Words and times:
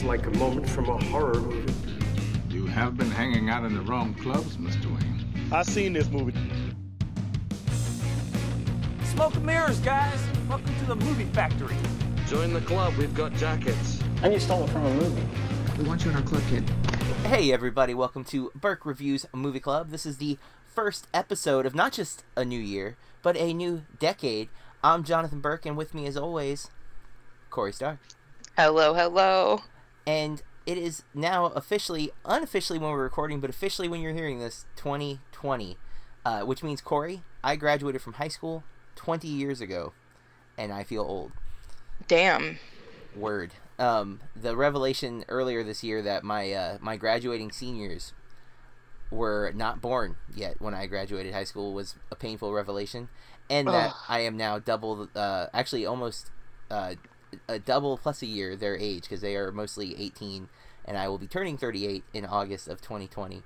It's 0.00 0.08
like 0.08 0.24
a 0.24 0.38
moment 0.38 0.66
from 0.66 0.88
a 0.88 0.96
horror 0.96 1.38
movie. 1.38 1.74
You 2.48 2.64
have 2.64 2.96
been 2.96 3.10
hanging 3.10 3.50
out 3.50 3.64
in 3.64 3.74
the 3.74 3.82
wrong 3.82 4.14
clubs, 4.14 4.56
Mr. 4.56 4.86
Wayne. 4.86 5.26
I've 5.52 5.66
seen 5.66 5.92
this 5.92 6.08
movie. 6.08 6.32
Smoke 9.04 9.34
and 9.34 9.44
mirrors, 9.44 9.78
guys. 9.80 10.18
Welcome 10.48 10.74
to 10.78 10.84
the 10.86 10.96
movie 10.96 11.26
factory. 11.26 11.76
Join 12.28 12.54
the 12.54 12.62
club. 12.62 12.94
We've 12.96 13.14
got 13.14 13.34
jackets. 13.34 14.00
And 14.22 14.32
you 14.32 14.40
stole 14.40 14.64
it 14.64 14.70
from 14.70 14.86
a 14.86 14.94
movie. 14.94 15.22
We 15.76 15.84
want 15.84 16.02
you 16.02 16.12
in 16.12 16.16
our 16.16 16.22
club, 16.22 16.44
kid. 16.48 16.66
Hey, 17.26 17.52
everybody. 17.52 17.92
Welcome 17.92 18.24
to 18.24 18.50
Burke 18.54 18.86
Reviews 18.86 19.26
Movie 19.34 19.60
Club. 19.60 19.90
This 19.90 20.06
is 20.06 20.16
the 20.16 20.38
first 20.66 21.08
episode 21.12 21.66
of 21.66 21.74
not 21.74 21.92
just 21.92 22.24
a 22.36 22.44
new 22.46 22.58
year, 22.58 22.96
but 23.20 23.36
a 23.36 23.52
new 23.52 23.82
decade. 23.98 24.48
I'm 24.82 25.04
Jonathan 25.04 25.40
Burke, 25.40 25.66
and 25.66 25.76
with 25.76 25.92
me, 25.92 26.06
as 26.06 26.16
always, 26.16 26.70
Corey 27.50 27.74
Starr. 27.74 27.98
Hello, 28.56 28.94
hello. 28.94 29.60
And 30.10 30.42
it 30.66 30.76
is 30.76 31.04
now 31.14 31.46
officially, 31.46 32.10
unofficially 32.24 32.80
when 32.80 32.90
we're 32.90 33.04
recording, 33.04 33.38
but 33.38 33.48
officially 33.48 33.86
when 33.86 34.00
you're 34.00 34.12
hearing 34.12 34.40
this, 34.40 34.66
2020. 34.74 35.78
Uh, 36.24 36.40
which 36.40 36.64
means, 36.64 36.80
Corey, 36.80 37.22
I 37.44 37.54
graduated 37.54 38.02
from 38.02 38.14
high 38.14 38.28
school 38.28 38.64
20 38.96 39.28
years 39.28 39.60
ago, 39.60 39.92
and 40.58 40.72
I 40.72 40.82
feel 40.82 41.02
old. 41.02 41.30
Damn. 42.08 42.58
Word. 43.14 43.52
Um, 43.78 44.20
the 44.34 44.56
revelation 44.56 45.24
earlier 45.28 45.62
this 45.62 45.84
year 45.84 46.02
that 46.02 46.24
my 46.24 46.52
uh, 46.52 46.78
my 46.80 46.96
graduating 46.96 47.52
seniors 47.52 48.12
were 49.10 49.52
not 49.54 49.80
born 49.80 50.16
yet 50.34 50.60
when 50.60 50.74
I 50.74 50.86
graduated 50.86 51.32
high 51.32 51.44
school 51.44 51.72
was 51.72 51.94
a 52.10 52.16
painful 52.16 52.52
revelation, 52.52 53.08
and 53.48 53.68
that 53.68 53.94
I 54.08 54.20
am 54.20 54.36
now 54.36 54.58
double, 54.58 55.08
uh, 55.14 55.46
actually 55.54 55.86
almost 55.86 56.30
uh, 56.70 56.96
a 57.48 57.58
double 57.58 57.98
plus 57.98 58.22
a 58.22 58.26
year 58.26 58.56
their 58.56 58.76
age 58.76 59.02
because 59.02 59.20
they 59.20 59.36
are 59.36 59.52
mostly 59.52 59.94
18, 60.00 60.48
and 60.84 60.96
I 60.96 61.08
will 61.08 61.18
be 61.18 61.26
turning 61.26 61.56
38 61.56 62.04
in 62.12 62.24
August 62.24 62.68
of 62.68 62.80
2020. 62.80 63.42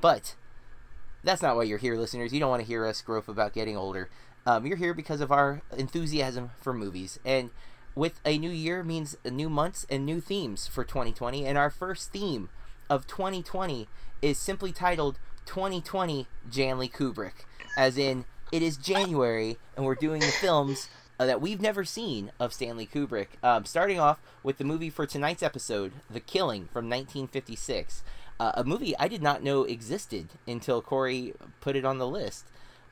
But 0.00 0.34
that's 1.24 1.42
not 1.42 1.56
why 1.56 1.64
you're 1.64 1.78
here, 1.78 1.96
listeners. 1.96 2.32
You 2.32 2.40
don't 2.40 2.50
want 2.50 2.62
to 2.62 2.68
hear 2.68 2.86
us 2.86 3.02
grope 3.02 3.28
about 3.28 3.52
getting 3.52 3.76
older. 3.76 4.08
Um, 4.46 4.66
you're 4.66 4.76
here 4.76 4.94
because 4.94 5.20
of 5.20 5.32
our 5.32 5.62
enthusiasm 5.76 6.50
for 6.60 6.72
movies, 6.72 7.18
and 7.24 7.50
with 7.94 8.20
a 8.24 8.38
new 8.38 8.50
year 8.50 8.84
means 8.84 9.16
new 9.24 9.50
months 9.50 9.84
and 9.90 10.06
new 10.06 10.20
themes 10.20 10.66
for 10.66 10.84
2020. 10.84 11.44
And 11.44 11.58
our 11.58 11.70
first 11.70 12.12
theme 12.12 12.48
of 12.88 13.06
2020 13.06 13.88
is 14.22 14.38
simply 14.38 14.72
titled 14.72 15.18
2020 15.46 16.26
Janley 16.48 16.90
Kubrick, 16.90 17.44
as 17.76 17.98
in 17.98 18.24
it 18.52 18.62
is 18.62 18.76
January 18.76 19.58
and 19.76 19.84
we're 19.84 19.94
doing 19.94 20.20
the 20.20 20.26
films 20.26 20.88
uh, 21.18 21.26
that 21.26 21.40
we've 21.40 21.60
never 21.60 21.84
seen 21.84 22.30
of 22.38 22.52
Stanley 22.52 22.86
Kubrick. 22.86 23.28
Um, 23.42 23.64
starting 23.64 23.98
off 23.98 24.20
with 24.42 24.58
the 24.58 24.64
movie 24.64 24.90
for 24.90 25.06
tonight's 25.06 25.42
episode, 25.42 25.92
The 26.10 26.20
Killing 26.20 26.66
from 26.72 26.88
1956, 26.88 28.02
uh, 28.40 28.52
a 28.54 28.64
movie 28.64 28.96
I 28.98 29.08
did 29.08 29.22
not 29.22 29.42
know 29.42 29.64
existed 29.64 30.28
until 30.46 30.80
Corey 30.80 31.34
put 31.60 31.76
it 31.76 31.84
on 31.84 31.98
the 31.98 32.06
list, 32.06 32.46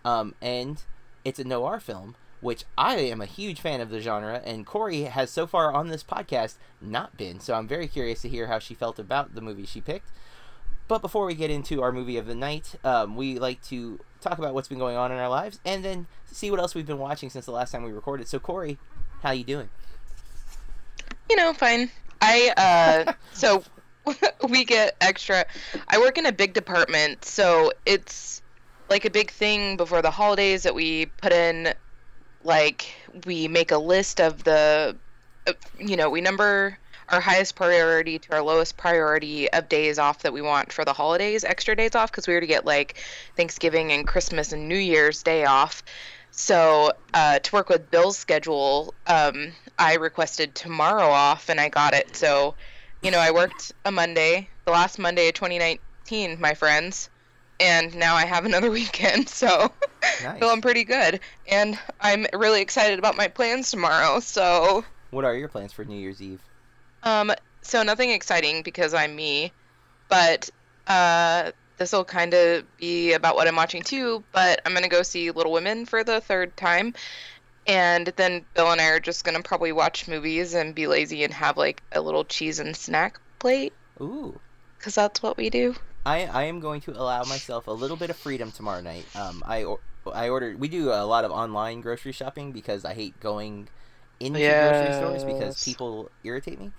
um, 0.04 0.34
and 0.42 0.82
it's 1.24 1.38
a 1.38 1.44
noir 1.44 1.80
film 1.80 2.16
which 2.40 2.64
I 2.76 2.96
am 2.96 3.20
a 3.20 3.26
huge 3.26 3.60
fan 3.60 3.80
of 3.80 3.90
the 3.90 4.00
genre, 4.00 4.40
and 4.44 4.66
Corey 4.66 5.02
has 5.02 5.30
so 5.30 5.46
far 5.46 5.72
on 5.72 5.88
this 5.88 6.04
podcast 6.04 6.56
not 6.80 7.16
been. 7.16 7.40
So 7.40 7.54
I'm 7.54 7.66
very 7.66 7.88
curious 7.88 8.22
to 8.22 8.28
hear 8.28 8.46
how 8.46 8.58
she 8.58 8.74
felt 8.74 8.98
about 8.98 9.34
the 9.34 9.40
movie 9.40 9.66
she 9.66 9.80
picked. 9.80 10.10
But 10.88 11.02
before 11.02 11.26
we 11.26 11.34
get 11.34 11.50
into 11.50 11.82
our 11.82 11.90
movie 11.90 12.18
of 12.18 12.26
the 12.26 12.34
night, 12.34 12.76
um, 12.84 13.16
we 13.16 13.38
like 13.38 13.62
to 13.64 13.98
talk 14.28 14.38
about 14.38 14.54
what's 14.54 14.68
been 14.68 14.78
going 14.78 14.96
on 14.96 15.12
in 15.12 15.18
our 15.18 15.28
lives, 15.28 15.60
and 15.64 15.84
then 15.84 16.06
see 16.26 16.50
what 16.50 16.60
else 16.60 16.74
we've 16.74 16.86
been 16.86 16.98
watching 16.98 17.30
since 17.30 17.46
the 17.46 17.52
last 17.52 17.70
time 17.70 17.82
we 17.82 17.92
recorded. 17.92 18.28
So 18.28 18.38
Corey, 18.38 18.78
how 19.22 19.30
you 19.30 19.44
doing? 19.44 19.68
You 21.30 21.36
know, 21.36 21.52
fine. 21.52 21.90
I 22.20 22.52
uh, 23.06 23.12
so 23.32 23.62
we 24.48 24.64
get 24.64 24.96
extra. 25.00 25.44
I 25.88 25.98
work 25.98 26.18
in 26.18 26.26
a 26.26 26.32
big 26.32 26.54
department, 26.54 27.24
so 27.24 27.72
it's 27.84 28.42
like 28.88 29.04
a 29.04 29.10
big 29.10 29.30
thing 29.30 29.76
before 29.76 30.02
the 30.02 30.10
holidays 30.10 30.62
that 30.62 30.74
we 30.74 31.06
put 31.06 31.32
in 31.32 31.74
like 32.44 32.86
we 33.26 33.48
make 33.48 33.72
a 33.72 33.78
list 33.78 34.20
of 34.20 34.44
the 34.44 34.96
you 35.78 35.96
know 35.96 36.08
we 36.08 36.20
number 36.20 36.78
our 37.08 37.20
highest 37.20 37.54
priority 37.54 38.18
to 38.18 38.34
our 38.34 38.42
lowest 38.42 38.76
priority 38.76 39.50
of 39.52 39.68
days 39.68 39.98
off 39.98 40.22
that 40.22 40.32
we 40.32 40.42
want 40.42 40.72
for 40.72 40.84
the 40.84 40.92
holidays 40.92 41.44
extra 41.44 41.76
days 41.76 41.94
off 41.94 42.10
because 42.10 42.26
we 42.26 42.32
already 42.32 42.46
get 42.46 42.64
like 42.64 42.98
thanksgiving 43.36 43.92
and 43.92 44.06
christmas 44.06 44.52
and 44.52 44.68
new 44.68 44.76
year's 44.76 45.22
day 45.22 45.44
off 45.44 45.82
so 46.30 46.92
uh, 47.14 47.38
to 47.38 47.54
work 47.54 47.68
with 47.68 47.90
bill's 47.90 48.18
schedule 48.18 48.94
um, 49.06 49.52
i 49.78 49.94
requested 49.94 50.54
tomorrow 50.54 51.08
off 51.08 51.48
and 51.48 51.60
i 51.60 51.68
got 51.68 51.94
it 51.94 52.16
so 52.16 52.56
you 53.02 53.10
know 53.10 53.18
i 53.18 53.30
worked 53.30 53.72
a 53.84 53.92
monday 53.92 54.48
the 54.64 54.72
last 54.72 54.98
monday 54.98 55.28
of 55.28 55.34
2019 55.34 56.40
my 56.40 56.54
friends 56.54 57.08
and 57.60 57.94
now 57.96 58.14
I 58.14 58.26
have 58.26 58.44
another 58.44 58.70
weekend, 58.82 59.28
so 59.28 59.72
Nice. 60.22 60.40
feeling 60.40 60.60
pretty 60.60 60.84
good. 60.84 61.20
And 61.50 61.78
I'm 62.00 62.26
really 62.34 62.60
excited 62.60 62.98
about 62.98 63.16
my 63.16 63.28
plans 63.28 63.70
tomorrow. 63.70 64.20
So, 64.20 64.84
What 65.10 65.24
are 65.24 65.34
your 65.34 65.48
plans 65.48 65.72
for 65.72 65.84
New 65.84 65.98
Year's 65.98 66.20
Eve? 66.20 66.42
Um, 67.06 67.32
so 67.62 67.82
nothing 67.82 68.10
exciting 68.10 68.62
because 68.62 68.92
I'm 68.92 69.14
me, 69.14 69.52
but 70.08 70.50
uh, 70.88 71.52
this 71.78 71.92
will 71.92 72.04
kind 72.04 72.34
of 72.34 72.64
be 72.76 73.12
about 73.12 73.36
what 73.36 73.46
I'm 73.46 73.56
watching 73.56 73.82
too. 73.82 74.24
But 74.32 74.60
I'm 74.66 74.74
gonna 74.74 74.88
go 74.88 75.02
see 75.02 75.30
Little 75.30 75.52
Women 75.52 75.86
for 75.86 76.04
the 76.04 76.20
third 76.20 76.56
time, 76.56 76.94
and 77.66 78.12
then 78.16 78.44
Bill 78.54 78.72
and 78.72 78.80
I 78.80 78.88
are 78.88 79.00
just 79.00 79.24
gonna 79.24 79.42
probably 79.42 79.72
watch 79.72 80.08
movies 80.08 80.54
and 80.54 80.74
be 80.74 80.88
lazy 80.88 81.22
and 81.22 81.32
have 81.32 81.56
like 81.56 81.82
a 81.92 82.00
little 82.00 82.24
cheese 82.24 82.58
and 82.58 82.76
snack 82.76 83.20
plate 83.38 83.72
Ooh. 84.00 84.38
because 84.78 84.96
that's 84.96 85.22
what 85.22 85.36
we 85.36 85.48
do. 85.48 85.74
I, 86.04 86.26
I 86.26 86.42
am 86.44 86.60
going 86.60 86.80
to 86.82 86.92
allow 86.92 87.24
myself 87.24 87.66
a 87.66 87.72
little 87.72 87.96
bit 87.96 88.10
of 88.10 88.16
freedom 88.16 88.52
tomorrow 88.52 88.80
night. 88.80 89.04
Um, 89.16 89.42
I 89.46 89.64
or, 89.64 89.80
I 90.12 90.28
ordered. 90.28 90.60
We 90.60 90.68
do 90.68 90.90
a 90.90 91.04
lot 91.04 91.24
of 91.24 91.32
online 91.32 91.80
grocery 91.80 92.12
shopping 92.12 92.52
because 92.52 92.84
I 92.84 92.94
hate 92.94 93.18
going 93.20 93.68
into 94.20 94.38
grocery 94.38 94.94
stores 94.94 95.24
because 95.24 95.64
people 95.64 96.10
irritate 96.24 96.60
me. 96.60 96.70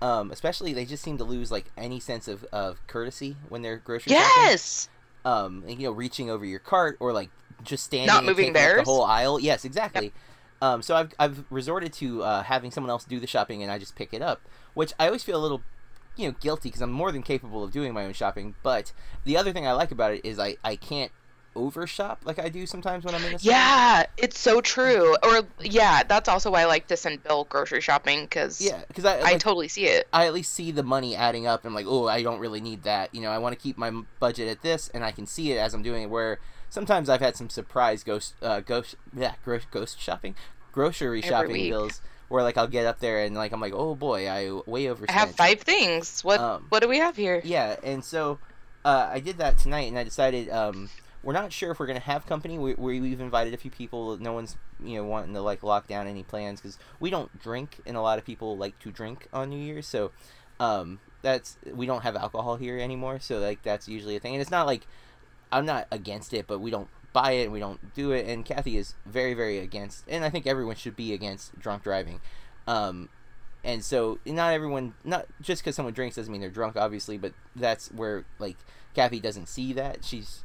Um, 0.00 0.32
especially 0.32 0.72
they 0.72 0.84
just 0.84 1.02
seem 1.02 1.18
to 1.18 1.24
lose 1.24 1.52
like 1.52 1.66
any 1.76 2.00
sense 2.00 2.26
of, 2.26 2.44
of 2.52 2.84
courtesy 2.88 3.36
when 3.48 3.62
they're 3.62 3.76
grocery 3.76 4.12
shopping. 4.14 4.28
Yes. 4.36 4.88
Um, 5.24 5.62
and, 5.68 5.80
you 5.80 5.86
know, 5.86 5.92
reaching 5.92 6.28
over 6.28 6.44
your 6.44 6.58
cart 6.58 6.96
or 6.98 7.12
like 7.12 7.30
just 7.62 7.84
standing 7.84 8.08
Not 8.08 8.24
moving 8.24 8.52
theirs? 8.52 8.78
the 8.78 8.84
whole 8.84 9.04
aisle. 9.04 9.38
Yes, 9.38 9.64
exactly. 9.64 10.12
Um, 10.60 10.80
so 10.80 10.94
I've 10.94 11.12
I've 11.18 11.44
resorted 11.50 11.92
to 11.94 12.22
uh, 12.22 12.42
having 12.44 12.70
someone 12.70 12.90
else 12.90 13.04
do 13.04 13.18
the 13.18 13.26
shopping 13.26 13.62
and 13.62 13.72
I 13.72 13.78
just 13.78 13.96
pick 13.96 14.14
it 14.14 14.22
up, 14.22 14.40
which 14.74 14.92
I 14.98 15.06
always 15.06 15.22
feel 15.24 15.36
a 15.36 15.42
little 15.42 15.62
you 16.16 16.28
know 16.28 16.36
guilty 16.40 16.68
because 16.68 16.82
I'm 16.82 16.92
more 16.92 17.10
than 17.10 17.22
capable 17.22 17.64
of 17.64 17.72
doing 17.72 17.92
my 17.92 18.04
own 18.04 18.12
shopping. 18.12 18.54
But 18.62 18.92
the 19.24 19.36
other 19.36 19.52
thing 19.52 19.66
I 19.66 19.72
like 19.72 19.90
about 19.90 20.12
it 20.14 20.24
is 20.24 20.38
I 20.38 20.56
I 20.62 20.76
can't 20.76 21.10
overshop 21.54 22.22
like 22.24 22.38
I 22.38 22.48
do 22.48 22.66
sometimes 22.66 23.04
when 23.04 23.14
I'm 23.14 23.24
in 23.24 23.34
a 23.34 23.38
store. 23.38 23.52
Yeah, 23.52 24.06
it's 24.16 24.38
so 24.38 24.60
true. 24.60 25.16
Or 25.22 25.42
yeah, 25.60 26.02
that's 26.02 26.28
also 26.28 26.50
why 26.50 26.62
I 26.62 26.64
like 26.64 26.86
to 26.88 26.96
send 26.96 27.22
Bill 27.22 27.44
grocery 27.44 27.80
shopping 27.80 28.22
because 28.24 28.60
Yeah, 28.60 28.82
because 28.88 29.04
I 29.04 29.22
I 29.22 29.36
totally 29.38 29.68
see 29.68 29.86
it. 29.86 30.08
I 30.12 30.26
at 30.26 30.34
least 30.34 30.52
see 30.52 30.70
the 30.72 30.82
money 30.82 31.14
adding 31.14 31.46
up 31.46 31.64
and 31.64 31.74
like, 31.74 31.86
oh, 31.88 32.08
I 32.08 32.22
don't 32.22 32.38
really 32.40 32.60
need 32.60 32.84
that. 32.84 33.14
You 33.14 33.20
know, 33.22 33.30
I 33.30 33.38
want 33.38 33.54
to 33.56 33.60
keep 33.60 33.76
my 33.76 33.90
budget 34.18 34.48
at 34.48 34.62
this, 34.62 34.88
and 34.94 35.04
I 35.04 35.12
can 35.12 35.26
see 35.26 35.52
it 35.52 35.58
as 35.58 35.74
I'm 35.74 35.82
doing 35.82 36.04
it. 36.04 36.10
Where 36.10 36.38
sometimes 36.70 37.08
I've 37.08 37.20
had 37.20 37.36
some 37.36 37.50
surprise 37.50 38.02
ghost, 38.02 38.34
uh, 38.42 38.60
ghost, 38.60 38.96
yeah, 39.14 39.34
ghost, 39.44 39.70
ghost 39.70 40.00
shopping, 40.00 40.34
grocery 40.72 41.18
Every 41.18 41.28
shopping 41.28 41.52
week. 41.52 41.70
bills. 41.70 42.00
Where 42.28 42.42
like 42.42 42.56
I'll 42.56 42.66
get 42.66 42.86
up 42.86 42.98
there 43.00 43.24
and 43.24 43.34
like 43.36 43.52
I'm 43.52 43.60
like, 43.60 43.74
oh 43.74 43.94
boy, 43.94 44.26
I 44.26 44.50
way 44.64 44.88
overspent. 44.88 45.10
I 45.10 45.20
have 45.20 45.34
five 45.34 45.60
things. 45.60 46.24
What 46.24 46.40
Um, 46.40 46.64
what 46.70 46.80
do 46.80 46.88
we 46.88 46.96
have 46.96 47.14
here? 47.14 47.42
Yeah, 47.44 47.76
and 47.82 48.02
so 48.02 48.38
uh, 48.86 49.10
I 49.12 49.20
did 49.20 49.36
that 49.36 49.58
tonight, 49.58 49.88
and 49.88 49.98
I 49.98 50.04
decided 50.04 50.48
um, 50.48 50.88
we're 51.22 51.32
not 51.32 51.52
sure 51.52 51.70
if 51.70 51.78
we're 51.78 51.86
gonna 51.86 52.00
have 52.00 52.26
company. 52.26 52.58
We, 52.58 52.74
we 52.74 53.00
we've 53.00 53.20
invited 53.20 53.54
a 53.54 53.56
few 53.56 53.70
people. 53.70 54.16
No 54.18 54.32
one's 54.32 54.56
you 54.82 54.96
know 54.96 55.04
wanting 55.04 55.34
to 55.34 55.40
like 55.40 55.62
lock 55.62 55.86
down 55.86 56.06
any 56.06 56.22
plans 56.22 56.60
because 56.60 56.78
we 57.00 57.10
don't 57.10 57.40
drink, 57.40 57.80
and 57.86 57.96
a 57.96 58.00
lot 58.00 58.18
of 58.18 58.24
people 58.24 58.56
like 58.56 58.78
to 58.80 58.90
drink 58.90 59.28
on 59.32 59.50
New 59.50 59.58
Year's. 59.58 59.86
So 59.86 60.10
um, 60.58 61.00
that's 61.22 61.56
we 61.72 61.86
don't 61.86 62.02
have 62.02 62.16
alcohol 62.16 62.56
here 62.56 62.78
anymore. 62.78 63.20
So 63.20 63.38
like 63.38 63.62
that's 63.62 63.88
usually 63.88 64.16
a 64.16 64.20
thing, 64.20 64.34
and 64.34 64.42
it's 64.42 64.50
not 64.50 64.66
like 64.66 64.86
I'm 65.50 65.66
not 65.66 65.86
against 65.90 66.34
it, 66.34 66.46
but 66.46 66.58
we 66.58 66.70
don't 66.70 66.88
buy 67.12 67.32
it 67.32 67.44
and 67.44 67.52
we 67.52 67.60
don't 67.60 67.94
do 67.94 68.10
it. 68.12 68.26
And 68.26 68.44
Kathy 68.44 68.76
is 68.76 68.94
very 69.06 69.34
very 69.34 69.58
against, 69.58 70.04
and 70.08 70.24
I 70.24 70.30
think 70.30 70.46
everyone 70.46 70.76
should 70.76 70.96
be 70.96 71.12
against 71.12 71.58
drunk 71.58 71.84
driving. 71.84 72.20
Um, 72.66 73.08
and 73.64 73.84
so 73.84 74.18
not 74.26 74.52
everyone 74.52 74.94
not 75.04 75.26
just 75.40 75.62
because 75.62 75.76
someone 75.76 75.94
drinks 75.94 76.16
doesn't 76.16 76.30
mean 76.32 76.40
they're 76.40 76.50
drunk 76.50 76.76
obviously 76.76 77.16
but 77.18 77.32
that's 77.54 77.88
where 77.92 78.24
like 78.38 78.56
kathy 78.94 79.20
doesn't 79.20 79.48
see 79.48 79.72
that. 79.72 80.04
She's 80.04 80.42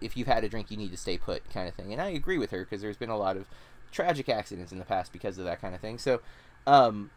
if 0.00 0.16
you've 0.16 0.26
had 0.28 0.42
a 0.44 0.48
drink 0.48 0.70
you 0.70 0.76
need 0.76 0.90
to 0.90 0.96
stay 0.96 1.18
put 1.18 1.48
kind 1.52 1.68
of 1.68 1.74
thing. 1.74 1.92
And 1.92 2.00
i 2.00 2.08
agree 2.08 2.38
with 2.38 2.50
her 2.50 2.60
because 2.64 2.80
there's 2.80 2.96
been 2.96 3.10
a 3.10 3.18
lot 3.18 3.36
of 3.36 3.46
tragic 3.92 4.28
accidents 4.28 4.72
in 4.72 4.78
the 4.78 4.84
past 4.84 5.12
because 5.12 5.36
of 5.36 5.44
that 5.44 5.60
kind 5.60 5.74
of 5.74 5.80
thing. 5.80 5.98
So 5.98 6.20
um 6.66 7.10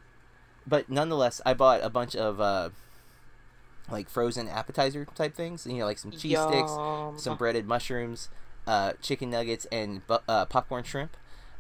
but 0.66 0.90
nonetheless 0.90 1.42
i 1.46 1.54
bought 1.54 1.84
a 1.84 1.90
bunch 1.90 2.16
of 2.16 2.40
uh 2.42 2.70
like 3.92 4.10
frozen 4.10 4.48
appetizer 4.48 5.06
type 5.14 5.36
things 5.36 5.66
you 5.68 5.78
know 5.78 5.86
like 5.86 5.98
some 5.98 6.12
cheese 6.12 6.40
sticks 6.40 6.72
some 7.18 7.36
breaded 7.38 7.68
mushrooms 7.68 8.30
uh 8.66 8.94
chicken 9.02 9.30
nuggets 9.30 9.66
and 9.74 10.08
bu- 10.08 10.20
uh, 10.28 10.46
popcorn 10.46 10.84
shrimp 10.86 11.18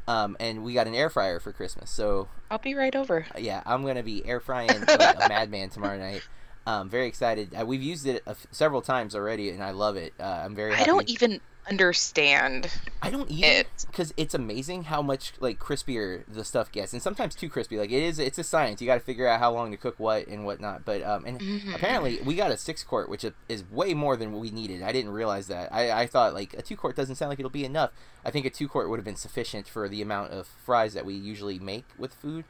Um, 0.07 0.35
and 0.39 0.63
we 0.63 0.73
got 0.73 0.87
an 0.87 0.95
air 0.95 1.09
fryer 1.09 1.39
for 1.39 1.53
Christmas, 1.53 1.89
so 1.89 2.27
I'll 2.51 2.57
be 2.57 2.75
right 2.75 2.95
over. 2.95 3.25
yeah, 3.37 3.61
I'm 3.65 3.85
gonna 3.85 4.03
be 4.03 4.25
air 4.25 4.39
frying 4.41 4.67
like 4.67 4.99
a 5.25 5.25
madman 5.29 5.69
tomorrow 5.69 5.97
night. 5.97 6.21
Um, 6.67 6.89
very 6.89 7.07
excited. 7.07 7.53
Uh, 7.57 7.65
we've 7.65 7.81
used 7.83 8.05
it 8.05 8.21
a 8.25 8.31
f- 8.31 8.47
several 8.51 8.81
times 8.81 9.15
already, 9.15 9.49
and 9.49 9.63
I 9.63 9.71
love 9.71 9.95
it. 9.95 10.13
Uh, 10.19 10.23
I'm 10.23 10.55
very. 10.55 10.73
I 10.73 10.83
don't 10.83 11.09
even 11.09 11.39
understand. 11.69 12.69
I 13.01 13.09
don't 13.09 13.29
either 13.29 13.47
it. 13.61 13.67
because 13.87 14.13
it's 14.17 14.33
amazing 14.33 14.83
how 14.85 15.01
much 15.01 15.33
like 15.39 15.59
crispier 15.59 16.23
the 16.27 16.43
stuff 16.43 16.71
gets, 16.71 16.93
and 16.93 17.01
sometimes 17.01 17.35
too 17.35 17.49
crispy. 17.49 17.77
Like 17.77 17.91
it 17.91 18.01
is, 18.03 18.19
it's 18.19 18.37
a 18.37 18.43
science. 18.43 18.81
You 18.81 18.87
got 18.87 18.95
to 18.95 18.99
figure 18.99 19.27
out 19.27 19.39
how 19.39 19.51
long 19.53 19.71
to 19.71 19.77
cook 19.77 19.95
what 19.99 20.27
and 20.27 20.45
whatnot. 20.45 20.85
But 20.85 21.03
um, 21.03 21.25
and 21.25 21.39
Mhm. 21.39 21.75
apparently 21.75 22.19
we 22.25 22.35
got 22.35 22.51
a 22.51 22.57
six 22.57 22.83
quart, 22.83 23.09
which 23.09 23.23
is- 23.23 23.33
is 23.49 23.63
way 23.71 23.93
more 23.93 24.15
than 24.15 24.39
we 24.39 24.51
needed. 24.51 24.81
I 24.83 24.91
didn't 24.91 25.11
realize 25.11 25.47
that. 25.47 25.71
I, 25.73 25.91
I 26.03 26.07
thought 26.07 26.33
like 26.33 26.53
a 26.53 26.61
two 26.61 26.75
quart 26.77 26.95
doesn't 26.95 27.15
sound 27.15 27.29
like 27.29 27.39
it'll 27.39 27.49
be 27.51 27.65
enough. 27.65 27.91
I 28.25 28.31
think 28.31 28.45
a 28.45 28.49
two 28.49 28.67
quart 28.67 28.89
would 28.89 28.97
have 28.97 29.05
been 29.05 29.15
sufficient 29.15 29.67
for 29.67 29.87
the 29.89 30.01
amount 30.01 30.31
of 30.31 30.47
fries 30.47 30.93
that 30.93 31.05
we 31.05 31.13
usually 31.13 31.59
make 31.59 31.85
with 31.97 32.13
food. 32.13 32.45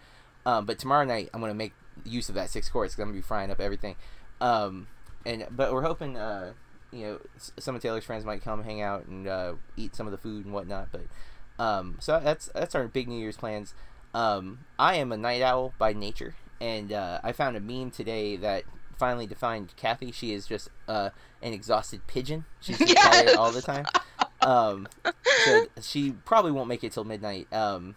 Um, 0.45 0.65
but 0.65 0.77
tomorrow 0.79 1.05
night 1.05 1.29
I'm 1.33 1.41
gonna 1.41 1.53
make 1.53 1.73
use 2.05 2.29
of 2.29 2.35
that 2.35 2.49
six 2.49 2.69
quarts. 2.69 2.95
Cause 2.95 3.01
I'm 3.01 3.07
gonna 3.09 3.17
be 3.17 3.21
frying 3.21 3.51
up 3.51 3.59
everything. 3.61 3.95
Um, 4.41 4.87
and 5.25 5.47
but 5.51 5.71
we're 5.71 5.83
hoping 5.83 6.17
uh, 6.17 6.53
you 6.93 7.05
know 7.05 7.19
some 7.57 7.75
of 7.75 7.81
Taylor's 7.81 8.03
friends 8.03 8.25
might 8.25 8.43
come 8.43 8.63
hang 8.63 8.81
out 8.81 9.05
and 9.05 9.27
uh, 9.27 9.53
eat 9.75 9.95
some 9.95 10.07
of 10.07 10.11
the 10.11 10.17
food 10.17 10.45
and 10.45 10.53
whatnot. 10.53 10.89
But 10.91 11.05
um, 11.63 11.97
so 11.99 12.19
that's 12.23 12.47
that's 12.53 12.75
our 12.75 12.87
big 12.87 13.07
New 13.07 13.19
Year's 13.19 13.37
plans. 13.37 13.73
Um, 14.13 14.59
I 14.77 14.95
am 14.95 15.11
a 15.11 15.17
night 15.17 15.41
owl 15.41 15.73
by 15.77 15.93
nature, 15.93 16.35
and 16.61 16.93
uh, 16.93 17.19
I 17.23 17.31
found 17.31 17.57
a 17.57 17.59
meme 17.59 17.91
today 17.91 18.35
that 18.37 18.63
finally 18.97 19.27
defined 19.27 19.73
Kathy. 19.75 20.11
She 20.11 20.33
is 20.33 20.45
just 20.45 20.69
uh, 20.87 21.09
an 21.41 21.53
exhausted 21.53 22.05
pigeon. 22.07 22.45
She's 22.61 22.77
just 22.77 22.95
tired 22.97 23.35
all 23.35 23.51
the 23.51 23.61
time. 23.61 23.85
Um, 24.41 24.87
so 25.45 25.65
she 25.81 26.11
probably 26.25 26.51
won't 26.51 26.67
make 26.67 26.83
it 26.83 26.91
till 26.91 27.03
midnight. 27.03 27.51
Um, 27.51 27.95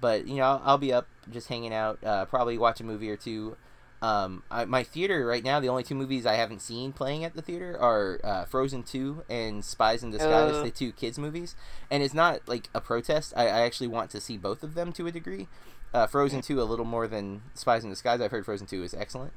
but 0.00 0.26
you 0.26 0.36
know, 0.36 0.44
I'll, 0.44 0.62
I'll 0.64 0.78
be 0.78 0.92
up 0.92 1.06
just 1.30 1.48
hanging 1.48 1.74
out, 1.74 1.98
uh, 2.04 2.24
probably 2.26 2.58
watch 2.58 2.80
a 2.80 2.84
movie 2.84 3.10
or 3.10 3.16
two. 3.16 3.56
Um, 4.02 4.42
I, 4.50 4.64
my 4.64 4.82
theater 4.82 5.26
right 5.26 5.44
now, 5.44 5.60
the 5.60 5.68
only 5.68 5.82
two 5.82 5.94
movies 5.94 6.24
I 6.24 6.34
haven't 6.34 6.60
seen 6.62 6.92
playing 6.92 7.22
at 7.24 7.34
the 7.34 7.42
theater 7.42 7.76
are 7.78 8.18
uh, 8.24 8.44
Frozen 8.46 8.84
Two 8.84 9.24
and 9.28 9.62
Spies 9.64 10.02
in 10.02 10.10
Disguise, 10.10 10.54
Uh. 10.54 10.62
the 10.62 10.70
two 10.70 10.92
kids 10.92 11.18
movies. 11.18 11.54
And 11.90 12.02
it's 12.02 12.14
not 12.14 12.40
like 12.48 12.70
a 12.74 12.80
protest. 12.80 13.34
I, 13.36 13.44
I 13.48 13.60
actually 13.60 13.88
want 13.88 14.10
to 14.12 14.20
see 14.20 14.38
both 14.38 14.62
of 14.62 14.74
them 14.74 14.92
to 14.94 15.06
a 15.06 15.12
degree. 15.12 15.48
Uh, 15.92 16.06
Frozen 16.06 16.40
Two 16.42 16.62
a 16.62 16.64
little 16.64 16.84
more 16.86 17.06
than 17.08 17.42
Spies 17.54 17.84
in 17.84 17.90
Disguise. 17.90 18.20
I've 18.22 18.30
heard 18.30 18.44
Frozen 18.46 18.68
Two 18.68 18.82
is 18.82 18.94
excellent. 18.94 19.32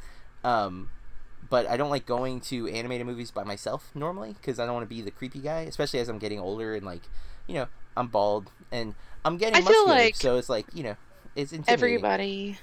Um, 0.45 0.91
but 1.49 1.67
I 1.67 1.75
don't 1.75 1.89
like 1.89 2.05
going 2.05 2.39
to 2.41 2.67
animated 2.69 3.05
movies 3.05 3.31
by 3.31 3.43
myself 3.43 3.91
normally 3.93 4.33
because 4.39 4.59
I 4.59 4.65
don't 4.65 4.75
want 4.75 4.85
to 4.89 4.95
be 4.95 5.01
the 5.01 5.11
creepy 5.11 5.39
guy, 5.39 5.61
especially 5.61 5.99
as 5.99 6.07
I'm 6.07 6.19
getting 6.19 6.39
older 6.39 6.73
and 6.73 6.85
like, 6.85 7.01
you 7.47 7.55
know, 7.55 7.67
I'm 7.97 8.07
bald 8.07 8.49
and 8.71 8.95
I'm 9.25 9.35
getting 9.37 9.55
I 9.55 9.59
feel 9.61 9.85
muscular, 9.85 9.87
like 10.05 10.15
so 10.15 10.37
it's 10.37 10.47
like 10.47 10.67
you 10.73 10.83
know, 10.83 10.95
it's 11.35 11.51
intimidating. 11.51 11.73
Everybody 11.73 12.57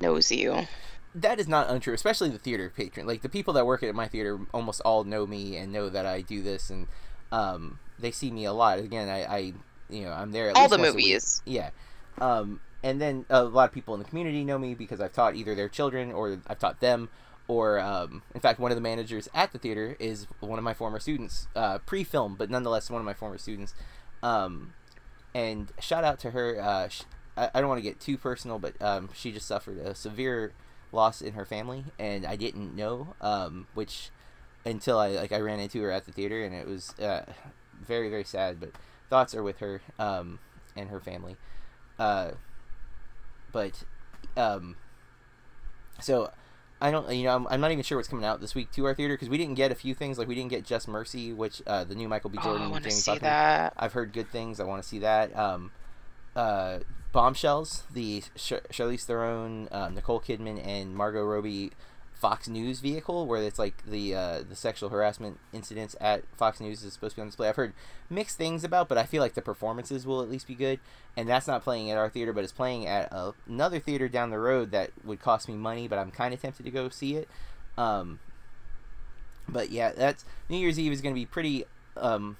knows 0.00 0.32
you. 0.32 0.66
That 1.14 1.38
is 1.38 1.46
not 1.46 1.68
untrue, 1.68 1.92
especially 1.94 2.30
the 2.30 2.38
theater 2.38 2.72
patron. 2.74 3.06
Like 3.06 3.22
the 3.22 3.28
people 3.28 3.54
that 3.54 3.66
work 3.66 3.82
at 3.82 3.94
my 3.94 4.08
theater 4.08 4.40
almost 4.52 4.80
all 4.82 5.04
know 5.04 5.26
me 5.26 5.56
and 5.56 5.72
know 5.72 5.88
that 5.88 6.06
I 6.06 6.22
do 6.22 6.42
this, 6.42 6.70
and 6.70 6.88
um, 7.30 7.78
they 7.98 8.10
see 8.10 8.30
me 8.30 8.44
a 8.44 8.52
lot. 8.52 8.78
Again, 8.78 9.08
I, 9.08 9.24
I 9.24 9.38
you 9.90 10.04
know, 10.04 10.12
I'm 10.12 10.32
there 10.32 10.48
at 10.50 10.56
All 10.56 10.68
the 10.68 10.78
once 10.78 10.92
a 10.92 10.94
week. 10.94 11.06
movies. 11.06 11.42
Yeah. 11.44 11.70
Um, 12.18 12.60
and 12.82 13.00
then 13.00 13.26
a 13.28 13.44
lot 13.44 13.68
of 13.68 13.74
people 13.74 13.94
in 13.94 14.00
the 14.00 14.08
community 14.08 14.44
know 14.44 14.58
me 14.58 14.74
because 14.74 15.00
I've 15.00 15.12
taught 15.12 15.36
either 15.36 15.54
their 15.54 15.68
children 15.68 16.12
or 16.12 16.40
I've 16.46 16.58
taught 16.58 16.80
them. 16.80 17.10
Or, 17.48 17.78
um, 17.80 18.22
in 18.34 18.40
fact, 18.40 18.60
one 18.60 18.70
of 18.70 18.76
the 18.76 18.80
managers 18.80 19.28
at 19.34 19.52
the 19.52 19.58
theater 19.58 19.96
is 19.98 20.26
one 20.40 20.58
of 20.58 20.64
my 20.64 20.74
former 20.74 20.98
students, 20.98 21.48
uh, 21.54 21.78
pre-film, 21.78 22.36
but 22.36 22.48
nonetheless 22.48 22.88
one 22.88 23.00
of 23.00 23.04
my 23.04 23.14
former 23.14 23.36
students. 23.36 23.74
Um, 24.22 24.72
and 25.34 25.72
shout 25.80 26.04
out 26.04 26.18
to 26.20 26.30
her. 26.30 26.60
Uh, 26.60 26.88
I, 27.36 27.50
I 27.54 27.60
don't 27.60 27.68
want 27.68 27.78
to 27.78 27.82
get 27.82 28.00
too 28.00 28.16
personal, 28.16 28.58
but 28.58 28.80
um, 28.80 29.10
she 29.12 29.32
just 29.32 29.46
suffered 29.46 29.78
a 29.78 29.94
severe 29.94 30.52
loss 30.92 31.20
in 31.22 31.34
her 31.34 31.44
family, 31.44 31.84
and 31.98 32.24
I 32.24 32.36
didn't 32.36 32.76
know, 32.76 33.14
um, 33.20 33.66
which 33.74 34.10
until 34.64 34.98
I 34.98 35.08
like 35.08 35.32
I 35.32 35.40
ran 35.40 35.58
into 35.60 35.82
her 35.82 35.90
at 35.90 36.06
the 36.06 36.12
theater, 36.12 36.44
and 36.44 36.54
it 36.54 36.66
was 36.66 36.98
uh, 36.98 37.24
very 37.80 38.08
very 38.08 38.24
sad. 38.24 38.60
But 38.60 38.70
thoughts 39.10 39.34
are 39.34 39.42
with 39.42 39.58
her 39.58 39.80
um, 39.98 40.38
and 40.76 40.88
her 40.90 41.00
family. 41.00 41.36
Uh, 41.98 42.32
but 43.52 43.84
um, 44.36 44.76
so 46.00 46.30
I 46.80 46.90
don't, 46.90 47.08
you 47.14 47.24
know, 47.24 47.36
I'm, 47.36 47.46
I'm 47.48 47.60
not 47.60 47.70
even 47.70 47.84
sure 47.84 47.96
what's 47.96 48.08
coming 48.08 48.24
out 48.24 48.40
this 48.40 48.54
week 48.54 48.72
to 48.72 48.86
our 48.86 48.94
theater 48.94 49.14
because 49.14 49.28
we 49.28 49.38
didn't 49.38 49.54
get 49.54 49.70
a 49.70 49.74
few 49.74 49.94
things. 49.94 50.18
Like 50.18 50.26
we 50.26 50.34
didn't 50.34 50.50
get 50.50 50.64
Just 50.64 50.88
Mercy, 50.88 51.32
which 51.32 51.62
uh, 51.66 51.84
the 51.84 51.94
new 51.94 52.08
Michael 52.08 52.30
B. 52.30 52.38
Oh, 52.40 52.44
Jordan, 52.44 52.66
I 52.66 52.70
want 52.70 52.82
to 52.82 52.90
Jamie 52.90 53.00
see 53.00 53.18
that. 53.18 53.74
I've 53.76 53.92
heard 53.92 54.12
good 54.12 54.30
things. 54.30 54.58
I 54.58 54.64
want 54.64 54.82
to 54.82 54.88
see 54.88 54.98
that. 54.98 55.36
Um, 55.38 55.70
uh, 56.34 56.80
Bombshells, 57.12 57.84
the 57.92 58.22
Sh- 58.34 58.64
Charlize 58.70 59.04
Theron, 59.04 59.68
uh, 59.70 59.90
Nicole 59.90 60.20
Kidman, 60.20 60.64
and 60.66 60.94
Margot 60.94 61.22
Robbie 61.22 61.72
Fox 62.14 62.48
News 62.48 62.80
vehicle, 62.80 63.26
where 63.26 63.42
it's 63.42 63.58
like 63.58 63.84
the 63.84 64.14
uh, 64.14 64.42
the 64.48 64.54
sexual 64.54 64.88
harassment 64.88 65.38
incidents 65.52 65.96
at 66.00 66.22
Fox 66.36 66.60
News 66.60 66.82
is 66.84 66.92
supposed 66.92 67.12
to 67.12 67.16
be 67.16 67.22
on 67.22 67.28
display. 67.28 67.48
I've 67.48 67.56
heard 67.56 67.72
mixed 68.08 68.38
things 68.38 68.64
about, 68.64 68.88
but 68.88 68.96
I 68.96 69.04
feel 69.04 69.20
like 69.20 69.34
the 69.34 69.42
performances 69.42 70.06
will 70.06 70.22
at 70.22 70.30
least 70.30 70.46
be 70.46 70.54
good. 70.54 70.78
And 71.16 71.28
that's 71.28 71.46
not 71.46 71.64
playing 71.64 71.90
at 71.90 71.98
our 71.98 72.08
theater, 72.08 72.32
but 72.32 72.44
it's 72.44 72.52
playing 72.52 72.86
at 72.86 73.12
uh, 73.12 73.32
another 73.48 73.80
theater 73.80 74.08
down 74.08 74.30
the 74.30 74.38
road 74.38 74.70
that 74.70 74.92
would 75.04 75.20
cost 75.20 75.48
me 75.48 75.54
money, 75.54 75.88
but 75.88 75.98
I'm 75.98 76.10
kind 76.12 76.32
of 76.32 76.40
tempted 76.40 76.64
to 76.64 76.70
go 76.70 76.88
see 76.88 77.16
it. 77.16 77.28
Um, 77.76 78.20
but 79.48 79.70
yeah, 79.70 79.92
that's 79.92 80.24
New 80.48 80.58
Year's 80.58 80.78
Eve 80.78 80.92
is 80.92 81.00
going 81.00 81.14
to 81.14 81.20
be 81.20 81.26
pretty 81.26 81.64
um, 81.96 82.36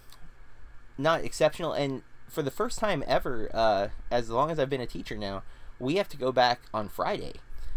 not 0.97 1.25
exceptional. 1.25 1.73
And 1.73 2.03
for 2.33 2.43
the 2.43 2.51
first 2.51 2.79
time 2.79 3.05
ever, 3.07 3.49
uh, 3.55 3.89
as 4.11 4.31
long 4.31 4.51
as 4.51 4.59
I've 4.59 4.71
been 4.71 4.81
a 4.81 4.87
teacher 4.87 5.17
now, 5.17 5.43
we 5.79 5.97
have 5.97 6.09
to 6.11 6.17
go 6.17 6.33
back 6.33 6.63
on 6.73 6.89
Friday. 6.89 7.35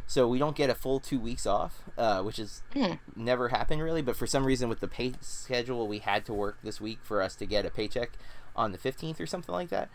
So 0.08 0.28
we 0.28 0.38
don't 0.38 0.56
get 0.56 0.70
a 0.70 0.76
full 0.76 1.00
two 1.00 1.20
weeks 1.20 1.46
off, 1.48 1.82
uh, 1.98 2.22
which 2.22 2.38
has 2.38 2.62
Hmm. 2.74 2.94
never 3.16 3.50
happened 3.50 3.82
really. 3.82 4.02
But 4.04 4.16
for 4.16 4.28
some 4.28 4.46
reason, 4.46 4.70
with 4.70 4.80
the 4.80 4.88
pay 4.88 5.14
schedule, 5.20 5.88
we 5.88 6.00
had 6.00 6.26
to 6.26 6.34
work 6.34 6.58
this 6.64 6.80
week 6.80 7.00
for 7.04 7.22
us 7.22 7.36
to 7.38 7.46
get 7.46 7.66
a 7.66 7.70
paycheck 7.72 8.12
on 8.56 8.72
the 8.72 8.78
15th 8.78 9.20
or 9.20 9.26
something 9.26 9.54
like 9.54 9.70
that. 9.70 9.90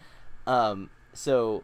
Um, 0.47 0.91
so 1.15 1.63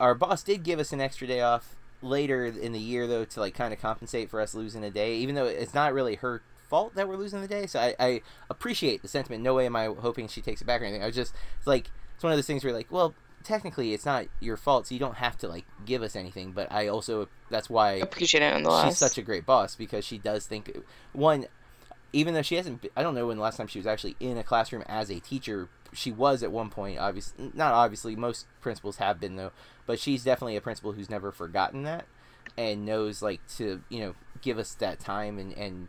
our 0.00 0.14
boss 0.14 0.42
did 0.42 0.62
give 0.62 0.78
us 0.78 0.92
an 0.92 1.00
extra 1.00 1.26
day 1.26 1.40
off 1.40 1.76
later 2.00 2.44
in 2.46 2.72
the 2.72 2.78
year 2.78 3.06
though 3.08 3.24
to 3.24 3.40
like 3.40 3.54
kind 3.54 3.74
of 3.74 3.80
compensate 3.80 4.30
for 4.30 4.40
us 4.40 4.54
losing 4.54 4.84
a 4.84 4.90
day 4.90 5.16
even 5.16 5.34
though 5.34 5.46
it's 5.46 5.74
not 5.74 5.92
really 5.92 6.14
her 6.14 6.42
fault 6.68 6.94
that 6.94 7.08
we're 7.08 7.16
losing 7.16 7.40
the 7.40 7.48
day 7.48 7.66
so 7.66 7.80
i, 7.80 7.92
I 7.98 8.20
appreciate 8.48 9.02
the 9.02 9.08
sentiment 9.08 9.42
no 9.42 9.54
way 9.54 9.66
am 9.66 9.74
i 9.74 9.86
hoping 9.86 10.28
she 10.28 10.40
takes 10.40 10.60
it 10.60 10.64
back 10.64 10.80
or 10.80 10.84
anything 10.84 11.02
i 11.02 11.06
was 11.06 11.16
just 11.16 11.34
it's 11.58 11.66
like 11.66 11.90
it's 12.18 12.24
one 12.24 12.32
of 12.32 12.36
those 12.36 12.48
things 12.48 12.64
where 12.64 12.70
you're 12.70 12.78
like 12.78 12.90
well 12.90 13.14
technically 13.44 13.94
it's 13.94 14.04
not 14.04 14.26
your 14.40 14.56
fault 14.56 14.88
so 14.88 14.92
you 14.94 14.98
don't 14.98 15.14
have 15.14 15.38
to 15.38 15.46
like 15.46 15.64
give 15.86 16.02
us 16.02 16.16
anything 16.16 16.50
but 16.50 16.66
i 16.72 16.88
also 16.88 17.28
that's 17.48 17.70
why 17.70 17.92
Appreciate 17.92 18.42
it 18.42 18.50
nonetheless. 18.50 18.88
she's 18.88 18.98
such 18.98 19.16
a 19.18 19.22
great 19.22 19.46
boss 19.46 19.76
because 19.76 20.04
she 20.04 20.18
does 20.18 20.44
think 20.44 20.76
one 21.12 21.46
even 22.12 22.34
though 22.34 22.42
she 22.42 22.56
hasn't 22.56 22.84
i 22.96 23.02
don't 23.04 23.14
know 23.14 23.28
when 23.28 23.36
the 23.36 23.42
last 23.42 23.56
time 23.56 23.68
she 23.68 23.78
was 23.78 23.86
actually 23.86 24.16
in 24.18 24.36
a 24.36 24.42
classroom 24.42 24.82
as 24.88 25.10
a 25.10 25.20
teacher 25.20 25.68
she 25.92 26.10
was 26.10 26.42
at 26.42 26.50
one 26.50 26.68
point 26.70 26.98
obviously 26.98 27.52
not 27.54 27.72
obviously 27.72 28.16
most 28.16 28.46
principals 28.60 28.96
have 28.96 29.20
been 29.20 29.36
though 29.36 29.52
but 29.86 30.00
she's 30.00 30.24
definitely 30.24 30.56
a 30.56 30.60
principal 30.60 30.90
who's 30.92 31.08
never 31.08 31.30
forgotten 31.30 31.84
that 31.84 32.04
and 32.56 32.84
knows 32.84 33.22
like 33.22 33.40
to 33.46 33.80
you 33.88 34.00
know 34.00 34.14
give 34.42 34.58
us 34.58 34.74
that 34.74 34.98
time 34.98 35.38
and 35.38 35.52
and 35.52 35.88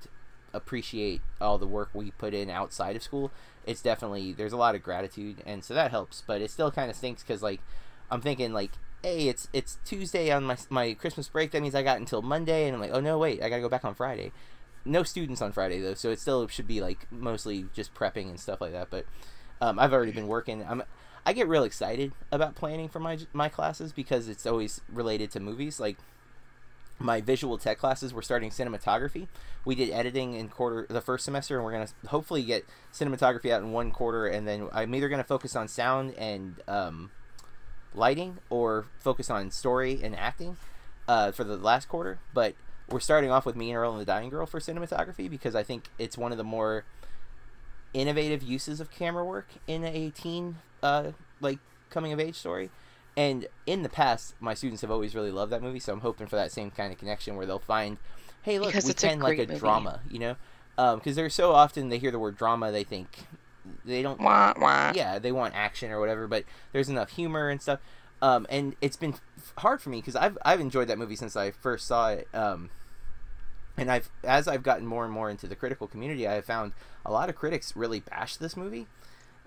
appreciate 0.53 1.21
all 1.39 1.57
the 1.57 1.67
work 1.67 1.89
we 1.93 2.11
put 2.11 2.33
in 2.33 2.49
outside 2.49 2.95
of 2.95 3.03
school 3.03 3.31
it's 3.69 3.83
definitely 3.83 4.33
there's 4.33 4.51
a 4.51 4.57
lot 4.57 4.73
of 4.73 4.81
gratitude 4.81 5.43
and 5.45 5.63
so 5.63 5.75
that 5.75 5.91
helps 5.91 6.23
but 6.25 6.41
it 6.41 6.49
still 6.49 6.71
kind 6.71 6.89
of 6.89 6.95
stinks 6.95 7.21
because 7.21 7.43
like 7.43 7.61
i'm 8.09 8.19
thinking 8.19 8.51
like 8.51 8.71
hey 9.03 9.29
it's 9.29 9.47
it's 9.53 9.77
tuesday 9.85 10.31
on 10.31 10.43
my 10.43 10.57
my 10.71 10.93
christmas 10.95 11.29
break 11.29 11.51
that 11.51 11.61
means 11.61 11.75
i 11.75 11.83
got 11.83 11.97
until 11.97 12.23
monday 12.23 12.65
and 12.65 12.73
i'm 12.73 12.81
like 12.81 12.89
oh 12.91 12.99
no 12.99 13.19
wait 13.19 13.43
i 13.43 13.47
gotta 13.47 13.61
go 13.61 13.69
back 13.69 13.85
on 13.85 13.93
friday. 13.93 14.31
No 14.85 15.03
students 15.03 15.41
on 15.41 15.51
friday 15.51 15.79
though 15.79 15.93
so 15.93 16.09
it 16.09 16.19
still 16.19 16.47
should 16.47 16.67
be 16.67 16.81
like 16.81 17.05
mostly 17.11 17.65
just 17.73 17.93
prepping 17.93 18.27
and 18.27 18.39
stuff 18.39 18.59
like 18.59 18.71
that 18.71 18.89
but 18.89 19.05
um, 19.61 19.77
i've 19.77 19.93
already 19.93 20.13
been 20.13 20.27
working. 20.27 20.65
I'm 20.67 20.81
i 21.27 21.33
get 21.33 21.47
real 21.47 21.63
excited 21.63 22.11
about 22.31 22.55
planning 22.55 22.89
for 22.89 22.99
my 22.99 23.19
my 23.33 23.49
classes 23.49 23.91
because 23.91 24.27
it's 24.27 24.47
always 24.47 24.81
related 24.91 25.29
to 25.31 25.39
movies 25.39 25.79
like 25.79 25.97
my 26.99 27.21
visual 27.21 27.57
tech 27.57 27.77
classes 27.77 28.13
we're 28.13 28.21
starting 28.21 28.49
cinematography. 28.49 29.27
We 29.65 29.75
did 29.75 29.89
editing 29.89 30.33
in 30.33 30.49
quarter 30.49 30.85
the 30.89 31.01
first 31.01 31.25
semester 31.25 31.55
and 31.55 31.65
we're 31.65 31.71
going 31.71 31.87
to 31.87 32.07
hopefully 32.09 32.43
get 32.43 32.65
cinematography 32.93 33.51
out 33.51 33.61
in 33.61 33.71
one 33.71 33.91
quarter 33.91 34.27
and 34.27 34.47
then 34.47 34.67
i'm 34.73 34.93
either 34.93 35.09
going 35.09 35.21
to 35.21 35.27
focus 35.27 35.55
on 35.55 35.67
sound 35.67 36.13
and 36.17 36.61
um, 36.67 37.11
lighting 37.93 38.37
or 38.49 38.85
focus 38.99 39.29
on 39.29 39.49
story 39.51 39.99
and 40.03 40.15
acting 40.15 40.57
uh, 41.07 41.31
for 41.31 41.43
the 41.43 41.57
last 41.57 41.87
quarter. 41.87 42.19
But 42.33 42.55
we're 42.91 42.99
starting 42.99 43.31
off 43.31 43.45
with 43.45 43.55
me 43.55 43.69
and 43.69 43.77
earl 43.77 43.91
and 43.91 44.01
the 44.01 44.05
dying 44.05 44.29
girl 44.29 44.45
for 44.45 44.59
cinematography 44.59 45.29
because 45.29 45.55
i 45.55 45.63
think 45.63 45.85
it's 45.97 46.17
one 46.17 46.31
of 46.31 46.37
the 46.37 46.43
more 46.43 46.85
innovative 47.93 48.43
uses 48.43 48.79
of 48.79 48.91
camera 48.91 49.23
work 49.23 49.47
in 49.67 49.83
a 49.83 50.09
teen 50.11 50.57
uh, 50.83 51.11
like 51.41 51.59
coming 51.89 52.13
of 52.13 52.19
age 52.19 52.35
story 52.35 52.69
and 53.19 53.47
in 53.65 53.83
the 53.83 53.89
past, 53.89 54.33
my 54.39 54.53
students 54.53 54.81
have 54.81 54.91
always 54.91 55.13
really 55.13 55.31
loved 55.31 55.51
that 55.51 55.61
movie, 55.61 55.79
so 55.79 55.91
I'm 55.91 55.99
hoping 56.01 56.27
for 56.27 56.37
that 56.37 56.51
same 56.53 56.71
kind 56.71 56.93
of 56.93 56.97
connection 56.97 57.35
where 57.35 57.45
they'll 57.45 57.59
find, 57.59 57.97
hey, 58.43 58.59
look, 58.59 58.69
Because 58.69 58.85
we 58.85 58.91
it's 58.91 59.03
a 59.03 59.07
can 59.09 59.19
like 59.19 59.37
a 59.39 59.41
movie. 59.47 59.59
drama, 59.59 59.99
you 60.09 60.19
know? 60.19 60.35
Because 60.95 61.15
they're 61.17 61.29
so 61.29 61.51
often 61.51 61.89
they 61.89 61.97
hear 61.97 62.11
the 62.11 62.19
word 62.19 62.37
drama, 62.37 62.71
they 62.71 62.85
think 62.85 63.25
they 63.83 64.01
don't 64.01 64.21
Wah, 64.21 64.53
wah. 64.57 64.93
yeah, 64.95 65.19
they 65.19 65.31
want 65.33 65.53
action 65.53 65.91
or 65.91 65.99
whatever, 65.99 66.27
but 66.27 66.45
there's 66.71 66.87
enough 66.87 67.09
humor 67.11 67.49
and 67.49 67.61
stuff. 67.61 67.79
Um, 68.21 68.47
and 68.49 68.75
it's 68.81 68.95
been 68.97 69.15
hard 69.57 69.81
for 69.81 69.89
me 69.89 69.97
because 69.99 70.15
I've 70.15 70.37
I've 70.43 70.59
enjoyed 70.61 70.87
that 70.87 70.97
movie 70.97 71.15
since 71.17 71.35
I 71.35 71.51
first 71.51 71.87
saw 71.87 72.09
it. 72.11 72.27
Um, 72.33 72.69
and 73.77 73.91
I've 73.91 74.09
as 74.23 74.47
I've 74.47 74.63
gotten 74.63 74.85
more 74.85 75.03
and 75.05 75.13
more 75.13 75.29
into 75.29 75.47
the 75.47 75.55
critical 75.55 75.87
community, 75.87 76.27
I 76.27 76.33
have 76.33 76.45
found 76.45 76.73
a 77.05 77.11
lot 77.11 77.29
of 77.29 77.35
critics 77.35 77.75
really 77.75 77.99
bash 78.01 78.35
this 78.37 78.55
movie. 78.57 78.87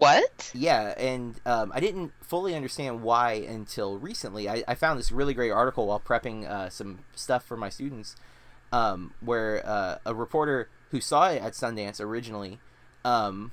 What? 0.02 0.50
Yeah, 0.52 0.94
and 0.99 1.40
um, 1.47 1.71
I 1.73 1.78
didn't 1.78 2.12
fully 2.21 2.56
understand 2.56 3.02
why 3.02 3.35
until 3.35 3.99
recently. 3.99 4.49
I, 4.49 4.64
I 4.66 4.75
found 4.75 4.99
this 4.99 5.12
really 5.12 5.32
great 5.32 5.50
article 5.50 5.87
while 5.87 6.00
prepping 6.00 6.44
uh, 6.44 6.71
some 6.71 7.00
stuff 7.14 7.44
for 7.44 7.56
my 7.56 7.68
students, 7.68 8.16
um, 8.73 9.14
where 9.21 9.64
uh, 9.64 9.99
a 10.04 10.12
reporter 10.12 10.68
who 10.90 11.00
saw 11.00 11.28
it 11.28 11.40
at 11.40 11.52
Sundance 11.52 12.00
originally, 12.00 12.59
um, 13.04 13.52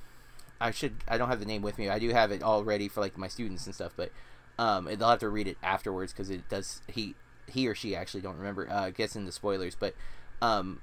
I 0.60 0.72
should 0.72 0.96
I 1.06 1.18
don't 1.18 1.28
have 1.28 1.40
the 1.40 1.46
name 1.46 1.62
with 1.62 1.78
me. 1.78 1.88
I 1.88 2.00
do 2.00 2.10
have 2.10 2.32
it 2.32 2.42
all 2.42 2.64
ready 2.64 2.88
for 2.88 3.00
like 3.00 3.16
my 3.16 3.28
students 3.28 3.66
and 3.66 3.74
stuff, 3.74 3.92
but 3.96 4.10
um, 4.58 4.86
they'll 4.86 5.08
have 5.08 5.20
to 5.20 5.28
read 5.28 5.46
it 5.46 5.56
afterwards 5.62 6.12
because 6.12 6.30
it 6.30 6.48
does 6.48 6.82
he 6.88 7.14
he 7.46 7.68
or 7.68 7.76
she 7.76 7.94
actually 7.94 8.22
don't 8.22 8.36
remember 8.36 8.68
uh, 8.68 8.90
gets 8.90 9.14
into 9.14 9.30
spoilers, 9.30 9.76
but 9.76 9.94
um, 10.42 10.80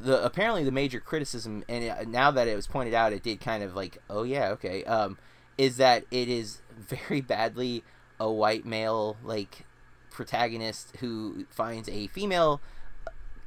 the 0.00 0.24
apparently 0.24 0.64
the 0.64 0.72
major 0.72 1.00
criticism 1.00 1.64
and 1.68 1.84
it, 1.84 2.08
now 2.08 2.30
that 2.30 2.46
it 2.46 2.54
was 2.54 2.66
pointed 2.66 2.94
out 2.94 3.12
it 3.12 3.22
did 3.22 3.40
kind 3.40 3.62
of 3.62 3.74
like 3.74 3.98
oh 4.08 4.22
yeah 4.22 4.50
okay 4.50 4.84
um 4.84 5.18
is 5.56 5.76
that 5.76 6.04
it 6.10 6.28
is 6.28 6.60
very 6.76 7.20
badly 7.20 7.82
a 8.20 8.30
white 8.30 8.64
male 8.64 9.16
like 9.24 9.64
protagonist 10.10 10.96
who 10.96 11.46
finds 11.48 11.88
a 11.88 12.08
female. 12.08 12.60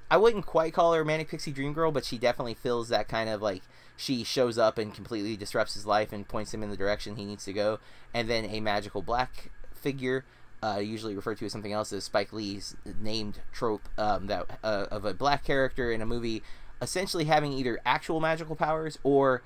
I 0.10 0.16
wouldn't 0.16 0.46
quite 0.46 0.74
call 0.74 0.94
her 0.94 1.04
manic 1.04 1.30
pixie 1.30 1.52
dream 1.52 1.74
girl 1.74 1.92
but 1.92 2.06
she 2.06 2.18
definitely 2.18 2.54
fills 2.54 2.90
that 2.90 3.08
kind 3.08 3.30
of 3.30 3.42
like 3.42 3.64
she 3.98 4.24
shows 4.24 4.58
up 4.58 4.78
and 4.78 4.94
completely 4.94 5.38
disrupts 5.38 5.74
his 5.74 5.86
life 5.86 6.12
and 6.12 6.28
points 6.28 6.54
him 6.54 6.64
in 6.64 6.70
the 6.70 6.78
direction 6.78 7.18
he 7.18 7.26
needs 7.26 7.46
to 7.46 7.54
go. 7.54 7.80
And 8.14 8.30
then 8.30 8.46
a 8.46 8.60
magical 8.62 9.02
black 9.02 9.52
figure 9.74 10.26
uh, 10.64 10.80
usually 10.82 11.16
referred 11.16 11.38
to 11.40 11.46
as 11.46 11.52
something 11.52 11.74
else 11.74 11.92
as 11.92 12.04
Spike 12.04 12.32
Lee's 12.34 12.76
named 13.02 13.40
trope 13.52 13.88
um, 13.98 14.28
that 14.28 14.60
uh, 14.64 14.86
of 14.92 15.06
a 15.06 15.14
black 15.14 15.44
character 15.44 15.92
in 15.92 16.02
a 16.02 16.06
movie, 16.06 16.44
essentially 16.82 17.26
having 17.26 17.52
either 17.54 17.80
actual 17.86 18.20
magical 18.20 18.56
powers 18.56 19.00
or 19.04 19.42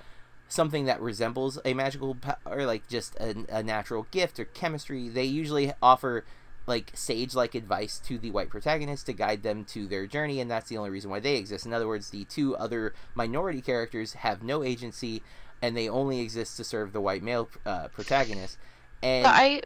something 0.48 0.86
that 0.86 1.02
resembles 1.02 1.60
a 1.66 1.74
magical 1.74 2.16
power, 2.16 2.66
like 2.66 2.88
just 2.88 3.16
a, 3.16 3.36
a 3.50 3.64
natural 3.64 4.08
gift 4.12 4.40
or 4.40 4.46
chemistry. 4.46 5.10
They 5.10 5.24
usually 5.24 5.74
offer 5.82 6.26
like 6.68 6.92
sage-like 6.94 7.54
advice 7.54 8.00
to 8.00 8.18
the 8.18 8.32
white 8.32 8.50
protagonist 8.50 9.06
to 9.06 9.14
guide 9.14 9.44
them 9.44 9.64
to 9.66 9.88
their 9.88 10.08
journey, 10.08 10.40
and 10.40 10.50
that's 10.50 10.70
the 10.70 10.78
only 10.78 10.90
reason 10.90 11.12
why 11.12 11.20
they 11.20 11.36
exist. 11.36 11.66
In 11.66 11.74
other 11.74 11.88
words, 11.88 12.10
the 12.10 12.26
two 12.26 12.56
other 12.58 12.94
minority 13.14 13.62
characters 13.62 14.14
have 14.14 14.42
no 14.42 14.64
agency, 14.64 15.22
and 15.62 15.78
they 15.78 15.88
only 15.88 16.20
exist 16.22 16.58
to 16.58 16.64
serve 16.64 16.92
the 16.92 17.02
white 17.02 17.22
male 17.24 17.50
uh, 17.66 17.88
protagonist. 17.90 18.58
And 19.04 19.28
I 19.28 19.62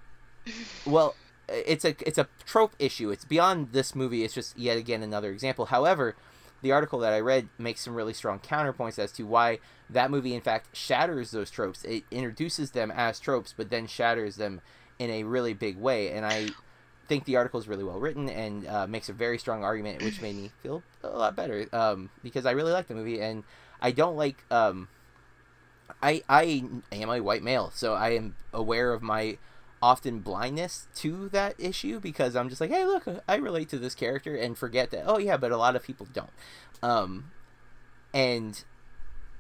well 0.86 1.16
it's 1.52 1.86
a 1.86 1.96
it's 2.08 2.18
a 2.18 2.28
trope 2.46 2.74
issue. 2.80 3.10
It's 3.10 3.26
beyond 3.26 3.72
this 3.72 3.96
movie. 3.96 4.24
It's 4.24 4.34
just 4.34 4.58
yet 4.58 4.78
again 4.78 5.04
another 5.04 5.32
example. 5.32 5.66
However 5.66 6.16
the 6.62 6.72
article 6.72 7.00
that 7.00 7.14
i 7.14 7.20
read 7.20 7.48
makes 7.58 7.82
some 7.82 7.96
really 7.96 8.14
strong 8.14 8.40
counterpoints 8.40 9.00
as 9.00 9.12
to 9.14 9.24
why 9.24 9.60
that 9.90 10.12
movie 10.12 10.34
in 10.34 10.42
fact 10.42 10.76
shatters 10.76 11.32
those 11.32 11.50
tropes. 11.50 11.84
It 11.84 12.04
introduces 12.12 12.72
them 12.72 12.92
as 12.92 13.20
tropes 13.20 13.54
but 13.56 13.70
then 13.70 13.88
shatters 13.88 14.36
them 14.36 14.62
in 14.98 15.10
a 15.10 15.24
really 15.24 15.54
big 15.54 15.78
way. 15.78 16.12
And 16.12 16.26
i 16.26 16.50
think 17.08 17.26
the 17.26 17.38
article 17.38 17.60
is 17.60 17.68
really 17.68 17.84
well 17.84 18.00
written 18.00 18.30
and 18.30 18.68
uh, 18.68 18.86
makes 18.86 19.10
a 19.10 19.14
very 19.14 19.40
strong 19.40 19.64
argument 19.64 20.04
which 20.04 20.22
made 20.22 20.36
me 20.36 20.52
feel 20.62 20.84
a 21.04 21.10
lot 21.10 21.36
better 21.36 21.68
um, 21.74 22.10
because 22.22 22.46
i 22.46 22.52
really 22.52 22.72
like 22.72 22.88
the 22.88 22.94
movie. 22.94 23.20
And 23.20 23.44
i 23.82 23.92
don't 23.92 24.16
like 24.16 24.44
um, 24.52 24.90
I, 26.04 26.22
I 26.30 26.64
am 26.92 27.10
a 27.10 27.20
white 27.20 27.42
male 27.42 27.72
so 27.74 27.94
i 27.96 28.12
am 28.12 28.36
aware 28.54 28.94
of 28.94 29.02
my 29.02 29.38
often 29.82 30.20
blindness 30.20 30.88
to 30.96 31.30
that 31.30 31.56
issue 31.58 32.00
because 32.00 32.36
I'm 32.36 32.50
just 32.50 32.60
like, 32.62 32.72
hey, 32.72 32.86
look, 32.86 33.06
I 33.28 33.36
relate 33.36 33.70
to 33.70 33.80
this 33.80 33.96
character 33.96 34.36
and 34.36 34.58
forget 34.58 34.92
that, 34.92 35.04
oh, 35.06 35.18
yeah, 35.18 35.38
but 35.38 35.52
a 35.52 35.58
lot 35.58 35.76
of 35.76 35.84
people 35.84 36.08
don't. 36.12 36.32
Um, 36.84 37.32
and 38.14 38.64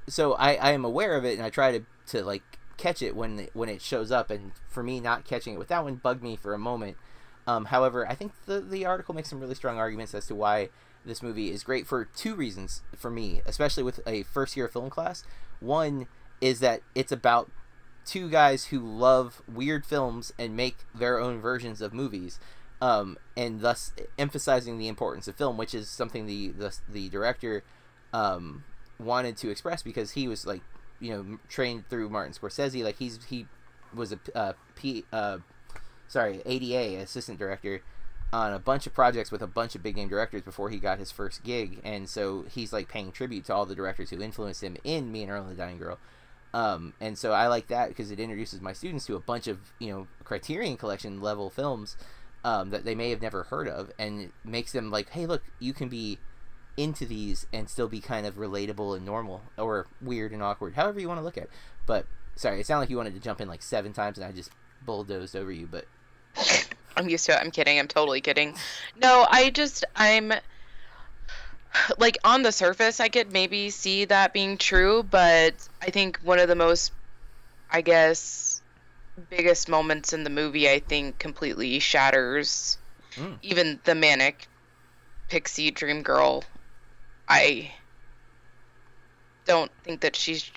so 0.08 0.34
I, 0.34 0.53
I 0.55 0.72
am 0.72 0.86
aware 0.86 1.15
of 1.15 1.25
it 1.25 1.38
and 1.38 1.46
I 1.46 1.50
try 1.50 1.77
to, 1.77 1.86
to 2.08 2.24
like 2.24 2.43
catch 2.77 3.01
it 3.01 3.15
when 3.15 3.48
when 3.53 3.69
it 3.69 3.81
shows 3.81 4.12
up. 4.12 4.29
And 4.29 4.51
for 4.67 4.81
me, 4.84 5.00
not 5.00 5.25
catching 5.25 5.55
it 5.55 5.60
with 5.60 5.67
that 5.67 5.84
one 5.84 5.96
bugged 5.96 6.24
me 6.24 6.36
for 6.36 6.53
a 6.53 6.60
moment. 6.60 6.98
Um, 7.46 7.65
however, 7.65 8.08
I 8.08 8.15
think 8.15 8.34
the, 8.46 8.62
the 8.62 8.86
article 8.86 9.15
makes 9.15 9.29
some 9.29 9.39
really 9.39 9.55
strong 9.55 9.77
arguments 9.77 10.13
as 10.13 10.27
to 10.27 10.36
why 10.36 10.69
this 11.05 11.24
movie 11.24 11.51
is 11.51 11.63
great 11.63 11.88
for 11.88 12.05
two 12.05 12.36
reasons 12.36 12.81
for 12.96 13.10
me, 13.10 13.41
especially 13.46 13.84
with 13.84 14.00
a 14.05 14.24
first 14.24 14.55
year 14.55 14.67
film 14.67 14.89
class. 14.89 15.24
One 15.60 16.08
is 16.41 16.60
that 16.60 16.81
it's 16.96 17.12
about 17.12 17.51
two 18.06 18.29
guys 18.29 18.65
who 18.65 18.79
love 18.79 19.41
weird 19.48 19.86
films 19.86 20.34
and 20.38 20.56
make 20.56 20.77
their 20.94 21.20
own 21.20 21.39
versions 21.39 21.82
of 21.82 21.94
movies, 21.94 22.39
um, 22.82 23.18
and 23.36 23.62
thus 23.62 23.94
emphasizing 24.18 24.77
the 24.77 24.88
importance 24.88 25.27
of 25.27 25.36
film, 25.36 25.58
which 25.58 25.74
is 25.74 25.89
something 25.89 26.25
the 26.25 26.50
the, 26.50 26.75
the 26.88 27.10
director 27.10 27.63
um, 28.13 28.63
wanted 29.00 29.38
to 29.38 29.50
express 29.50 29.84
because 29.84 30.12
he 30.12 30.27
was 30.27 30.46
like, 30.46 30.62
you 31.00 31.12
know, 31.12 31.39
trained 31.48 31.88
through 31.89 32.10
Martin 32.10 32.34
Scorsese. 32.34 32.84
Like 32.84 32.98
he's 32.98 33.20
he 33.25 33.46
was 33.94 34.12
a 34.12 34.20
uh, 34.36 34.53
P, 34.75 35.06
uh, 35.12 35.39
sorry 36.08 36.41
ADA 36.46 37.01
assistant 37.01 37.39
director 37.39 37.82
on 38.32 38.53
a 38.53 38.60
bunch 38.60 38.86
of 38.86 38.94
projects 38.94 39.32
with 39.32 39.41
a 39.41 39.48
bunch 39.48 39.75
of 39.75 39.82
big 39.82 39.96
name 39.96 40.08
directors 40.08 40.44
before 40.44 40.70
he 40.70 40.77
got 40.77 41.00
his 41.00 41.12
first 41.12 41.44
gig, 41.44 41.79
and 41.84 42.08
so 42.08 42.46
he's 42.50 42.72
like 42.72 42.88
paying 42.88 43.12
tribute 43.12 43.46
to 43.46 43.53
all 43.53 43.65
the 43.65 43.75
directors 43.75 44.10
who 44.10 44.22
influenced 44.22 44.63
him 44.63 44.77
in 44.84 45.12
Me 45.12 45.24
and 45.24 45.32
Earl 45.32 45.44
and 45.44 45.51
the 45.51 45.56
Dying 45.56 45.77
Girl. 45.77 45.98
Um, 46.53 46.94
and 47.00 47.18
so 47.18 47.32
I 47.32 47.48
like 47.48 47.68
that 47.68 47.89
because 47.89 48.12
it 48.12 48.20
introduces 48.20 48.62
my 48.62 48.74
students 48.74 49.06
to 49.06 49.15
a 49.15 49.20
bunch 49.20 49.48
of 49.48 49.60
you 49.79 49.91
know 49.91 50.08
Criterion 50.24 50.77
Collection 50.77 51.22
level 51.22 51.50
films 51.50 51.96
um, 52.44 52.70
that 52.72 52.86
they 52.86 52.96
may 52.96 53.10
have 53.10 53.22
never 53.22 53.44
heard 53.44 53.68
of, 53.68 53.91
and 54.00 54.32
makes 54.44 54.72
them 54.72 54.89
like, 54.91 55.10
hey, 55.10 55.25
look, 55.25 55.44
you 55.60 55.74
can 55.74 55.89
be 55.89 56.18
into 56.77 57.06
these 57.06 57.46
and 57.51 57.70
still 57.70 57.89
be 57.89 58.00
kind 58.00 58.25
of 58.25 58.36
relatable 58.36 58.96
and 58.96 59.06
normal, 59.06 59.41
or 59.58 59.88
weird 60.01 60.32
and 60.32 60.41
awkward, 60.41 60.75
however 60.75 61.00
you 61.00 61.08
want 61.08 61.20
to 61.20 61.24
look 61.24 61.38
at. 61.38 61.46
it. 61.46 61.50
But 61.86 62.06
sorry, 62.36 62.60
it 62.60 62.65
sounded 62.65 62.82
like 62.82 62.89
you 62.89 62.98
wanted 62.98 63.13
to 63.13 63.20
jump 63.20 63.41
in 63.41 63.48
like 63.48 63.62
seven 63.62 63.94
times, 63.94 64.18
and 64.18 64.25
I 64.25 64.32
just 64.32 64.51
bulldozed 64.86 65.36
over 65.36 65.51
you. 65.51 65.68
But 65.68 65.86
I'm 66.96 67.10
used 67.10 67.25
to 67.27 67.34
it. 67.34 67.39
I'm 67.39 67.51
kidding. 67.51 67.77
I'm 67.77 67.88
totally 67.88 68.22
kidding. 68.22 68.56
No, 69.01 69.25
I 69.29 69.50
just 69.50 69.86
I'm 69.96 70.34
like 71.98 72.18
on 72.24 72.42
the 72.44 72.52
surface 72.52 73.00
I 73.00 73.10
could 73.10 73.32
maybe 73.32 73.70
see 73.70 74.06
that 74.06 74.34
being 74.34 74.58
true, 74.58 75.04
but 75.04 75.54
I 75.82 75.90
think 75.90 76.20
one 76.24 76.40
of 76.40 76.48
the 76.48 76.56
most 76.56 76.92
I 77.72 77.82
guess 77.82 78.62
biggest 79.30 79.68
moments 79.70 80.14
in 80.14 80.24
the 80.24 80.30
movie 80.30 80.70
I 80.70 80.80
think 80.80 81.20
completely 81.20 81.80
shatters 81.80 82.78
Mm. 83.16 83.40
even 83.42 83.80
the 83.86 83.96
manic 83.96 84.48
pixie 85.30 85.72
dream 85.72 86.04
girl. 86.04 86.44
I 87.28 87.72
don't 89.46 89.72
think 89.84 90.02
that 90.02 90.16
she's 90.16 90.52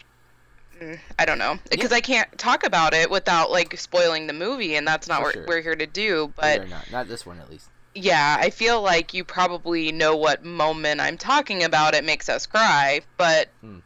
mm, 0.79 0.99
I 1.19 1.25
don't 1.25 1.39
know 1.39 1.59
because 1.71 1.93
I 1.93 2.01
can't 2.01 2.29
talk 2.39 2.65
about 2.65 2.93
it 2.93 3.11
without 3.11 3.51
like 3.51 3.79
spoiling 3.79 4.27
the 4.27 4.33
movie 4.35 4.77
and 4.77 4.87
that's 4.87 5.09
not 5.09 5.19
For 5.21 5.25
what 5.25 5.33
sure. 5.35 5.45
we're 5.49 5.63
here 5.63 5.75
to 5.75 5.87
do, 5.87 6.33
but 6.37 6.59
but 6.61 6.69
not 6.69 6.93
not 6.93 7.09
this 7.09 7.25
one 7.25 7.41
at 7.41 7.51
least. 7.51 7.69
Yeah, 7.95 8.37
I 8.41 8.51
feel 8.51 8.81
like 8.83 9.13
you 9.15 9.25
probably 9.25 9.93
know 9.93 10.17
what 10.17 10.45
moment 10.45 11.01
I'm 11.01 11.19
talking 11.19 11.63
about. 11.65 11.95
It 11.95 12.05
makes 12.05 12.29
us 12.29 12.47
cry, 12.47 13.01
but 13.17 13.49
Hmm. 13.61 13.79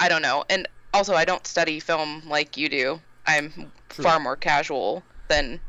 I 0.00 0.08
don't 0.08 0.22
know. 0.22 0.44
And 0.48 0.68
also, 0.94 1.14
I 1.14 1.24
don't 1.24 1.46
study 1.46 1.80
film 1.80 2.22
like 2.28 2.56
you 2.56 2.68
do. 2.68 3.00
I'm 3.26 3.72
True. 3.88 4.04
far 4.04 4.20
more 4.20 4.36
casual 4.36 5.02
than. 5.28 5.60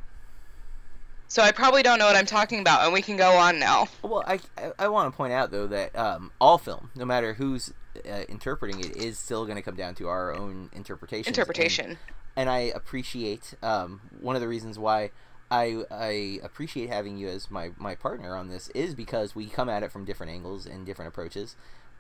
So 1.28 1.44
I 1.44 1.52
probably 1.52 1.84
don't 1.84 2.00
know 2.00 2.06
what 2.08 2.16
I'm 2.16 2.26
talking 2.26 2.60
about, 2.60 2.84
and 2.86 2.94
we 2.94 3.02
can 3.04 3.16
go 3.16 3.32
on 3.34 3.60
now. 3.60 3.88
Well, 4.02 4.24
I, 4.26 4.40
I, 4.58 4.72
I 4.80 4.88
want 4.88 5.12
to 5.14 5.16
point 5.16 5.32
out 5.32 5.52
though 5.52 5.68
that 5.68 5.96
um, 5.96 6.32
all 6.42 6.58
film, 6.58 6.90
no 6.96 7.06
matter 7.06 7.34
who's 7.34 7.72
uh, 8.10 8.24
interpreting 8.28 8.80
it, 8.80 8.96
is 8.98 9.20
still 9.20 9.46
going 9.46 9.56
to 9.56 9.62
come 9.62 9.76
down 9.76 9.94
to 9.96 10.08
our 10.08 10.34
own 10.34 10.70
interpretation. 10.74 11.30
Interpretation. 11.30 11.98
and 12.36 12.50
I 12.50 12.60
appreciate 12.60 13.54
um, 13.62 14.02
one 14.20 14.36
of 14.36 14.42
the 14.42 14.48
reasons 14.48 14.80
why 14.80 15.12
I 15.52 15.84
I 15.90 16.40
appreciate 16.44 16.90
having 16.90 17.18
you 17.18 17.28
as 17.28 17.50
my, 17.50 17.72
my 17.78 17.96
partner 17.96 18.36
on 18.36 18.50
this 18.50 18.70
is 18.70 18.94
because 18.94 19.36
we 19.36 19.48
come 19.48 19.70
at 19.70 19.84
it 19.84 19.92
from 19.92 20.06
different 20.06 20.32
angles 20.32 20.66
and 20.66 20.86
different 20.86 21.10
approaches, 21.10 21.56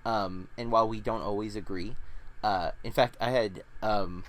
um, 0.05 0.49
and 0.57 0.71
while 0.71 0.87
we 0.87 0.99
don't 0.99 1.21
always 1.21 1.55
agree, 1.55 1.95
uh, 2.43 2.71
in 2.83 2.91
fact, 2.91 3.17
I 3.19 3.31
had 3.31 3.63
um, 3.81 4.23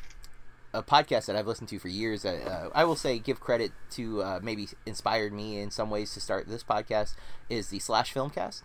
a 0.73 0.83
podcast 0.83 1.27
that 1.27 1.37
I've 1.37 1.47
listened 1.47 1.69
to 1.71 1.79
for 1.79 1.89
years 1.89 2.23
that 2.23 2.47
uh, 2.47 2.71
I 2.75 2.85
will 2.85 2.97
say 2.97 3.19
give 3.19 3.41
credit 3.41 3.73
to 3.91 4.23
uh, 4.23 4.41
maybe 4.43 4.69
inspired 4.87 5.33
me 5.33 5.61
in 5.61 5.71
some 5.71 5.91
ways 5.91 6.15
to 6.15 6.21
start 6.21 6.49
this 6.49 6.65
podcast 6.65 7.15
is 7.49 7.69
the 7.69 7.79
Slash 7.79 8.15
Filmcast, 8.15 8.62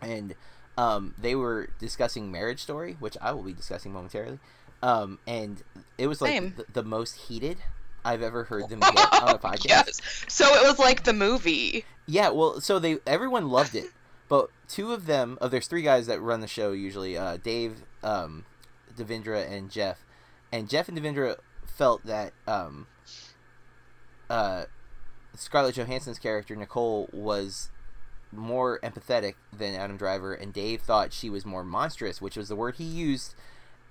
and 0.00 0.34
um, 0.78 1.14
they 1.18 1.34
were 1.34 1.70
discussing 1.78 2.30
Marriage 2.30 2.62
Story, 2.62 2.96
which 3.00 3.16
I 3.20 3.32
will 3.32 3.42
be 3.42 3.52
discussing 3.52 3.92
momentarily. 3.92 4.38
Um, 4.82 5.18
and 5.26 5.62
it 5.98 6.06
was 6.06 6.22
like 6.22 6.56
the, 6.56 6.64
the 6.72 6.82
most 6.82 7.28
heated 7.28 7.58
I've 8.04 8.22
ever 8.22 8.44
heard 8.44 8.68
them 8.68 8.80
get 8.80 9.12
on 9.22 9.34
a 9.34 9.38
podcast. 9.38 9.66
yes. 9.68 10.00
So 10.28 10.46
it 10.46 10.66
was 10.66 10.78
like 10.78 11.04
the 11.04 11.12
movie. 11.12 11.84
Yeah, 12.06 12.30
well, 12.30 12.60
so 12.60 12.78
they 12.78 12.98
everyone 13.06 13.48
loved 13.48 13.74
it, 13.74 13.90
but 14.28 14.50
two 14.68 14.92
of 14.92 15.06
them, 15.06 15.38
oh, 15.40 15.48
there's 15.48 15.66
three 15.66 15.82
guys 15.82 16.06
that 16.06 16.20
run 16.20 16.40
the 16.40 16.48
show 16.48 16.72
usually, 16.72 17.16
uh, 17.16 17.36
Dave, 17.36 17.82
um, 18.02 18.44
Devindra, 18.96 19.48
and 19.50 19.70
Jeff, 19.70 20.04
and 20.52 20.68
Jeff 20.68 20.88
and 20.88 20.98
Devindra 20.98 21.36
felt 21.66 22.04
that 22.04 22.32
um, 22.46 22.86
uh, 24.28 24.64
Scarlett 25.34 25.74
Johansson's 25.76 26.18
character 26.18 26.54
Nicole 26.56 27.08
was 27.12 27.70
more 28.32 28.78
empathetic 28.80 29.34
than 29.56 29.74
Adam 29.74 29.96
Driver, 29.96 30.34
and 30.34 30.52
Dave 30.52 30.82
thought 30.82 31.12
she 31.12 31.30
was 31.30 31.44
more 31.44 31.64
monstrous, 31.64 32.20
which 32.20 32.36
was 32.36 32.48
the 32.48 32.56
word 32.56 32.76
he 32.76 32.84
used, 32.84 33.34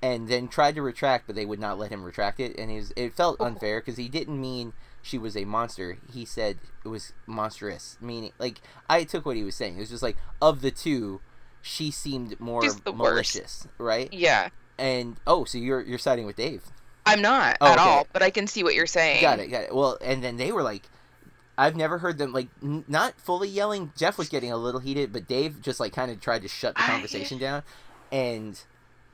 and 0.02 0.28
then 0.28 0.48
tried 0.48 0.76
to 0.76 0.82
retract, 0.82 1.28
but 1.28 1.36
they 1.36 1.46
would 1.46 1.60
not 1.60 1.78
let 1.78 1.92
him 1.92 2.04
retract 2.04 2.40
it, 2.40 2.58
and 2.58 2.72
it, 2.72 2.76
was, 2.76 2.94
it 2.96 3.14
felt 3.14 3.40
unfair 3.42 3.80
because 3.82 3.98
he 3.98 4.08
didn't 4.10 4.40
mean 4.40 4.74
she 5.02 5.18
was 5.18 5.36
a 5.38 5.46
monster. 5.46 5.98
He 6.12 6.26
said 6.26 6.58
it 6.86 6.88
was 6.90 7.14
monstrous, 7.26 7.98
meaning 8.02 8.32
like 8.40 8.62
I 8.90 9.04
took 9.04 9.26
what 9.26 9.36
he 9.36 9.44
was 9.44 9.56
saying. 9.56 9.76
It 9.78 9.80
was 9.80 9.90
just 9.90 10.04
like 10.04 10.18
of 10.42 10.62
the 10.62 10.72
two, 10.72 11.22
she 11.62 11.92
seemed 11.92 12.40
more 12.40 12.62
the 12.62 12.92
worst. 12.92 12.96
malicious, 12.98 13.68
right? 13.78 14.12
Yeah. 14.14 14.50
And 14.78 15.18
oh, 15.28 15.44
so 15.46 15.58
you're 15.58 15.82
you're 15.82 15.98
siding 15.98 16.26
with 16.26 16.36
Dave? 16.38 16.64
I'm 17.06 17.22
not 17.22 17.58
Oh, 17.60 17.68
at 17.68 17.74
okay. 17.80 17.82
all, 17.82 18.08
but 18.14 18.22
I 18.22 18.30
can 18.30 18.46
see 18.48 18.64
what 18.64 18.76
you're 18.76 18.86
saying. 18.86 19.22
Got 19.22 19.40
it, 19.40 19.48
got 19.48 19.64
it. 19.64 19.76
Well, 19.76 19.98
and 20.02 20.24
then 20.24 20.38
they 20.38 20.52
were 20.52 20.62
like, 20.64 20.84
I've 21.58 21.76
never 21.76 21.98
heard 21.98 22.18
them 22.18 22.32
like 22.32 22.48
n- 22.64 22.86
not 22.88 23.20
fully 23.20 23.50
yelling. 23.50 23.92
Jeff 23.98 24.18
was 24.18 24.30
getting 24.30 24.52
a 24.52 24.58
little 24.58 24.80
heated, 24.80 25.12
but 25.12 25.28
Dave 25.28 25.62
just 25.62 25.80
like 25.80 25.92
kind 25.92 26.12
of 26.12 26.22
tried 26.22 26.44
to 26.44 26.48
shut 26.48 26.76
the 26.76 26.84
I- 26.84 26.88
conversation 26.88 27.38
down, 27.38 27.64
and 28.12 28.62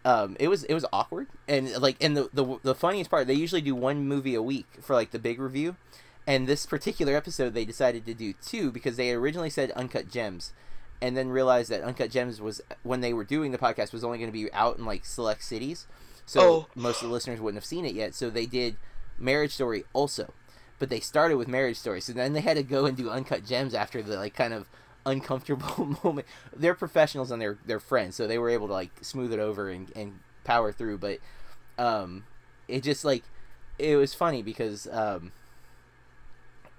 um, 0.06 0.38
it 0.40 0.48
was 0.48 0.64
it 0.64 0.74
was 0.74 0.86
awkward. 0.94 1.28
And 1.48 1.70
like, 1.82 1.98
and 2.00 2.16
the, 2.16 2.30
the 2.34 2.60
the 2.64 2.76
funniest 2.76 3.10
part, 3.10 3.28
they 3.28 3.34
usually 3.34 3.62
do 3.62 3.76
one 3.76 4.08
movie 4.08 4.36
a 4.36 4.42
week 4.42 4.68
for 4.82 4.94
like 4.96 5.12
the 5.12 5.20
big 5.20 5.40
review, 5.40 5.76
and 6.26 6.48
this 6.48 6.66
particular 6.66 7.16
episode 7.16 7.54
they 7.54 7.66
decided 7.66 8.06
to 8.06 8.14
do 8.14 8.34
two 8.46 8.72
because 8.72 8.96
they 8.96 9.12
originally 9.12 9.50
said 9.50 9.72
uncut 9.72 10.10
gems. 10.10 10.54
And 11.02 11.16
then 11.18 11.28
realized 11.30 11.70
that 11.72 11.84
Uncut 11.84 12.10
Gems 12.10 12.40
was 12.40 12.62
when 12.82 13.02
they 13.02 13.12
were 13.14 13.26
doing 13.26 13.52
the 13.52 13.58
podcast 13.58 13.92
was 13.92 14.04
only 14.06 14.18
going 14.18 14.30
to 14.30 14.34
be 14.34 14.52
out 14.54 14.78
in 14.78 14.86
like 14.86 15.06
select 15.06 15.44
cities, 15.44 15.88
so 16.26 16.42
Oh. 16.42 16.68
most 16.74 17.02
of 17.04 17.10
the 17.10 17.14
listeners 17.14 17.42
wouldn't 17.42 17.62
have 17.62 17.66
seen 17.68 17.86
it 17.86 17.94
yet. 17.94 18.16
So 18.16 18.30
they 18.30 18.46
did 18.46 18.78
Marriage 19.20 19.52
Story 19.52 19.84
also, 19.92 20.34
but 20.80 20.90
they 20.90 21.02
started 21.02 21.36
with 21.36 21.50
Marriage 21.50 21.78
Story. 21.78 22.00
So 22.00 22.14
then 22.14 22.32
they 22.32 22.40
had 22.40 22.56
to 22.56 22.64
go 22.64 22.86
and 22.86 22.96
do 22.96 23.10
Uncut 23.10 23.46
Gems 23.46 23.74
after 23.74 24.02
the 24.02 24.16
like 24.16 24.34
kind 24.34 24.54
of 24.54 24.70
uncomfortable 25.06 25.98
moment. 26.04 26.28
They're 26.56 26.76
professionals 26.76 27.32
and 27.32 27.42
they're 27.42 27.58
they're 27.66 27.80
friends, 27.80 28.16
so 28.16 28.28
they 28.28 28.38
were 28.38 28.50
able 28.50 28.68
to 28.68 28.74
like 28.74 28.92
smooth 29.02 29.34
it 29.34 29.40
over 29.40 29.70
and, 29.70 29.92
and 29.96 30.20
power 30.44 30.72
through. 30.72 30.98
But 30.98 31.20
um, 31.78 32.26
it 32.68 32.84
just 32.84 33.06
like 33.06 33.24
it 33.78 33.96
was 33.96 34.14
funny 34.14 34.42
because 34.42 34.88
um, 34.92 35.32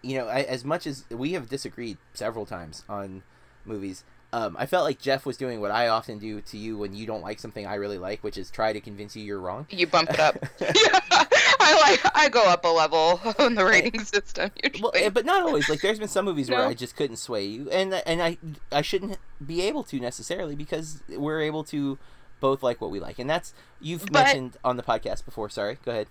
you 0.03 0.19
know 0.19 0.27
I, 0.27 0.41
as 0.41 0.65
much 0.65 0.87
as 0.87 1.05
we 1.11 1.33
have 1.33 1.49
disagreed 1.49 1.99
several 2.15 2.47
times 2.47 2.85
on 2.89 3.23
movies. 3.65 4.05
Um, 4.33 4.57
I 4.59 4.67
felt 4.67 4.85
like 4.85 4.99
Jeff 4.99 5.25
was 5.25 5.37
doing 5.37 5.61
what 5.61 5.71
I 5.71 5.89
often 5.89 6.19
do 6.19 6.41
to 6.43 6.59
you 6.59 6.77
when 6.77 6.95
you 6.95 7.07
don't 7.07 7.23
like 7.23 7.39
something 7.39 7.65
I 7.67 7.77
really 7.77 7.97
like, 7.97 8.23
which 8.23 8.37
is 8.37 8.51
try 8.51 8.73
to 8.73 8.81
convince 8.81 9.17
you 9.17 9.23
you're 9.23 9.41
wrong. 9.41 9.67
You 9.71 9.87
bump 9.87 10.11
it 10.11 10.21
up. 10.21 10.37
I 11.69 11.81
like 11.91 12.13
I 12.17 12.29
go 12.29 12.45
up 12.45 12.65
a 12.65 12.69
level 12.69 13.21
on 13.39 13.55
the 13.55 13.65
rating 13.65 14.05
system 14.05 14.51
usually. 14.63 14.83
Well, 14.83 14.93
eh, 14.95 15.09
but 15.09 15.25
not 15.27 15.43
always. 15.43 15.69
Like, 15.69 15.81
there's 15.81 15.99
been 15.99 16.09
some 16.09 16.25
movies 16.25 16.49
where 16.51 16.63
I 16.67 16.75
just 16.75 16.97
couldn't 16.97 17.17
sway 17.17 17.45
you, 17.45 17.69
and 17.71 17.93
and 18.07 18.23
I 18.23 18.39
I 18.73 18.83
shouldn't 18.83 19.19
be 19.45 19.63
able 19.63 19.83
to 19.85 19.99
necessarily 20.01 20.55
because 20.55 21.03
we're 21.09 21.41
able 21.41 21.65
to 21.65 21.99
both 22.41 22.63
like 22.63 22.81
what 22.81 22.91
we 22.91 23.01
like, 23.01 23.19
and 23.19 23.29
that's 23.29 23.53
you've 23.81 24.07
But- 24.07 24.25
mentioned 24.25 24.57
on 24.65 24.77
the 24.77 24.83
podcast 24.83 25.25
before. 25.25 25.49
Sorry, 25.51 25.79
go 25.85 25.91
ahead. 25.93 26.07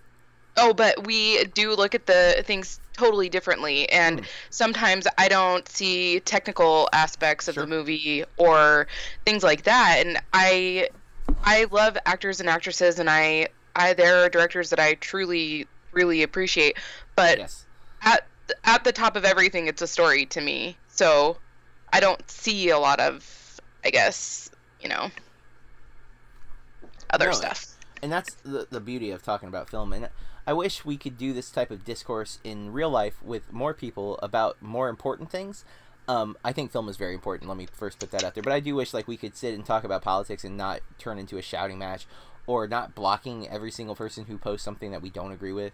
Oh, 0.57 0.73
but 0.73 1.05
we 1.05 1.43
do 1.53 1.73
look 1.75 1.93
at 1.95 2.05
the 2.05 2.41
things 2.47 2.79
totally 2.93 3.27
differently, 3.27 3.89
and 3.89 4.21
Hmm. 4.21 4.25
sometimes 4.51 5.05
I 5.17 5.27
don't 5.27 5.67
see 5.67 6.21
technical 6.21 6.87
aspects 6.93 7.49
of 7.49 7.55
Sure. 7.55 7.63
the 7.65 7.69
movie 7.69 8.23
or 8.37 8.87
things 9.25 9.43
like 9.43 9.63
that. 9.63 9.97
And 10.05 10.17
I, 10.33 10.87
I 11.43 11.65
love 11.71 11.97
actors 12.05 12.39
and 12.39 12.47
actresses, 12.47 12.99
and 12.99 13.09
I, 13.09 13.49
I 13.75 13.93
there 13.93 14.23
are 14.23 14.29
directors 14.29 14.69
that 14.71 14.79
I 14.79 14.95
truly, 14.95 15.67
really 15.93 16.23
appreciate. 16.23 16.77
But 17.15 17.39
Yes. 17.39 17.65
at 18.01 18.27
at 18.63 18.83
the 18.83 18.91
top 18.91 19.15
of 19.15 19.25
everything, 19.25 19.67
it's 19.67 19.81
a 19.81 19.87
story 19.87 20.25
to 20.27 20.41
me. 20.41 20.77
So 20.87 21.41
I 21.93 21.99
don't 21.99 22.29
see 22.29 22.69
a 22.69 22.77
lot 22.79 22.99
of, 22.99 23.59
I 23.85 23.89
guess, 23.89 24.49
you 24.79 24.89
know, 24.89 25.09
other 27.09 27.31
No, 27.31 27.31
stuff. 27.31 27.67
and 28.01 28.11
that's 28.11 28.35
the 28.43 28.67
the 28.71 28.81
beauty 28.81 29.11
of 29.11 29.23
talking 29.23 29.49
about 29.49 29.69
film 29.69 29.93
and 29.93 30.09
i 30.47 30.53
wish 30.53 30.85
we 30.85 30.97
could 30.97 31.17
do 31.17 31.33
this 31.33 31.51
type 31.51 31.71
of 31.71 31.83
discourse 31.83 32.39
in 32.43 32.71
real 32.71 32.89
life 32.89 33.21
with 33.23 33.51
more 33.53 33.73
people 33.73 34.17
about 34.21 34.61
more 34.61 34.89
important 34.89 35.29
things 35.31 35.65
um, 36.07 36.37
I 36.45 36.53
think 36.53 36.71
film 36.71 36.87
is 36.87 36.97
very 36.97 37.15
important. 37.15 37.49
Let 37.49 37.57
me 37.57 37.65
first 37.73 37.97
put 37.97 38.11
that 38.11 38.23
out 38.23 38.35
there. 38.35 38.43
But 38.43 38.53
I 38.53 38.59
do 38.59 38.75
wish 38.75 38.93
like 38.93 39.07
we 39.07 39.17
could 39.17 39.35
sit 39.35 39.55
and 39.55 39.65
talk 39.65 39.83
about 39.83 40.03
politics 40.03 40.43
and 40.43 40.55
not 40.55 40.81
turn 40.99 41.17
into 41.17 41.39
a 41.39 41.41
shouting 41.41 41.79
match, 41.79 42.05
or 42.47 42.67
not 42.67 42.95
blocking 42.95 43.47
every 43.47 43.71
single 43.71 43.95
person 43.95 44.25
who 44.25 44.37
posts 44.37 44.63
something 44.63 44.91
that 44.91 45.01
we 45.01 45.09
don't 45.09 45.31
agree 45.31 45.53
with. 45.53 45.73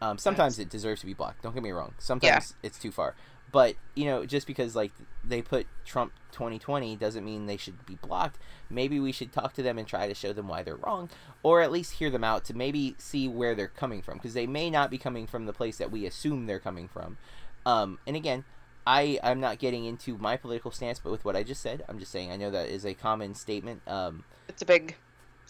Um, 0.00 0.18
sometimes 0.18 0.58
it 0.58 0.68
deserves 0.68 1.00
to 1.00 1.06
be 1.06 1.14
blocked. 1.14 1.42
Don't 1.42 1.54
get 1.54 1.62
me 1.62 1.70
wrong. 1.72 1.94
Sometimes 1.98 2.54
it's 2.62 2.78
too 2.78 2.92
far. 2.92 3.14
But 3.50 3.76
you 3.94 4.04
know, 4.04 4.26
just 4.26 4.46
because 4.46 4.76
like 4.76 4.92
they 5.24 5.40
put 5.42 5.66
Trump 5.84 6.12
2020 6.32 6.96
doesn't 6.96 7.24
mean 7.24 7.46
they 7.46 7.56
should 7.56 7.84
be 7.86 7.96
blocked. 7.96 8.38
Maybe 8.68 9.00
we 9.00 9.10
should 9.10 9.32
talk 9.32 9.54
to 9.54 9.62
them 9.62 9.78
and 9.78 9.88
try 9.88 10.06
to 10.06 10.14
show 10.14 10.32
them 10.32 10.48
why 10.48 10.62
they're 10.62 10.76
wrong, 10.76 11.08
or 11.42 11.62
at 11.62 11.72
least 11.72 11.94
hear 11.94 12.10
them 12.10 12.22
out 12.22 12.44
to 12.44 12.54
maybe 12.54 12.94
see 12.98 13.26
where 13.26 13.54
they're 13.54 13.66
coming 13.66 14.02
from, 14.02 14.18
because 14.18 14.34
they 14.34 14.46
may 14.46 14.68
not 14.68 14.90
be 14.90 14.98
coming 14.98 15.26
from 15.26 15.46
the 15.46 15.52
place 15.54 15.78
that 15.78 15.90
we 15.90 16.04
assume 16.04 16.46
they're 16.46 16.58
coming 16.60 16.88
from. 16.88 17.16
Um, 17.64 17.98
and 18.06 18.16
again, 18.16 18.44
I 18.86 19.18
I'm 19.22 19.40
not 19.40 19.58
getting 19.58 19.86
into 19.86 20.18
my 20.18 20.36
political 20.36 20.70
stance, 20.70 20.98
but 20.98 21.10
with 21.10 21.24
what 21.24 21.34
I 21.34 21.42
just 21.42 21.62
said, 21.62 21.84
I'm 21.88 21.98
just 21.98 22.12
saying 22.12 22.30
I 22.30 22.36
know 22.36 22.50
that 22.50 22.68
is 22.68 22.84
a 22.84 22.92
common 22.94 23.34
statement. 23.34 23.80
Um, 23.86 24.24
It's 24.48 24.62
a 24.62 24.66
big 24.66 24.96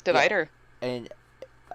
divider. 0.04 0.50
And 0.80 1.08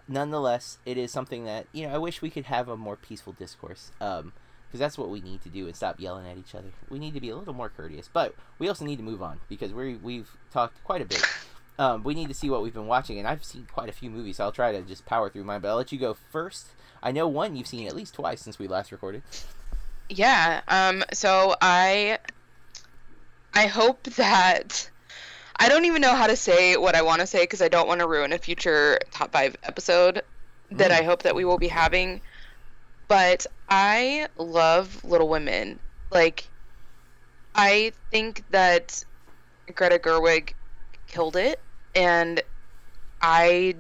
nonetheless, 0.08 0.78
it 0.86 0.98
is 0.98 1.12
something 1.12 1.46
that 1.46 1.68
you 1.72 1.88
know 1.88 1.94
I 1.94 1.98
wish 1.98 2.22
we 2.22 2.30
could 2.30 2.46
have 2.46 2.68
a 2.68 2.78
more 2.78 2.96
peaceful 2.96 3.34
discourse. 3.34 3.92
Um, 4.02 4.34
because 4.74 4.80
that's 4.80 4.98
what 4.98 5.12
we 5.12 5.22
need 5.22 5.40
to 5.44 5.50
do 5.50 5.68
and 5.68 5.76
stop 5.76 6.00
yelling 6.00 6.26
at 6.26 6.36
each 6.36 6.56
other. 6.56 6.70
We 6.90 6.98
need 6.98 7.14
to 7.14 7.22
be 7.22 7.30
a 7.30 7.36
little 7.36 7.54
more 7.54 7.70
courteous, 7.70 8.10
but 8.12 8.34
we 8.58 8.68
also 8.68 8.84
need 8.86 8.96
to 8.96 9.04
move 9.04 9.22
on 9.22 9.40
because 9.48 9.72
we 9.72 9.98
we've 9.98 10.32
talked 10.52 10.84
quite 10.84 11.00
a 11.00 11.06
bit. 11.06 11.24
Um, 11.78 12.04
we 12.04 12.16
need 12.16 12.28
to 12.28 12.34
see 12.34 12.50
what 12.50 12.64
we've 12.64 12.74
been 12.74 12.88
watching, 12.88 13.20
and 13.20 13.28
I've 13.28 13.44
seen 13.44 13.68
quite 13.72 13.90
a 13.90 13.92
few 13.92 14.10
movies. 14.10 14.38
So 14.38 14.46
I'll 14.46 14.52
try 14.52 14.72
to 14.72 14.82
just 14.82 15.06
power 15.06 15.30
through 15.30 15.44
mine, 15.44 15.62
but 15.62 15.70
I'll 15.70 15.78
let 15.78 15.92
you 15.92 16.00
go 16.00 16.16
first. 16.16 16.68
I 17.04 17.12
know 17.12 17.28
one 17.28 17.56
you've 17.56 17.68
seen 17.68 17.88
at 17.88 17.96
least 17.96 18.16
twice 18.16 18.42
since 18.42 18.58
we 18.58 18.68
last 18.68 18.92
recorded. 18.92 19.22
Yeah. 20.10 20.62
Um. 20.68 21.04
So 21.14 21.56
I, 21.62 22.18
I 23.54 23.68
hope 23.68 24.04
that 24.04 24.90
I 25.60 25.70
don't 25.70 25.86
even 25.86 26.02
know 26.02 26.16
how 26.16 26.28
to 26.28 26.36
say 26.36 26.78
what 26.78 26.96
I 26.96 27.02
want 27.02 27.22
to 27.22 27.28
say 27.28 27.44
because 27.44 27.62
I 27.62 27.68
don't 27.70 27.88
want 27.88 28.00
to 28.02 28.08
ruin 28.08 28.34
a 28.34 28.38
future 28.38 29.00
top 29.12 29.32
five 29.32 29.56
episode 29.64 30.24
that 30.72 30.92
Mm. 30.92 31.00
I 31.00 31.04
hope 31.04 31.24
that 31.24 31.36
we 31.36 31.46
will 31.46 31.58
be 31.58 31.68
having. 31.68 32.22
But 33.08 33.46
I 33.70 34.28
love 34.38 35.04
Little 35.04 35.30
Women. 35.30 35.80
Like, 36.12 36.52
I 37.56 37.94
think 38.12 38.46
that 38.50 39.04
Greta 39.74 40.00
Gerwig 40.00 40.54
killed 41.08 41.36
it, 41.36 41.64
and 41.96 42.42
I 43.22 43.76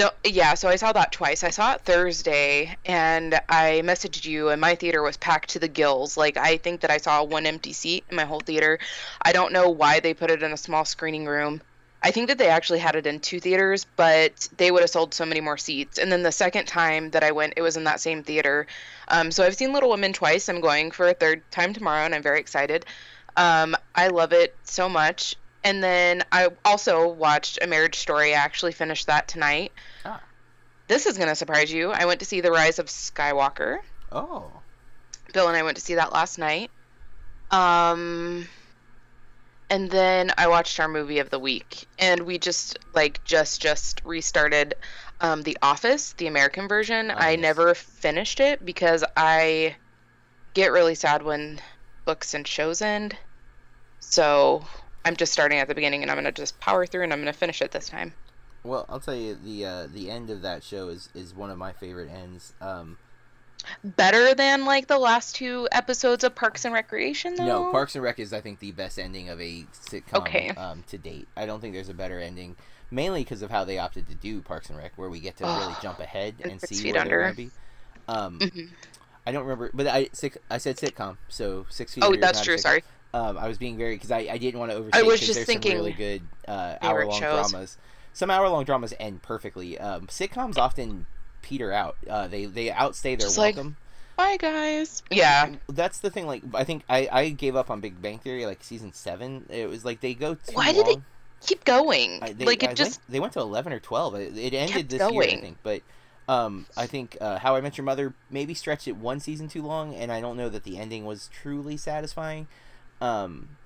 don't. 0.00 0.14
Yeah, 0.24 0.54
so 0.54 0.68
I 0.68 0.76
saw 0.76 0.92
that 0.92 1.12
twice. 1.12 1.44
I 1.44 1.50
saw 1.50 1.74
it 1.74 1.82
Thursday, 1.82 2.76
and 2.84 3.34
I 3.48 3.82
messaged 3.84 4.24
you, 4.24 4.48
and 4.48 4.60
my 4.60 4.74
theater 4.74 5.02
was 5.02 5.16
packed 5.16 5.50
to 5.50 5.58
the 5.58 5.68
gills. 5.68 6.16
Like, 6.16 6.36
I 6.36 6.56
think 6.56 6.80
that 6.80 6.90
I 6.90 6.96
saw 6.98 7.22
one 7.22 7.46
empty 7.46 7.72
seat 7.72 8.04
in 8.08 8.16
my 8.16 8.24
whole 8.24 8.40
theater. 8.40 8.78
I 9.22 9.32
don't 9.32 9.52
know 9.52 9.68
why 9.68 10.00
they 10.00 10.14
put 10.14 10.30
it 10.30 10.42
in 10.42 10.52
a 10.52 10.56
small 10.56 10.84
screening 10.84 11.26
room. 11.26 11.60
I 12.02 12.12
think 12.12 12.28
that 12.28 12.38
they 12.38 12.48
actually 12.48 12.78
had 12.78 12.96
it 12.96 13.06
in 13.06 13.20
two 13.20 13.40
theaters, 13.40 13.86
but 13.96 14.48
they 14.56 14.70
would 14.70 14.80
have 14.80 14.90
sold 14.90 15.12
so 15.12 15.26
many 15.26 15.42
more 15.42 15.58
seats. 15.58 15.98
And 15.98 16.10
then 16.10 16.22
the 16.22 16.32
second 16.32 16.64
time 16.64 17.10
that 17.10 17.22
I 17.22 17.32
went, 17.32 17.54
it 17.58 17.62
was 17.62 17.76
in 17.76 17.84
that 17.84 18.00
same 18.00 18.22
theater. 18.22 18.66
Um, 19.08 19.30
so 19.30 19.44
I've 19.44 19.54
seen 19.54 19.74
Little 19.74 19.90
Women 19.90 20.14
twice. 20.14 20.48
I'm 20.48 20.62
going 20.62 20.92
for 20.92 21.08
a 21.08 21.14
third 21.14 21.42
time 21.50 21.74
tomorrow, 21.74 22.06
and 22.06 22.14
I'm 22.14 22.22
very 22.22 22.40
excited. 22.40 22.86
Um, 23.36 23.76
I 23.94 24.08
love 24.08 24.32
it 24.32 24.56
so 24.64 24.88
much. 24.88 25.36
And 25.62 25.82
then 25.82 26.24
I 26.32 26.48
also 26.64 27.08
watched 27.08 27.58
A 27.60 27.66
Marriage 27.66 27.98
Story. 27.98 28.34
I 28.34 28.38
actually 28.38 28.72
finished 28.72 29.06
that 29.08 29.28
tonight. 29.28 29.72
Ah. 30.04 30.20
This 30.88 31.06
is 31.06 31.16
going 31.16 31.28
to 31.28 31.36
surprise 31.36 31.72
you. 31.72 31.90
I 31.90 32.06
went 32.06 32.20
to 32.20 32.26
see 32.26 32.40
The 32.40 32.50
Rise 32.50 32.78
of 32.78 32.86
Skywalker. 32.86 33.78
Oh, 34.10 34.50
Bill 35.32 35.48
and 35.48 35.56
I 35.56 35.62
went 35.62 35.76
to 35.76 35.82
see 35.82 35.94
that 35.94 36.12
last 36.12 36.38
night. 36.38 36.70
Um, 37.50 38.48
and 39.68 39.90
then 39.90 40.32
I 40.36 40.48
watched 40.48 40.80
our 40.80 40.88
movie 40.88 41.20
of 41.20 41.30
the 41.30 41.38
week, 41.38 41.86
and 41.98 42.22
we 42.22 42.38
just 42.38 42.78
like 42.92 43.22
just 43.24 43.62
just 43.62 44.02
restarted 44.04 44.74
um, 45.20 45.42
The 45.42 45.58
Office, 45.62 46.14
the 46.14 46.26
American 46.26 46.66
version. 46.66 47.10
Oh, 47.10 47.14
I 47.16 47.36
never 47.36 47.74
finished 47.74 48.40
it 48.40 48.64
because 48.64 49.04
I 49.16 49.76
get 50.54 50.72
really 50.72 50.96
sad 50.96 51.22
when 51.22 51.60
books 52.04 52.34
and 52.34 52.46
shows 52.46 52.82
end. 52.82 53.16
So 54.00 54.64
I'm 55.04 55.16
just 55.16 55.32
starting 55.32 55.58
at 55.58 55.68
the 55.68 55.74
beginning, 55.74 56.02
and 56.02 56.10
I'm 56.10 56.16
gonna 56.16 56.32
just 56.32 56.58
power 56.60 56.86
through, 56.86 57.02
and 57.04 57.12
I'm 57.12 57.20
gonna 57.20 57.32
finish 57.32 57.62
it 57.62 57.70
this 57.70 57.88
time. 57.88 58.12
well, 58.62 58.84
I'll 58.88 59.00
tell 59.00 59.14
you 59.14 59.34
the 59.42 59.64
uh, 59.64 59.86
the 59.92 60.10
end 60.10 60.30
of 60.30 60.42
that 60.42 60.62
show 60.62 60.88
is 60.88 61.08
is 61.14 61.34
one 61.34 61.50
of 61.50 61.58
my 61.58 61.72
favorite 61.72 62.10
ends. 62.10 62.52
Um, 62.60 62.98
Better 63.84 64.34
than 64.34 64.64
like 64.64 64.86
the 64.86 64.98
last 64.98 65.34
two 65.34 65.68
episodes 65.70 66.24
of 66.24 66.34
Parks 66.34 66.64
and 66.64 66.72
Recreation, 66.72 67.34
though. 67.34 67.44
No, 67.46 67.70
Parks 67.72 67.94
and 67.94 68.02
Rec 68.02 68.18
is 68.18 68.32
I 68.32 68.40
think 68.40 68.58
the 68.58 68.72
best 68.72 68.98
ending 68.98 69.28
of 69.28 69.38
a 69.40 69.66
sitcom 69.74 70.20
Okay. 70.20 70.48
um, 70.50 70.82
to 70.88 70.96
date. 70.98 71.28
I 71.36 71.44
don't 71.46 71.60
think 71.60 71.74
there's 71.74 71.90
a 71.90 71.94
better 71.94 72.18
ending 72.18 72.56
mainly 72.90 73.22
because 73.22 73.42
of 73.42 73.50
how 73.50 73.64
they 73.64 73.78
opted 73.78 74.08
to 74.08 74.14
do 74.14 74.40
Parks 74.40 74.68
and 74.70 74.78
Rec, 74.78 74.92
where 74.96 75.08
we 75.10 75.20
get 75.20 75.36
to 75.36 75.44
really 75.44 75.74
jump 75.82 76.00
ahead 76.00 76.34
and 76.42 76.60
see 76.60 76.84
where 76.92 76.92
they're 76.94 77.02
Under. 77.02 77.20
gonna 77.22 77.34
be. 77.34 77.50
Um, 78.08 78.38
Mhm. 78.40 78.68
I 79.26 79.32
don't 79.32 79.42
remember, 79.42 79.70
but 79.74 79.86
I 79.86 80.08
six, 80.14 80.38
I 80.50 80.56
said 80.58 80.76
sitcom, 80.78 81.18
so 81.28 81.66
six 81.68 81.94
feet. 81.94 82.02
Oh, 82.02 82.16
that's 82.16 82.40
true. 82.42 82.56
Sorry. 82.58 82.82
Um, 83.12 83.36
I 83.38 83.48
was 83.48 83.58
being 83.58 83.76
very 83.76 83.96
because 83.96 84.10
I, 84.10 84.28
I 84.30 84.38
didn't 84.38 84.60
want 84.60 84.70
to 84.70 84.78
overstate. 84.78 85.00
I 85.00 85.02
was 85.02 85.20
just 85.20 85.40
thinking 85.42 85.72
really 85.72 85.92
good 85.92 86.22
uh, 86.46 86.76
hour 86.80 87.06
long 87.06 87.18
dramas. 87.18 87.76
Some 88.12 88.30
hour 88.30 88.48
long 88.48 88.64
dramas 88.64 88.94
end 89.00 89.22
perfectly. 89.22 89.78
Um, 89.78 90.06
sitcoms 90.06 90.58
often 90.58 91.06
peter 91.42 91.72
out. 91.72 91.96
Uh, 92.08 92.28
they 92.28 92.46
they 92.46 92.70
outstay 92.70 93.16
their 93.16 93.26
Just 93.26 93.38
like- 93.38 93.56
welcome. 93.56 93.76
Bye, 94.16 94.36
guys. 94.36 95.02
Yeah. 95.10 95.54
That's 95.66 96.00
the 96.00 96.10
thing. 96.10 96.26
Like 96.26 96.42
I 96.52 96.64
think 96.64 96.82
I, 96.90 97.08
I 97.10 97.28
gave 97.30 97.56
up 97.56 97.70
on 97.70 97.80
Big 97.80 98.02
Bang 98.02 98.18
Theory 98.18 98.44
like 98.44 98.62
season 98.62 98.92
seven. 98.92 99.46
It 99.48 99.66
was 99.66 99.82
like 99.82 100.00
they 100.00 100.12
go 100.12 100.34
too 100.34 100.52
Why 100.52 100.72
did 100.72 100.86
it. 100.88 101.00
Keep 101.40 101.64
going. 101.64 102.18
I, 102.20 102.34
they, 102.34 102.44
like 102.44 102.62
it 102.62 102.70
I 102.70 102.74
just. 102.74 103.00
went, 103.00 103.10
they 103.12 103.20
went 103.20 103.32
to 103.32 103.40
eleven 103.40 103.72
or 103.72 103.80
twelve. 103.80 104.14
It, 104.14 104.36
it 104.36 104.52
ended 104.52 104.90
this 104.90 105.10
year, 105.10 105.22
I 105.22 105.40
think. 105.40 105.56
But 105.62 105.80
um, 106.28 106.66
I 106.76 106.86
think 106.86 107.16
uh, 107.18 107.38
How 107.38 107.56
I 107.56 107.62
Met 107.62 107.78
Your 107.78 107.86
Mother 107.86 108.12
maybe 108.30 108.52
stretched 108.52 108.86
it 108.86 108.96
one 108.96 109.20
season 109.20 109.48
too 109.48 109.62
long, 109.62 109.94
and 109.94 110.12
I 110.12 110.20
don't 110.20 110.36
know 110.36 110.50
that 110.50 110.64
the 110.64 110.76
ending 110.76 111.06
was 111.06 111.30
truly 111.32 111.78
satisfying. 111.78 112.46
Um, 113.00 113.56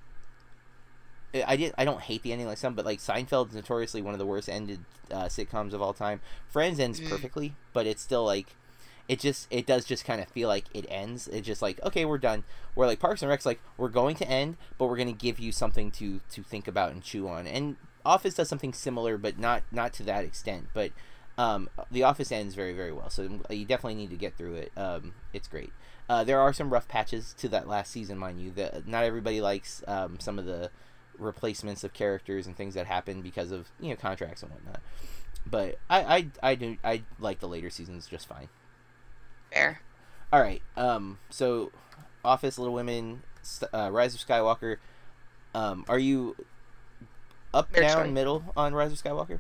I- 1.35 1.57
did. 1.57 1.75
I 1.77 1.85
don't 1.85 2.01
hate 2.01 2.23
the 2.23 2.33
ending 2.33 2.47
like 2.47 2.59
some, 2.59 2.75
but 2.75 2.85
like 2.85 3.01
Seinfeld's 3.01 3.55
notoriously 3.55 4.01
one 4.03 4.14
of 4.14 4.18
the 4.18 4.27
worst 4.27 4.49
ended 4.49 4.81
uh, 5.11 5.25
sitcoms 5.25 5.73
of 5.73 5.83
all 5.83 5.92
time. 5.92 6.20
Friends 6.49 6.79
ends 6.79 7.01
Mm. 7.01 7.09
perfectly, 7.09 7.55
but 7.73 7.87
it's 7.87 8.03
still 8.03 8.25
like. 8.25 8.55
It 9.07 9.20
just 9.20 9.49
it 9.51 9.66
does 9.66 9.85
just 9.85 10.07
kind 10.07 10.23
of 10.23 10.29
feel 10.29 10.49
like 10.49 10.64
it 10.73 10.87
ends. 10.88 11.29
It's 11.29 11.47
just 11.47 11.61
like 11.61 11.79
okay, 11.85 12.05
we're 12.07 12.16
done. 12.18 12.44
Where 12.75 12.87
like 12.87 13.01
Parks 13.01 13.20
and 13.20 13.29
Rec's 13.29 13.44
like 13.44 13.61
we're 13.77 13.88
going 13.90 14.16
to 14.16 14.27
end, 14.29 14.57
but 14.79 14.87
we're 14.87 14.97
going 14.97 15.09
to 15.09 15.18
give 15.18 15.38
you 15.38 15.53
something 15.53 15.90
to 15.92 16.20
to 16.31 16.42
think 16.42 16.66
about 16.68 16.92
and 16.92 17.03
chew 17.03 17.29
on. 17.29 17.47
And 17.47 17.77
Office 18.07 18.33
does 18.35 18.49
something 18.49 18.73
similar, 18.73 19.18
but 19.18 19.38
not 19.38 19.62
not 19.70 19.92
to 19.94 20.05
that 20.05 20.25
extent. 20.25 20.68
But 20.73 20.92
um, 21.37 21.68
The 21.90 22.03
Office 22.03 22.33
ends 22.33 22.55
very 22.55 22.73
very 22.73 22.92
well, 22.92 23.11
so 23.11 23.40
you 23.51 23.66
definitely 23.66 23.97
need 23.97 24.11
to 24.11 24.16
get 24.16 24.38
through 24.38 24.55
it. 24.55 24.73
Um, 24.75 25.12
it's 25.35 25.49
great. 25.49 25.73
Uh, 26.09 26.23
there 26.23 26.40
are 26.40 26.53
some 26.53 26.71
rough 26.71 26.87
patches 26.87 27.35
to 27.38 27.49
that 27.49 27.67
last 27.67 27.90
season, 27.90 28.19
mind 28.19 28.40
you. 28.40 28.51
That 28.51 28.87
not 28.87 29.05
everybody 29.05 29.40
likes 29.40 29.83
um, 29.87 30.19
some 30.21 30.38
of 30.38 30.45
the 30.45 30.71
replacements 31.19 31.85
of 31.85 31.93
characters 31.93 32.47
and 32.47 32.57
things 32.57 32.75
that 32.75 32.87
happen 32.87 33.23
because 33.23 33.51
of 33.51 33.71
you 33.81 33.90
know 33.90 33.97
contracts 33.97 34.43
and 34.43 34.53
whatnot. 34.53 34.81
But 35.47 35.79
I 35.88 36.01
I, 36.01 36.27
I 36.43 36.55
do 36.55 36.77
I 36.85 37.03
like 37.19 37.40
the 37.40 37.49
later 37.49 37.71
seasons 37.71 38.07
just 38.07 38.29
fine. 38.29 38.49
Fair. 39.53 39.81
All 40.33 40.40
right. 40.40 40.62
Um. 40.77 41.19
So, 41.31 41.71
Office, 42.25 42.59
Little 42.59 42.75
Women, 42.75 43.23
uh, 43.73 43.90
Rise 43.93 44.14
of 44.14 44.21
Skywalker. 44.21 44.77
Um. 45.55 45.85
Are 45.88 45.99
you 45.99 46.37
up, 47.55 47.73
Very 47.73 47.87
down, 47.87 48.12
middle 48.12 48.45
on 48.57 48.75
Rise 48.75 48.93
of 48.93 49.03
Skywalker? 49.03 49.38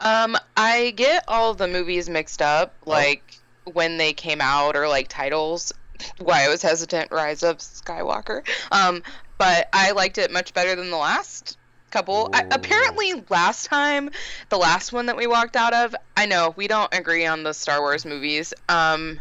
Um, 0.00 0.36
I 0.56 0.92
get 0.92 1.24
all 1.26 1.52
the 1.52 1.66
movies 1.66 2.08
mixed 2.08 2.40
up, 2.40 2.74
Oh. 2.86 3.37
When 3.72 3.96
they 3.96 4.12
came 4.12 4.40
out 4.40 4.76
or 4.76 4.88
like 4.88 5.08
titles. 5.08 5.72
Why 6.18 6.44
I 6.44 6.48
was 6.48 6.62
hesitant, 6.62 7.10
Rise 7.10 7.42
of 7.42 7.58
Skywalker. 7.58 8.46
Um, 8.70 9.02
but 9.36 9.68
I 9.72 9.92
liked 9.92 10.18
it 10.18 10.30
much 10.30 10.54
better 10.54 10.76
than 10.76 10.90
the 10.90 10.96
last 10.96 11.58
couple. 11.90 12.30
I, 12.32 12.46
apparently, 12.50 13.24
last 13.28 13.66
time, 13.66 14.10
the 14.48 14.58
last 14.58 14.92
one 14.92 15.06
that 15.06 15.16
we 15.16 15.26
walked 15.26 15.56
out 15.56 15.74
of, 15.74 15.94
I 16.16 16.26
know 16.26 16.54
we 16.56 16.68
don't 16.68 16.92
agree 16.94 17.26
on 17.26 17.42
the 17.42 17.52
Star 17.52 17.80
Wars 17.80 18.04
movies. 18.04 18.54
Um, 18.68 19.20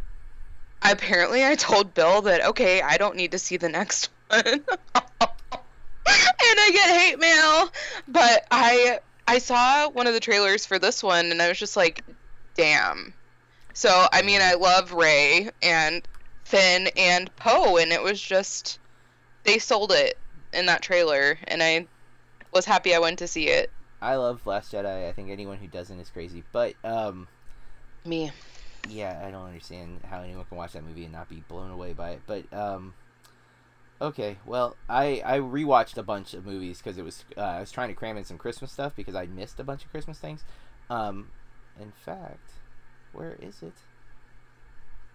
apparently, 0.83 1.43
I 1.43 1.55
told 1.55 1.93
Bill 1.93 2.21
that 2.23 2.45
okay, 2.45 2.81
I 2.81 2.97
don't 2.97 3.15
need 3.15 3.31
to 3.31 3.39
see 3.39 3.57
the 3.57 3.69
next 3.69 4.10
one. 4.27 4.43
and 4.45 4.63
I 6.60 6.71
get 6.71 6.99
hate 6.99 7.19
mail. 7.19 7.69
But 8.07 8.45
I 8.51 8.99
I 9.27 9.39
saw 9.39 9.89
one 9.89 10.07
of 10.07 10.13
the 10.13 10.19
trailers 10.19 10.65
for 10.65 10.79
this 10.79 11.03
one 11.03 11.31
and 11.31 11.41
I 11.41 11.49
was 11.49 11.60
just 11.60 11.75
like, 11.75 12.03
damn. 12.55 13.13
So 13.77 14.07
I 14.11 14.23
mean 14.23 14.41
I 14.41 14.55
love 14.55 14.91
Rey 14.91 15.51
and 15.61 16.01
Finn 16.45 16.89
and 16.97 17.29
Poe 17.35 17.77
and 17.77 17.91
it 17.91 18.01
was 18.01 18.19
just 18.19 18.79
they 19.43 19.59
sold 19.59 19.91
it 19.91 20.17
in 20.51 20.65
that 20.65 20.81
trailer 20.81 21.37
and 21.43 21.61
I 21.61 21.85
was 22.51 22.65
happy 22.65 22.95
I 22.95 22.99
went 22.99 23.19
to 23.19 23.27
see 23.27 23.49
it. 23.49 23.69
I 24.01 24.15
love 24.15 24.47
Last 24.47 24.73
Jedi. 24.73 25.07
I 25.07 25.11
think 25.11 25.29
anyone 25.29 25.59
who 25.59 25.67
doesn't 25.67 25.99
is 25.99 26.09
crazy. 26.09 26.43
But 26.51 26.73
um, 26.83 27.27
Me. 28.03 28.31
yeah, 28.89 29.23
I 29.23 29.29
don't 29.29 29.45
understand 29.45 29.99
how 30.09 30.21
anyone 30.21 30.45
can 30.45 30.57
watch 30.57 30.73
that 30.73 30.83
movie 30.83 31.03
and 31.03 31.13
not 31.13 31.29
be 31.29 31.43
blown 31.47 31.69
away 31.69 31.93
by 31.93 32.13
it. 32.13 32.21
But 32.25 32.51
um, 32.51 32.95
okay, 34.01 34.37
well, 34.43 34.75
I 34.89 35.21
I 35.23 35.37
rewatched 35.37 35.97
a 35.97 36.03
bunch 36.03 36.33
of 36.33 36.47
movies 36.47 36.79
because 36.79 36.97
it 36.97 37.05
was 37.05 37.25
uh, 37.37 37.41
I 37.41 37.59
was 37.59 37.71
trying 37.71 37.89
to 37.89 37.93
cram 37.93 38.17
in 38.17 38.23
some 38.23 38.39
Christmas 38.39 38.71
stuff 38.71 38.95
because 38.95 39.13
I 39.13 39.27
missed 39.27 39.59
a 39.59 39.63
bunch 39.63 39.85
of 39.85 39.91
Christmas 39.91 40.17
things. 40.17 40.43
Um, 40.89 41.29
in 41.79 41.91
fact, 41.91 42.53
where 43.17 43.38
is 43.41 43.62
it? 43.62 43.73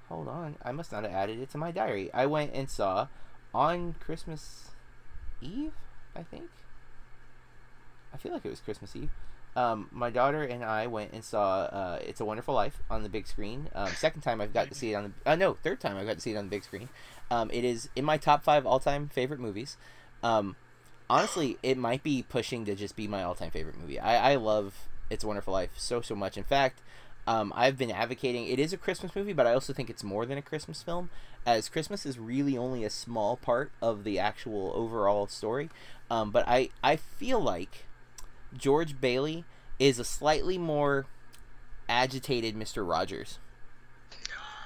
Hold 0.09 0.29
on, 0.29 0.57
I 0.62 0.73
must 0.73 0.93
not 0.93 1.05
have 1.05 1.12
added 1.12 1.41
it 1.41 1.51
to 1.51 1.59
my 1.59 1.71
diary. 1.71 2.11
I 2.12 2.27
went 2.27 2.53
and 2.53 2.69
saw 2.69 3.07
on 3.55 3.95
Christmas 4.01 4.71
Eve, 5.41 5.73
I 6.15 6.23
think. 6.23 6.51
I 8.12 8.17
feel 8.19 8.33
like 8.33 8.45
it 8.45 8.51
was 8.51 8.61
Christmas 8.61 8.95
Eve. 8.95 9.11
Um, 9.55 9.88
my 9.93 10.09
daughter 10.11 10.43
and 10.43 10.65
I 10.65 10.87
went 10.87 11.12
and 11.12 11.23
saw 11.23 11.61
uh, 11.65 11.99
"It's 12.03 12.21
a 12.21 12.25
Wonderful 12.25 12.55
Life" 12.55 12.83
on 12.91 13.03
the 13.03 13.09
big 13.09 13.27
screen. 13.27 13.69
Um, 13.75 13.88
second 13.88 14.23
time 14.23 14.41
I've 14.41 14.55
got 14.55 14.69
to 14.69 14.75
see 14.75 14.93
it 14.93 14.97
on 14.97 15.15
the 15.25 15.31
uh, 15.31 15.37
no, 15.37 15.55
third 15.62 15.81
time 15.81 15.97
I've 15.97 16.07
got 16.07 16.15
to 16.15 16.21
see 16.21 16.33
it 16.33 16.37
on 16.37 16.47
the 16.47 16.51
big 16.51 16.65
screen. 16.65 16.88
Um, 17.31 17.51
it 17.53 17.65
is 17.65 17.88
in 17.95 18.05
my 18.05 18.17
top 18.17 18.45
five 18.45 18.67
all-time 18.67 19.09
favorite 19.09 19.41
movies. 19.41 19.77
Um, 20.23 20.57
honestly, 21.09 21.59
it 21.62 21.77
might 21.77 22.03
be 22.03 22.25
pushing 22.27 22.65
to 22.65 22.75
just 22.75 22.97
be 22.97 23.07
my 23.07 23.23
all-time 23.23 23.51
favorite 23.51 23.79
movie. 23.79 23.99
I, 23.99 24.33
I 24.33 24.37
love 24.37 24.88
"It's 25.11 25.23
a 25.23 25.27
Wonderful 25.27 25.53
Life" 25.53 25.73
so 25.77 26.01
so 26.01 26.15
much. 26.15 26.38
In 26.38 26.45
fact, 26.45 26.81
um, 27.27 27.53
I've 27.55 27.79
been 27.79 27.91
advocating. 27.91 28.47
It 28.47 28.59
is 28.59 28.73
a 28.73 28.77
Christmas 28.77 29.15
movie, 29.15 29.33
but 29.33 29.47
I 29.47 29.55
also 29.55 29.73
think 29.73 29.89
it's 29.89 30.03
more 30.05 30.27
than 30.27 30.39
a 30.39 30.43
Christmas 30.43 30.83
film, 30.83 31.11
as 31.47 31.69
Christmas 31.69 32.05
is 32.05 32.19
really 32.19 32.57
only 32.59 32.85
a 32.85 32.91
small 32.91 33.37
part 33.37 33.71
of 33.81 34.05
the 34.05 34.19
actual 34.19 34.73
overall 34.75 35.27
story. 35.27 35.71
Um, 36.11 36.31
but 36.31 36.45
I 36.49 36.71
I 36.83 36.97
feel 36.97 37.41
like 37.41 37.87
George 38.57 39.01
Bailey 39.01 39.45
is 39.79 39.99
a 39.99 40.05
slightly 40.05 40.59
more 40.59 41.07
agitated 41.89 42.57
Mr. 42.57 42.89
Rogers. 42.89 43.39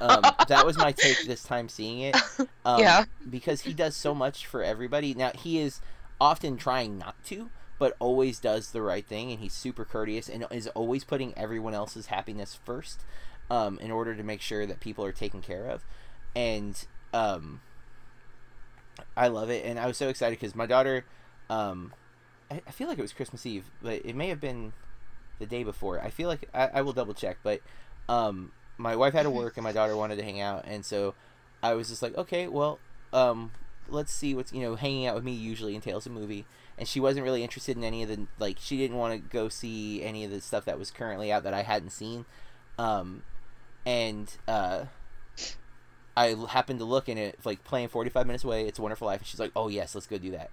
Um, 0.00 0.22
that 0.48 0.64
was 0.66 0.76
my 0.76 0.92
take 0.92 1.26
this 1.26 1.42
time 1.42 1.68
seeing 1.68 2.00
it. 2.00 2.16
Um, 2.66 2.80
Yeah. 2.80 3.04
Because 3.30 3.60
he 3.60 3.72
does 3.72 3.94
so 3.94 4.12
much 4.12 4.44
for 4.44 4.60
everybody. 4.60 5.14
Now, 5.14 5.30
he 5.30 5.60
is 5.60 5.80
often 6.20 6.56
trying 6.56 6.98
not 6.98 7.14
to, 7.26 7.48
but 7.78 7.96
always 7.98 8.38
does 8.38 8.70
the 8.70 8.82
right 8.82 9.06
thing, 9.06 9.30
and 9.30 9.40
he's 9.40 9.52
super 9.52 9.84
courteous 9.84 10.28
and 10.28 10.46
is 10.50 10.68
always 10.68 11.04
putting 11.04 11.36
everyone 11.36 11.74
else's 11.74 12.06
happiness 12.06 12.58
first 12.64 13.00
um, 13.50 13.78
in 13.80 13.90
order 13.90 14.14
to 14.14 14.22
make 14.22 14.40
sure 14.40 14.66
that 14.66 14.80
people 14.80 15.04
are 15.04 15.12
taken 15.12 15.42
care 15.42 15.66
of. 15.66 15.84
And 16.34 16.86
um, 17.12 17.60
I 19.16 19.28
love 19.28 19.50
it. 19.50 19.64
And 19.64 19.78
I 19.78 19.86
was 19.86 19.96
so 19.96 20.08
excited 20.08 20.38
because 20.38 20.54
my 20.54 20.66
daughter. 20.66 21.04
Um, 21.48 21.92
I, 22.50 22.60
I 22.66 22.70
feel 22.70 22.88
like 22.88 22.98
it 22.98 23.02
was 23.02 23.12
Christmas 23.12 23.46
Eve, 23.46 23.64
but 23.82 24.04
it 24.04 24.14
may 24.14 24.28
have 24.28 24.40
been 24.40 24.72
the 25.38 25.46
day 25.46 25.64
before. 25.64 26.00
I 26.00 26.10
feel 26.10 26.28
like 26.28 26.48
I, 26.54 26.68
I 26.74 26.82
will 26.82 26.92
double 26.92 27.14
check, 27.14 27.38
but 27.42 27.60
um, 28.08 28.52
my 28.78 28.96
wife 28.96 29.12
had 29.12 29.24
to 29.24 29.30
work 29.30 29.56
and 29.56 29.64
my 29.64 29.72
daughter 29.72 29.96
wanted 29.96 30.16
to 30.16 30.24
hang 30.24 30.40
out, 30.40 30.64
and 30.66 30.84
so 30.84 31.14
I 31.62 31.74
was 31.74 31.88
just 31.88 32.02
like, 32.02 32.16
okay, 32.16 32.48
well, 32.48 32.78
um, 33.12 33.50
let's 33.88 34.12
see 34.12 34.34
what's 34.34 34.52
you 34.52 34.60
know 34.60 34.74
hanging 34.74 35.06
out 35.06 35.14
with 35.14 35.24
me 35.24 35.32
usually 35.32 35.74
entails 35.74 36.06
a 36.06 36.10
movie, 36.10 36.46
and 36.78 36.86
she 36.86 37.00
wasn't 37.00 37.24
really 37.24 37.42
interested 37.42 37.76
in 37.76 37.84
any 37.84 38.02
of 38.02 38.08
the 38.08 38.26
like 38.38 38.58
she 38.60 38.76
didn't 38.76 38.96
want 38.96 39.14
to 39.14 39.18
go 39.18 39.48
see 39.48 40.02
any 40.02 40.24
of 40.24 40.30
the 40.30 40.40
stuff 40.40 40.64
that 40.66 40.78
was 40.78 40.90
currently 40.90 41.32
out 41.32 41.42
that 41.44 41.54
I 41.54 41.62
hadn't 41.62 41.90
seen, 41.90 42.24
um, 42.78 43.22
and 43.84 44.32
uh. 44.48 44.84
I 46.18 46.34
happened 46.48 46.78
to 46.78 46.86
look 46.86 47.10
in 47.10 47.18
it 47.18 47.38
like 47.44 47.62
playing 47.62 47.88
45 47.88 48.26
minutes 48.26 48.42
away. 48.42 48.66
It's 48.66 48.78
a 48.78 48.82
Wonderful 48.82 49.06
Life, 49.06 49.20
and 49.20 49.26
she's 49.26 49.38
like, 49.38 49.50
"Oh 49.54 49.68
yes, 49.68 49.94
let's 49.94 50.06
go 50.06 50.16
do 50.16 50.30
that." 50.30 50.48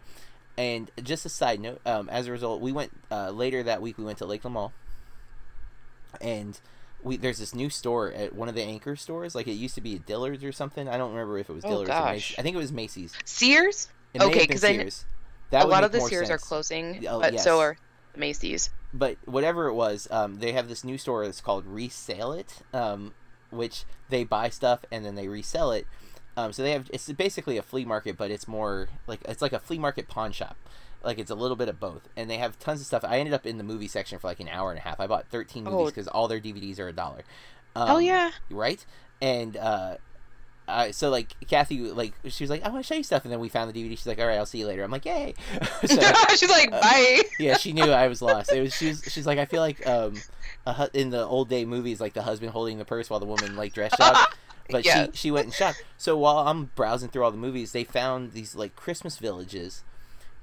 And 0.57 0.91
just 1.01 1.25
a 1.25 1.29
side 1.29 1.61
note, 1.61 1.79
um, 1.85 2.09
as 2.09 2.27
a 2.27 2.31
result, 2.33 2.59
we 2.59 2.73
went 2.73 2.91
uh, 3.09 3.29
later 3.31 3.63
that 3.63 3.81
week. 3.81 3.97
We 3.97 4.03
went 4.03 4.17
to 4.17 4.25
Lakeland 4.25 4.55
Mall, 4.55 4.73
and 6.21 6.59
we 7.01 7.17
there's 7.17 7.39
this 7.39 7.55
new 7.55 7.69
store 7.69 8.11
at 8.11 8.35
one 8.35 8.49
of 8.49 8.55
the 8.55 8.61
anchor 8.61 8.95
stores. 8.95 9.35
Like 9.35 9.47
it 9.47 9.53
used 9.53 9.75
to 9.75 9.81
be 9.81 9.95
a 9.95 9.99
Dillard's 9.99 10.43
or 10.43 10.51
something. 10.51 10.87
I 10.87 10.97
don't 10.97 11.11
remember 11.11 11.37
if 11.37 11.49
it 11.49 11.53
was 11.53 11.65
Oh, 11.65 11.69
Dillard's 11.69 11.89
or 11.89 11.93
gosh. 11.93 12.13
Macy's. 12.13 12.39
I 12.39 12.41
think 12.41 12.55
it 12.55 12.59
was 12.59 12.71
Macy's. 12.71 13.13
Sears? 13.25 13.89
It 14.13 14.21
Okay, 14.21 14.45
because 14.45 14.63
I. 14.63 14.89
That 15.53 15.65
a 15.65 15.67
lot 15.67 15.83
of 15.83 15.91
the 15.91 16.01
Sears 16.01 16.29
are 16.29 16.37
closing, 16.37 17.05
Oh, 17.07 17.19
but 17.21 17.33
yes. 17.33 17.43
so 17.43 17.59
are 17.59 17.77
the 18.13 18.19
Macy's. 18.19 18.69
but 18.93 19.17
whatever 19.25 19.67
it 19.67 19.73
was, 19.73 20.07
um, 20.11 20.39
they 20.39 20.51
have 20.51 20.67
this 20.67 20.83
new 20.83 20.97
store 20.97 21.25
that's 21.25 21.41
called 21.41 21.65
Resale 21.65 22.33
It, 22.33 22.61
um, 22.73 23.13
which 23.49 23.85
they 24.09 24.23
buy 24.23 24.49
stuff 24.49 24.79
and 24.91 25.05
then 25.05 25.15
they 25.15 25.27
resell 25.27 25.71
it. 25.71 25.87
Um, 26.35 26.51
so 26.51 26.63
they 26.63 26.71
have 26.71 26.89
it's 26.91 27.11
basically 27.11 27.57
a 27.57 27.61
flea 27.63 27.85
market, 27.85 28.17
but 28.17 28.31
it's 28.31 28.47
more 28.47 28.89
like 29.07 29.21
it's 29.25 29.41
like 29.41 29.53
a 29.53 29.59
flea 29.59 29.77
market 29.79 30.07
pawn 30.07 30.31
shop. 30.31 30.57
Like 31.03 31.19
it's 31.19 31.29
a 31.29 31.35
little 31.35 31.57
bit 31.57 31.69
of 31.69 31.79
both, 31.79 32.07
and 32.15 32.29
they 32.29 32.37
have 32.37 32.57
tons 32.59 32.79
of 32.81 32.87
stuff. 32.87 33.03
I 33.03 33.19
ended 33.19 33.33
up 33.33 33.45
in 33.45 33.57
the 33.59 33.63
movie 33.63 33.87
section 33.87 34.17
for 34.19 34.27
like 34.27 34.39
an 34.39 34.47
hour 34.47 34.71
and 34.71 34.79
a 34.79 34.81
half. 34.81 34.99
I 34.99 35.05
bought 35.05 35.27
thirteen 35.27 35.63
movies 35.65 35.79
Oh. 35.79 35.85
because 35.85 36.07
all 36.07 36.27
their 36.27 36.39
DVDs 36.39 36.79
are 36.79 36.87
a 36.87 36.93
dollar. 36.93 37.23
Um, 37.75 37.89
oh 37.91 37.97
yeah. 37.99 38.31
right? 38.49 38.83
And 39.21 39.55
uh, 39.57 39.97
uh, 40.67 40.91
so 40.91 41.09
like 41.09 41.35
Kathy, 41.47 41.79
like 41.91 42.13
she 42.27 42.43
was 42.43 42.49
like, 42.49 42.63
I 42.63 42.69
want 42.69 42.83
to 42.83 42.87
show 42.87 42.95
you 42.95 43.03
stuff, 43.03 43.23
and 43.23 43.31
then 43.31 43.39
we 43.39 43.49
found 43.49 43.73
the 43.73 43.79
DVD. 43.83 43.89
She's 43.91 44.07
like, 44.07 44.19
all 44.19 44.27
right, 44.27 44.37
I'll 44.37 44.45
see 44.45 44.59
you 44.59 44.67
later. 44.67 44.83
I'm 44.83 44.91
like, 44.91 45.05
yay. 45.05 45.33
so, 45.85 46.01
She's 46.35 46.49
like, 46.49 46.71
uh, 46.71 46.79
bye. 46.81 47.21
yeah, 47.39 47.57
she 47.57 47.73
knew 47.73 47.83
I 47.91 48.07
was 48.07 48.21
lost. 48.21 48.51
It 48.51 48.61
was 48.61 48.73
she's 48.73 49.03
she's 49.11 49.25
like, 49.27 49.39
I 49.39 49.45
feel 49.45 49.61
like 49.61 49.85
um, 49.87 50.15
a, 50.65 50.73
hu- 50.73 50.89
in 50.93 51.09
the 51.09 51.25
old 51.25 51.49
day 51.49 51.65
movies, 51.65 51.99
like 51.99 52.13
the 52.13 52.21
husband 52.23 52.51
holding 52.51 52.77
the 52.77 52.85
purse 52.85 53.09
while 53.09 53.19
the 53.19 53.25
woman 53.25 53.55
like 53.55 53.73
dressed 53.73 53.99
up. 53.99 54.33
But 54.69 54.85
Yes. 54.85 55.09
she 55.11 55.17
she 55.17 55.31
went 55.31 55.45
and 55.47 55.53
shot. 55.53 55.75
So 55.97 56.15
while 56.17 56.39
I'm 56.47 56.71
browsing 56.75 57.09
through 57.09 57.23
all 57.25 57.31
the 57.31 57.37
movies, 57.37 57.73
they 57.73 57.83
found 57.83 58.31
these 58.31 58.55
like 58.55 58.75
Christmas 58.77 59.17
villages, 59.17 59.83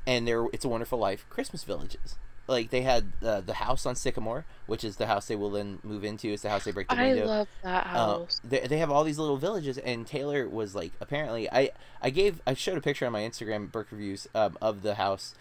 and 0.07 0.29
they're 0.29 0.45
It's 0.53 0.65
a 0.65 0.69
Wonderful 0.69 0.99
Life 0.99 1.25
Christmas 1.31 1.65
villages. 1.65 2.17
Like 2.51 2.71
they 2.71 2.83
had 2.83 3.13
uh, 3.25 3.41
the 3.41 3.55
house 3.55 3.87
on 3.87 3.95
Sycamore, 3.95 4.45
which 4.67 4.83
is 4.85 4.97
the 4.97 5.07
house 5.07 5.27
they 5.29 5.37
will 5.37 5.51
then 5.51 5.79
move 5.85 6.05
into. 6.05 6.29
It's 6.33 6.43
the 6.43 6.51
house 6.51 6.65
they 6.65 6.73
break 6.73 6.89
the 6.89 6.97
I 6.99 7.09
window. 7.13 7.27
love 7.27 7.49
that 7.63 7.87
Uh, 7.87 7.89
house. 7.89 8.41
they, 8.43 8.67
they 8.67 8.79
have 8.79 8.91
all 8.91 9.05
these 9.05 9.19
little 9.19 9.37
villages, 9.37 9.79
and 9.79 10.07
Taylor 10.07 10.49
was 10.49 10.75
like, 10.75 10.93
apparently, 11.01 11.51
I 11.51 11.71
I 12.03 12.11
gave 12.11 12.41
I 12.47 12.55
showed 12.55 12.77
a 12.77 12.81
picture 12.81 13.07
on 13.07 13.13
my 13.13 13.21
Instagram 13.23 13.71
Burke 13.71 13.93
reviews 13.93 14.27
um, 14.35 14.59
of 14.61 14.83
the 14.83 14.97
house, 14.97 15.35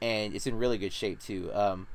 and 0.00 0.34
it's 0.34 0.46
in 0.46 0.56
really 0.56 0.78
good 0.78 0.92
shape 0.92 1.20
too. 1.20 1.50
Um, 1.52 1.88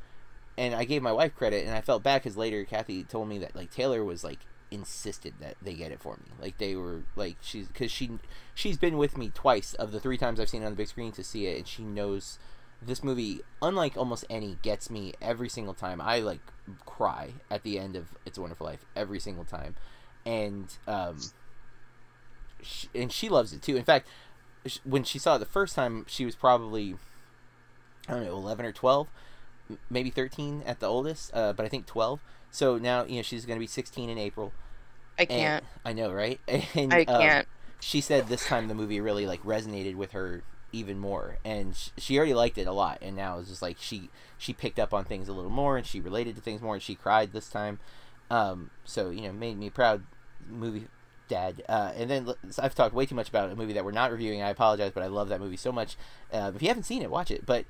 and 0.58 0.76
I 0.76 0.84
gave 0.86 1.02
my 1.02 1.12
wife 1.14 1.36
credit, 1.36 1.66
and 1.66 1.74
I 1.76 1.82
felt 1.82 2.04
bad 2.04 2.22
because 2.24 2.36
later 2.36 2.64
Kathy 2.66 3.04
told 3.04 3.30
me 3.30 3.38
that 3.40 3.56
like 3.56 3.72
Taylor 3.72 4.04
was 4.04 4.24
like 4.24 4.40
insisted 4.70 5.34
that 5.40 5.56
they 5.62 5.74
get 5.76 5.94
it 5.94 6.02
for 6.02 6.16
me. 6.18 6.26
Like 6.42 6.58
they 6.58 6.76
were 6.76 7.04
like 7.16 7.38
she's 7.42 7.68
because 7.70 7.90
she 7.92 8.10
she's 8.54 8.78
been 8.78 8.98
with 8.98 9.18
me 9.18 9.32
twice 9.34 9.74
of 9.76 9.94
the 9.94 10.00
three 10.02 10.18
times 10.18 10.40
I've 10.42 10.50
seen 10.50 10.62
it 10.62 10.66
on 10.66 10.74
the 10.74 10.76
big 10.78 10.90
screen 10.90 11.14
to 11.14 11.24
see 11.24 11.46
it, 11.48 11.58
and 11.58 11.66
she 11.68 11.84
knows 11.84 12.38
this 12.82 13.04
movie, 13.04 13.42
unlike 13.62 13.98
almost 13.98 14.26
any, 14.30 14.58
gets 14.62 14.90
me 14.90 15.14
every 15.22 15.50
single 15.50 15.74
time. 15.74 16.00
I 16.02 16.20
like 16.20 16.40
cry 16.86 17.34
at 17.50 17.64
the 17.64 17.80
end 17.80 17.96
of 17.96 18.10
It's 18.26 18.38
a 18.38 18.42
Wonderful 18.42 18.66
Life 18.66 18.86
every 18.96 19.20
single 19.20 19.46
time, 19.46 19.76
and 20.26 20.74
um, 20.88 21.20
sh 22.62 22.86
and 22.94 23.12
she 23.12 23.30
loves 23.30 23.54
it 23.54 23.62
too. 23.62 23.76
In 23.76 23.84
fact, 23.84 24.08
sh- 24.66 24.80
when 24.84 25.04
she 25.04 25.20
saw 25.20 25.36
it 25.36 25.40
the 25.40 25.46
first 25.46 25.76
time, 25.76 26.06
she 26.08 26.26
was 26.26 26.36
probably 26.36 26.96
I 28.08 28.14
don't 28.14 28.26
know, 28.26 28.36
eleven 28.36 28.66
or 28.66 28.72
twelve, 28.72 29.08
m- 29.70 29.80
maybe 29.90 30.10
thirteen 30.10 30.64
at 30.66 30.80
the 30.80 30.88
oldest, 30.88 31.32
uh, 31.34 31.54
but 31.54 31.66
I 31.66 31.70
think 31.70 31.86
twelve. 31.86 32.22
So 32.52 32.78
now 32.78 33.06
you 33.06 33.18
know 33.18 33.22
she's 33.22 33.46
going 33.46 33.58
to 33.58 33.64
be 33.64 33.68
sixteen 33.68 34.10
in 34.10 34.18
April. 34.18 34.54
I 35.20 35.26
can't. 35.26 35.64
I 35.84 35.94
know, 35.94 36.12
right? 36.12 36.40
And 36.76 36.94
I 36.94 37.04
um, 37.04 37.22
can't. 37.22 37.48
she 37.80 38.02
said 38.02 38.28
this 38.28 38.46
time 38.46 38.68
the 38.68 38.76
movie 38.76 39.02
really 39.02 39.26
like 39.26 39.42
resonated 39.44 39.96
with 39.96 40.12
her 40.12 40.44
even 40.78 41.00
more. 41.00 41.38
And 41.44 41.76
sh- 41.76 41.90
she 41.98 42.18
already 42.18 42.34
liked 42.34 42.58
it 42.58 42.68
a 42.68 42.72
lot. 42.72 43.00
And 43.02 43.16
now 43.16 43.40
it's 43.40 43.50
just 43.50 43.62
like 43.62 43.78
she 43.80 44.10
she 44.38 44.54
picked 44.54 44.80
up 44.80 44.94
on 44.94 45.04
things 45.06 45.28
a 45.28 45.34
little 45.34 45.52
more 45.52 45.78
and 45.78 45.86
she 45.86 46.00
related 46.00 46.36
to 46.36 46.42
things 46.42 46.62
more 46.62 46.76
and 46.76 46.84
she 46.84 46.96
cried 46.96 47.34
this 47.34 47.50
time. 47.50 47.80
Um 48.30 48.70
so 48.84 49.10
you 49.10 49.22
know 49.22 49.32
made 49.34 49.58
me 49.58 49.70
proud 49.70 50.04
movie 50.50 50.88
dad. 51.28 51.64
Uh 51.68 51.92
and 51.96 52.10
then 52.10 52.34
I've 52.60 52.76
talked 52.76 52.94
way 52.94 53.06
too 53.06 53.16
much 53.16 53.30
about 53.30 53.52
a 53.52 53.56
movie 53.56 53.74
that 53.74 53.86
we're 53.86 53.92
not 53.92 54.12
reviewing. 54.12 54.42
I 54.42 54.50
apologize 54.50 54.92
but 54.94 55.04
i 55.04 55.08
love 55.08 55.30
that 55.30 55.40
movie 55.40 55.58
so 55.58 55.72
much. 55.72 55.98
Uh, 56.32 56.52
if 56.56 56.62
you 56.62 56.68
haven't 56.68 56.84
seen 56.84 57.02
it 57.02 57.12
watch 57.12 57.32
it. 57.32 57.46
But 57.46 57.66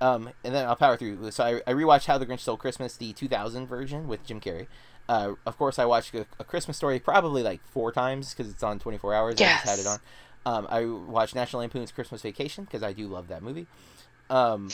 um 0.00 0.30
and 0.44 0.54
then 0.54 0.66
i'll 0.66 0.76
power 0.76 0.96
through. 0.96 1.30
So 1.30 1.44
i, 1.44 1.70
I 1.70 1.74
rewatched 1.74 2.06
how 2.06 2.18
the 2.18 2.26
grinch 2.26 2.40
stole 2.40 2.56
christmas 2.56 2.96
the 2.96 3.12
2000 3.12 3.66
version 3.66 4.08
with 4.08 4.24
jim 4.24 4.40
carrey. 4.40 4.66
Uh, 5.08 5.34
of 5.44 5.56
course, 5.56 5.78
I 5.78 5.84
watched 5.84 6.14
a, 6.14 6.26
a 6.38 6.44
Christmas 6.44 6.76
Story 6.76 6.98
probably 6.98 7.42
like 7.42 7.64
four 7.66 7.92
times 7.92 8.30
because 8.34 8.50
it's 8.50 8.62
on 8.62 8.78
24 8.78 9.14
hours. 9.14 9.34
I 9.36 9.38
just 9.62 9.64
had 9.64 9.78
it 9.78 9.86
on. 9.86 9.98
Um, 10.46 10.68
I 10.70 10.84
watched 10.84 11.34
National 11.34 11.60
Lampoon's 11.60 11.90
Christmas 11.90 12.22
Vacation 12.22 12.64
because 12.64 12.84
I 12.84 12.92
do 12.92 13.08
love 13.08 13.26
that 13.28 13.42
movie. 13.42 13.66
Um, 14.30 14.70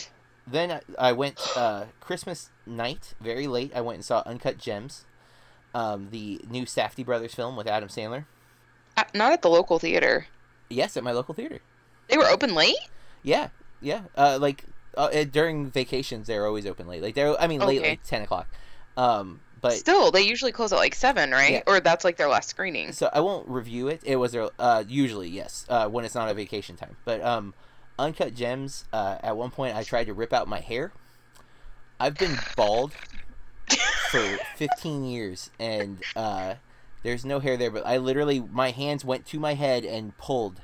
then 0.46 0.70
I, 0.70 0.80
I 0.98 1.12
went 1.12 1.40
uh, 1.56 1.86
Christmas 1.98 2.50
night, 2.66 3.14
very 3.22 3.46
late. 3.46 3.72
I 3.74 3.80
went 3.80 3.96
and 3.96 4.04
saw 4.04 4.22
Uncut 4.26 4.58
Gems, 4.58 5.06
um, 5.74 6.08
the 6.10 6.42
new 6.46 6.66
Safdie 6.66 7.06
brothers 7.06 7.34
film 7.34 7.56
with 7.56 7.66
Adam 7.66 7.88
Sandler. 7.88 8.26
Uh, 8.98 9.04
Not 9.14 9.32
at 9.32 9.40
the 9.40 9.48
local 9.48 9.78
theater. 9.78 10.26
Yes, 10.68 10.94
at 10.98 11.04
my 11.04 11.12
local 11.12 11.34
theater. 11.34 11.60
They 12.08 12.18
were 12.18 12.28
open 12.28 12.54
late. 12.54 12.76
Yeah, 13.22 13.48
yeah. 13.80 14.02
Uh, 14.14 14.38
like 14.38 14.64
uh, 14.98 15.24
during 15.24 15.70
vacations, 15.70 16.26
they're 16.26 16.46
always 16.46 16.66
open 16.66 16.86
late. 16.86 17.00
Like 17.00 17.14
they're, 17.14 17.40
I 17.40 17.46
mean, 17.46 17.60
late, 17.60 17.80
like 17.80 18.02
10 18.02 18.20
o'clock. 18.20 18.46
Um, 18.98 19.40
but 19.62 19.72
Still, 19.72 20.10
they 20.10 20.22
usually 20.22 20.52
close 20.52 20.72
at 20.72 20.76
like 20.76 20.94
seven, 20.94 21.30
right? 21.30 21.52
Yeah. 21.52 21.62
Or 21.66 21.80
that's 21.80 22.04
like 22.04 22.16
their 22.18 22.28
last 22.28 22.50
screening. 22.50 22.92
so 22.92 23.08
I 23.12 23.20
won't 23.20 23.48
review 23.48 23.88
it. 23.88 24.02
It 24.04 24.16
was 24.16 24.32
their 24.32 24.50
uh, 24.58 24.84
usually 24.86 25.28
yes 25.28 25.64
uh, 25.68 25.88
when 25.88 26.04
it's 26.04 26.14
not 26.14 26.28
a 26.28 26.34
vacation 26.34 26.76
time. 26.76 26.96
But 27.04 27.22
um, 27.22 27.54
Uncut 27.98 28.34
Gems. 28.34 28.84
Uh, 28.92 29.16
at 29.22 29.36
one 29.36 29.50
point, 29.50 29.76
I 29.76 29.82
tried 29.84 30.06
to 30.08 30.14
rip 30.14 30.32
out 30.32 30.48
my 30.48 30.60
hair. 30.60 30.92
I've 32.00 32.18
been 32.18 32.36
bald 32.56 32.92
for 34.10 34.20
15 34.56 35.04
years, 35.04 35.50
and 35.58 36.02
uh, 36.16 36.54
there's 37.04 37.24
no 37.24 37.38
hair 37.38 37.56
there. 37.56 37.70
But 37.70 37.86
I 37.86 37.98
literally, 37.98 38.40
my 38.40 38.70
hands 38.72 39.04
went 39.04 39.26
to 39.26 39.38
my 39.38 39.54
head 39.54 39.84
and 39.84 40.16
pulled 40.18 40.60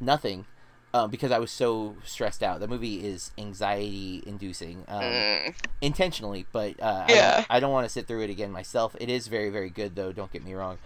nothing. 0.00 0.46
Um, 0.94 1.10
because 1.10 1.30
I 1.32 1.38
was 1.38 1.50
so 1.50 1.96
stressed 2.04 2.42
out. 2.42 2.60
The 2.60 2.68
movie 2.68 3.04
is 3.06 3.30
anxiety 3.38 4.22
inducing. 4.26 4.84
Um, 4.88 5.02
Mm. 5.02 5.54
intentionally, 5.80 6.44
but 6.52 6.72
uh, 6.80 7.06
Yeah. 7.08 7.30
I 7.30 7.36
don't, 7.36 7.46
I 7.50 7.60
don't 7.60 7.72
want 7.72 7.86
to 7.86 7.88
sit 7.88 8.06
through 8.06 8.22
it 8.22 8.30
again 8.30 8.52
myself. 8.52 8.94
It 9.00 9.08
is 9.08 9.26
very, 9.28 9.48
very 9.50 9.70
good, 9.70 9.96
though. 9.96 10.12
Don't 10.12 10.30
get 10.32 10.44
me 10.44 10.52
wrong. 10.54 10.78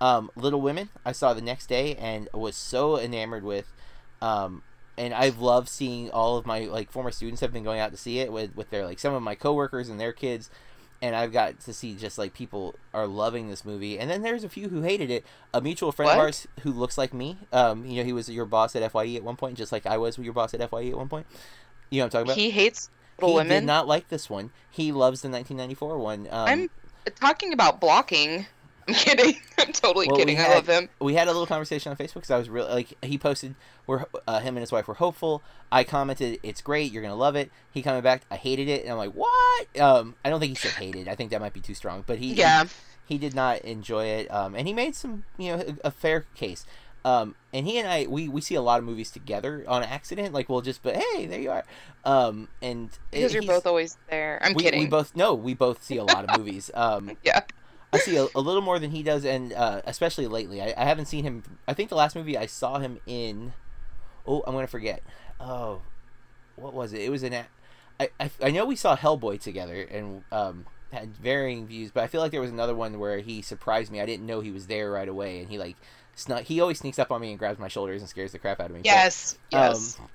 Um, 0.00 0.30
Little 0.34 0.62
Women, 0.62 0.88
I 1.04 1.12
saw 1.12 1.34
the 1.34 1.42
next 1.42 1.66
day 1.66 1.94
and 1.96 2.28
was 2.32 2.56
so 2.56 2.98
enamored 2.98 3.44
with. 3.44 3.70
Um, 4.22 4.62
and 4.96 5.12
I've 5.14 5.38
loved 5.40 5.68
seeing 5.68 6.10
all 6.10 6.36
of 6.38 6.46
my 6.46 6.60
like 6.60 6.90
former 6.90 7.10
students 7.10 7.40
have 7.42 7.52
been 7.52 7.64
going 7.64 7.80
out 7.80 7.90
to 7.90 7.96
see 7.96 8.18
it 8.18 8.32
with 8.32 8.54
with 8.56 8.70
their 8.70 8.84
like 8.84 8.98
some 8.98 9.14
of 9.14 9.22
my 9.22 9.34
coworkers 9.34 9.88
and 9.88 9.98
their 10.00 10.12
kids, 10.12 10.50
and 11.02 11.16
I've 11.16 11.32
got 11.32 11.60
to 11.60 11.72
see 11.72 11.94
just 11.94 12.18
like 12.18 12.34
people 12.34 12.74
are 12.92 13.06
loving 13.06 13.48
this 13.48 13.64
movie. 13.64 13.98
And 13.98 14.10
then 14.10 14.22
there's 14.22 14.44
a 14.44 14.48
few 14.48 14.68
who 14.68 14.82
hated 14.82 15.10
it. 15.10 15.24
A 15.54 15.60
mutual 15.60 15.92
friend 15.92 16.10
of 16.12 16.18
ours 16.18 16.46
who 16.60 16.72
looks 16.72 16.98
like 16.98 17.14
me. 17.14 17.38
Um, 17.52 17.86
you 17.86 17.96
know, 17.98 18.04
he 18.04 18.12
was 18.12 18.28
your 18.28 18.44
boss 18.44 18.76
at 18.76 18.92
Fye 18.92 19.14
at 19.14 19.24
one 19.24 19.36
point, 19.36 19.56
just 19.56 19.72
like 19.72 19.86
I 19.86 19.96
was 19.96 20.18
your 20.18 20.32
boss 20.32 20.52
at 20.52 20.70
Fye 20.70 20.88
at 20.88 20.96
one 20.96 21.08
point. 21.08 21.26
You 21.90 22.00
know 22.00 22.04
what 22.04 22.06
I'm 22.06 22.10
talking 22.10 22.26
about? 22.32 22.36
He 22.36 22.50
hates 22.50 22.90
Little 23.18 23.30
he 23.30 23.36
Women. 23.36 23.62
did 23.62 23.66
not 23.66 23.86
like 23.88 24.08
this 24.08 24.28
one. 24.28 24.50
He 24.70 24.92
loves 24.92 25.22
the 25.22 25.28
1994 25.28 25.98
one. 25.98 26.28
Um, 26.30 26.48
I'm 26.48 26.70
talking 27.14 27.52
about 27.52 27.80
blocking. 27.80 28.46
I'm 28.88 28.94
kidding. 28.94 29.34
I'm 29.58 29.72
totally 29.72 30.06
well, 30.06 30.16
we 30.16 30.22
kidding. 30.22 30.38
I 30.40 30.54
love 30.54 30.66
him. 30.66 30.88
We 31.00 31.14
had 31.14 31.28
a 31.28 31.32
little 31.32 31.46
conversation 31.46 31.90
on 31.90 31.96
Facebook 31.96 32.14
because 32.14 32.30
I 32.30 32.38
was 32.38 32.48
really 32.48 32.72
like 32.72 32.96
he 33.02 33.18
posted 33.18 33.54
where 33.86 34.06
uh, 34.26 34.40
him 34.40 34.56
and 34.56 34.62
his 34.62 34.72
wife 34.72 34.88
were 34.88 34.94
hopeful. 34.94 35.42
I 35.70 35.84
commented, 35.84 36.40
"It's 36.42 36.60
great. 36.60 36.92
You're 36.92 37.02
gonna 37.02 37.14
love 37.14 37.36
it." 37.36 37.50
He 37.70 37.82
commented 37.82 38.04
back, 38.04 38.22
"I 38.30 38.36
hated 38.36 38.68
it," 38.68 38.82
and 38.82 38.92
I'm 38.92 38.98
like, 38.98 39.12
"What?" 39.12 39.80
Um, 39.80 40.16
I 40.24 40.30
don't 40.30 40.40
think 40.40 40.50
he 40.50 40.56
said 40.56 40.72
hated. 40.72 41.08
I 41.08 41.14
think 41.14 41.30
that 41.30 41.40
might 41.40 41.52
be 41.52 41.60
too 41.60 41.74
strong, 41.74 42.04
but 42.06 42.18
he 42.18 42.32
Yeah. 42.34 42.64
he, 43.06 43.18
did 43.18 43.34
not 43.34 43.58
enjoy 43.60 44.06
it. 44.06 44.32
Um, 44.32 44.54
and 44.54 44.66
he 44.66 44.72
made 44.74 44.94
some 44.94 45.24
you 45.38 45.56
know 45.56 45.64
a, 45.84 45.88
a 45.88 45.90
fair 45.90 46.26
case. 46.34 46.64
Um, 47.04 47.34
and 47.52 47.66
he 47.66 47.78
and 47.78 47.88
I 47.88 48.06
we, 48.06 48.28
we 48.28 48.40
see 48.40 48.54
a 48.54 48.62
lot 48.62 48.78
of 48.78 48.84
movies 48.84 49.10
together 49.10 49.64
on 49.66 49.82
accident. 49.82 50.34
Like 50.34 50.48
we'll 50.48 50.60
just 50.60 50.82
but 50.82 50.96
hey 50.96 51.26
there 51.26 51.40
you 51.40 51.50
are. 51.50 51.64
Um, 52.04 52.48
and 52.60 52.90
Because 53.10 53.32
you're 53.32 53.42
both 53.42 53.66
always 53.66 53.96
there. 54.10 54.38
I'm 54.42 54.54
we, 54.54 54.62
kidding. 54.64 54.80
We 54.80 54.86
both 54.86 55.16
no, 55.16 55.34
we 55.34 55.54
both 55.54 55.82
see 55.82 55.96
a 55.96 56.04
lot 56.04 56.28
of 56.28 56.38
movies. 56.38 56.70
Um, 56.80 57.16
Yeah. 57.22 57.40
I 57.92 57.98
see 57.98 58.16
a, 58.16 58.26
a 58.34 58.40
little 58.40 58.62
more 58.62 58.78
than 58.78 58.90
he 58.92 59.02
does, 59.02 59.24
and 59.24 59.52
uh, 59.52 59.82
especially 59.84 60.26
lately. 60.26 60.62
I, 60.62 60.74
I 60.76 60.84
haven't 60.84 61.06
seen 61.06 61.24
him. 61.24 61.42
I 61.66 61.74
think 61.74 61.88
the 61.88 61.96
last 61.96 62.14
movie 62.14 62.36
I 62.38 62.46
saw 62.46 62.78
him 62.78 63.00
in. 63.06 63.52
Oh, 64.26 64.42
I'm 64.46 64.54
gonna 64.54 64.66
forget. 64.66 65.02
Oh, 65.40 65.82
what 66.56 66.72
was 66.74 66.92
it? 66.92 67.00
It 67.00 67.10
was 67.10 67.22
an. 67.22 67.34
I, 67.98 68.10
I, 68.18 68.30
I 68.42 68.50
know 68.50 68.64
we 68.64 68.76
saw 68.76 68.96
Hellboy 68.96 69.40
together 69.40 69.82
and 69.82 70.22
um, 70.30 70.66
had 70.92 71.16
varying 71.16 71.66
views, 71.66 71.90
but 71.90 72.02
I 72.04 72.06
feel 72.06 72.20
like 72.20 72.30
there 72.30 72.40
was 72.40 72.50
another 72.50 72.74
one 72.74 72.98
where 72.98 73.18
he 73.18 73.42
surprised 73.42 73.90
me. 73.90 74.00
I 74.00 74.06
didn't 74.06 74.26
know 74.26 74.40
he 74.40 74.50
was 74.50 74.68
there 74.68 74.90
right 74.90 75.08
away, 75.08 75.40
and 75.40 75.48
he 75.50 75.58
like 75.58 75.76
snuck. 76.14 76.44
He 76.44 76.60
always 76.60 76.78
sneaks 76.78 76.98
up 76.98 77.10
on 77.10 77.20
me 77.20 77.30
and 77.30 77.38
grabs 77.38 77.58
my 77.58 77.68
shoulders 77.68 78.00
and 78.02 78.08
scares 78.08 78.32
the 78.32 78.38
crap 78.38 78.60
out 78.60 78.66
of 78.66 78.72
me. 78.72 78.80
But, 78.80 78.86
Yes. 78.86 79.38
Yes. 79.50 79.98
um, 79.98 80.06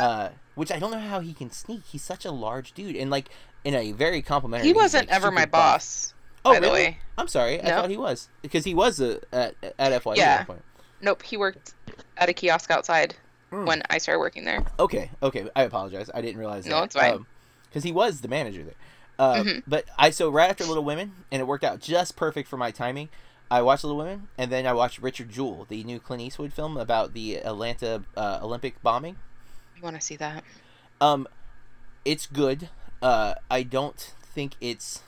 uh, 0.00 0.28
which 0.54 0.72
I 0.72 0.78
don't 0.78 0.90
know 0.90 0.98
how 0.98 1.20
he 1.20 1.32
can 1.32 1.50
sneak. 1.50 1.82
He's 1.86 2.02
such 2.02 2.24
a 2.24 2.30
large 2.32 2.72
dude, 2.72 2.96
and 2.96 3.10
like 3.10 3.28
in 3.64 3.74
a 3.74 3.92
very 3.92 4.20
complimentary. 4.22 4.66
he 4.66 4.72
wasn't 4.72 5.08
like, 5.08 5.16
ever 5.16 5.30
my 5.30 5.44
buff. 5.46 5.52
boss. 5.74 6.14
Oh, 6.44 6.52
by 6.54 6.60
the 6.60 6.66
really? 6.68 6.82
way. 6.82 6.98
I'm 7.18 7.28
sorry. 7.28 7.60
I 7.62 7.66
thought 7.66 7.90
he 7.90 7.96
was 7.96 8.28
because 8.42 8.64
he 8.64 8.74
was 8.74 9.00
a, 9.00 9.20
at 9.32 9.54
at 9.78 10.02
FYE 10.02 10.12
at 10.12 10.16
Yeah. 10.18 10.44
point. 10.44 10.62
Nope. 11.02 11.22
He 11.22 11.36
worked 11.36 11.74
at 12.16 12.28
a 12.28 12.32
kiosk 12.32 12.70
outside 12.70 13.14
Hmm. 13.50 13.64
when 13.66 13.82
I 13.90 13.98
started 13.98 14.20
working 14.20 14.44
there. 14.44 14.64
Okay, 14.78 15.10
okay. 15.22 15.48
I 15.56 15.64
apologize. 15.64 16.08
I 16.14 16.20
didn't 16.20 16.38
realize 16.38 16.64
that. 16.64 16.70
No, 16.70 16.82
it's 16.84 16.94
fine. 16.94 17.26
Because 17.68 17.82
he 17.82 17.90
was 17.92 18.20
the 18.20 18.28
manager 18.28 18.62
there. 18.62 18.74
Uh, 19.18 19.34
Mhm. 19.42 19.62
But 19.66 19.84
I 19.98 20.10
so 20.10 20.30
right 20.30 20.48
after 20.48 20.64
Little 20.64 20.84
Women, 20.84 21.12
and 21.32 21.40
it 21.42 21.46
worked 21.46 21.64
out 21.64 21.80
just 21.80 22.16
perfect 22.16 22.48
for 22.48 22.56
my 22.56 22.70
timing. 22.70 23.08
I 23.50 23.60
watched 23.62 23.82
Little 23.84 23.98
Women, 23.98 24.28
and 24.38 24.50
then 24.52 24.66
I 24.66 24.72
watched 24.72 24.98
Richard 25.00 25.28
Jewell, 25.30 25.66
the 25.68 25.82
new 25.84 25.98
Clint 25.98 26.22
Eastwood 26.22 26.52
film 26.52 26.76
about 26.76 27.12
the 27.12 27.38
Atlanta 27.38 28.04
uh, 28.16 28.38
Olympic 28.40 28.80
bombing. 28.82 29.16
You 29.76 29.82
want 29.82 29.96
to 29.96 30.00
see 30.02 30.16
that? 30.16 30.44
Um, 31.00 31.26
it's 32.04 32.26
good. 32.26 32.68
Uh, 33.02 33.34
I 33.50 33.62
don't 33.64 34.14
think 34.22 34.54
it's. 34.60 35.00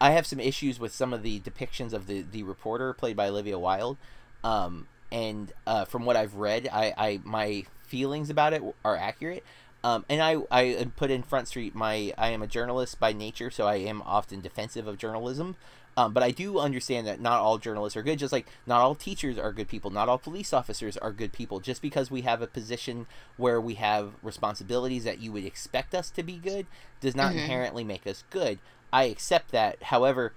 I 0.00 0.10
have 0.12 0.26
some 0.26 0.40
issues 0.40 0.78
with 0.78 0.94
some 0.94 1.12
of 1.12 1.22
the 1.22 1.40
depictions 1.40 1.92
of 1.92 2.06
the 2.06 2.22
the 2.22 2.42
reporter 2.42 2.92
played 2.92 3.16
by 3.16 3.28
Olivia 3.28 3.58
Wilde. 3.58 3.96
Um, 4.44 4.86
and 5.10 5.52
uh, 5.66 5.84
from 5.84 6.04
what 6.04 6.16
I've 6.16 6.34
read, 6.34 6.68
I, 6.72 6.92
I 6.96 7.20
my 7.24 7.64
feelings 7.86 8.30
about 8.30 8.52
it 8.52 8.62
are 8.84 8.96
accurate. 8.96 9.44
Um, 9.82 10.04
and 10.08 10.20
I 10.22 10.36
I 10.50 10.86
put 10.96 11.10
in 11.10 11.22
Front 11.22 11.48
Street 11.48 11.74
my 11.74 12.12
I 12.18 12.28
am 12.30 12.42
a 12.42 12.46
journalist 12.46 13.00
by 13.00 13.12
nature, 13.12 13.50
so 13.50 13.66
I 13.66 13.76
am 13.76 14.02
often 14.02 14.40
defensive 14.40 14.86
of 14.86 14.98
journalism. 14.98 15.56
Um, 15.96 16.12
but 16.12 16.22
I 16.22 16.30
do 16.30 16.60
understand 16.60 17.08
that 17.08 17.20
not 17.20 17.40
all 17.40 17.58
journalists 17.58 17.96
are 17.96 18.04
good, 18.04 18.20
just 18.20 18.32
like 18.32 18.46
not 18.68 18.80
all 18.80 18.94
teachers 18.94 19.36
are 19.36 19.52
good 19.52 19.66
people, 19.66 19.90
not 19.90 20.08
all 20.08 20.18
police 20.18 20.52
officers 20.52 20.96
are 20.96 21.10
good 21.10 21.32
people. 21.32 21.58
Just 21.58 21.82
because 21.82 22.08
we 22.08 22.20
have 22.20 22.40
a 22.40 22.46
position 22.46 23.06
where 23.36 23.60
we 23.60 23.74
have 23.74 24.12
responsibilities 24.22 25.02
that 25.02 25.18
you 25.18 25.32
would 25.32 25.44
expect 25.44 25.96
us 25.96 26.08
to 26.10 26.22
be 26.22 26.36
good 26.36 26.66
does 27.00 27.16
not 27.16 27.32
Mhm. 27.32 27.38
inherently 27.38 27.82
make 27.82 28.06
us 28.06 28.22
good. 28.30 28.60
I 28.92 29.04
accept 29.04 29.50
that. 29.52 29.82
However, 29.84 30.32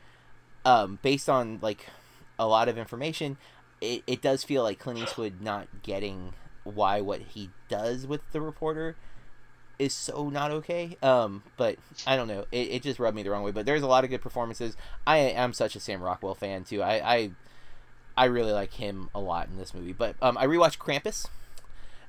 um, 0.66 1.00
based 1.02 1.30
on 1.30 1.60
like 1.62 1.88
a 2.38 2.48
lot 2.48 2.70
of 2.70 2.78
information, 2.78 3.38
it, 3.80 4.04
it 4.08 4.22
does 4.22 4.44
feel 4.44 4.64
like 4.64 4.80
Clint 4.80 5.00
Eastwood 5.00 5.42
not 5.42 5.68
getting 5.84 6.34
why 6.64 7.02
what 7.02 7.22
he 7.22 7.50
does 7.70 8.06
with 8.06 8.22
the 8.32 8.42
reporter 8.42 8.96
is 9.80 9.94
so 9.94 10.30
not 10.30 10.52
okay. 10.52 10.98
Um, 11.02 11.44
but 11.58 11.78
I 12.06 12.16
don't 12.16 12.28
know. 12.28 12.46
It, 12.52 12.70
it 12.70 12.84
just 12.84 13.00
rubbed 13.00 13.16
me 13.16 13.24
the 13.24 13.32
wrong 13.32 13.44
way. 13.44 13.52
But 13.52 13.66
there's 13.66 13.82
a 13.82 13.88
lot 13.88 14.04
of 14.04 14.10
good 14.10 14.22
performances. 14.22 14.78
I 15.08 15.18
am 15.18 15.54
such 15.54 15.76
a 15.76 15.80
Sam 15.80 16.02
Rockwell 16.02 16.36
fan 16.36 16.64
too. 16.64 16.84
I 16.84 17.14
I, 17.14 17.32
I 18.16 18.26
really 18.26 18.52
like 18.52 18.74
him 18.74 19.10
a 19.16 19.20
lot 19.20 19.48
in 19.48 19.58
this 19.58 19.74
movie. 19.74 19.94
But 19.94 20.16
um, 20.22 20.38
I 20.38 20.46
rewatched 20.46 20.78
Krampus. 20.78 21.26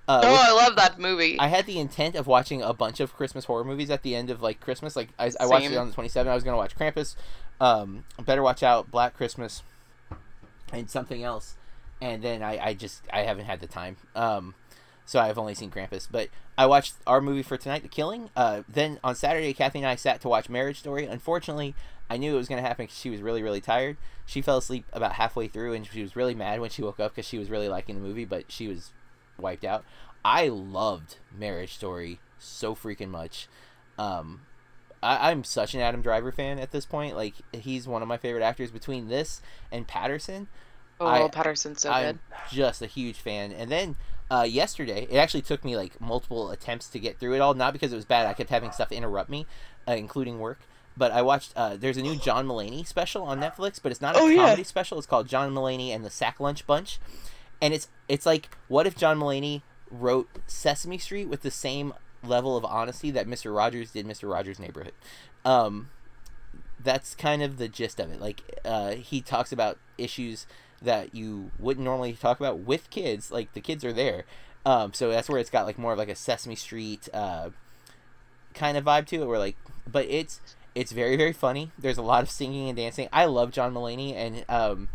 Uh, 0.08 0.20
oh, 0.24 0.36
I 0.36 0.64
love 0.64 0.76
that 0.76 0.98
movie. 0.98 1.38
I 1.38 1.46
had 1.46 1.66
the 1.66 1.78
intent 1.78 2.16
of 2.16 2.26
watching 2.26 2.60
a 2.60 2.72
bunch 2.72 2.98
of 2.98 3.14
Christmas 3.14 3.44
horror 3.44 3.64
movies 3.64 3.88
at 3.88 4.02
the 4.02 4.16
end 4.16 4.30
of 4.30 4.42
like 4.42 4.60
Christmas. 4.60 4.96
Like 4.96 5.10
I, 5.18 5.30
I 5.38 5.46
watched 5.46 5.70
it 5.70 5.76
on 5.76 5.90
the 5.90 5.94
27th. 5.94 6.26
I 6.26 6.34
was 6.34 6.42
gonna 6.42 6.56
watch 6.56 6.76
Krampus, 6.76 7.14
um, 7.60 8.04
Better 8.20 8.42
Watch 8.42 8.62
Out, 8.64 8.90
Black 8.90 9.16
Christmas, 9.16 9.62
and 10.72 10.90
something 10.90 11.22
else. 11.22 11.54
And 12.00 12.22
then 12.22 12.42
I, 12.42 12.58
I 12.58 12.74
just 12.74 13.02
I 13.12 13.20
haven't 13.20 13.44
had 13.44 13.60
the 13.60 13.68
time. 13.68 13.96
Um, 14.16 14.54
so 15.04 15.20
I've 15.20 15.38
only 15.38 15.54
seen 15.54 15.70
Krampus. 15.70 16.08
But 16.10 16.30
I 16.58 16.66
watched 16.66 16.94
our 17.06 17.20
movie 17.20 17.44
for 17.44 17.56
tonight, 17.56 17.82
The 17.82 17.88
Killing. 17.88 18.30
Uh, 18.34 18.62
then 18.68 18.98
on 19.04 19.14
Saturday, 19.14 19.52
Kathy 19.52 19.78
and 19.78 19.86
I 19.86 19.94
sat 19.94 20.20
to 20.22 20.28
watch 20.28 20.48
Marriage 20.48 20.80
Story. 20.80 21.06
Unfortunately, 21.06 21.76
I 22.10 22.16
knew 22.16 22.34
it 22.34 22.38
was 22.38 22.48
gonna 22.48 22.60
happen 22.60 22.86
because 22.86 22.98
she 22.98 23.10
was 23.10 23.20
really 23.22 23.42
really 23.42 23.60
tired. 23.60 23.98
She 24.26 24.42
fell 24.42 24.58
asleep 24.58 24.84
about 24.92 25.12
halfway 25.12 25.46
through, 25.46 25.74
and 25.74 25.86
she 25.86 26.02
was 26.02 26.16
really 26.16 26.34
mad 26.34 26.60
when 26.60 26.70
she 26.70 26.82
woke 26.82 26.98
up 26.98 27.14
because 27.14 27.28
she 27.28 27.38
was 27.38 27.50
really 27.50 27.68
liking 27.68 27.94
the 27.94 28.02
movie, 28.02 28.24
but 28.24 28.50
she 28.50 28.66
was 28.66 28.90
wiped 29.42 29.64
out. 29.64 29.85
I 30.24 30.48
loved 30.48 31.16
Marriage 31.37 31.74
Story 31.74 32.20
so 32.38 32.74
freaking 32.74 33.09
much. 33.11 33.48
Um, 33.98 34.42
I, 35.02 35.31
I'm 35.31 35.44
such 35.44 35.74
an 35.74 35.81
Adam 35.81 36.00
Driver 36.00 36.33
fan 36.33 36.59
at 36.59 36.70
this 36.70 36.87
point. 36.87 37.16
Like 37.16 37.35
he's 37.52 37.87
one 37.88 38.02
of 38.02 38.09
my 38.09 38.16
favorite 38.16 38.42
actors. 38.42 38.70
Between 38.70 39.09
this 39.09 39.42
and 39.70 39.87
Paterson, 39.87 40.48
oh, 41.00 41.07
I- 41.07 41.28
Paterson's 41.28 41.83
so 41.83 41.90
I'm 41.90 42.05
good. 42.14 42.18
just 42.50 42.81
a 42.83 42.87
huge 42.87 43.16
fan. 43.18 43.52
And 43.52 43.70
then 43.70 43.96
uh, 44.31 44.44
yesterday, 44.48 45.07
it 45.11 45.16
actually 45.16 45.42
took 45.42 45.64
me 45.64 45.76
like 45.76 46.00
multiple 46.00 46.50
attempts 46.52 46.88
to 46.88 46.98
get 46.98 47.18
through 47.18 47.35
it 47.35 47.40
all. 47.40 47.55
Not 47.55 47.72
because 47.72 47.92
it 47.92 47.96
was 47.96 48.05
bad. 48.07 48.26
I 48.26 48.33
kept 48.33 48.48
having 48.50 48.70
stuff 48.72 48.92
interrupt 48.92 49.28
me, 49.28 49.46
uh, 49.88 49.92
including 49.92 50.38
work. 50.38 50.61
But 50.96 51.11
I 51.11 51.22
watched. 51.22 51.52
Uh, 51.57 51.76
there's 51.76 51.96
a 51.96 52.02
new 52.02 52.16
John 52.16 52.46
Mulaney 52.46 52.87
special 52.87 53.22
on 53.24 53.40
Netflix, 53.40 53.81
but 53.83 53.90
it's 53.92 54.00
not 54.02 54.14
a 54.14 54.18
Oh, 54.20 54.26
yeah. 54.28 54.42
comedy 54.44 54.62
special. 54.64 54.98
It's 54.98 55.07
called 55.07 55.26
John 55.26 55.50
Mulaney 55.55 55.88
and 55.88 56.05
the 56.05 56.11
Sack 56.11 56.38
Lunch 56.38 56.66
Bunch, 56.66 57.00
and 57.62 57.72
it's 57.72 57.88
it's 58.09 58.27
like 58.27 58.51
what 58.68 58.87
if 58.87 58.94
John 58.94 59.18
Mulaney 59.18 59.62
wrote 59.90 60.29
Sesame 60.46 60.98
Street 60.98 61.29
with 61.29 61.40
the 61.40 61.51
same 61.51 61.94
level 62.25 62.57
of 62.57 62.64
honesty 62.64 63.11
that 63.12 63.27
Mr. 63.27 63.55
Rogers 63.57 63.92
did 63.92 64.07
Mr. 64.07 64.31
Rogers' 64.31 64.59
Neighborhood. 64.59 64.92
Um, 65.44 65.90
that's 66.83 67.14
kind 67.14 67.42
of 67.42 67.59
the 67.59 67.68
gist 67.68 68.01
of 68.01 68.11
it. 68.11 68.20
Like 68.20 68.42
uh, 68.64 68.92
he 68.92 69.20
talks 69.20 69.53
about 69.53 69.79
issues 69.96 70.46
that 70.81 71.14
you 71.14 71.53
wouldn't 71.59 71.85
normally 71.85 72.12
talk 72.14 72.40
about 72.40 72.59
with 72.61 72.90
kids. 72.90 73.31
Like 73.31 73.53
the 73.53 73.61
kids 73.61 73.85
are 73.85 73.92
there, 73.92 74.25
um, 74.66 74.92
so 74.92 75.11
that's 75.11 75.29
where 75.29 75.38
it's 75.38 75.51
got 75.51 75.66
like 75.66 75.79
more 75.79 75.92
of 75.92 75.98
like 75.98 76.09
a 76.09 76.16
Sesame 76.16 76.57
Street 76.57 77.09
uh, 77.14 77.51
kind 78.55 78.77
of 78.77 78.85
vibe 78.85 79.07
to 79.07 79.22
it. 79.22 79.27
Where 79.27 79.38
like, 79.38 79.57
but 79.90 80.07
it's 80.07 80.40
it's 80.75 80.90
very 80.90 81.16
very 81.16 81.33
funny. 81.33 81.70
There's 81.79 81.98
a 81.98 82.03
lot 82.03 82.22
of 82.22 82.31
singing 82.31 82.68
and 82.68 82.77
dancing. 82.77 83.09
I 83.12 83.27
love 83.27 83.53
John 83.53 83.72
Mulaney 83.72 84.14
and 84.14 84.44
um, 84.48 84.88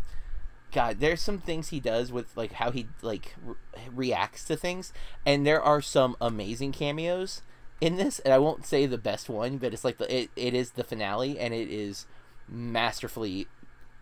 God, 0.72 1.00
there's 1.00 1.22
some 1.22 1.38
things 1.38 1.68
he 1.68 1.80
does 1.80 2.12
with 2.12 2.36
like 2.36 2.52
how 2.52 2.70
he 2.70 2.86
like 3.02 3.34
re- 3.42 3.56
reacts 3.90 4.44
to 4.44 4.56
things, 4.56 4.92
and 5.24 5.46
there 5.46 5.62
are 5.62 5.80
some 5.80 6.16
amazing 6.20 6.72
cameos 6.72 7.42
in 7.80 7.96
this. 7.96 8.18
And 8.20 8.34
I 8.34 8.38
won't 8.38 8.66
say 8.66 8.86
the 8.86 8.98
best 8.98 9.28
one, 9.28 9.56
but 9.58 9.72
it's 9.72 9.84
like 9.84 9.98
the 9.98 10.14
it, 10.14 10.30
it 10.36 10.54
is 10.54 10.72
the 10.72 10.84
finale, 10.84 11.38
and 11.38 11.54
it 11.54 11.70
is 11.70 12.06
masterfully 12.46 13.46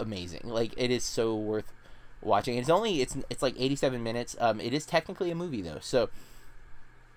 amazing. 0.00 0.42
Like 0.44 0.74
it 0.76 0.90
is 0.90 1.04
so 1.04 1.36
worth 1.36 1.72
watching. 2.20 2.58
It's 2.58 2.68
only 2.68 3.00
it's 3.00 3.16
it's 3.30 3.42
like 3.42 3.54
87 3.58 4.02
minutes. 4.02 4.36
Um, 4.40 4.60
it 4.60 4.74
is 4.74 4.86
technically 4.86 5.30
a 5.30 5.34
movie 5.36 5.62
though, 5.62 5.78
so 5.80 6.10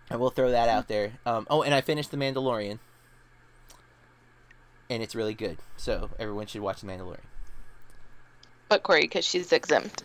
I 0.09 0.15
will 0.15 0.29
throw 0.29 0.51
that 0.51 0.69
out 0.69 0.87
there. 0.87 1.13
Um, 1.25 1.47
oh, 1.49 1.63
and 1.63 1.73
I 1.73 1.81
finished 1.81 2.11
The 2.11 2.17
Mandalorian, 2.17 2.79
and 4.89 5.03
it's 5.03 5.15
really 5.15 5.33
good. 5.33 5.57
So 5.77 6.11
everyone 6.19 6.47
should 6.47 6.61
watch 6.61 6.81
The 6.81 6.87
Mandalorian. 6.87 7.28
But 8.69 8.83
Corey, 8.83 9.01
because 9.01 9.25
she's 9.25 9.51
exempt. 9.51 10.03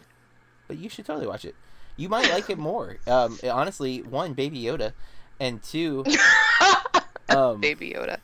but 0.67 0.79
you 0.79 0.89
should 0.89 1.05
totally 1.07 1.27
watch 1.27 1.45
it. 1.45 1.55
You 1.97 2.09
might 2.09 2.29
like 2.31 2.51
it 2.51 2.59
more. 2.59 2.97
Um, 3.07 3.39
honestly, 3.45 4.03
one, 4.03 4.33
Baby 4.33 4.63
Yoda, 4.63 4.93
and 5.39 5.63
two, 5.63 6.05
um, 7.29 7.61
Baby 7.61 7.91
Yoda. 7.91 8.19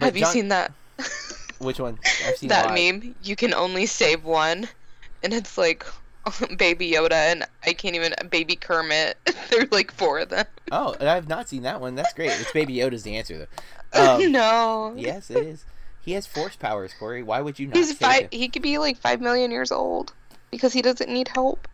Have 0.00 0.16
you 0.16 0.24
John- 0.24 0.32
seen 0.32 0.48
that? 0.48 0.72
which 1.58 1.78
one? 1.78 1.98
I've 2.26 2.36
seen 2.36 2.48
that 2.48 2.74
meme? 2.74 3.14
You 3.22 3.36
can 3.36 3.54
only 3.54 3.86
save 3.86 4.24
one, 4.24 4.68
and 5.22 5.32
it's 5.32 5.56
like 5.58 5.84
Baby 6.56 6.90
Yoda 6.92 7.12
and 7.12 7.44
I 7.64 7.72
can't 7.72 7.94
even 7.94 8.14
Baby 8.30 8.56
Kermit. 8.56 9.16
There 9.50 9.62
are 9.62 9.68
like 9.70 9.92
four 9.92 10.18
of 10.20 10.28
them. 10.30 10.46
Oh, 10.72 10.94
and 10.98 11.08
I've 11.08 11.28
not 11.28 11.48
seen 11.48 11.62
that 11.62 11.80
one. 11.80 11.94
That's 11.94 12.12
great. 12.14 12.30
It's 12.30 12.52
Baby 12.52 12.76
Yoda's 12.76 13.02
the 13.02 13.16
answer 13.16 13.48
though. 13.92 14.14
Um, 14.14 14.30
no. 14.32 14.94
yes, 14.96 15.30
it 15.30 15.44
is. 15.44 15.64
He 16.02 16.12
has 16.12 16.26
force 16.26 16.56
powers, 16.56 16.92
Corey. 16.98 17.22
Why 17.22 17.40
would 17.40 17.58
you 17.58 17.66
not? 17.66 17.76
He's 17.76 17.92
five. 17.92 18.22
him? 18.22 18.28
He 18.32 18.48
could 18.48 18.62
be 18.62 18.78
like 18.78 18.96
five 18.96 19.20
million 19.20 19.50
years 19.50 19.70
old 19.70 20.12
because 20.50 20.72
he 20.72 20.82
doesn't 20.82 21.10
need 21.10 21.28
help. 21.28 21.68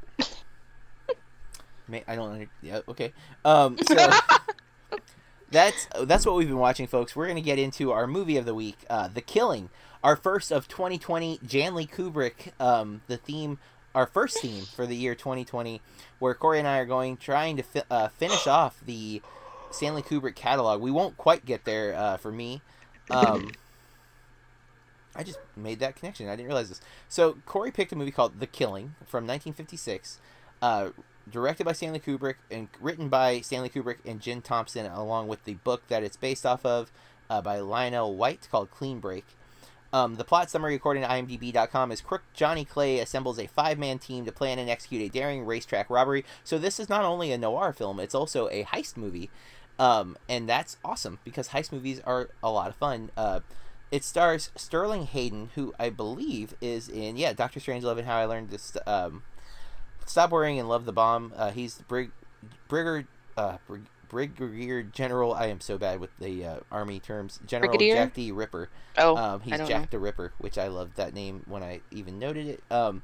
I 2.08 2.16
don't. 2.16 2.32
Under- 2.32 2.48
yeah. 2.62 2.80
Okay. 2.88 3.12
Um. 3.44 3.78
So 3.86 3.94
that's 5.50 5.88
that's 6.02 6.26
what 6.26 6.34
we've 6.34 6.48
been 6.48 6.58
watching, 6.58 6.86
folks. 6.86 7.14
We're 7.14 7.28
gonna 7.28 7.40
get 7.40 7.58
into 7.58 7.92
our 7.92 8.06
movie 8.06 8.36
of 8.36 8.44
the 8.44 8.54
week, 8.54 8.78
uh, 8.90 9.08
The 9.08 9.20
Killing, 9.20 9.70
our 10.02 10.16
first 10.16 10.50
of 10.50 10.66
2020. 10.68 11.38
Janley 11.46 11.88
Kubrick. 11.88 12.58
Um. 12.60 13.02
The 13.06 13.16
theme, 13.16 13.58
our 13.94 14.06
first 14.06 14.40
theme 14.40 14.64
for 14.64 14.86
the 14.86 14.96
year 14.96 15.14
2020, 15.14 15.80
where 16.18 16.34
Corey 16.34 16.58
and 16.58 16.66
I 16.66 16.78
are 16.78 16.86
going 16.86 17.16
trying 17.16 17.56
to 17.58 17.62
fi- 17.62 17.84
uh, 17.88 18.08
finish 18.08 18.48
off 18.48 18.80
the 18.84 19.22
Stanley 19.70 20.02
Kubrick 20.02 20.34
catalog. 20.34 20.80
We 20.80 20.90
won't 20.90 21.16
quite 21.16 21.46
get 21.46 21.64
there 21.64 21.94
uh, 21.94 22.16
for 22.16 22.32
me. 22.32 22.62
Um. 23.10 23.52
I 25.16 25.22
just 25.22 25.38
made 25.56 25.80
that 25.80 25.96
connection. 25.96 26.28
I 26.28 26.36
didn't 26.36 26.46
realize 26.46 26.68
this. 26.68 26.80
So 27.08 27.38
Corey 27.46 27.70
picked 27.70 27.92
a 27.92 27.96
movie 27.96 28.10
called 28.10 28.40
The 28.40 28.46
Killing 28.46 28.94
from 29.06 29.26
1956. 29.26 30.20
Uh, 30.62 30.90
directed 31.30 31.64
by 31.64 31.72
Stanley 31.72 32.00
Kubrick 32.00 32.36
and 32.50 32.68
written 32.80 33.08
by 33.08 33.40
Stanley 33.40 33.68
Kubrick 33.68 33.98
and 34.04 34.20
Jim 34.20 34.40
Thompson, 34.40 34.86
along 34.86 35.28
with 35.28 35.44
the 35.44 35.54
book 35.54 35.82
that 35.88 36.02
it's 36.02 36.16
based 36.16 36.46
off 36.46 36.64
of 36.64 36.90
uh, 37.28 37.40
by 37.40 37.58
Lionel 37.58 38.14
White 38.14 38.48
called 38.50 38.70
Clean 38.70 39.00
Break. 39.00 39.24
Um, 39.92 40.16
the 40.16 40.24
plot 40.24 40.50
summary, 40.50 40.74
according 40.74 41.04
to 41.04 41.08
IMDb.com, 41.08 41.90
is 41.92 42.00
Crook 42.00 42.22
Johnny 42.34 42.64
Clay 42.64 42.98
assembles 42.98 43.38
a 43.38 43.46
five 43.46 43.78
man 43.78 43.98
team 43.98 44.24
to 44.24 44.32
plan 44.32 44.58
and 44.58 44.68
execute 44.68 45.02
a 45.02 45.08
daring 45.08 45.46
racetrack 45.46 45.88
robbery. 45.88 46.24
So, 46.44 46.58
this 46.58 46.78
is 46.78 46.88
not 46.88 47.04
only 47.04 47.32
a 47.32 47.38
noir 47.38 47.72
film, 47.72 48.00
it's 48.00 48.14
also 48.14 48.48
a 48.48 48.64
heist 48.64 48.96
movie. 48.96 49.30
Um, 49.78 50.16
and 50.28 50.48
that's 50.48 50.78
awesome 50.84 51.18
because 51.24 51.48
heist 51.48 51.70
movies 51.70 52.00
are 52.04 52.30
a 52.42 52.50
lot 52.50 52.68
of 52.68 52.76
fun. 52.76 53.10
Uh, 53.16 53.40
it 53.90 54.04
stars 54.04 54.50
Sterling 54.56 55.06
Hayden, 55.06 55.50
who 55.54 55.74
I 55.78 55.90
believe 55.90 56.54
is 56.60 56.88
in, 56.88 57.16
yeah, 57.16 57.32
Doctor 57.32 57.60
Strangelove 57.60 57.98
and 57.98 58.06
How 58.06 58.18
I 58.18 58.24
Learned 58.26 58.50
This. 58.50 58.76
Um, 58.86 59.22
Stop 60.06 60.30
Worrying 60.30 60.58
and 60.58 60.68
Love 60.68 60.84
the 60.84 60.92
Bomb. 60.92 61.32
Uh, 61.36 61.50
he's 61.50 61.76
the 61.76 61.84
brig, 61.84 62.10
brigger, 62.68 63.06
uh, 63.36 63.58
brig, 63.66 63.82
brigadier 64.08 64.82
general. 64.82 65.34
I 65.34 65.46
am 65.46 65.60
so 65.60 65.78
bad 65.78 66.00
with 66.00 66.10
the 66.18 66.44
uh, 66.44 66.56
army 66.70 67.00
terms. 67.00 67.40
General 67.44 67.70
Brigadier? 67.70 67.96
Jack 67.96 68.14
D. 68.14 68.30
Ripper. 68.32 68.68
Oh, 68.98 69.16
Um, 69.16 69.40
he's 69.40 69.58
Jack 69.58 69.68
know. 69.68 69.86
the 69.90 69.98
Ripper, 69.98 70.32
which 70.38 70.58
I 70.58 70.68
loved 70.68 70.96
that 70.96 71.12
name 71.14 71.42
when 71.46 71.62
I 71.62 71.80
even 71.90 72.18
noted 72.18 72.46
it. 72.46 72.62
Um, 72.70 73.02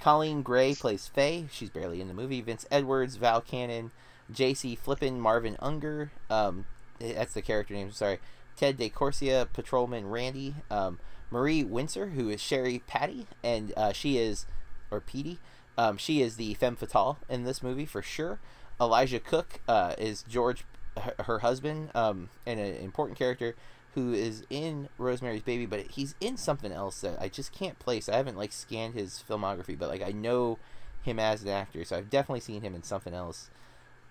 Coleen 0.00 0.42
Gray 0.42 0.74
plays 0.74 1.06
Faye. 1.08 1.46
She's 1.50 1.70
barely 1.70 2.00
in 2.00 2.08
the 2.08 2.14
movie. 2.14 2.40
Vince 2.40 2.66
Edwards, 2.70 3.16
Val 3.16 3.40
Cannon, 3.40 3.90
Jay 4.30 4.52
C. 4.52 4.76
Flippen, 4.76 5.18
Marvin 5.18 5.56
Unger. 5.60 6.10
Um, 6.28 6.66
that's 6.98 7.34
the 7.34 7.42
character 7.42 7.72
name. 7.74 7.90
Sorry. 7.92 8.18
Ted 8.56 8.78
DeCorsia, 8.78 9.52
Patrolman 9.52 10.06
Randy. 10.06 10.54
Um, 10.70 10.98
Marie 11.32 11.64
Windsor, 11.64 12.10
who 12.10 12.28
is 12.28 12.40
Sherry 12.40 12.82
Patty, 12.86 13.26
and 13.42 13.72
uh, 13.74 13.92
she 13.92 14.18
is, 14.18 14.44
or 14.90 15.00
Petey, 15.00 15.38
um, 15.78 15.96
she 15.96 16.20
is 16.20 16.36
the 16.36 16.52
femme 16.54 16.76
fatale 16.76 17.18
in 17.28 17.44
this 17.44 17.62
movie 17.62 17.86
for 17.86 18.02
sure. 18.02 18.38
Elisha 18.78 19.18
Cook 19.18 19.60
uh, 19.66 19.94
is 19.96 20.22
George, 20.24 20.64
her, 21.00 21.14
her 21.24 21.38
husband, 21.38 21.90
um, 21.94 22.28
and 22.46 22.60
an 22.60 22.76
important 22.76 23.18
character 23.18 23.56
who 23.94 24.12
is 24.12 24.44
in 24.50 24.90
Rosemary's 24.98 25.42
Baby, 25.42 25.64
but 25.64 25.80
he's 25.80 26.14
in 26.20 26.36
something 26.36 26.70
else 26.70 27.00
that 27.00 27.20
I 27.20 27.28
just 27.28 27.52
can't 27.52 27.78
place. 27.78 28.08
I 28.08 28.16
haven't 28.16 28.36
like 28.36 28.52
scanned 28.52 28.94
his 28.94 29.22
filmography, 29.26 29.78
but 29.78 29.88
like 29.88 30.02
I 30.02 30.12
know 30.12 30.58
him 31.02 31.18
as 31.18 31.42
an 31.42 31.48
actor, 31.48 31.84
so 31.84 31.96
I've 31.96 32.10
definitely 32.10 32.40
seen 32.40 32.60
him 32.60 32.74
in 32.74 32.82
something 32.82 33.14
else. 33.14 33.48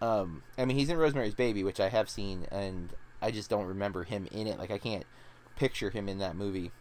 Um, 0.01 0.41
I 0.57 0.66
mean, 0.66 0.78
he's 0.78 0.89
in 0.89 0.97
Rosemary's 0.97 1.36
Baby, 1.36 1.63
which 1.63 1.80
I 1.80 1.89
have 1.89 2.09
seen, 2.09 2.47
and 2.51 2.93
I 3.22 3.32
just 3.32 3.49
don't 3.49 3.65
remember 3.65 4.03
him 4.03 4.28
in 4.32 4.47
it. 4.47 4.57
Like 4.57 4.72
I 4.72 4.78
can't 4.78 5.05
picture 5.55 5.89
him 5.89 6.09
in 6.09 6.19
that 6.19 6.36
movie. 6.36 6.72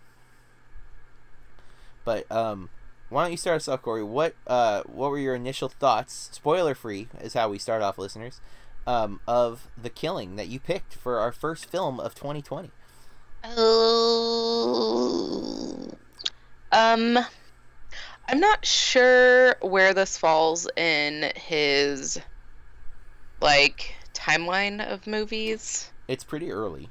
But 2.05 2.31
um, 2.33 2.71
why 3.11 3.25
don't 3.25 3.33
you 3.33 3.37
start 3.37 3.57
us 3.57 3.69
off, 3.69 3.83
Corey? 3.83 4.03
What 4.03 4.35
uh, 4.47 4.83
what 4.85 5.11
were 5.11 5.19
your 5.19 5.35
initial 5.35 5.69
thoughts? 5.69 6.31
Spoiler 6.33 6.75
free 6.75 7.09
is 7.21 7.35
how 7.35 7.51
we 7.51 7.59
start 7.59 7.83
off, 7.83 7.99
listeners. 7.99 8.41
Um, 8.87 9.21
of 9.29 9.69
the 9.81 9.91
killing 9.91 10.37
that 10.37 10.49
you 10.49 10.59
picked 10.59 10.95
for 10.95 11.19
our 11.19 11.33
first 11.33 11.67
film 11.71 12.01
of 12.01 12.15
2020. 12.15 12.71
Oh. 13.45 14.81
Um, 16.73 17.19
I'm 18.29 18.41
not 18.41 18.65
sure 18.65 19.57
where 19.61 19.93
this 19.93 20.17
falls 20.17 20.69
in 20.77 21.33
his 21.35 22.19
like 23.41 23.95
timeline 24.15 24.81
of 24.87 25.07
movies. 25.07 25.91
It's 26.11 26.25
pretty 26.25 26.51
early. 26.51 26.91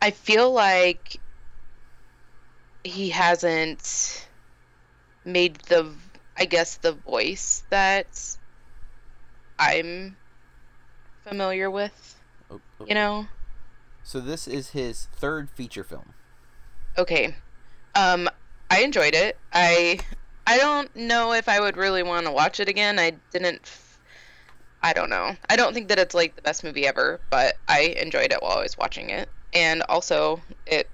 I 0.00 0.10
feel 0.10 0.50
like 0.50 1.20
he 2.82 3.10
hasn't 3.10 4.26
made 5.22 5.56
the 5.66 5.92
I 6.34 6.46
guess 6.46 6.76
the 6.76 6.92
voice 6.92 7.64
that 7.68 8.38
I'm 9.58 10.16
familiar 11.24 11.70
with, 11.70 12.16
Oh, 12.50 12.58
oh. 12.80 12.86
you 12.86 12.94
know. 12.94 13.26
So 14.02 14.18
this 14.18 14.48
is 14.48 14.70
his 14.70 15.08
third 15.12 15.50
feature 15.50 15.84
film. 15.84 16.14
Okay. 16.96 17.36
Um 17.94 18.30
I 18.70 18.80
enjoyed 18.80 19.14
it. 19.14 19.36
I 19.52 20.00
I 20.46 20.56
don't 20.56 20.96
know 20.96 21.34
if 21.34 21.50
I 21.50 21.60
would 21.60 21.76
really 21.76 22.02
want 22.02 22.24
to 22.24 22.32
watch 22.32 22.60
it 22.60 22.68
again. 22.70 22.98
I 22.98 23.12
didn't 23.30 23.60
I 24.82 24.92
don't 24.92 25.10
know. 25.10 25.36
I 25.48 25.56
don't 25.56 25.74
think 25.74 25.88
that 25.88 25.98
it's 25.98 26.14
like 26.14 26.36
the 26.36 26.42
best 26.42 26.62
movie 26.62 26.86
ever, 26.86 27.20
but 27.30 27.56
I 27.68 27.96
enjoyed 28.00 28.32
it 28.32 28.42
while 28.42 28.58
I 28.58 28.62
was 28.62 28.78
watching 28.78 29.10
it. 29.10 29.28
And 29.52 29.82
also 29.88 30.40
it 30.66 30.88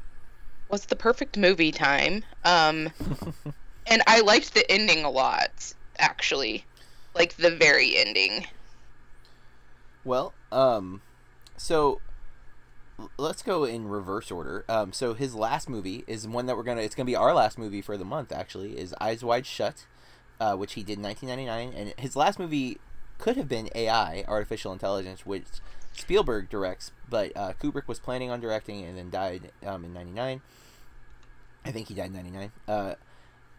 was 0.71 0.87
the 0.87 0.97
perfect 0.97 1.37
movie 1.37 1.73
time. 1.73 2.25
Um 2.45 2.91
and 3.87 4.03
I 4.07 4.21
liked 4.21 4.55
the 4.55 4.71
ending 4.71 5.05
a 5.05 5.11
lot 5.11 5.75
actually. 5.99 6.65
Like 7.15 7.37
the 7.37 7.51
very 7.51 7.97
ending. 7.97 8.47
Well, 10.05 10.35
um, 10.51 11.01
so 11.57 12.01
let's 13.17 13.43
go 13.43 13.65
in 13.65 13.89
reverse 13.89 14.31
order. 14.31 14.65
Um, 14.69 14.93
so 14.93 15.15
his 15.15 15.35
last 15.35 15.69
movie 15.69 16.05
is 16.07 16.27
one 16.29 16.47
that 16.47 16.57
we're 16.57 16.63
gonna. 16.63 16.83
It's 16.83 16.95
gonna 16.95 17.07
be 17.07 17.17
our 17.17 17.35
last 17.35 17.59
movie 17.59 17.81
for 17.81 17.97
the 17.97 18.05
month. 18.05 18.33
Actually, 18.33 18.79
is 18.79 18.95
Eyes 19.01 19.25
Wide 19.25 19.47
Shut, 19.47 19.87
uh, 20.41 20.57
which 20.57 20.75
he 20.75 20.83
did 20.83 20.99
in 20.99 21.03
1999, 21.03 21.81
and 21.81 21.99
his 21.99 22.17
last 22.17 22.39
movie 22.39 22.79
could 23.19 23.37
have 23.37 23.49
been 23.49 23.69
AI, 23.75 24.25
Artificial 24.27 24.73
Intelligence, 24.73 25.25
which 25.25 25.45
Spielberg 25.93 26.49
directs, 26.49 26.93
but 27.09 27.33
uh, 27.37 27.53
Kubrick 27.61 27.87
was 27.87 28.01
planning 28.01 28.31
on 28.31 28.41
directing 28.41 28.85
and 28.85 28.97
then 28.99 29.11
died 29.11 29.53
um, 29.65 29.85
in 29.85 29.93
'99. 29.93 30.43
I 31.65 31.71
think 31.71 31.89
he 31.89 31.95
died 31.95 32.07
in 32.07 32.15
'99. 32.15 32.53
Uh, 32.67 32.95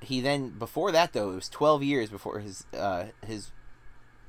he 0.01 0.21
then 0.21 0.49
before 0.49 0.91
that 0.91 1.13
though 1.13 1.31
it 1.31 1.35
was 1.35 1.49
12 1.49 1.81
years 1.81 2.09
before 2.09 2.39
his 2.39 2.65
uh, 2.77 3.05
his 3.25 3.51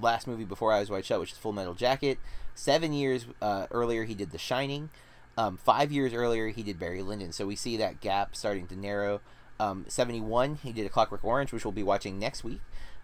last 0.01 0.27
movie 0.27 0.45
before 0.45 0.73
Eyes 0.73 0.91
Wide 0.91 1.05
Shut, 1.05 1.21
which 1.21 1.33
is 1.33 1.39
Full 1.39 1.53
Metal 1.53 1.75
Jacket. 1.75 2.19
Seven 2.55 2.93
years 2.93 3.27
uh, 3.43 3.67
earlier, 3.71 4.05
he 4.05 4.15
did 4.15 4.31
The 4.31 4.39
Shining. 4.39 4.91
Um, 5.39 5.59
five 5.59 5.93
years 5.93 6.15
earlier, 6.15 6.49
he 6.49 6.63
did 6.63 6.79
Barry 6.79 7.03
Lyndon. 7.03 7.33
So 7.33 7.47
we 7.47 7.57
see 7.57 7.77
that 7.77 8.01
gap 8.01 8.35
starting 8.35 8.67
to 8.69 8.77
narrow. 8.77 9.21
Um, 9.59 9.85
71, 9.89 10.57
he 10.63 10.73
did 10.73 10.87
A 10.87 10.89
Clockwork 10.89 11.25
Orange, 11.25 11.53
which 11.53 11.65
we'll 11.65 11.73
be 11.73 11.83
watching 11.83 12.19
next 12.19 12.45
week. 12.45 12.61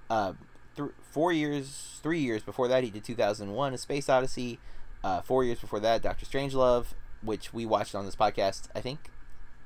Uh, 0.08 0.34
th- 0.76 0.90
four 1.10 1.32
years, 1.32 1.98
three 2.02 2.20
years 2.20 2.42
before 2.42 2.68
that, 2.68 2.84
he 2.84 2.90
did 2.90 3.04
2001, 3.04 3.74
A 3.74 3.78
Space 3.78 4.08
Odyssey. 4.08 4.58
Uh, 5.04 5.20
four 5.20 5.42
years 5.44 5.58
before 5.58 5.80
that, 5.80 6.00
Doctor 6.02 6.24
Strangelove, 6.24 6.86
which 7.22 7.52
we 7.52 7.66
watched 7.66 7.94
on 7.94 8.04
this 8.06 8.14
podcast, 8.16 8.68
I 8.74 8.80
think, 8.80 9.10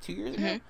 two 0.01 0.13
years 0.13 0.35
ago. 0.35 0.43
Mhm. 0.45 0.61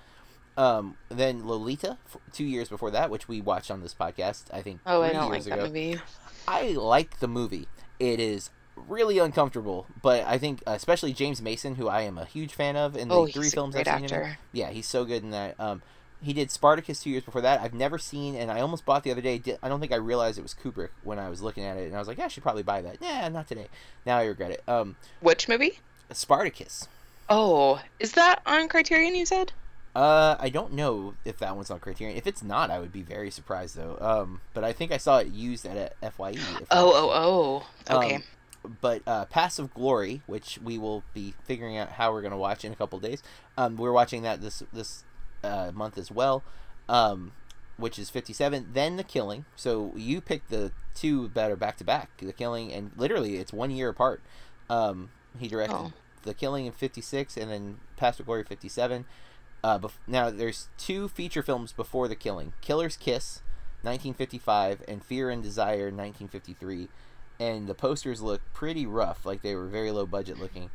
Um, 0.60 0.96
then 1.08 1.46
Lolita, 1.46 1.96
f- 2.06 2.16
two 2.32 2.44
years 2.44 2.68
before 2.68 2.90
that, 2.90 3.10
which 3.10 3.28
we 3.28 3.40
watched 3.40 3.70
on 3.70 3.80
this 3.80 3.94
podcast, 3.94 4.44
I 4.52 4.60
think. 4.60 4.80
Oh, 4.84 5.02
I 5.02 5.12
don't 5.12 5.30
like 5.30 5.44
years 5.44 5.44
that 5.46 5.58
movie. 5.60 6.00
I 6.46 6.72
like 6.72 7.20
the 7.20 7.28
movie. 7.28 7.68
It 8.00 8.18
is 8.20 8.50
really 8.76 9.18
uncomfortable, 9.18 9.86
but 10.02 10.24
I 10.26 10.36
think 10.38 10.62
especially 10.66 11.12
James 11.12 11.40
Mason, 11.40 11.76
who 11.76 11.88
I 11.88 12.02
am 12.02 12.18
a 12.18 12.24
huge 12.24 12.52
fan 12.54 12.76
of, 12.76 12.96
in 12.96 13.08
the 13.08 13.14
Oh, 13.14 13.26
three 13.26 13.48
films 13.50 13.74
I've 13.76 13.86
seen 13.86 14.08
him 14.08 14.08
Yeah, 14.52 14.70
he's 14.70 14.86
so 14.86 15.04
good 15.04 15.22
in 15.22 15.30
that. 15.30 15.58
Um, 15.60 15.82
he 16.22 16.32
did 16.32 16.50
Spartacus 16.50 17.02
two 17.02 17.10
years 17.10 17.22
before 17.22 17.40
that. 17.42 17.60
I've 17.60 17.74
never 17.74 17.98
seen, 17.98 18.34
and 18.34 18.50
I 18.50 18.60
almost 18.60 18.84
bought 18.84 19.04
the 19.04 19.10
other 19.10 19.20
day. 19.20 19.40
I 19.62 19.68
don't 19.68 19.80
think 19.80 19.92
I 19.92 19.96
realized 19.96 20.38
it 20.38 20.42
was 20.42 20.54
Kubrick 20.54 20.90
when 21.04 21.18
I 21.18 21.28
was 21.28 21.42
looking 21.42 21.64
at 21.64 21.76
it, 21.76 21.86
and 21.86 21.96
I 21.96 21.98
was 21.98 22.08
like, 22.08 22.18
yeah, 22.18 22.24
I 22.24 22.28
should 22.28 22.42
probably 22.42 22.62
buy 22.62 22.82
that. 22.82 22.96
Yeah, 23.00 23.28
not 23.28 23.48
today. 23.48 23.68
Now 24.04 24.18
I 24.18 24.24
regret 24.24 24.50
it. 24.50 24.62
Um, 24.66 24.96
Which 25.20 25.48
movie? 25.48 25.80
Spartacus. 26.12 26.88
Oh, 27.28 27.80
is 28.00 28.12
that 28.12 28.42
on 28.46 28.68
Criterion 28.68 29.14
you 29.14 29.26
said? 29.26 29.52
Uh, 29.94 30.36
I 30.38 30.48
don't 30.48 30.72
know 30.74 31.14
if 31.24 31.38
that 31.38 31.56
one's 31.56 31.70
on 31.70 31.80
Criterion. 31.80 32.16
If 32.16 32.26
it's 32.26 32.42
not, 32.42 32.70
I 32.70 32.78
would 32.78 32.92
be 32.92 33.02
very 33.02 33.30
surprised 33.30 33.76
though. 33.76 33.98
Um, 34.00 34.40
but 34.54 34.64
I 34.64 34.72
think 34.72 34.92
I 34.92 34.96
saw 34.96 35.18
it 35.18 35.28
used 35.28 35.66
at 35.66 35.96
a 36.02 36.10
FYE. 36.10 36.34
Oh, 36.70 36.92
oh, 36.94 37.64
oh. 37.90 37.96
Okay. 37.96 38.16
Um, 38.16 38.22
but 38.80 39.02
uh, 39.06 39.24
Paths 39.26 39.58
of 39.58 39.72
Glory, 39.72 40.22
which 40.26 40.58
we 40.62 40.78
will 40.78 41.02
be 41.14 41.34
figuring 41.44 41.76
out 41.76 41.90
how 41.90 42.12
we're 42.12 42.20
going 42.20 42.32
to 42.32 42.38
watch 42.38 42.64
in 42.64 42.72
a 42.72 42.76
couple 42.76 42.98
days. 42.98 43.22
Um, 43.56 43.76
we're 43.76 43.92
watching 43.92 44.22
that 44.22 44.40
this 44.40 44.62
this 44.72 45.04
uh, 45.42 45.70
month 45.74 45.98
as 45.98 46.10
well, 46.10 46.42
um, 46.88 47.32
which 47.76 47.98
is 47.98 48.10
57. 48.10 48.70
Then 48.72 48.96
The 48.96 49.04
Killing. 49.04 49.44
So 49.56 49.92
you 49.96 50.20
picked 50.20 50.50
the 50.50 50.72
two 50.94 51.28
that 51.34 51.50
are 51.50 51.56
back 51.56 51.76
to 51.78 51.84
back. 51.84 52.10
The 52.18 52.32
Killing, 52.32 52.72
and 52.72 52.92
literally 52.96 53.36
it's 53.36 53.52
one 53.52 53.70
year 53.70 53.88
apart. 53.88 54.22
Um, 54.68 55.10
he 55.38 55.48
directed 55.48 55.74
Oh. 55.76 55.92
The 56.22 56.34
Killing 56.34 56.66
in 56.66 56.72
56 56.72 57.36
and 57.36 57.50
then 57.50 57.78
Paths 57.96 58.20
of 58.20 58.26
Glory 58.26 58.44
57. 58.44 59.04
Uh, 59.64 59.78
bef- 59.78 59.92
now 60.06 60.30
there's 60.30 60.68
two 60.76 61.08
feature 61.08 61.42
films 61.42 61.72
before 61.72 62.06
The 62.08 62.14
Killing: 62.16 62.52
Killer's 62.60 62.96
Kiss, 62.96 63.42
1955, 63.82 64.82
and 64.86 65.04
Fear 65.04 65.30
and 65.30 65.42
Desire, 65.42 65.90
1953 65.90 66.88
and 67.40 67.66
the 67.68 67.74
posters 67.74 68.20
look 68.20 68.40
pretty 68.52 68.86
rough, 68.86 69.24
like 69.24 69.42
they 69.42 69.54
were 69.54 69.66
very 69.66 69.90
low 69.90 70.06
budget 70.06 70.38
looking. 70.38 70.70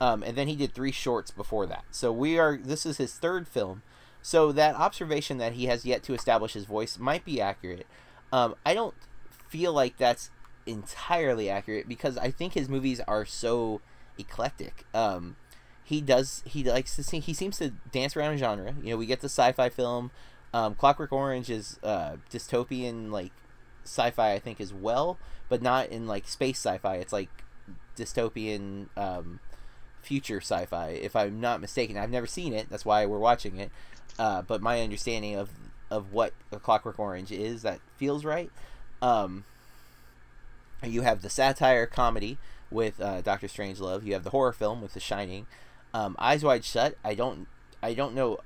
Um, 0.00 0.22
and 0.22 0.36
then 0.36 0.48
he 0.48 0.56
did 0.56 0.72
three 0.74 0.92
shorts 0.92 1.30
before 1.30 1.66
that. 1.66 1.84
So 1.90 2.10
we 2.10 2.38
are. 2.38 2.56
This 2.56 2.86
is 2.86 2.96
his 2.96 3.12
third 3.14 3.46
film. 3.46 3.82
So 4.22 4.52
that 4.52 4.74
observation 4.74 5.38
that 5.38 5.54
he 5.54 5.66
has 5.66 5.84
yet 5.84 6.02
to 6.04 6.14
establish 6.14 6.52
his 6.52 6.64
voice 6.64 6.98
might 6.98 7.24
be 7.24 7.40
accurate. 7.40 7.86
Um, 8.32 8.54
I 8.64 8.74
don't 8.74 8.94
feel 9.48 9.72
like 9.72 9.96
that's 9.96 10.30
entirely 10.66 11.48
accurate 11.48 11.88
because 11.88 12.16
I 12.18 12.30
think 12.30 12.52
his 12.52 12.68
movies 12.68 13.00
are 13.08 13.24
so 13.24 13.80
eclectic. 14.18 14.84
Um, 14.94 15.36
he 15.82 16.00
does. 16.00 16.42
He 16.46 16.62
likes 16.62 16.94
to 16.96 17.02
see. 17.02 17.18
He 17.18 17.34
seems 17.34 17.58
to 17.58 17.70
dance 17.90 18.16
around 18.16 18.38
genre. 18.38 18.74
You 18.82 18.90
know, 18.90 18.96
we 18.96 19.06
get 19.06 19.20
the 19.20 19.28
sci-fi 19.28 19.68
film. 19.70 20.10
Um, 20.52 20.74
Clockwork 20.74 21.12
Orange 21.12 21.50
is 21.50 21.78
uh, 21.82 22.16
dystopian, 22.30 23.10
like 23.10 23.32
sci-fi, 23.84 24.32
I 24.32 24.38
think, 24.38 24.60
as 24.60 24.72
well, 24.72 25.18
but 25.48 25.62
not 25.62 25.88
in 25.88 26.06
like 26.06 26.28
space 26.28 26.58
sci-fi. 26.58 26.96
It's 26.96 27.12
like 27.12 27.28
dystopian 27.96 28.86
um, 28.96 29.40
future 30.00 30.40
sci-fi, 30.40 30.90
if 30.90 31.16
I'm 31.16 31.40
not 31.40 31.60
mistaken. 31.60 31.96
I've 31.96 32.10
never 32.10 32.26
seen 32.26 32.52
it. 32.52 32.68
That's 32.70 32.84
why 32.84 33.06
we're 33.06 33.18
watching 33.18 33.58
it. 33.58 33.70
Uh, 34.18 34.42
but 34.42 34.60
my 34.60 34.80
understanding 34.80 35.36
of 35.36 35.50
of 35.90 36.12
what 36.12 36.32
a 36.52 36.58
Clockwork 36.58 36.98
Orange 36.98 37.32
is, 37.32 37.62
that 37.62 37.80
feels 37.96 38.24
right. 38.24 38.50
Um, 39.02 39.44
you 40.84 41.02
have 41.02 41.22
the 41.22 41.30
satire 41.30 41.86
comedy 41.86 42.38
with 42.70 43.00
uh, 43.00 43.20
Doctor 43.22 43.48
Strangelove. 43.48 44.04
You 44.04 44.12
have 44.12 44.24
the 44.24 44.30
horror 44.30 44.52
film 44.52 44.80
with 44.80 44.94
The 44.94 45.00
Shining. 45.00 45.46
Um, 45.92 46.14
Eyes 46.18 46.44
Wide 46.44 46.64
Shut. 46.64 46.96
I 47.04 47.14
don't. 47.14 47.48
I 47.82 47.94
don't 47.94 48.14
know 48.14 48.38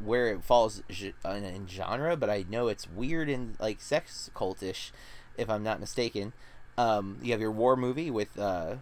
where 0.00 0.32
it 0.32 0.44
falls 0.44 0.82
in, 0.88 1.44
in 1.44 1.66
genre, 1.68 2.16
but 2.16 2.28
I 2.28 2.44
know 2.48 2.68
it's 2.68 2.90
weird 2.90 3.28
and 3.28 3.56
like 3.60 3.80
sex 3.80 4.30
cultish, 4.34 4.90
if 5.36 5.48
I'm 5.48 5.62
not 5.62 5.80
mistaken. 5.80 6.32
Um, 6.76 7.18
you 7.22 7.32
have 7.32 7.40
your 7.40 7.52
war 7.52 7.76
movie 7.76 8.10
with 8.10 8.36
uh, 8.38 8.76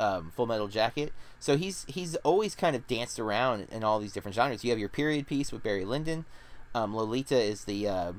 um, 0.00 0.32
Full 0.34 0.46
Metal 0.46 0.66
Jacket. 0.66 1.12
So 1.38 1.56
he's 1.56 1.84
he's 1.88 2.16
always 2.16 2.54
kind 2.54 2.74
of 2.74 2.86
danced 2.86 3.20
around 3.20 3.68
in 3.70 3.84
all 3.84 4.00
these 4.00 4.12
different 4.12 4.34
genres. 4.34 4.64
You 4.64 4.70
have 4.70 4.78
your 4.78 4.88
period 4.88 5.26
piece 5.26 5.52
with 5.52 5.62
Barry 5.62 5.84
Lyndon. 5.84 6.24
Um, 6.74 6.94
Lolita 6.94 7.38
is 7.38 7.64
the 7.64 7.86
uh, 7.86 8.12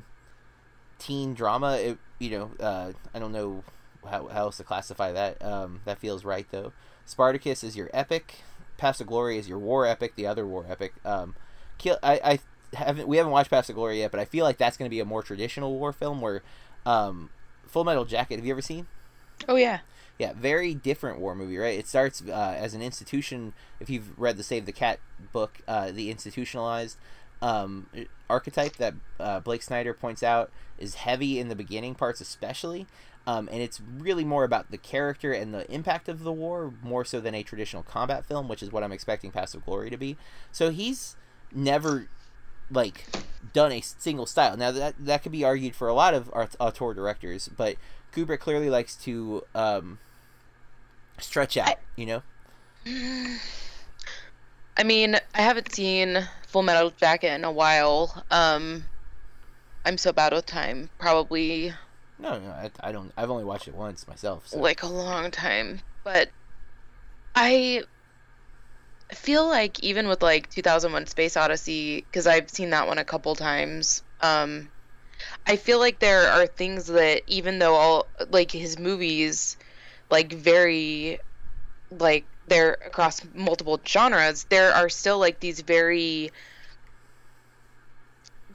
teen 1.00 1.34
drama. 1.34 1.78
It, 1.78 1.98
you 2.20 2.30
know, 2.30 2.52
uh, 2.60 2.92
I 3.14 3.20
don't 3.20 3.32
know 3.32 3.64
how, 4.08 4.28
how 4.28 4.44
else 4.44 4.58
to 4.58 4.64
classify 4.64 5.12
that. 5.12 5.44
Um, 5.44 5.82
that 5.86 6.00
feels 6.00 6.24
right 6.24 6.46
though. 6.52 6.72
Spartacus 7.06 7.64
is 7.64 7.76
your 7.76 7.90
epic. 7.94 8.36
Paths 8.78 9.02
of 9.02 9.08
Glory 9.08 9.38
is 9.38 9.50
your 9.50 9.60
war 9.60 9.86
epic. 9.86 10.16
The 10.16 10.28
other 10.28 10.46
war 10.46 10.66
epic. 10.70 10.94
Um, 11.04 11.36
Kill. 11.78 11.98
I, 12.04 12.40
I 12.74 12.76
haven't. 12.78 13.08
We 13.08 13.18
haven't 13.18 13.32
watched 13.32 13.50
Paths 13.50 13.70
of 13.70 13.76
Glory 13.76 14.00
yet, 14.00 14.12
but 14.12 14.20
I 14.20 14.26
feel 14.26 14.46
like 14.46 14.58
that's 14.58 14.78
going 14.78 14.88
to 14.88 14.94
be 14.94 15.00
a 15.00 15.06
more 15.06 15.24
traditional 15.24 15.74
war 15.74 15.92
film 15.92 16.22
where, 16.22 16.44
um, 16.86 17.32
Full 17.66 17.84
Metal 17.84 18.06
Jacket. 18.06 18.36
Have 18.36 18.46
you 18.46 18.52
ever 18.52 18.62
seen? 18.62 18.86
Oh 19.48 19.56
yeah. 19.56 19.80
Yeah, 20.22 20.34
very 20.34 20.76
different 20.76 21.19
war 21.19 21.34
movie, 21.34 21.57
right? 21.57 21.80
It 21.80 21.88
starts 21.88 22.22
uh, 22.22 22.55
as 22.55 22.76
an 22.76 22.84
institution. 22.84 23.53
If 23.80 23.89
you've 23.89 24.19
read 24.19 24.38
the 24.38 24.43
Save 24.43 24.67
the 24.67 24.72
Cat 24.72 24.99
book, 25.32 25.61
uh, 25.67 25.89
the 25.91 26.11
institutionalized 26.11 26.99
um, 27.41 27.88
archetype 28.30 28.76
that 28.76 28.93
uh, 29.19 29.39
Blake 29.39 29.63
Snyder 29.63 29.95
points 29.95 30.22
out 30.22 30.51
is 30.78 30.93
heavy 30.93 31.39
in 31.39 31.49
the 31.49 31.55
beginning 31.55 31.95
parts, 31.95 32.22
especially. 32.22 32.86
Um, 33.26 33.49
and 33.51 33.63
it's 33.63 33.82
really 33.82 34.24
more 34.24 34.43
about 34.43 34.69
the 34.69 34.78
character 34.78 35.34
and 35.34 35.55
the 35.55 35.67
impact 35.72 36.07
of 36.07 36.22
the 36.22 36.32
war, 36.32 36.72
more 36.84 37.03
so 37.03 37.19
than 37.19 37.34
a 37.34 37.41
traditional 37.41 37.82
combat 37.82 38.24
film, 38.24 38.47
which 38.47 38.61
is 38.61 38.72
what 38.72 38.84
I'm 38.84 38.91
expecting 38.91 39.32
Paths 39.32 39.55
of 39.55 39.65
Glory 39.65 39.89
to 39.89 39.97
be. 39.97 40.17
So 40.51 40.69
he's 40.69 41.15
never 41.51 42.09
like 42.69 43.07
done 43.53 43.72
a 43.72 43.82
single 43.82 44.28
style. 44.28 44.55
Now 44.55 44.69
that 44.69 45.03
that 45.03 45.24
could 45.24 45.32
be 45.32 45.43
argued 45.43 45.76
for 45.76 45.88
a 45.88 45.95
lot 45.95 46.13
of 46.13 46.30
art, 46.32 46.55
auteur 46.59 46.93
directors, 46.93 47.47
but 47.47 47.78
Kubrick 48.13 48.39
clearly 48.39 48.69
likes 48.69 48.95
to 48.97 49.45
um, 49.55 49.97
stretch 51.22 51.57
out. 51.57 51.67
I- 51.69 51.76
you 51.95 52.05
know, 52.05 52.24
I 54.78 54.84
mean, 54.84 55.15
I 55.36 55.41
haven't 55.41 55.74
seen 55.74 56.28
Full 56.47 56.63
Metal 56.63 56.89
Jacket 56.91 57.34
in 57.34 57.43
a 57.43 57.51
while. 57.51 58.24
Um, 58.32 58.86
I'm 59.86 59.97
so 59.97 60.11
bad 60.11 60.34
with 60.34 60.45
time. 60.45 60.89
Probably 60.97 61.74
no, 62.22 62.39
no, 62.39 62.49
I, 62.51 62.69
I 62.82 62.91
don't. 62.91 63.11
I've 63.17 63.32
only 63.32 63.43
watched 63.43 63.67
it 63.67 63.74
once 63.76 64.07
myself. 64.07 64.47
So. 64.47 64.59
like 64.59 64.84
a 64.84 64.88
long 64.88 65.32
time. 65.32 65.82
But 66.03 66.30
I 67.36 67.84
feel 69.11 69.47
like 69.47 69.80
even 69.84 70.07
with 70.07 70.22
like 70.22 70.49
2001 70.49 71.07
Space 71.07 71.36
Odyssey, 71.36 72.01
because 72.01 72.28
I've 72.28 72.49
seen 72.49 72.69
that 72.69 72.88
one 72.88 72.99
a 72.99 73.03
couple 73.03 73.36
times, 73.36 74.03
um, 74.22 74.69
I 75.47 75.55
feel 75.55 75.80
like 75.80 75.99
there 75.99 76.28
are 76.30 76.45
things 76.45 76.88
that 76.88 77.24
even 77.28 77.57
though 77.57 77.74
all 77.76 78.07
like 78.30 78.51
his 78.51 78.78
movies, 78.78 79.57
like 80.12 80.34
very, 80.34 81.20
like 81.99 82.26
they're 82.47 82.74
across 82.86 83.22
multiple 83.34 83.80
genres, 83.88 84.45
there 84.49 84.74
are 84.74 84.89
still 84.89 85.18
like 85.18 85.39
these 85.39 85.62
very, 85.62 86.32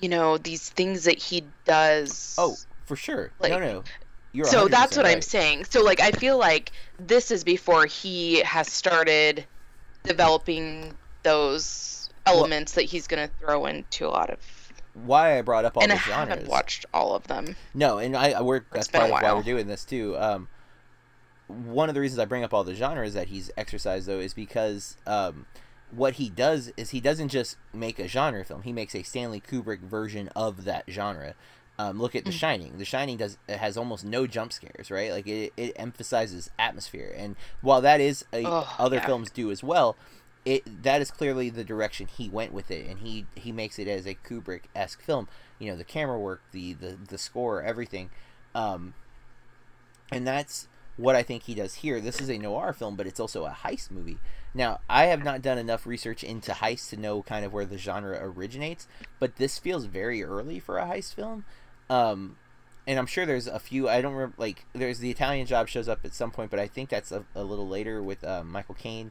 you 0.01 0.09
know, 0.09 0.37
these 0.39 0.69
things 0.69 1.05
that 1.05 1.19
he 1.19 1.45
does. 1.65 2.37
oh, 2.39 2.57
for 2.85 2.97
sure. 2.97 3.31
no, 3.43 3.49
like- 3.49 3.61
no. 3.61 3.85
You're 4.33 4.45
so 4.45 4.69
that's 4.69 4.95
100% 4.95 4.97
what 4.99 5.07
I'm 5.07 5.23
saying. 5.23 5.65
So 5.65 5.83
like 5.83 5.99
I 5.99 6.11
feel 6.11 6.37
like 6.37 6.71
this 6.99 7.31
is 7.31 7.43
before 7.43 7.87
he 7.87 8.41
has 8.41 8.71
started 8.71 9.47
developing 10.03 10.93
those 11.23 12.11
elements 12.27 12.73
that 12.73 12.83
he's 12.83 13.07
gonna 13.07 13.31
throw 13.41 13.65
into 13.65 14.07
a 14.07 14.11
lot 14.11 14.29
of. 14.29 14.39
Why 14.93 15.39
I 15.39 15.43
brought 15.43 15.65
up 15.65 15.79
all 15.79 15.83
and 15.83 15.93
the 15.93 15.97
I 15.97 15.99
genres. 16.01 16.29
haven't 16.29 16.49
watched 16.49 16.85
all 16.93 17.15
of 17.15 17.27
them. 17.29 17.57
No, 17.73 17.97
and 17.97 18.15
I, 18.15 18.33
I 18.33 18.43
we're 18.43 18.61
that's 18.73 18.89
been 18.89 19.03
a 19.03 19.09
part 19.09 19.25
of 19.25 19.31
why 19.31 19.35
we're 19.35 19.43
doing 19.43 19.69
this 19.69 19.87
too. 19.87 20.19
Um, 20.19 20.49
one 21.49 21.89
of 21.89 21.95
the 21.95 22.01
reasons 22.01 22.19
I 22.19 22.25
bring 22.25 22.45
up 22.45 22.53
all 22.53 22.65
the 22.65 22.75
genres 22.75 23.15
that 23.15 23.29
he's 23.29 23.51
exercised 23.57 24.07
though 24.07 24.19
is 24.21 24.35
because 24.35 24.97
um, 25.07 25.47
what 25.91 26.15
he 26.15 26.29
does 26.29 26.73
is 26.77 26.91
he 26.91 27.01
doesn't 27.01 27.29
just 27.29 27.57
make 27.73 27.99
a 27.99 28.09
genre 28.09 28.45
film; 28.45 28.63
he 28.63 28.73
makes 28.73 28.95
a 28.95 29.03
Stanley 29.03 29.41
Kubrick 29.41 29.81
version 29.81 30.29
of 30.35 30.65
that 30.65 30.85
genre. 30.89 31.35
Um, 31.79 32.01
look 32.01 32.15
at. 32.17 32.25
The 32.25 32.33
Shining. 32.33 32.79
The 32.79 32.85
Shining 32.87 33.19
does 33.19 33.37
it 33.47 33.59
has 33.59 33.77
almost 33.77 34.05
no 34.05 34.27
jump 34.27 34.53
scares, 34.53 34.91
right? 34.91 35.13
Like 35.13 35.27
it, 35.27 35.53
it 35.59 35.73
emphasizes 35.77 36.51
atmosphere, 36.59 37.15
and 37.17 37.37
while 37.61 37.81
that 37.83 38.01
is 38.01 38.25
a, 38.33 38.45
Oh, 38.47 38.67
other 38.79 38.97
yeah. 38.97 39.05
films 39.07 39.31
do 39.31 39.51
as 39.51 39.63
well, 39.63 39.95
it 40.47 40.83
that 40.85 41.03
is 41.03 41.11
clearly 41.11 41.51
the 41.51 41.65
direction 41.65 42.07
he 42.07 42.31
went 42.31 42.53
with 42.55 42.71
it, 42.71 42.87
and 42.87 43.01
he 43.01 43.27
he 43.35 43.53
makes 43.53 43.79
it 43.79 43.87
as 43.89 44.07
a 44.07 44.15
Kubrick 44.15 44.63
esque 44.75 45.03
film. 45.03 45.29
You 45.59 45.71
know, 45.71 45.77
the 45.77 45.85
camera 45.85 46.19
work, 46.19 46.41
the 46.51 46.73
the 46.73 46.97
the 47.09 47.19
score, 47.19 47.63
everything, 47.63 48.09
um, 48.55 48.95
and 50.11 50.27
that's 50.27 50.69
what 50.97 51.15
I 51.17 51.23
think 51.23 51.43
he 51.43 51.55
does 51.55 51.77
here. 51.77 52.01
This 52.01 52.21
is 52.21 52.31
a 52.31 52.39
noir 52.39 52.73
film, 52.73 52.97
but 52.97 53.07
it's 53.07 53.21
also 53.21 53.45
a 53.45 53.51
heist 53.51 53.91
movie. 53.91 54.19
Now, 54.55 54.81
I 54.89 55.07
have 55.07 55.23
not 55.23 55.43
done 55.43 55.59
enough 55.59 55.87
research 55.87 56.25
into 56.25 56.53
heists 56.53 56.89
to 56.91 56.97
know 56.97 57.23
kind 57.23 57.45
of 57.45 57.53
where 57.53 57.67
the 57.67 57.77
genre 57.77 58.19
originates, 58.23 58.89
but 59.19 59.37
this 59.37 59.59
feels 59.59 59.85
very 59.85 60.25
early 60.25 60.59
for 60.59 60.79
a 60.79 60.87
heist 60.87 61.15
film. 61.15 61.45
Um, 61.91 62.37
and 62.87 62.99
I'm 62.99 63.07
sure 63.07 63.27
there's 63.27 63.47
a 63.47 63.59
few. 63.59 63.89
I 63.89 64.01
don't 64.01 64.15
remember. 64.15 64.37
Like, 64.39 64.65
there's 64.73 65.01
the 65.01 65.11
Italian 65.11 65.47
Job 65.47 65.69
shows 65.69 65.89
up 65.89 66.01
at 66.05 66.15
some 66.15 66.31
point, 66.31 66.51
but 66.51 66.61
I 66.61 66.69
think 66.69 66.89
that's 66.89 67.13
a, 67.13 67.25
a 67.35 67.45
little 67.45 67.69
later 67.69 68.03
with 68.03 68.25
uh, 68.25 68.45
Michael 68.45 68.77
Caine. 68.77 69.11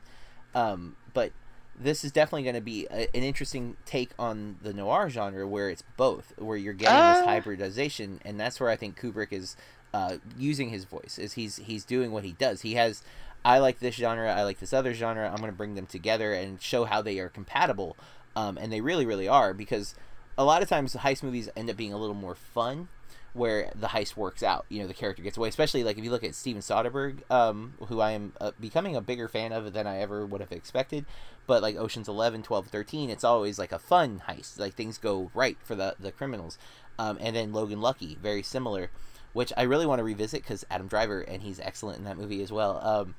Um, 0.56 0.96
but 1.14 1.34
this 1.78 2.06
is 2.06 2.12
definitely 2.14 2.44
going 2.44 2.56
to 2.56 2.62
be 2.62 2.88
a, 2.90 3.14
an 3.16 3.22
interesting 3.24 3.76
take 3.86 4.12
on 4.18 4.56
the 4.62 4.74
noir 4.74 5.10
genre, 5.10 5.46
where 5.46 5.70
it's 5.70 5.84
both, 5.98 6.34
where 6.38 6.58
you're 6.58 6.74
getting 6.74 6.96
this 6.96 7.24
Uh. 7.24 7.26
hybridization, 7.26 8.22
and 8.24 8.40
that's 8.40 8.60
where 8.60 8.70
I 8.70 8.78
think 8.78 9.00
Kubrick 9.00 9.34
is 9.34 9.58
uh, 9.96 10.18
using 10.38 10.70
his 10.70 10.84
voice. 10.84 11.18
Is 11.18 11.34
he's 11.34 11.56
he's 11.56 11.86
doing 11.86 12.12
what 12.12 12.26
he 12.26 12.34
does. 12.34 12.62
He 12.62 12.74
has. 12.74 13.02
I 13.46 13.60
like 13.60 13.80
this 13.80 13.96
genre. 13.96 14.34
I 14.34 14.44
like 14.44 14.60
this 14.60 14.74
other 14.74 14.94
genre. 14.94 15.30
I'm 15.30 15.38
going 15.38 15.52
to 15.52 15.58
bring 15.58 15.76
them 15.76 15.86
together 15.86 16.34
and 16.34 16.62
show 16.62 16.84
how 16.84 17.02
they 17.02 17.20
are 17.20 17.30
compatible, 17.30 17.96
um, 18.36 18.58
and 18.58 18.74
they 18.74 18.82
really, 18.82 19.06
really 19.06 19.28
are 19.28 19.54
because 19.54 19.96
a 20.38 20.44
lot 20.44 20.62
of 20.62 20.68
times 20.68 20.96
heist 20.96 21.24
movies 21.24 21.50
end 21.56 21.70
up 21.70 21.78
being 21.78 21.94
a 21.94 21.98
little 21.98 22.16
more 22.16 22.36
fun 22.36 22.90
where 23.32 23.72
the 23.76 23.88
heist 23.88 24.16
works 24.16 24.42
out 24.42 24.66
you 24.70 24.82
know 24.82 24.88
the 24.88 24.94
character 24.94 25.22
gets 25.22 25.36
away 25.36 25.50
especially 25.50 25.84
like 25.84 25.98
if 25.98 26.04
you 26.06 26.10
look 26.10 26.24
at 26.24 26.34
steven 26.34 26.62
soderbergh 26.62 27.20
um, 27.30 27.74
who 27.88 28.00
i 28.00 28.12
am 28.12 28.32
uh, 28.40 28.52
becoming 28.62 28.96
a 28.96 29.02
bigger 29.02 29.28
fan 29.28 29.52
of 29.52 29.74
than 29.74 29.86
i 29.86 29.98
ever 29.98 30.26
would 30.26 30.40
have 30.40 30.54
expected 30.54 31.06
but 31.46 31.62
like 31.62 31.76
oceans 31.76 32.08
11 32.08 32.44
12 32.44 32.68
13 32.68 33.10
it's 33.10 33.26
always 33.26 33.60
like 33.60 33.74
a 33.74 33.80
fun 33.80 34.22
heist 34.30 34.58
like 34.58 34.74
things 34.74 34.98
go 34.98 35.32
right 35.34 35.58
for 35.64 35.76
the 35.76 35.96
the 36.00 36.14
criminals 36.14 36.58
um, 36.98 37.18
and 37.20 37.36
then 37.36 37.52
logan 37.52 37.82
lucky 37.82 38.18
very 38.22 38.42
similar 38.42 38.90
which 39.36 39.52
i 39.58 39.62
really 39.62 39.86
want 39.86 40.00
to 40.00 40.04
revisit 40.04 40.42
because 40.42 40.66
adam 40.72 40.88
driver 40.88 41.22
and 41.22 41.44
he's 41.44 41.60
excellent 41.60 42.00
in 42.00 42.06
that 42.06 42.18
movie 42.18 42.42
as 42.42 42.52
well 42.52 42.80
um, 42.84 43.16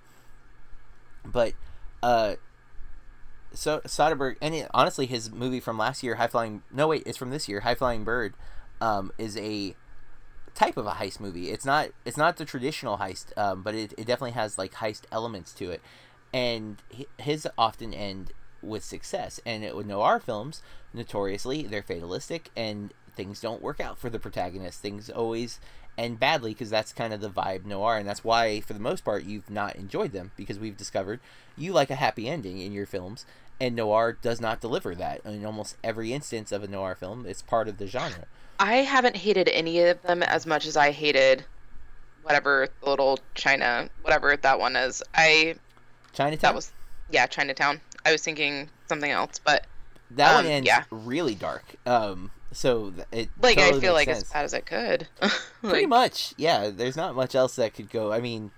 but 1.25 1.53
uh 2.03 2.35
so 3.53 3.81
Soderbergh, 3.81 4.37
and 4.43 4.55
it, 4.55 4.69
honestly, 4.75 5.07
his 5.07 5.31
movie 5.31 5.61
from 5.61 5.79
last 5.79 6.03
year, 6.03 6.17
High 6.17 6.27
Flying. 6.27 6.62
No, 6.71 6.89
wait, 6.89 7.05
it's 7.07 7.17
from 7.17 7.31
this 7.31 7.49
year. 7.49 7.61
High 7.61 7.75
Flying 7.75 8.05
Bird, 8.05 8.35
um, 8.81 9.12
is 9.19 9.37
a 9.37 9.75
type 10.55 10.77
of 10.77 10.87
a 10.87 10.93
heist 10.93 11.21
movie. 11.21 11.51
It's 11.51 11.64
not. 11.64 11.91
It's 12.05 12.17
not 12.17 12.37
the 12.37 12.45
traditional 12.45 12.99
heist, 12.99 13.37
um, 13.39 13.62
but 13.62 13.75
it, 13.75 13.93
it 13.97 14.07
definitely 14.07 14.33
has 14.33 14.59
like 14.59 14.75
heist 14.75 15.03
elements 15.11 15.53
to 15.55 15.71
it, 15.71 15.81
and 16.33 16.83
his 17.19 17.49
often 17.57 17.95
end 17.95 18.33
with 18.62 18.85
success. 18.85 19.41
And 19.47 19.64
it, 19.64 19.77
with 19.77 19.87
noir 19.87 20.21
films, 20.21 20.62
notoriously, 20.93 21.62
they're 21.62 21.83
fatalistic, 21.83 22.51
and 22.57 22.93
things 23.14 23.41
don't 23.41 23.62
work 23.62 23.81
out 23.81 23.99
for 23.99 24.11
the 24.11 24.19
protagonist. 24.19 24.81
Things 24.81 25.09
always 25.09 25.61
end 25.99 26.21
badly 26.21 26.53
because 26.53 26.71
that's 26.71 26.93
kind 26.93 27.13
of 27.13 27.21
the 27.21 27.31
vibe 27.31 27.65
noir, 27.65 27.97
and 27.97 28.09
that's 28.09 28.25
why, 28.25 28.61
for 28.61 28.73
the 28.73 28.81
most 28.81 29.05
part, 29.05 29.25
you've 29.25 29.51
not 29.51 29.77
enjoyed 29.77 30.13
them 30.13 30.33
because 30.37 30.59
we've 30.59 30.77
discovered 30.77 31.21
you 31.57 31.73
like 31.73 31.91
a 31.91 31.97
happy 31.97 32.29
ending 32.29 32.59
in 32.59 32.73
your 32.73 32.87
films, 32.87 33.25
and 33.61 33.75
noir 33.75 34.17
does 34.21 34.41
not 34.41 34.61
deliver 34.61 34.95
that 34.95 35.21
in 35.25 35.45
almost 35.45 35.77
every 35.83 36.13
instance 36.13 36.53
of 36.53 36.63
a 36.63 36.69
noir 36.69 36.95
film. 36.95 37.27
It's 37.27 37.43
part 37.43 37.69
of 37.69 37.79
the 37.79 37.87
genre. 37.87 38.27
I 38.59 38.77
haven't 38.77 39.17
hated 39.17 39.49
any 39.49 39.81
of 39.81 40.03
them 40.03 40.23
as 40.23 40.47
much 40.47 40.67
as 40.67 40.77
I 40.77 40.91
hated 40.91 41.45
whatever 42.23 42.69
the 42.83 42.91
little 42.91 43.21
China, 43.35 43.89
whatever 44.03 44.37
that 44.37 44.59
one 44.59 44.77
is. 44.77 45.03
I 45.15 45.57
Chinatown. 46.13 46.39
that 46.41 46.55
was 46.55 46.73
yeah 47.11 47.27
Chinatown. 47.27 47.81
I 48.05 48.13
was 48.13 48.23
thinking 48.23 48.69
something 48.89 49.11
else, 49.11 49.41
but 49.43 49.67
that 50.13 50.35
one 50.35 50.47
um, 50.47 50.51
ends 50.51 50.67
yeah. 50.67 50.85
really 50.91 51.35
dark. 51.35 51.65
Um, 51.87 52.31
so 52.53 52.93
it 53.13 53.29
like 53.41 53.59
totally 53.59 53.79
I 53.79 53.81
feel 53.81 53.93
like 53.93 54.09
sense. 54.09 54.23
as 54.23 54.31
bad 54.31 54.45
as 54.45 54.53
it 54.55 54.67
could. 54.67 55.09
Pretty 55.63 55.87
much, 55.87 56.35
yeah. 56.37 56.71
There's 56.71 56.97
not 56.97 57.15
much 57.15 57.35
else 57.35 57.57
that 57.57 57.75
could 57.75 57.91
go. 57.91 58.13
I 58.13 58.21
mean, 58.21 58.51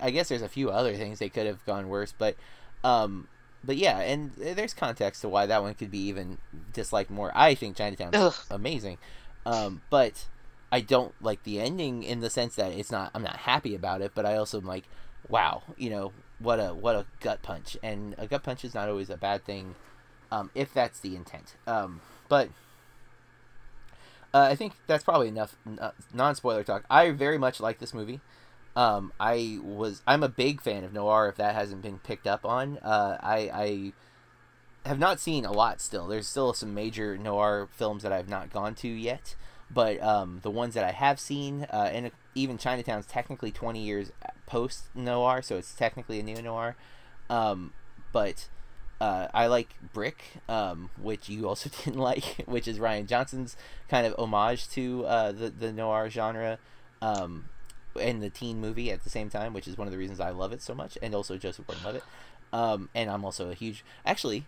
I 0.00 0.10
guess 0.10 0.28
there's 0.28 0.42
a 0.42 0.48
few 0.48 0.70
other 0.70 0.94
things 0.96 1.18
they 1.18 1.28
could 1.28 1.46
have 1.46 1.64
gone 1.64 1.88
worse, 1.88 2.12
but, 2.16 2.36
um, 2.84 3.28
but 3.64 3.76
yeah, 3.76 4.00
and 4.00 4.32
there's 4.36 4.74
context 4.74 5.22
to 5.22 5.28
why 5.28 5.46
that 5.46 5.62
one 5.62 5.74
could 5.74 5.90
be 5.90 6.00
even 6.08 6.38
disliked 6.72 7.10
more. 7.10 7.30
I 7.34 7.54
think 7.54 7.76
Chinatown's 7.76 8.14
Ugh. 8.14 8.34
amazing, 8.50 8.98
um, 9.46 9.82
but 9.90 10.26
I 10.72 10.80
don't 10.80 11.14
like 11.22 11.42
the 11.44 11.60
ending 11.60 12.02
in 12.02 12.20
the 12.20 12.30
sense 12.30 12.56
that 12.56 12.72
it's 12.72 12.90
not. 12.90 13.10
I'm 13.14 13.22
not 13.22 13.36
happy 13.36 13.74
about 13.74 14.00
it, 14.00 14.12
but 14.14 14.24
I 14.24 14.36
also 14.36 14.58
am 14.60 14.66
like, 14.66 14.84
wow, 15.28 15.62
you 15.76 15.90
know, 15.90 16.12
what 16.38 16.58
a 16.58 16.74
what 16.74 16.96
a 16.96 17.06
gut 17.20 17.42
punch, 17.42 17.76
and 17.82 18.14
a 18.18 18.26
gut 18.26 18.42
punch 18.42 18.64
is 18.64 18.74
not 18.74 18.88
always 18.88 19.10
a 19.10 19.16
bad 19.16 19.44
thing, 19.44 19.74
um, 20.32 20.50
if 20.54 20.72
that's 20.72 21.00
the 21.00 21.14
intent. 21.14 21.54
Um, 21.66 22.00
but 22.28 22.48
uh, 24.32 24.48
I 24.50 24.54
think 24.54 24.74
that's 24.86 25.04
probably 25.04 25.28
enough 25.28 25.56
uh, 25.78 25.90
non 26.12 26.34
spoiler 26.34 26.64
talk. 26.64 26.84
I 26.90 27.10
very 27.10 27.38
much 27.38 27.60
like 27.60 27.78
this 27.78 27.92
movie. 27.92 28.20
Um, 28.76 29.12
I 29.18 29.58
was 29.62 30.02
I'm 30.06 30.22
a 30.22 30.28
big 30.28 30.60
fan 30.60 30.84
of 30.84 30.92
noir. 30.92 31.28
If 31.28 31.36
that 31.36 31.54
hasn't 31.54 31.82
been 31.82 31.98
picked 31.98 32.26
up 32.26 32.44
on, 32.44 32.78
uh, 32.78 33.18
I 33.20 33.50
I 33.52 33.92
have 34.88 34.98
not 34.98 35.20
seen 35.20 35.44
a 35.44 35.52
lot. 35.52 35.80
Still, 35.80 36.06
there's 36.06 36.28
still 36.28 36.52
some 36.52 36.74
major 36.74 37.18
noir 37.18 37.68
films 37.72 38.02
that 38.02 38.12
I've 38.12 38.28
not 38.28 38.52
gone 38.52 38.74
to 38.76 38.88
yet. 38.88 39.34
But 39.72 40.02
um, 40.02 40.40
the 40.42 40.50
ones 40.50 40.74
that 40.74 40.84
I 40.84 40.90
have 40.90 41.20
seen, 41.20 41.64
uh, 41.72 41.90
and 41.92 42.10
even 42.34 42.58
Chinatown's 42.58 43.06
technically 43.06 43.52
20 43.52 43.80
years 43.80 44.10
post 44.46 44.84
noir, 44.96 45.42
so 45.42 45.56
it's 45.58 45.72
technically 45.74 46.18
a 46.18 46.24
neo 46.24 46.40
noir. 46.40 46.76
Um, 47.28 47.72
but 48.12 48.48
uh, 49.00 49.28
I 49.32 49.46
like 49.46 49.68
Brick, 49.92 50.22
um, 50.48 50.90
which 51.00 51.28
you 51.28 51.48
also 51.48 51.70
didn't 51.84 52.00
like, 52.00 52.44
which 52.46 52.68
is 52.68 52.78
Rian 52.78 53.06
Johnson's 53.06 53.56
kind 53.88 54.06
of 54.06 54.14
homage 54.18 54.68
to 54.70 55.04
uh, 55.06 55.32
the 55.32 55.50
the 55.50 55.72
noir 55.72 56.10
genre, 56.10 56.58
um, 57.00 57.48
and 57.98 58.22
the 58.22 58.30
teen 58.30 58.60
movie 58.60 58.90
at 58.90 59.04
the 59.04 59.10
same 59.10 59.30
time, 59.30 59.52
which 59.54 59.66
is 59.66 59.78
one 59.78 59.86
of 59.86 59.92
the 59.92 59.98
reasons 59.98 60.20
I 60.20 60.30
love 60.30 60.52
it 60.52 60.62
so 60.62 60.74
much, 60.74 60.98
and 61.02 61.14
also 61.14 61.36
Joseph 61.36 61.66
Gordon-Levitt. 61.66 62.04
Um, 62.52 62.88
and 62.94 63.08
I'm 63.08 63.24
also 63.24 63.50
a 63.50 63.54
huge, 63.54 63.84
actually, 64.04 64.44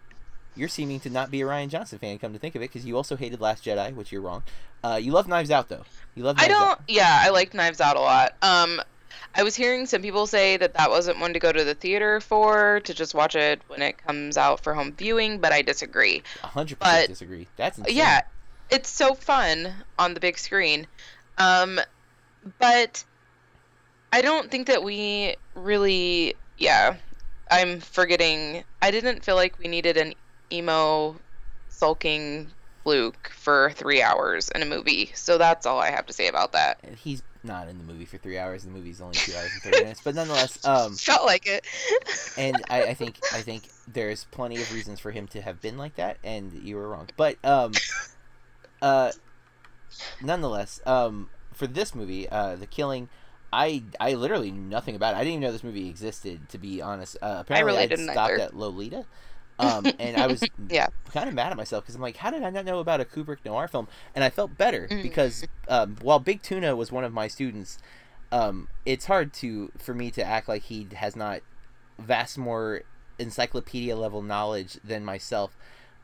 you're 0.57 0.69
seeming 0.69 0.99
to 1.01 1.11
not 1.11 1.31
be 1.31 1.41
a 1.41 1.47
Rian 1.47 1.69
Johnson 1.69 1.99
fan. 1.99 2.19
Come 2.19 2.33
to 2.33 2.39
think 2.39 2.55
of 2.55 2.63
it, 2.63 2.71
because 2.71 2.85
you 2.85 2.97
also 2.97 3.17
hated 3.17 3.41
Last 3.41 3.65
Jedi, 3.65 3.95
which 3.95 4.13
you're 4.13 4.21
wrong. 4.21 4.43
Uh, 4.85 4.99
you 5.01 5.13
love 5.13 5.29
Knives 5.29 5.51
Out 5.51 5.69
though. 5.69 5.85
You 6.15 6.25
love. 6.25 6.37
Knives 6.37 6.49
I 6.49 6.53
don't. 6.53 6.63
Out. 6.63 6.83
Yeah, 6.89 7.21
I 7.23 7.31
like 7.31 7.55
Knives 7.55 7.81
Out 7.81 7.97
a 7.97 8.01
lot. 8.01 8.35
Um, 8.43 8.83
I 9.35 9.43
was 9.43 9.55
hearing 9.57 9.87
some 9.87 10.03
people 10.03 10.27
say 10.27 10.57
that 10.57 10.75
that 10.75 10.91
wasn't 10.91 11.21
one 11.21 11.33
to 11.33 11.39
go 11.39 11.53
to 11.53 11.65
the 11.65 11.75
theater 11.75 12.21
for, 12.21 12.81
to 12.85 12.95
just 12.95 13.15
watch 13.15 13.35
it 13.35 13.61
when 13.69 13.83
it 13.83 13.99
comes 13.99 14.37
out 14.37 14.61
for 14.61 14.75
home 14.75 14.93
viewing, 14.93 15.39
but 15.39 15.53
I 15.53 15.63
disagree. 15.63 16.23
A 16.43 16.47
hundred 16.47 16.79
But- 16.79 17.09
disagree. 17.09 17.49
That's 17.57 17.79
insane. 17.79 17.97
Yeah, 17.97 18.23
it's 18.71 18.91
so 18.91 19.15
fun 19.15 19.73
on 19.99 20.15
the 20.15 20.21
big 20.21 20.39
screen. 20.39 20.87
Um, 21.39 21.81
but 22.59 23.05
I 24.13 24.23
don't 24.23 24.51
think 24.51 24.67
that 24.67 24.83
we 24.83 25.37
really, 25.55 26.35
yeah, 26.59 26.97
I'm 27.51 27.81
forgetting. 27.81 28.65
I 28.81 28.91
didn't 28.91 29.25
feel 29.25 29.37
like 29.37 29.59
we 29.59 29.69
needed 29.69 29.97
an 29.97 30.15
emo 30.53 31.17
sulking 31.69 32.51
Luke 32.85 33.31
for 33.35 33.73
three 33.75 34.03
hours 34.03 34.49
in 34.51 34.63
a 34.63 34.67
movie. 34.67 35.11
So 35.15 35.39
that's 35.39 35.67
all 35.67 35.79
I 35.79 35.91
have 35.91 36.07
to 36.07 36.13
say 36.13 36.29
about 36.29 36.53
that. 36.53 36.79
He's 36.99 37.23
not 37.45 37.69
in 37.69 37.79
the 37.79 37.85
movie 37.85 38.05
for 38.05 38.19
three 38.19 38.39
hours. 38.39 38.65
The 38.65 38.71
movie's 38.71 39.01
only 39.01 39.15
two 39.15 39.35
hours 39.35 39.51
and 39.53 39.63
thirty 39.63 39.83
minutes, 39.83 40.01
but 40.03 40.15
nonetheless, 40.15 40.65
um, 40.65 40.95
Felt 40.95 41.27
like 41.27 41.47
it. 41.47 41.65
and 42.39 42.63
I, 42.71 42.83
I 42.85 42.95
think 42.95 43.19
I 43.33 43.41
think 43.41 43.65
there's 43.89 44.25
plenty 44.25 44.57
of 44.57 44.73
reasons 44.73 45.01
for 45.01 45.11
him 45.11 45.27
to 45.29 45.41
have 45.43 45.61
been 45.61 45.79
like 45.79 45.97
that, 45.97 46.19
and 46.23 46.53
you 46.53 46.77
were 46.77 46.89
wrong. 46.89 47.09
But 47.17 47.37
um, 47.45 47.73
uh, 48.83 49.13
nonetheless, 50.23 50.81
um, 50.87 51.31
for 51.53 51.67
this 51.67 51.95
movie, 51.95 52.29
uh, 52.29 52.57
the 52.57 52.67
killing, 52.67 53.09
I 53.53 53.83
I 54.01 54.15
literally 54.15 54.51
knew 54.51 54.69
nothing 54.69 54.97
about 54.97 55.15
it. 55.15 55.19
I 55.19 55.21
didn't 55.21 55.33
even 55.35 55.41
know 55.43 55.53
this 55.53 55.65
movie 55.65 55.89
existed. 55.89 56.49
To 56.51 56.59
be 56.59 56.81
honest, 56.81 57.17
uh, 57.23 57.39
apparently 57.41 57.73
really 57.73 57.85
I'd 57.85 57.91
didn't 57.91 58.11
stopped 58.11 58.33
either. 58.35 58.43
at 58.43 58.57
Lolita. 58.57 59.05
Um, 59.59 59.87
and 59.99 60.17
I 60.17 60.27
was 60.27 60.43
Yeah. 60.69 60.89
kind 61.13 61.29
of 61.29 61.35
mad 61.35 61.51
at 61.51 61.57
myself 61.57 61.85
because 61.85 61.95
I'm 61.95 62.01
like, 62.03 62.17
how 62.17 62.31
did 62.31 62.43
I 62.43 62.51
not 62.51 62.65
know 62.65 62.79
about 62.81 63.01
a 63.01 63.05
Kubrick 63.05 63.45
noir 63.45 63.69
film? 63.69 63.87
And 64.15 64.25
I 64.25 64.31
felt 64.31 64.57
better 64.57 64.89
Mm. 64.91 65.03
because 65.03 65.47
um, 65.69 65.97
while 66.03 66.19
Big 66.19 66.43
Tuna 66.43 66.75
was 66.75 66.91
one 66.91 67.05
of 67.05 67.13
my 67.13 67.29
students, 67.29 67.79
um, 68.33 68.69
it's 68.87 69.05
hard 69.05 69.33
to 69.35 69.71
for 69.79 69.95
me 69.95 70.11
to 70.13 70.25
act 70.25 70.49
like 70.49 70.63
he 70.63 70.87
has 70.95 71.15
not 71.15 71.41
vast 71.99 72.39
more 72.39 72.83
encyclopedia 73.19 73.95
level 73.97 74.23
knowledge 74.23 74.79
than 74.83 75.05
myself 75.05 75.57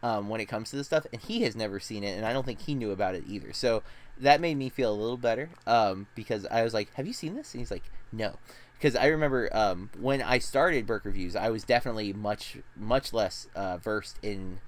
um, 0.03 0.29
when 0.29 0.41
it 0.41 0.47
comes 0.47 0.71
to 0.71 0.77
this 0.77 0.87
stuff, 0.87 1.07
and 1.13 1.21
he 1.23 1.43
has 1.43 1.57
never 1.57 1.81
seen 1.81 2.05
it, 2.05 2.17
and 2.17 2.25
I 2.25 2.33
don't 2.33 2.47
think 2.47 2.61
he 2.63 2.75
knew 2.75 2.93
about 2.93 3.15
it 3.17 3.25
either. 3.27 3.53
So 3.53 3.83
that 4.21 4.41
made 4.41 4.57
me 4.57 4.69
feel 4.69 4.93
a 4.93 4.95
little 4.95 5.17
better 5.17 5.49
um, 5.67 6.07
because 6.15 6.47
I 6.47 6.63
was 6.63 6.73
like, 6.75 6.93
"Have 6.95 7.07
you 7.07 7.13
seen 7.13 7.35
this?" 7.35 7.53
And 7.55 7.61
he's 7.61 7.71
like, 7.73 7.85
"No." 8.13 8.37
Because 8.79 8.95
I 8.95 9.07
remember 9.07 9.55
um, 9.55 9.91
when 9.99 10.23
I 10.23 10.39
started 10.39 10.87
Burke 10.87 11.05
Reviews, 11.05 11.35
I 11.35 11.51
was 11.51 11.65
definitely 11.65 12.13
much 12.13 12.59
much 12.77 13.13
less 13.13 13.49
uh, 13.55 13.77
versed 13.79 14.19
in 14.23 14.61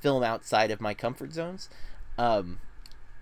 film 0.00 0.22
outside 0.22 0.70
of 0.70 0.80
my 0.80 0.94
comfort 0.94 1.32
zones. 1.32 1.68
Um, 2.16 2.60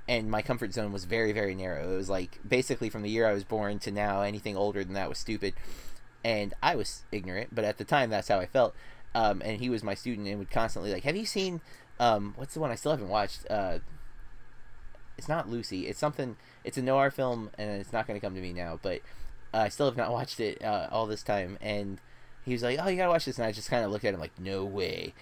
and 0.08 0.30
my 0.30 0.42
comfort 0.42 0.72
zone 0.72 0.92
was 0.92 1.04
very 1.04 1.32
very 1.32 1.54
narrow. 1.54 1.94
It 1.94 1.96
was 1.96 2.10
like 2.10 2.38
basically 2.46 2.90
from 2.90 3.02
the 3.02 3.10
year 3.10 3.26
I 3.26 3.32
was 3.32 3.44
born 3.44 3.78
to 3.80 3.90
now, 3.90 4.20
anything 4.22 4.56
older 4.56 4.84
than 4.84 4.94
that 4.94 5.08
was 5.08 5.18
stupid. 5.18 5.54
And 6.22 6.54
I 6.62 6.74
was 6.74 7.04
ignorant, 7.12 7.54
but 7.54 7.64
at 7.64 7.78
the 7.78 7.84
time 7.84 8.10
that's 8.10 8.28
how 8.28 8.38
I 8.38 8.46
felt. 8.46 8.74
Um, 9.14 9.40
and 9.42 9.60
he 9.60 9.70
was 9.70 9.82
my 9.82 9.94
student 9.94 10.28
and 10.28 10.38
would 10.38 10.50
constantly 10.50 10.92
like, 10.92 11.04
"Have 11.04 11.16
you 11.16 11.24
seen 11.24 11.62
um, 11.98 12.34
what's 12.36 12.54
the 12.54 12.60
one 12.60 12.70
I 12.70 12.74
still 12.74 12.92
haven't 12.92 13.08
watched? 13.08 13.46
Uh, 13.48 13.78
it's 15.16 15.28
not 15.28 15.48
Lucy. 15.48 15.86
It's 15.86 15.98
something. 15.98 16.36
It's 16.64 16.76
a 16.76 16.82
noir 16.82 17.10
film, 17.10 17.50
and 17.56 17.80
it's 17.80 17.92
not 17.92 18.06
going 18.06 18.18
to 18.18 18.24
come 18.24 18.34
to 18.34 18.40
me 18.40 18.52
now. 18.52 18.78
But 18.82 19.00
uh, 19.56 19.62
I 19.62 19.68
still 19.70 19.86
have 19.86 19.96
not 19.96 20.12
watched 20.12 20.38
it 20.40 20.62
uh, 20.62 20.88
all 20.90 21.06
this 21.06 21.22
time. 21.22 21.56
And 21.60 21.98
he 22.44 22.52
was 22.52 22.62
like, 22.62 22.78
"Oh, 22.80 22.88
you 22.88 22.96
gotta 22.96 23.10
watch 23.10 23.24
this," 23.24 23.38
and 23.38 23.46
I 23.46 23.52
just 23.52 23.70
kind 23.70 23.84
of 23.84 23.90
looked 23.90 24.04
at 24.04 24.14
him 24.14 24.20
like, 24.20 24.38
"No 24.38 24.64
way." 24.64 25.14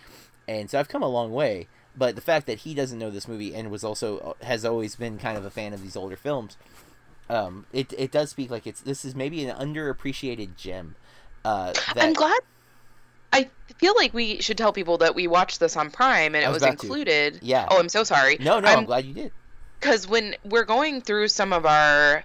And 0.48 0.70
so 0.70 0.78
I've 0.78 0.88
come 0.88 1.02
a 1.02 1.08
long 1.08 1.32
way. 1.32 1.68
But 1.96 2.16
the 2.16 2.20
fact 2.20 2.46
that 2.48 2.58
he 2.60 2.74
doesn't 2.74 2.98
know 2.98 3.10
this 3.10 3.28
movie 3.28 3.54
and 3.54 3.70
was 3.70 3.84
also 3.84 4.36
has 4.42 4.64
always 4.64 4.96
been 4.96 5.18
kind 5.18 5.38
of 5.38 5.44
a 5.44 5.50
fan 5.50 5.72
of 5.72 5.80
these 5.80 5.94
older 5.94 6.16
films, 6.16 6.56
um, 7.30 7.66
it 7.72 7.92
it 7.96 8.10
does 8.10 8.30
speak 8.30 8.50
like 8.50 8.66
it's 8.66 8.80
this 8.80 9.04
is 9.04 9.14
maybe 9.14 9.44
an 9.44 9.56
underappreciated 9.56 10.56
gem. 10.56 10.96
Uh, 11.44 11.72
that, 11.72 11.98
I'm 11.98 12.12
glad. 12.14 12.40
I 13.32 13.50
feel 13.78 13.94
like 13.96 14.12
we 14.14 14.40
should 14.40 14.58
tell 14.58 14.72
people 14.72 14.98
that 14.98 15.14
we 15.14 15.26
watched 15.26 15.60
this 15.60 15.76
on 15.76 15.90
Prime 15.90 16.34
and 16.34 16.44
it 16.44 16.48
was 16.48 16.54
was, 16.54 16.62
about 16.62 16.78
to. 16.80 16.86
included. 16.86 17.38
Yeah. 17.42 17.66
Oh, 17.70 17.78
I'm 17.78 17.88
so 17.88 18.02
sorry. 18.02 18.38
No, 18.40 18.60
no, 18.60 18.68
I'm, 18.68 18.80
I'm 18.80 18.84
glad 18.84 19.04
you 19.04 19.14
did. 19.14 19.32
because 19.78 20.08
when 20.08 20.36
we're 20.44 20.64
going 20.64 21.00
through 21.00 21.28
some 21.28 21.52
of 21.52 21.66
our 21.66 22.24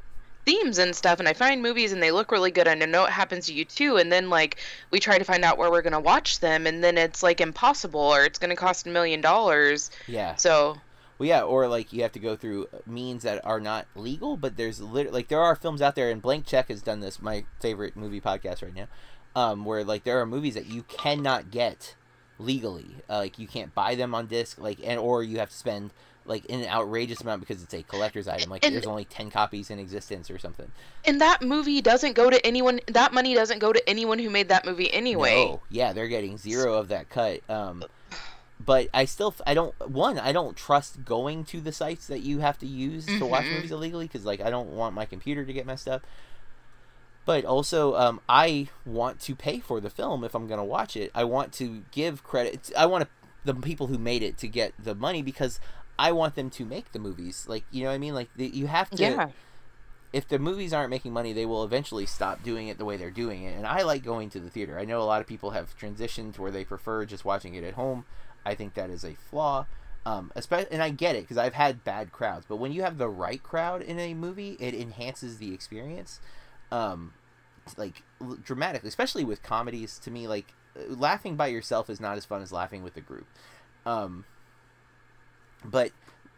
themes 0.49 0.77
and 0.79 0.95
stuff 0.95 1.19
and 1.19 1.27
i 1.29 1.33
find 1.33 1.61
movies 1.61 1.91
and 1.91 2.01
they 2.01 2.11
look 2.11 2.31
really 2.31 2.49
good 2.49 2.67
and 2.67 2.81
i 2.81 2.85
know 2.85 3.05
it 3.05 3.11
happens 3.11 3.45
to 3.45 3.53
you 3.53 3.63
too 3.63 3.97
and 3.97 4.11
then 4.11 4.29
like 4.29 4.57
we 4.89 4.99
try 4.99 5.17
to 5.17 5.23
find 5.23 5.43
out 5.45 5.57
where 5.59 5.69
we're 5.69 5.81
going 5.83 5.93
to 5.93 5.99
watch 5.99 6.39
them 6.39 6.65
and 6.65 6.83
then 6.83 6.97
it's 6.97 7.21
like 7.21 7.39
impossible 7.39 7.99
or 8.01 8.25
it's 8.25 8.39
going 8.39 8.49
to 8.49 8.55
cost 8.55 8.87
a 8.87 8.89
million 8.89 9.21
dollars 9.21 9.91
Yeah. 10.07 10.35
so 10.37 10.77
Well, 11.19 11.27
yeah, 11.29 11.41
or 11.43 11.67
like 11.67 11.93
you 11.93 12.01
have 12.01 12.13
to 12.13 12.19
go 12.19 12.35
through 12.35 12.67
means 12.87 13.23
that 13.23 13.45
are 13.45 13.59
not 13.59 13.85
legal, 13.95 14.37
but 14.37 14.55
there's 14.57 14.79
lit- 14.81 15.11
like 15.13 15.27
there 15.27 15.41
are 15.41 15.53
films 15.55 15.81
out 15.81 15.95
there, 15.95 16.09
and 16.09 16.21
Blank 16.21 16.45
Check 16.45 16.69
has 16.69 16.81
done 16.81 17.01
this. 17.01 17.21
My 17.21 17.43
favorite 17.59 17.97
movie 17.97 18.21
podcast 18.21 18.63
right 18.63 18.73
now, 18.73 18.87
um, 19.35 19.65
where 19.65 19.83
like 19.83 20.05
there 20.05 20.19
are 20.21 20.25
movies 20.25 20.53
that 20.55 20.67
you 20.67 20.83
cannot 20.83 21.51
get 21.51 21.95
legally, 22.39 22.95
uh, 23.09 23.17
like 23.17 23.37
you 23.37 23.47
can't 23.47 23.75
buy 23.75 23.95
them 23.95 24.15
on 24.15 24.27
disc, 24.27 24.57
like 24.57 24.79
and 24.81 24.97
or 24.97 25.21
you 25.21 25.39
have 25.39 25.49
to 25.49 25.57
spend 25.57 25.91
like 26.25 26.45
an 26.49 26.65
outrageous 26.65 27.21
amount 27.21 27.39
because 27.39 27.63
it's 27.63 27.73
a 27.73 27.81
collector's 27.83 28.27
item. 28.27 28.49
Like 28.49 28.63
And- 28.65 28.75
there's 28.75 28.85
only 28.85 29.05
ten 29.05 29.31
copies 29.31 29.69
in 29.71 29.79
existence 29.79 30.29
or 30.29 30.37
something. 30.37 30.71
and 31.05 31.19
that 31.21 31.41
movie 31.41 31.81
doesn't 31.81 32.13
go 32.13 32.29
to 32.29 32.45
anyone 32.45 32.79
that 32.87 33.13
money 33.13 33.33
doesn't 33.33 33.59
go 33.59 33.73
to 33.73 33.89
anyone 33.89 34.19
who 34.19 34.29
made 34.29 34.49
that 34.49 34.65
movie 34.65 34.91
anyway 34.93 35.45
No, 35.45 35.61
yeah, 35.69 35.93
they're 35.93 36.07
getting 36.07 36.37
zero 36.37 36.73
of 36.77 36.89
that 36.89 37.09
cut. 37.09 37.41
Um, 37.49 37.83
but 38.63 38.89
I 38.93 39.05
still, 39.05 39.33
I 39.47 39.53
don't. 39.53 39.73
One, 39.89 40.19
I 40.19 40.31
don't 40.33 40.55
trust 40.57 41.05
going 41.05 41.45
to 41.45 41.61
the 41.61 41.71
sites 41.71 42.07
that 42.07 42.19
you 42.19 42.39
have 42.39 42.57
to 42.59 42.67
use 42.67 43.05
to 43.05 43.25
watch 43.25 43.45
Mhm. 43.45 43.55
movies 43.55 43.71
illegally 43.71 44.05
because, 44.05 44.25
like, 44.25 44.41
I 44.41 44.49
don't 44.49 44.69
want 44.71 44.93
my 44.93 45.05
computer 45.05 45.45
to 45.45 45.53
get 45.53 45.65
messed 45.65 45.87
up. 45.87 46.03
But 47.25 47.45
also, 47.45 47.95
um, 47.95 48.19
I 48.27 48.67
want 48.85 49.19
to 49.21 49.35
pay 49.35 49.59
for 49.59 49.79
the 49.79 49.89
film 49.89 50.23
if 50.23 50.35
I'm 50.35 50.47
gonna 50.47 50.65
watch 50.65 50.97
it. 50.97 51.09
I 51.15 51.23
want 51.23 51.53
to 51.53 51.83
give 51.91 52.23
credit. 52.23 52.69
I 52.77 52.85
want 52.85 53.03
to, 53.05 53.09
the 53.45 53.53
people 53.53 53.87
who 53.87 53.97
made 53.97 54.23
it 54.23 54.37
to 54.39 54.47
get 54.47 54.73
the 54.77 54.93
money 54.95 55.21
because 55.21 55.59
I 55.99 56.11
want 56.13 56.35
them 56.35 56.49
to 56.51 56.65
make 56.65 56.93
the 56.93 56.99
movies. 56.99 57.45
Like, 57.47 57.65
you 57.69 57.83
know 57.83 57.89
what 57.89 57.95
I 57.95 57.99
mean? 57.99 58.15
Like, 58.15 58.29
the, 58.35 58.47
you 58.47 58.67
have 58.67 58.89
to 58.91 59.03
yeah 59.03 59.29
if 60.11 60.27
the 60.27 60.39
movies 60.39 60.73
aren't 60.73 60.89
making 60.89 61.13
money, 61.13 61.33
they 61.33 61.45
will 61.45 61.63
eventually 61.63 62.05
stop 62.05 62.41
doing 62.41 62.67
it 62.67 62.77
the 62.77 62.85
way 62.85 62.97
they're 62.97 63.11
doing 63.11 63.43
it. 63.43 63.55
And 63.55 63.67
I 63.67 63.83
like 63.83 64.03
going 64.03 64.29
to 64.31 64.39
the 64.39 64.49
theater. 64.49 64.79
I 64.79 64.85
know 64.85 65.01
a 65.01 65.03
lot 65.03 65.21
of 65.21 65.27
people 65.27 65.51
have 65.51 65.77
transitioned 65.77 66.33
to 66.35 66.41
where 66.41 66.51
they 66.51 66.65
prefer 66.65 67.05
just 67.05 67.25
watching 67.25 67.53
it 67.53 67.63
at 67.63 67.75
home. 67.75 68.05
I 68.45 68.55
think 68.55 68.73
that 68.73 68.89
is 68.89 69.03
a 69.03 69.13
flaw. 69.13 69.67
Um, 70.05 70.31
especially, 70.35 70.71
and 70.71 70.81
I 70.81 70.89
get 70.89 71.15
it 71.15 71.23
because 71.23 71.37
I've 71.37 71.53
had 71.53 71.83
bad 71.83 72.11
crowds. 72.11 72.45
But 72.47 72.55
when 72.55 72.71
you 72.71 72.81
have 72.81 72.97
the 72.97 73.09
right 73.09 73.43
crowd 73.43 73.81
in 73.81 73.99
a 73.99 74.13
movie, 74.15 74.57
it 74.59 74.73
enhances 74.73 75.37
the 75.37 75.53
experience, 75.53 76.19
um, 76.71 77.13
like 77.77 78.01
l- 78.19 78.37
dramatically. 78.43 78.87
Especially 78.87 79.23
with 79.23 79.43
comedies, 79.43 79.99
to 79.99 80.09
me, 80.09 80.27
like 80.27 80.53
uh, 80.75 80.91
laughing 80.95 81.35
by 81.35 81.47
yourself 81.47 81.89
is 81.89 81.99
not 81.99 82.17
as 82.17 82.25
fun 82.25 82.41
as 82.41 82.51
laughing 82.51 82.81
with 82.81 82.97
a 82.97 83.01
group. 83.01 83.27
Um, 83.85 84.25
but 85.65 85.91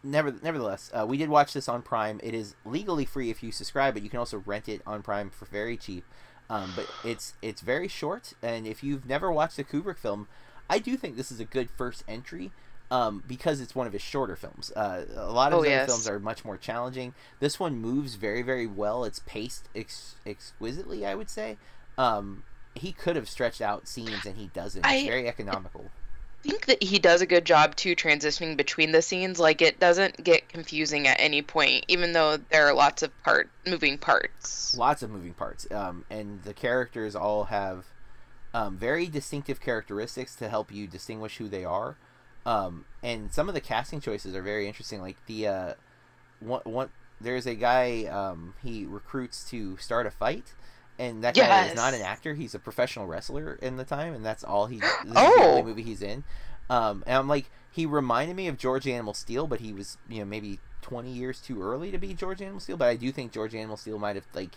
never, 0.03 0.33
nevertheless, 0.41 0.89
uh, 0.93 1.05
we 1.07 1.17
did 1.17 1.29
watch 1.29 1.53
this 1.53 1.67
on 1.69 1.81
Prime. 1.81 2.19
It 2.23 2.33
is 2.33 2.55
legally 2.65 3.05
free 3.05 3.29
if 3.29 3.41
you 3.43 3.51
subscribe, 3.51 3.93
but 3.93 4.03
you 4.03 4.09
can 4.09 4.19
also 4.19 4.39
rent 4.45 4.67
it 4.69 4.81
on 4.85 5.01
Prime 5.03 5.29
for 5.29 5.45
very 5.45 5.77
cheap. 5.77 6.03
Um, 6.49 6.73
but 6.75 6.87
it's 7.05 7.33
it's 7.41 7.61
very 7.61 7.87
short, 7.87 8.33
and 8.41 8.67
if 8.67 8.83
you've 8.83 9.05
never 9.05 9.31
watched 9.31 9.57
a 9.57 9.63
Kubrick 9.63 9.97
film, 9.97 10.27
I 10.69 10.79
do 10.79 10.97
think 10.97 11.15
this 11.15 11.31
is 11.31 11.39
a 11.39 11.45
good 11.45 11.69
first 11.69 12.03
entry. 12.07 12.51
Um, 12.89 13.23
because 13.25 13.61
it's 13.61 13.73
one 13.73 13.87
of 13.87 13.93
his 13.93 14.01
shorter 14.01 14.35
films. 14.35 14.69
Uh, 14.75 15.05
a 15.15 15.31
lot 15.31 15.53
of 15.53 15.59
Oh, 15.59 15.61
his 15.61 15.69
other 15.69 15.75
yes. 15.77 15.85
films 15.87 16.07
are 16.09 16.19
much 16.19 16.43
more 16.43 16.57
challenging. 16.57 17.13
This 17.39 17.57
one 17.57 17.77
moves 17.77 18.15
very, 18.15 18.41
very 18.41 18.67
well. 18.67 19.05
It's 19.05 19.19
paced 19.19 19.69
ex- 19.73 20.15
exquisitely, 20.25 21.05
I 21.05 21.15
would 21.15 21.29
say. 21.29 21.57
Um, 21.97 22.43
he 22.75 22.91
could 22.91 23.15
have 23.15 23.29
stretched 23.29 23.61
out 23.61 23.87
scenes, 23.87 24.25
and 24.25 24.35
he 24.35 24.47
doesn't. 24.47 24.79
It's 24.85 24.89
I- 24.89 25.05
very 25.07 25.25
economical. 25.29 25.89
Think 26.43 26.65
that 26.65 26.83
he 26.83 26.99
does 26.99 27.21
a 27.21 27.25
good 27.25 27.45
job 27.45 27.75
too 27.75 27.95
transitioning 27.95 28.57
between 28.57 28.91
the 28.91 29.01
scenes. 29.01 29.39
Like 29.39 29.61
it 29.61 29.79
doesn't 29.79 30.23
get 30.23 30.49
confusing 30.49 31.07
at 31.07 31.19
any 31.19 31.41
point 31.41 31.85
even 31.87 32.13
though 32.13 32.37
there 32.37 32.67
are 32.67 32.73
lots 32.73 33.03
of 33.03 33.23
part 33.23 33.49
moving 33.65 33.97
parts. 33.97 34.75
Lots 34.77 35.03
of 35.03 35.09
moving 35.09 35.33
parts. 35.33 35.67
Um, 35.71 36.05
and 36.09 36.43
the 36.43 36.53
characters 36.53 37.15
all 37.15 37.45
have 37.45 37.85
um, 38.53 38.77
very 38.77 39.07
distinctive 39.07 39.61
characteristics 39.61 40.35
to 40.37 40.49
help 40.49 40.71
you 40.71 40.87
distinguish 40.87 41.37
who 41.37 41.47
they 41.47 41.63
are. 41.63 41.97
Um, 42.45 42.85
and 43.03 43.31
some 43.31 43.47
of 43.47 43.55
the 43.55 43.61
casting 43.61 44.01
choices 44.01 44.35
are 44.35 44.41
very 44.41 44.67
interesting. 44.67 45.01
Like 45.01 45.17
the 45.27 45.47
uh, 45.47 45.73
one, 46.39 46.61
one 46.63 46.89
there's 47.19 47.45
a 47.45 47.55
guy 47.55 48.05
um, 48.05 48.55
he 48.63 48.85
recruits 48.85 49.47
to 49.51 49.77
start 49.77 50.07
a 50.07 50.11
fight 50.11 50.53
and 50.99 51.23
that 51.23 51.35
guy 51.35 51.67
is 51.67 51.75
not 51.75 51.93
an 51.93 52.01
actor 52.01 52.33
he's 52.33 52.53
a 52.55 52.59
professional 52.59 53.07
wrestler 53.07 53.57
in 53.61 53.77
the 53.77 53.83
time 53.83 54.13
and 54.13 54.25
that's 54.25 54.43
all 54.43 54.65
he 54.67 54.79
this 54.79 54.89
is 55.05 55.13
the 55.13 55.13
Oh. 55.15 55.43
only 55.43 55.63
movie 55.63 55.83
he's 55.83 56.01
in. 56.01 56.23
Um, 56.69 57.03
and 57.05 57.17
i'm 57.17 57.27
like 57.27 57.49
he 57.71 57.85
reminded 57.85 58.35
me 58.35 58.47
of 58.47 58.57
george 58.57 58.87
animal 58.87 59.13
steele 59.13 59.47
but 59.47 59.59
he 59.59 59.73
was 59.73 59.97
you 60.07 60.19
know 60.19 60.25
maybe 60.25 60.59
20 60.81 61.11
years 61.11 61.39
too 61.39 61.61
early 61.61 61.91
to 61.91 61.97
be 61.97 62.13
george 62.13 62.41
animal 62.41 62.59
steele 62.59 62.77
but 62.77 62.87
i 62.87 62.95
do 62.95 63.11
think 63.11 63.31
george 63.31 63.53
animal 63.53 63.77
steele 63.77 63.99
might 63.99 64.15
have 64.15 64.25
like 64.33 64.51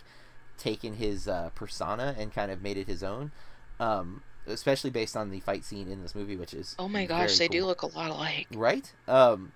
taken 0.57 0.93
his 0.93 1.27
uh, 1.27 1.49
persona 1.55 2.15
and 2.17 2.33
kind 2.33 2.51
of 2.51 2.61
made 2.61 2.77
it 2.77 2.87
his 2.87 3.03
own. 3.03 3.31
Um, 3.79 4.23
especially 4.47 4.89
based 4.89 5.17
on 5.17 5.31
the 5.31 5.39
fight 5.39 5.65
scene 5.65 5.89
in 5.89 6.03
this 6.03 6.13
movie 6.13 6.35
which 6.35 6.53
is 6.53 6.75
oh 6.77 6.87
my 6.87 7.07
gosh 7.07 7.35
they 7.39 7.47
do 7.47 7.65
look 7.65 7.81
a 7.81 7.87
lot 7.87 8.11
alike. 8.11 8.47
Right? 8.53 8.91
Um, 9.07 9.51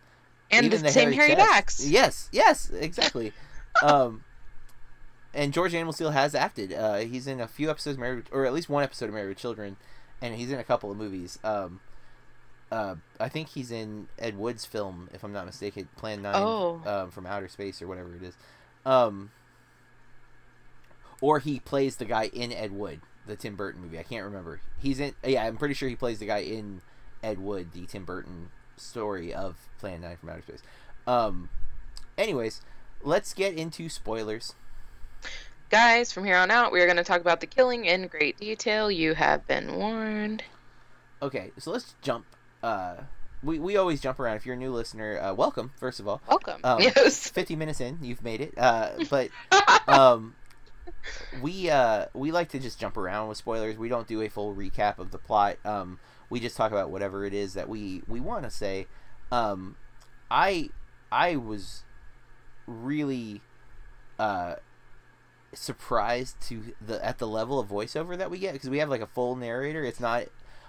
and 0.52 0.66
even 0.66 0.82
the, 0.82 0.92
same 0.92 1.14
chest. 1.14 1.38
backs. 1.38 1.88
Yes, 1.88 2.28
yes, 2.32 2.72
exactly. 2.72 3.32
um, 3.84 4.24
and 5.34 5.54
George 5.54 5.74
Animal 5.74 5.94
Steele 5.94 6.12
has 6.12 6.34
acted. 6.36 6.74
Uh, 6.74 6.98
he's 6.98 7.28
in 7.28 7.40
a 7.40 7.48
few 7.48 7.70
episodes, 7.70 7.96
of 7.96 8.00
married, 8.00 8.26
or 8.32 8.46
at 8.46 8.54
least 8.54 8.70
one 8.70 8.84
episode 8.84 9.06
of 9.10 9.14
Married 9.14 9.30
with 9.30 9.38
Children, 9.38 9.78
and 10.22 10.36
he's 10.36 10.52
in 10.52 10.60
a 10.60 10.64
couple 10.64 10.90
of 10.92 10.98
movies. 10.98 11.38
Um, 11.44 11.80
uh, 12.72 12.96
I 13.20 13.30
think 13.30 13.50
he's 13.50 13.72
in 13.72 14.08
Ed 14.18 14.38
Wood's 14.38 14.66
film, 14.66 15.10
if 15.14 15.24
I'm 15.24 15.34
not 15.34 15.46
mistaken, 15.46 15.90
Plan 15.98 16.22
Nine, 16.22 16.36
Oh. 16.36 16.82
um, 16.86 17.12
from 17.12 17.26
Outer 17.26 17.48
Space 17.48 17.82
or 17.82 17.88
whatever 17.88 18.16
it 18.16 18.24
is. 18.24 18.36
Um, 18.86 19.32
or 21.22 21.40
he 21.40 21.60
plays 21.60 21.98
the 21.98 22.06
guy 22.06 22.26
in 22.28 22.52
Ed 22.54 22.72
Wood, 22.72 23.02
the 23.28 23.36
Tim 23.36 23.56
Burton 23.56 23.82
movie. 23.82 24.00
I 24.00 24.04
can't 24.04 24.24
remember. 24.24 24.62
He's 24.80 25.00
in. 25.00 25.14
Yeah, 25.24 25.46
I'm 25.46 25.58
pretty 25.58 25.74
sure 25.74 25.90
he 25.90 25.96
plays 25.96 26.20
the 26.20 26.26
guy 26.26 26.40
in 26.40 26.82
Ed 27.22 27.40
Wood, 27.40 27.74
the 27.74 27.86
Tim 27.86 28.06
Burton 28.06 28.50
story 28.78 29.34
of 29.34 29.58
Plan 29.80 30.02
Nine 30.02 30.18
from 30.18 30.30
Outer 30.30 30.44
Space. 30.44 30.62
Um, 31.06 31.50
anyways, 32.18 32.62
let's 33.04 33.34
get 33.34 33.54
into 33.56 33.90
spoilers. 33.90 34.54
Guys, 35.70 36.12
from 36.12 36.26
here 36.26 36.36
on 36.36 36.50
out, 36.50 36.72
we 36.72 36.82
are 36.82 36.86
going 36.86 36.98
to 36.98 37.04
talk 37.04 37.22
about 37.22 37.42
the 37.42 37.46
killing 37.46 37.86
in 37.86 38.08
great 38.08 38.40
detail. 38.40 38.90
You 38.90 39.14
have 39.14 39.46
been 39.46 39.76
warned. 39.76 40.44
Okay, 41.22 41.52
so 41.60 41.70
let's 41.70 41.94
jump. 42.02 42.26
Uh, 42.64 42.96
we 43.44 43.60
we 43.60 43.78
always 43.78 44.02
jump 44.02 44.20
around. 44.20 44.38
If 44.38 44.48
you're 44.48 44.56
a 44.56 44.58
new 44.58 44.74
listener, 44.74 45.20
uh, 45.20 45.34
welcome 45.36 45.72
first 45.78 46.00
of 46.00 46.08
all. 46.08 46.24
Welcome. 46.28 46.62
Um, 46.64 46.82
yes. 46.82 47.30
50 47.34 47.56
minutes 47.56 47.82
in, 47.82 48.00
you've 48.02 48.24
made 48.24 48.42
it. 48.42 48.56
Uh, 48.58 48.94
but 49.12 49.30
um, 49.88 50.34
we 51.40 51.70
uh, 51.70 52.08
we 52.16 52.32
like 52.32 52.50
to 52.50 52.60
just 52.60 52.80
jump 52.80 52.98
around 52.98 53.28
with 53.28 53.38
spoilers. 53.38 53.78
We 53.78 53.90
don't 53.90 54.08
do 54.08 54.24
a 54.24 54.28
full 54.28 54.56
recap 54.56 54.98
of 54.98 55.12
the 55.12 55.20
plot. 55.20 55.58
Um, 55.64 56.00
we 56.32 56.40
just 56.40 56.58
talk 56.58 56.72
about 56.72 56.90
whatever 56.90 57.26
it 57.26 57.34
is 57.36 57.54
that 57.54 57.70
we 57.70 58.02
we 58.08 58.20
want 58.20 58.44
to 58.44 58.50
say. 58.50 58.88
Um, 59.32 59.76
I 60.32 60.72
I 61.12 61.36
was 61.36 61.84
really 62.66 63.42
uh 64.18 64.56
surprised 65.54 66.40
to 66.42 66.74
the 66.86 67.04
at 67.06 67.18
the 67.18 67.28
level 67.28 67.60
of 67.60 67.68
voiceover 67.68 68.18
that 68.18 68.30
we 68.30 68.40
get 68.40 68.54
because 68.54 68.70
we 68.70 68.80
have 68.80 68.90
like 68.90 69.02
a 69.02 69.08
full 69.08 69.36
narrator. 69.36 69.84
It's 69.84 70.00
not 70.00 70.26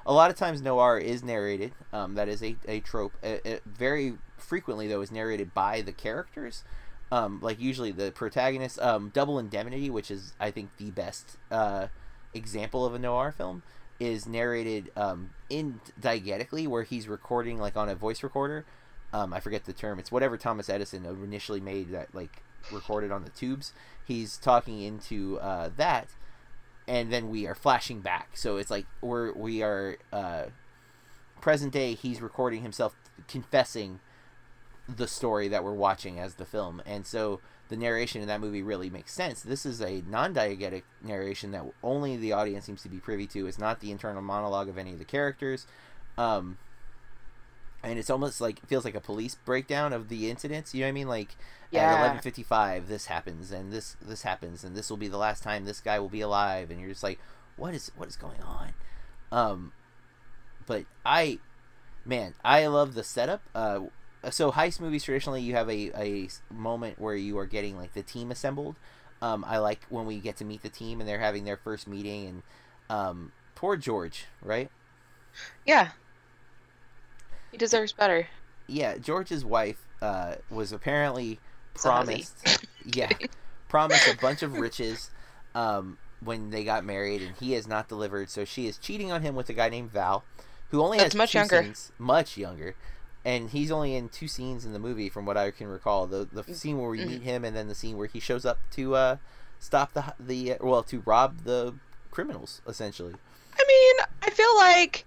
a 0.07 0.13
lot 0.13 0.31
of 0.31 0.37
times 0.37 0.63
noir 0.63 0.99
is 0.99 1.23
narrated. 1.23 1.73
Um, 1.93 2.15
that 2.15 2.29
is 2.29 2.43
a, 2.43 2.57
a 2.67 2.81
trope. 2.81 3.13
It, 3.23 3.43
it 3.45 3.63
very 3.67 4.15
frequently 4.37 4.89
though 4.89 5.01
is 5.01 5.13
narrated 5.13 5.55
by 5.55 5.83
the 5.83 5.93
characters. 5.93 6.65
Um, 7.13 7.41
like 7.43 7.61
usually 7.61 7.93
the 7.93 8.13
protagonist. 8.13 8.81
Um, 8.81 9.11
Double 9.13 9.39
Indemnity, 9.39 9.91
which 9.91 10.11
is 10.11 10.33
I 10.41 10.51
think 10.51 10.77
the 10.77 10.91
best 10.91 11.37
uh, 11.51 11.89
example 12.33 12.85
of 12.85 12.95
a 12.95 12.99
noir 12.99 13.33
film, 13.33 13.63
is 13.99 14.27
narrated 14.27 14.91
um, 14.97 15.31
in 15.49 15.81
diegetically 16.01 16.67
where 16.67 16.85
he's 16.85 17.09
recording 17.09 17.59
like 17.59 17.77
on 17.77 17.89
a 17.89 17.95
voice 17.95 18.23
recorder. 18.23 18.65
Um, 19.13 19.33
I 19.33 19.41
forget 19.41 19.65
the 19.65 19.73
term. 19.73 19.99
It's 19.99 20.13
whatever 20.13 20.37
Thomas 20.37 20.71
Edison 20.71 21.05
initially 21.05 21.61
made 21.61 21.91
that 21.91 22.15
like 22.15 22.43
recorded 22.73 23.11
on 23.11 23.25
the 23.25 23.31
tubes. 23.31 23.73
He's 24.11 24.39
talking 24.39 24.83
into 24.83 25.39
uh, 25.39 25.71
that, 25.77 26.09
and 26.89 27.13
then 27.13 27.31
we 27.31 27.47
are 27.47 27.55
flashing 27.55 28.01
back. 28.01 28.37
So 28.37 28.57
it's 28.57 28.69
like 28.69 28.87
we're 29.01 29.33
we 29.33 29.63
are 29.63 29.99
uh, 30.13 30.47
present 31.41 31.73
day. 31.73 31.95
He's 31.95 32.21
recording 32.21 32.63
himself 32.63 32.97
confessing 33.29 34.01
the 34.89 35.07
story 35.07 35.47
that 35.47 35.63
we're 35.63 35.75
watching 35.75 36.19
as 36.19 36.35
the 36.35 36.45
film, 36.45 36.83
and 36.85 37.07
so 37.07 37.39
the 37.69 37.77
narration 37.77 38.21
in 38.21 38.27
that 38.27 38.41
movie 38.41 38.65
really 38.65 38.91
makes 38.91 39.13
sense. 39.13 39.43
This 39.43 39.65
is 39.65 39.81
a 39.81 40.03
non-diegetic 40.09 40.83
narration 41.05 41.53
that 41.53 41.65
only 41.85 42.17
the 42.17 42.33
audience 42.33 42.65
seems 42.65 42.83
to 42.83 42.89
be 42.89 42.99
privy 42.99 43.29
to. 43.29 43.47
It's 43.47 43.61
not 43.61 43.79
the 43.79 43.93
internal 43.93 44.23
monologue 44.23 44.69
of 44.69 44.77
any 44.77 44.93
of 44.93 44.99
the 44.99 45.05
characters. 45.05 45.69
Um, 46.19 46.59
and 47.83 47.99
it's 47.99 48.11
almost 48.11 48.41
like 48.41 48.59
it 48.59 48.67
feels 48.69 48.85
like 48.85 48.95
a 48.95 49.01
police 49.01 49.35
breakdown 49.35 49.93
of 49.93 50.09
the 50.09 50.31
incidents. 50.31 50.75
You 50.75 50.81
know 50.81 50.87
what 50.87 50.91
I 50.91 50.93
mean? 50.93 51.09
Like 51.09 51.37
Yeah. 51.71 51.85
at 51.85 51.91
eleven 51.91 52.19
fifty 52.21 52.43
five, 52.43 52.89
this 52.89 53.07
happens, 53.07 53.51
and 53.51 53.73
this 53.73 53.97
this 54.01 54.23
happens, 54.23 54.65
and 54.65 54.77
this 54.77 54.91
will 54.91 54.97
be 54.97 55.09
the 55.09 55.19
last 55.19 55.43
time 55.43 55.65
this 55.65 55.81
guy 55.81 55.99
will 55.99 56.09
be 56.09 56.21
alive, 56.21 56.71
and 56.71 56.81
you're 56.81 56.91
just 56.91 57.03
like, 57.03 57.19
what 57.57 57.75
is 57.75 57.91
what 57.97 58.09
is 58.09 58.17
going 58.17 58.41
on? 58.43 58.75
Um, 59.33 59.73
but 60.67 60.85
I, 61.05 61.39
man, 62.05 62.35
I 62.45 62.67
love 62.67 62.95
the 62.95 63.05
setup. 63.05 63.43
Uh, 63.55 63.81
so 64.31 64.53
heist 64.53 64.81
movies 64.81 65.05
traditionally 65.05 65.41
you 65.43 65.55
have 65.55 65.69
a 65.71 65.91
a 65.97 66.29
moment 66.53 66.99
where 66.99 67.15
you 67.15 67.39
are 67.39 67.47
getting 67.47 67.77
like 67.77 67.95
the 67.95 68.03
team 68.03 68.31
assembled. 68.31 68.77
Um, 69.23 69.45
I 69.47 69.59
like 69.59 69.81
when 69.89 70.07
we 70.07 70.19
get 70.19 70.37
to 70.39 70.45
meet 70.45 70.63
the 70.63 70.69
team 70.71 71.01
and 71.01 71.09
they're 71.09 71.19
having 71.21 71.45
their 71.45 71.57
first 71.57 71.87
meeting, 71.87 72.27
and 72.27 72.43
um, 72.89 73.33
poor 73.55 73.77
George, 73.77 74.27
right? 74.43 74.71
Yeah. 75.67 75.91
He 77.51 77.59
deserves 77.59 77.93
better. 77.93 78.29
yeah, 78.67 78.97
George's 78.99 79.45
wife 79.45 79.83
uh, 80.01 80.37
was 80.51 80.73
apparently 80.73 81.41
promised, 81.75 82.47
yeah, 82.85 83.13
promised 83.69 84.07
a 84.07 84.15
bunch 84.15 84.43
of 84.43 84.55
riches 84.59 85.11
um, 85.55 85.99
when 86.23 86.51
they 86.51 86.63
got 86.65 86.85
married, 86.85 87.23
and 87.23 87.35
he 87.37 87.53
has 87.53 87.67
not 87.67 87.89
delivered. 87.89 88.31
So 88.31 88.45
she 88.45 88.67
is 88.67 88.79
cheating 88.79 89.11
on 89.11 89.23
him 89.23 89.35
with 89.35 89.49
a 89.49 89.53
guy 89.53 89.69
named 89.69 89.91
Val, 89.91 90.25
who 90.71 90.81
only 90.83 90.99
That's 90.99 91.15
has 91.15 91.19
much 91.19 91.33
two 91.33 91.39
younger. 91.39 91.63
scenes, 91.65 91.93
much 91.99 92.37
younger, 92.37 92.75
and 93.25 93.51
he's 93.51 93.71
only 93.73 93.95
in 93.97 94.09
two 94.09 94.29
scenes 94.29 94.65
in 94.65 94.73
the 94.73 94.79
movie, 94.79 95.09
from 95.09 95.27
what 95.27 95.37
I 95.37 95.51
can 95.51 95.67
recall. 95.67 96.07
The 96.07 96.29
the 96.33 96.45
scene 96.55 96.79
where 96.79 96.91
we 96.91 97.01
Mhm. 97.01 97.07
meet 97.07 97.23
him, 97.23 97.45
and 97.45 97.57
then 97.57 97.67
the 97.69 97.75
scene 97.75 97.97
where 97.97 98.07
he 98.07 98.21
shows 98.21 98.45
up 98.47 98.59
to 98.73 98.95
uh, 98.95 99.17
stop 99.59 99.93
the 99.95 100.15
the 100.21 100.57
well 100.61 100.83
to 100.85 101.01
rob 101.01 101.43
the 101.45 101.75
criminals, 102.13 102.63
essentially. 102.67 103.15
I 103.59 103.65
mean, 103.67 104.07
I 104.23 104.31
feel 104.31 104.55
like 104.57 105.05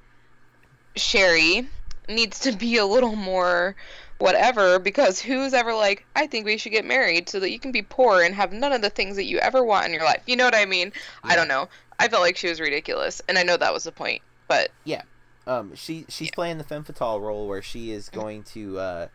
Sherry 0.95 1.67
needs 2.09 2.39
to 2.41 2.51
be 2.51 2.77
a 2.77 2.85
little 2.85 3.15
more 3.15 3.75
whatever 4.19 4.79
because 4.79 5.19
who's 5.19 5.53
ever 5.53 5.73
like, 5.73 6.05
I 6.15 6.27
think 6.27 6.45
we 6.45 6.57
should 6.57 6.71
get 6.71 6.85
married 6.85 7.27
so 7.29 7.39
that 7.39 7.49
you 7.51 7.59
can 7.59 7.71
be 7.71 7.81
poor 7.81 8.21
and 8.21 8.33
have 8.35 8.53
none 8.53 8.71
of 8.71 8.81
the 8.81 8.89
things 8.89 9.15
that 9.17 9.25
you 9.25 9.37
ever 9.39 9.63
want 9.63 9.87
in 9.87 9.93
your 9.93 10.03
life. 10.03 10.21
You 10.25 10.35
know 10.37 10.45
what 10.45 10.55
I 10.55 10.65
mean? 10.65 10.93
I 11.23 11.35
don't 11.35 11.47
know. 11.47 11.67
I 11.99 12.07
felt 12.07 12.21
like 12.21 12.37
she 12.37 12.47
was 12.47 12.59
ridiculous, 12.59 13.21
and 13.27 13.37
I 13.37 13.43
know 13.43 13.57
that 13.57 13.73
was 13.73 13.83
the 13.83 13.91
point, 13.91 14.21
but 14.47 14.69
Yeah. 14.85 15.01
um 15.45 15.75
she 15.75 16.05
she's 16.09 16.31
playing 16.31 16.57
the 16.57 16.63
femme 16.63 16.83
fatale 16.85 17.19
role 17.19 17.47
where 17.47 17.61
she 17.61 17.91
is 17.91 18.07
going 18.09 18.43
to 18.43 19.09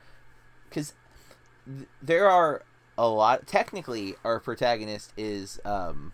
because 0.68 0.93
th- 1.66 1.89
there 2.03 2.28
are 2.28 2.62
a 2.99 3.09
lot 3.09 3.47
technically 3.47 4.14
our 4.24 4.39
protagonist 4.41 5.12
is 5.16 5.59
um 5.64 6.12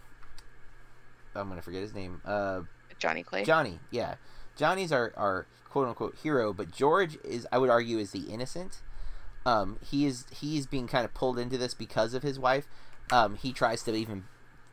i'm 1.35 1.49
gonna 1.49 1.63
forget 1.63 1.81
his 1.83 1.95
name 1.95 2.21
uh 2.25 2.61
Johnny 2.99 3.23
Clay. 3.25 3.43
johnny 3.45 3.81
yeah 3.91 4.15
johnny's 4.57 4.93
our 4.93 5.13
our 5.17 5.47
quote 5.75 5.89
unquote 5.89 6.17
hero 6.23 6.53
but 6.53 6.71
george 6.71 7.19
is 7.25 7.49
i 7.51 7.59
would 7.59 7.69
argue 7.69 7.99
is 7.99 8.13
the 8.13 8.33
innocent. 8.33 8.81
Um 9.45 9.81
he 9.85 10.07
is 10.07 10.25
he's 10.31 10.69
being 10.69 10.87
kind 10.87 11.05
of 11.05 11.13
pulled 11.15 11.37
into 11.37 11.59
this 11.59 11.75
because 11.75 12.15
of 12.15 12.23
his 12.23 12.39
wife. 12.39 12.69
Um 13.11 13.35
he 13.35 13.53
tries 13.53 13.83
to 13.83 13.93
even 13.93 14.23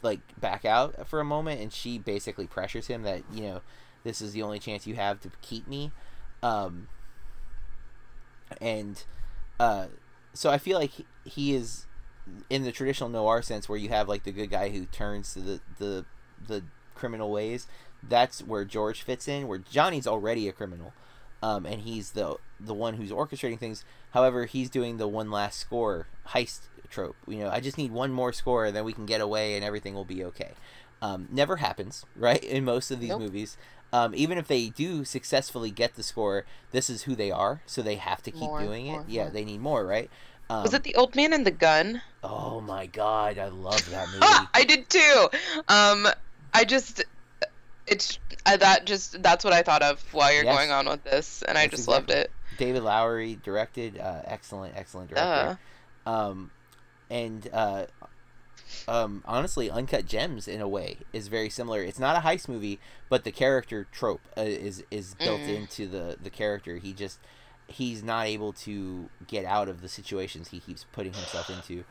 like 0.04 0.20
back 0.40 0.64
out 0.64 1.08
for 1.08 1.20
a 1.20 1.26
moment 1.26 1.60
and 1.60 1.74
she 1.74 1.98
basically 1.98 2.46
pressures 2.46 2.86
him 2.86 3.02
that 3.02 3.24
you 3.34 3.42
know 3.42 3.62
this 4.04 4.22
is 4.22 4.34
the 4.34 4.44
only 4.44 4.60
chance 4.60 4.86
you 4.86 4.94
have 4.94 5.20
to 5.22 5.32
keep 5.42 5.68
me. 5.68 5.92
Um 6.44 6.88
and 8.62 9.04
uh 9.60 9.88
so 10.34 10.52
i 10.52 10.60
feel 10.60 10.78
like 10.78 10.92
he, 11.26 11.56
is 11.56 11.88
in 12.48 12.62
the 12.64 12.72
traditional 12.72 13.10
noir 13.10 13.42
sense 13.42 13.68
where 13.68 13.80
you 13.80 13.90
have 13.90 14.08
like 14.08 14.24
the 14.24 14.32
good 14.32 14.52
guy 14.52 14.70
who 14.70 14.86
turns 14.86 15.34
to 15.34 15.40
the 15.40 15.60
the 15.80 16.06
the 16.48 16.64
criminal 16.94 17.32
ways 17.32 17.66
that's 18.08 18.42
where 18.42 18.66
george 18.66 19.02
fits 19.04 19.28
in 19.28 19.48
where 19.48 19.60
johnny's 19.60 20.08
already 20.08 20.48
a 20.48 20.52
criminal 20.52 20.92
um 21.44 21.66
and 21.66 21.82
he's 21.82 22.12
the 22.12 22.36
the 22.60 22.74
one 22.74 22.94
who's 22.94 23.10
orchestrating 23.12 23.58
things. 23.58 23.84
However 24.12 24.46
he's 24.46 24.70
doing 24.70 24.98
the 24.98 25.08
one 25.08 25.32
last 25.32 25.58
score 25.60 26.06
heist 26.28 26.60
trope. 26.90 27.16
You 27.28 27.40
know 27.40 27.50
i 27.50 27.60
just 27.60 27.78
need 27.78 27.92
one 27.92 28.12
more 28.12 28.32
score 28.32 28.66
and 28.66 28.76
then 28.76 28.84
we 28.86 28.94
can 28.94 29.08
get 29.08 29.22
away 29.22 29.56
and 29.56 29.66
everything 29.66 29.96
will 29.96 30.06
be 30.06 30.24
okay. 30.26 30.52
Um, 31.02 31.28
never 31.32 31.56
happens 31.56 32.06
right 32.16 32.44
in 32.44 32.64
most 32.64 32.92
of 32.92 33.00
these 33.00 33.10
Nope. 33.10 33.22
movies. 33.22 33.58
Um, 33.92 34.14
even 34.16 34.38
if 34.38 34.48
they 34.48 34.70
do 34.70 35.04
successfully 35.04 35.72
get 35.72 35.96
the 35.96 36.04
score 36.04 36.46
this 36.72 36.88
is 36.90 37.04
who 37.04 37.16
they 37.16 37.32
are 37.32 37.62
so 37.66 37.82
they 37.82 37.96
have 37.96 38.22
to 38.24 38.30
keep 38.32 38.42
More, 38.42 38.60
doing 38.62 38.86
it. 38.86 38.92
more, 38.92 39.06
yeah 39.08 39.30
they 39.30 39.44
need 39.44 39.62
more 39.62 39.84
right? 39.86 40.10
Um, 40.52 40.62
was 40.64 40.74
it 40.76 40.84
the 40.84 40.94
old 40.96 41.16
man 41.16 41.34
and 41.34 41.46
the 41.46 41.52
gun? 41.52 42.02
oh 42.24 42.62
my 42.62 42.86
god 42.86 43.40
i 43.40 43.48
love 43.48 43.90
that 43.90 44.08
movie. 44.14 44.48
I 44.54 44.64
did 44.64 44.88
too. 44.90 45.28
Um, 45.68 46.08
I 46.54 46.66
just, 46.66 47.04
it's 47.88 48.20
uh, 48.46 48.58
that 48.58 48.86
just 48.86 49.22
that's 49.24 49.44
what 49.44 49.54
I 49.54 49.62
thought 49.62 49.82
of 49.82 50.02
while 50.14 50.34
you're 50.34 50.44
Yes. 50.44 50.56
going 50.56 50.72
on 50.72 50.88
with 50.88 51.04
this, 51.04 51.42
and 51.48 51.58
I 51.58 51.64
That's 51.64 51.78
just 51.78 51.88
loved 51.88 52.12
it. 52.12 52.32
david 52.58 52.84
lowery 52.84 53.38
directed 53.44 53.98
uh, 53.98 54.22
excellent 54.26 54.76
excellent 54.76 55.10
director 55.10 55.58
um, 56.06 56.52
and 57.10 57.50
uh, 57.54 57.86
um, 58.88 59.22
honestly, 59.26 59.70
Uncut 59.70 60.06
Gems 60.06 60.48
in 60.48 60.60
a 60.62 60.68
way 60.68 60.98
is 61.14 61.28
very 61.28 61.50
similar. 61.50 61.82
It's 61.84 62.00
not 62.00 62.16
a 62.16 62.20
heist 62.22 62.48
movie, 62.50 62.80
but 63.10 63.24
the 63.24 63.32
character 63.32 63.86
trope 63.92 64.22
uh, 64.38 64.42
is 64.42 64.84
is 64.92 65.14
built 65.16 65.42
Mm. 65.42 65.56
into 65.58 65.88
the 65.88 66.18
the 66.22 66.30
character. 66.30 66.78
He 66.78 66.94
just 66.94 67.20
he's 67.68 68.04
not 68.04 68.26
able 68.28 68.54
to 68.54 69.10
get 69.28 69.46
out 69.46 69.70
of 69.70 69.82
the 69.82 69.88
situations 69.88 70.50
he 70.50 70.60
keeps 70.60 70.86
putting 70.92 71.14
himself 71.14 71.50
into. 71.50 71.84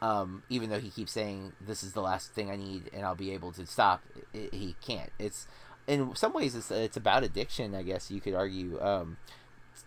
Um, 0.00 0.42
even 0.48 0.70
though 0.70 0.78
he 0.78 0.90
keeps 0.90 1.10
saying 1.10 1.52
this 1.60 1.82
is 1.82 1.92
the 1.92 2.00
last 2.02 2.30
thing 2.32 2.50
I 2.50 2.56
need 2.56 2.88
and 2.92 3.04
I'll 3.04 3.16
be 3.16 3.32
able 3.32 3.50
to 3.52 3.66
stop, 3.66 4.02
i 4.34 4.48
he 4.52 4.76
can't. 4.80 5.10
It's 5.18 5.46
in 5.88 6.14
some 6.14 6.32
ways 6.32 6.54
it's 6.54 6.70
it's 6.70 6.96
about 6.96 7.24
addiction. 7.24 7.74
I 7.74 7.82
guess 7.82 8.10
you 8.10 8.20
could 8.20 8.34
argue 8.34 8.80
um, 8.80 9.16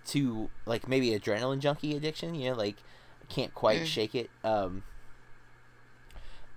to 0.08 0.50
like 0.66 0.88
maybe 0.88 1.12
adrenaline 1.12 1.60
junkie 1.60 1.96
addiction. 1.96 2.36
You 2.36 2.50
know, 2.52 2.56
like 2.58 2.76
can't 3.30 3.54
quite 3.54 3.82
Mm. 3.82 3.86
shake 3.86 4.14
it. 4.16 4.30
Um, 4.44 4.84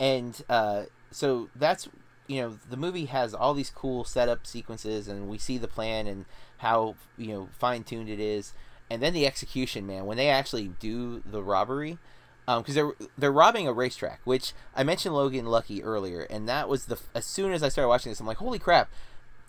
and 0.01 0.43
uh, 0.49 0.85
so 1.11 1.49
that's 1.55 1.89
you 2.27 2.41
know 2.41 2.59
the 2.69 2.77
movie 2.77 3.05
has 3.07 3.35
all 3.35 3.55
these 3.55 3.71
cool 3.71 4.05
setup 4.05 4.47
sequences, 4.47 5.09
and 5.09 5.29
we 5.29 5.39
see 5.39 5.59
the 5.59 5.69
plan 5.69 6.07
and 6.07 6.25
how 6.59 6.97
you 7.17 7.29
know 7.29 7.49
fine 7.59 7.85
tuned 7.85 8.09
it 8.09 8.19
is, 8.21 8.53
and 8.91 9.03
then 9.03 9.13
the 9.13 9.27
execution, 9.27 9.87
man, 9.87 10.07
when 10.07 10.17
they 10.17 10.29
actually 10.29 10.69
do 10.81 11.23
the 11.25 11.43
robbery. 11.43 11.99
Because 12.47 12.75
they're 12.75 12.93
they're 13.17 13.33
robbing 13.33 13.67
a 13.67 13.73
racetrack, 13.73 14.21
which 14.25 14.53
I 14.77 14.83
mentioned 14.85 15.15
Logan 15.15 15.47
Lucky 15.47 15.83
earlier, 15.83 16.23
and 16.23 16.49
that 16.49 16.69
was 16.69 16.87
the 16.87 16.99
as 17.15 17.25
soon 17.25 17.53
as 17.53 17.63
I 17.63 17.69
started 17.69 17.89
watching 17.89 18.11
this, 18.13 18.21
I'm 18.21 18.27
like, 18.27 18.37
holy 18.37 18.59
crap, 18.59 18.91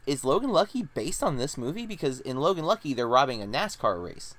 is 0.08 0.24
Logan 0.24 0.52
Lucky 0.52 0.84
based 0.84 1.22
on 1.22 1.38
this 1.38 1.58
movie? 1.58 1.86
Because 1.86 2.20
in 2.22 2.38
Logan 2.38 2.66
Lucky, 2.66 2.94
they're 2.94 3.08
robbing 3.08 3.42
a 3.42 3.46
NASCAR 3.46 4.02
race, 4.04 4.36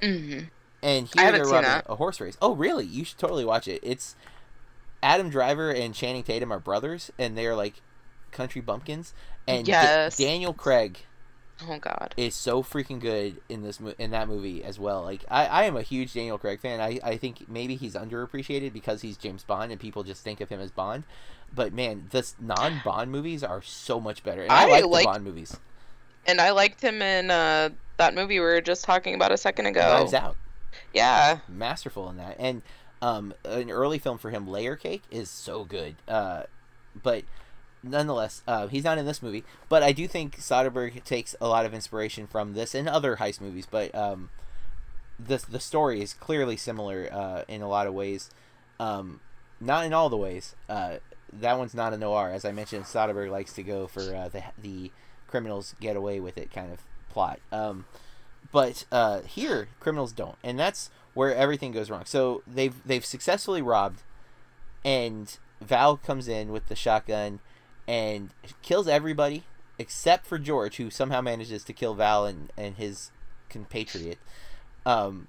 hmm 0.00 0.40
and 0.82 1.08
here 1.14 1.32
they're 1.32 1.44
robbing 1.44 1.62
that. 1.68 1.84
a 1.88 1.96
horse 1.96 2.20
race. 2.20 2.38
Oh, 2.40 2.54
really? 2.54 2.86
You 2.86 3.04
should 3.04 3.18
totally 3.18 3.44
watch 3.44 3.68
it. 3.68 3.80
It's 3.82 4.16
Adam 5.02 5.28
Driver 5.28 5.70
and 5.70 5.94
Channing 5.94 6.22
Tatum 6.22 6.50
are 6.52 6.58
brothers, 6.60 7.10
and 7.18 7.36
they're 7.36 7.54
like 7.56 7.82
country 8.30 8.60
bumpkins. 8.60 9.12
And 9.48 9.66
Yes. 9.68 10.16
Daniel 10.16 10.54
Craig 10.54 11.00
Oh 11.68 11.78
God. 11.78 12.14
is 12.16 12.34
so 12.34 12.62
freaking 12.62 13.00
good 13.00 13.40
in 13.48 13.62
this 13.62 13.80
mo- 13.80 13.94
in 13.98 14.10
that 14.12 14.28
movie 14.28 14.62
as 14.64 14.78
well. 14.78 15.02
Like 15.02 15.24
I, 15.30 15.46
I 15.46 15.62
am 15.64 15.76
a 15.76 15.82
huge 15.82 16.12
Daniel 16.14 16.38
Craig 16.38 16.60
fan. 16.60 16.80
I, 16.80 16.98
I 17.02 17.16
think 17.16 17.48
maybe 17.48 17.76
he's 17.76 17.94
underappreciated 17.94 18.72
because 18.72 19.02
he's 19.02 19.16
James 19.16 19.42
Bond 19.44 19.70
and 19.72 19.80
people 19.80 20.02
just 20.02 20.22
think 20.24 20.40
of 20.40 20.48
him 20.48 20.60
as 20.60 20.70
Bond. 20.70 21.04
But 21.54 21.72
man, 21.72 22.06
this 22.10 22.34
non 22.40 22.80
Bond 22.84 23.10
movies 23.10 23.42
are 23.42 23.62
so 23.62 24.00
much 24.00 24.22
better. 24.22 24.42
And 24.42 24.52
I, 24.52 24.62
I 24.62 24.66
like, 24.66 24.84
like- 24.86 25.02
the 25.04 25.12
Bond 25.12 25.24
movies. 25.24 25.56
And 26.26 26.40
I 26.40 26.50
liked 26.50 26.82
him 26.82 27.00
in 27.00 27.30
uh, 27.30 27.70
that 27.96 28.14
movie 28.14 28.34
we 28.38 28.40
were 28.40 28.60
just 28.60 28.84
talking 28.84 29.14
about 29.14 29.32
a 29.32 29.36
second 29.38 29.66
ago. 29.66 29.80
Knives 29.80 30.12
Out. 30.14 30.36
Yeah. 30.92 31.38
masterful 31.48 32.08
in 32.10 32.18
that. 32.18 32.36
And 32.38 32.62
um, 33.02 33.32
an 33.44 33.70
early 33.70 33.98
film 33.98 34.18
for 34.18 34.30
him, 34.30 34.46
Layer 34.46 34.76
Cake, 34.76 35.02
is 35.10 35.30
so 35.30 35.64
good. 35.64 35.96
Uh, 36.06 36.42
but 37.02 37.24
nonetheless, 37.82 38.42
uh, 38.46 38.66
he's 38.68 38.84
not 38.84 38.98
in 38.98 39.06
this 39.06 39.22
movie. 39.22 39.44
But 39.68 39.82
I 39.82 39.92
do 39.92 40.06
think 40.06 40.38
Soderbergh 40.38 41.02
takes 41.04 41.34
a 41.40 41.48
lot 41.48 41.66
of 41.66 41.74
inspiration 41.74 42.26
from 42.26 42.54
this 42.54 42.74
and 42.74 42.88
other 42.88 43.16
heist 43.16 43.40
movies. 43.40 43.66
But 43.70 43.94
um, 43.94 44.30
the 45.18 45.42
the 45.48 45.60
story 45.60 46.00
is 46.02 46.12
clearly 46.14 46.56
similar 46.56 47.08
uh, 47.12 47.42
in 47.48 47.62
a 47.62 47.68
lot 47.68 47.86
of 47.86 47.94
ways. 47.94 48.30
Um, 48.78 49.20
not 49.60 49.84
in 49.84 49.92
all 49.92 50.08
the 50.08 50.16
ways. 50.16 50.54
Uh, 50.68 50.96
that 51.32 51.58
one's 51.58 51.74
not 51.74 51.92
a 51.92 51.98
noir, 51.98 52.30
as 52.30 52.44
I 52.44 52.52
mentioned. 52.52 52.84
Soderbergh 52.84 53.30
likes 53.30 53.52
to 53.54 53.62
go 53.62 53.86
for 53.86 54.14
uh, 54.14 54.28
the 54.28 54.42
the 54.60 54.90
criminals 55.26 55.74
get 55.80 55.96
away 55.96 56.20
with 56.20 56.36
it 56.36 56.52
kind 56.52 56.72
of 56.72 56.80
plot. 57.10 57.40
Um, 57.52 57.84
but 58.52 58.84
uh, 58.90 59.20
here 59.20 59.68
criminals 59.78 60.12
don't, 60.12 60.36
and 60.42 60.58
that's 60.58 60.90
where 61.14 61.34
everything 61.34 61.72
goes 61.72 61.90
wrong. 61.90 62.04
So 62.04 62.42
they've 62.46 62.74
they've 62.84 63.04
successfully 63.04 63.62
robbed, 63.62 64.02
and 64.84 65.36
Val 65.60 65.96
comes 65.96 66.26
in 66.26 66.50
with 66.50 66.68
the 66.68 66.76
shotgun 66.76 67.40
and 67.88 68.30
kills 68.62 68.86
everybody 68.88 69.44
except 69.78 70.26
for 70.26 70.38
George, 70.38 70.76
who 70.76 70.90
somehow 70.90 71.20
manages 71.20 71.64
to 71.64 71.72
kill 71.72 71.94
Val 71.94 72.26
and 72.26 72.52
and 72.56 72.76
his 72.76 73.10
compatriot, 73.48 74.18
um, 74.86 75.28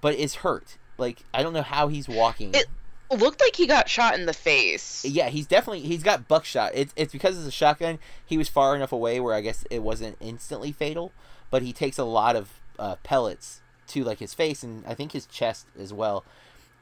but 0.00 0.14
is 0.14 0.36
hurt. 0.36 0.76
Like 0.96 1.22
I 1.32 1.42
don't 1.42 1.52
know 1.52 1.62
how 1.62 1.88
he's 1.88 2.08
walking. 2.08 2.54
It- 2.54 2.66
Looked 3.10 3.40
like 3.40 3.56
he 3.56 3.66
got 3.66 3.88
shot 3.88 4.18
in 4.18 4.26
the 4.26 4.34
face. 4.34 5.02
Yeah, 5.02 5.30
he's 5.30 5.46
definitely 5.46 5.80
he's 5.80 6.02
got 6.02 6.28
buckshot. 6.28 6.72
It's 6.74 6.92
it's 6.94 7.10
because 7.10 7.38
it's 7.38 7.46
a 7.48 7.50
shotgun. 7.50 7.98
He 8.26 8.36
was 8.36 8.50
far 8.50 8.76
enough 8.76 8.92
away 8.92 9.18
where 9.18 9.32
I 9.34 9.40
guess 9.40 9.64
it 9.70 9.82
wasn't 9.82 10.18
instantly 10.20 10.72
fatal, 10.72 11.12
but 11.50 11.62
he 11.62 11.72
takes 11.72 11.96
a 11.96 12.04
lot 12.04 12.36
of 12.36 12.50
uh, 12.78 12.96
pellets 13.04 13.62
to 13.86 14.04
like 14.04 14.18
his 14.18 14.34
face 14.34 14.62
and 14.62 14.84
I 14.86 14.92
think 14.92 15.12
his 15.12 15.24
chest 15.24 15.68
as 15.80 15.90
well. 15.90 16.22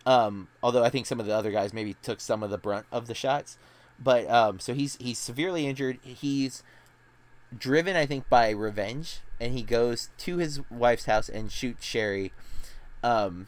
Um, 0.05 0.49
although 0.65 0.83
I 0.83 0.91
think 0.91 1.07
some 1.07 1.21
of 1.21 1.27
the 1.27 1.33
other 1.33 1.53
guys 1.53 1.73
maybe 1.73 1.95
took 2.03 2.21
some 2.21 2.43
of 2.43 2.51
the 2.51 2.59
brunt 2.59 2.87
of 2.91 3.07
the 3.07 3.15
shots, 3.15 3.57
but 3.99 4.29
um, 4.31 4.61
so 4.61 4.75
he's 4.75 4.97
he's 4.97 5.19
severely 5.19 5.67
injured. 5.67 5.99
He's 6.03 6.63
driven, 7.57 7.97
I 7.97 8.07
think, 8.07 8.29
by 8.29 8.51
revenge, 8.51 9.21
and 9.41 9.53
he 9.53 9.63
goes 9.63 10.11
to 10.19 10.39
his 10.39 10.61
wife's 10.71 11.07
house 11.07 11.29
and 11.29 11.51
shoots 11.51 11.85
Sherry. 11.85 12.33
Um, 13.03 13.47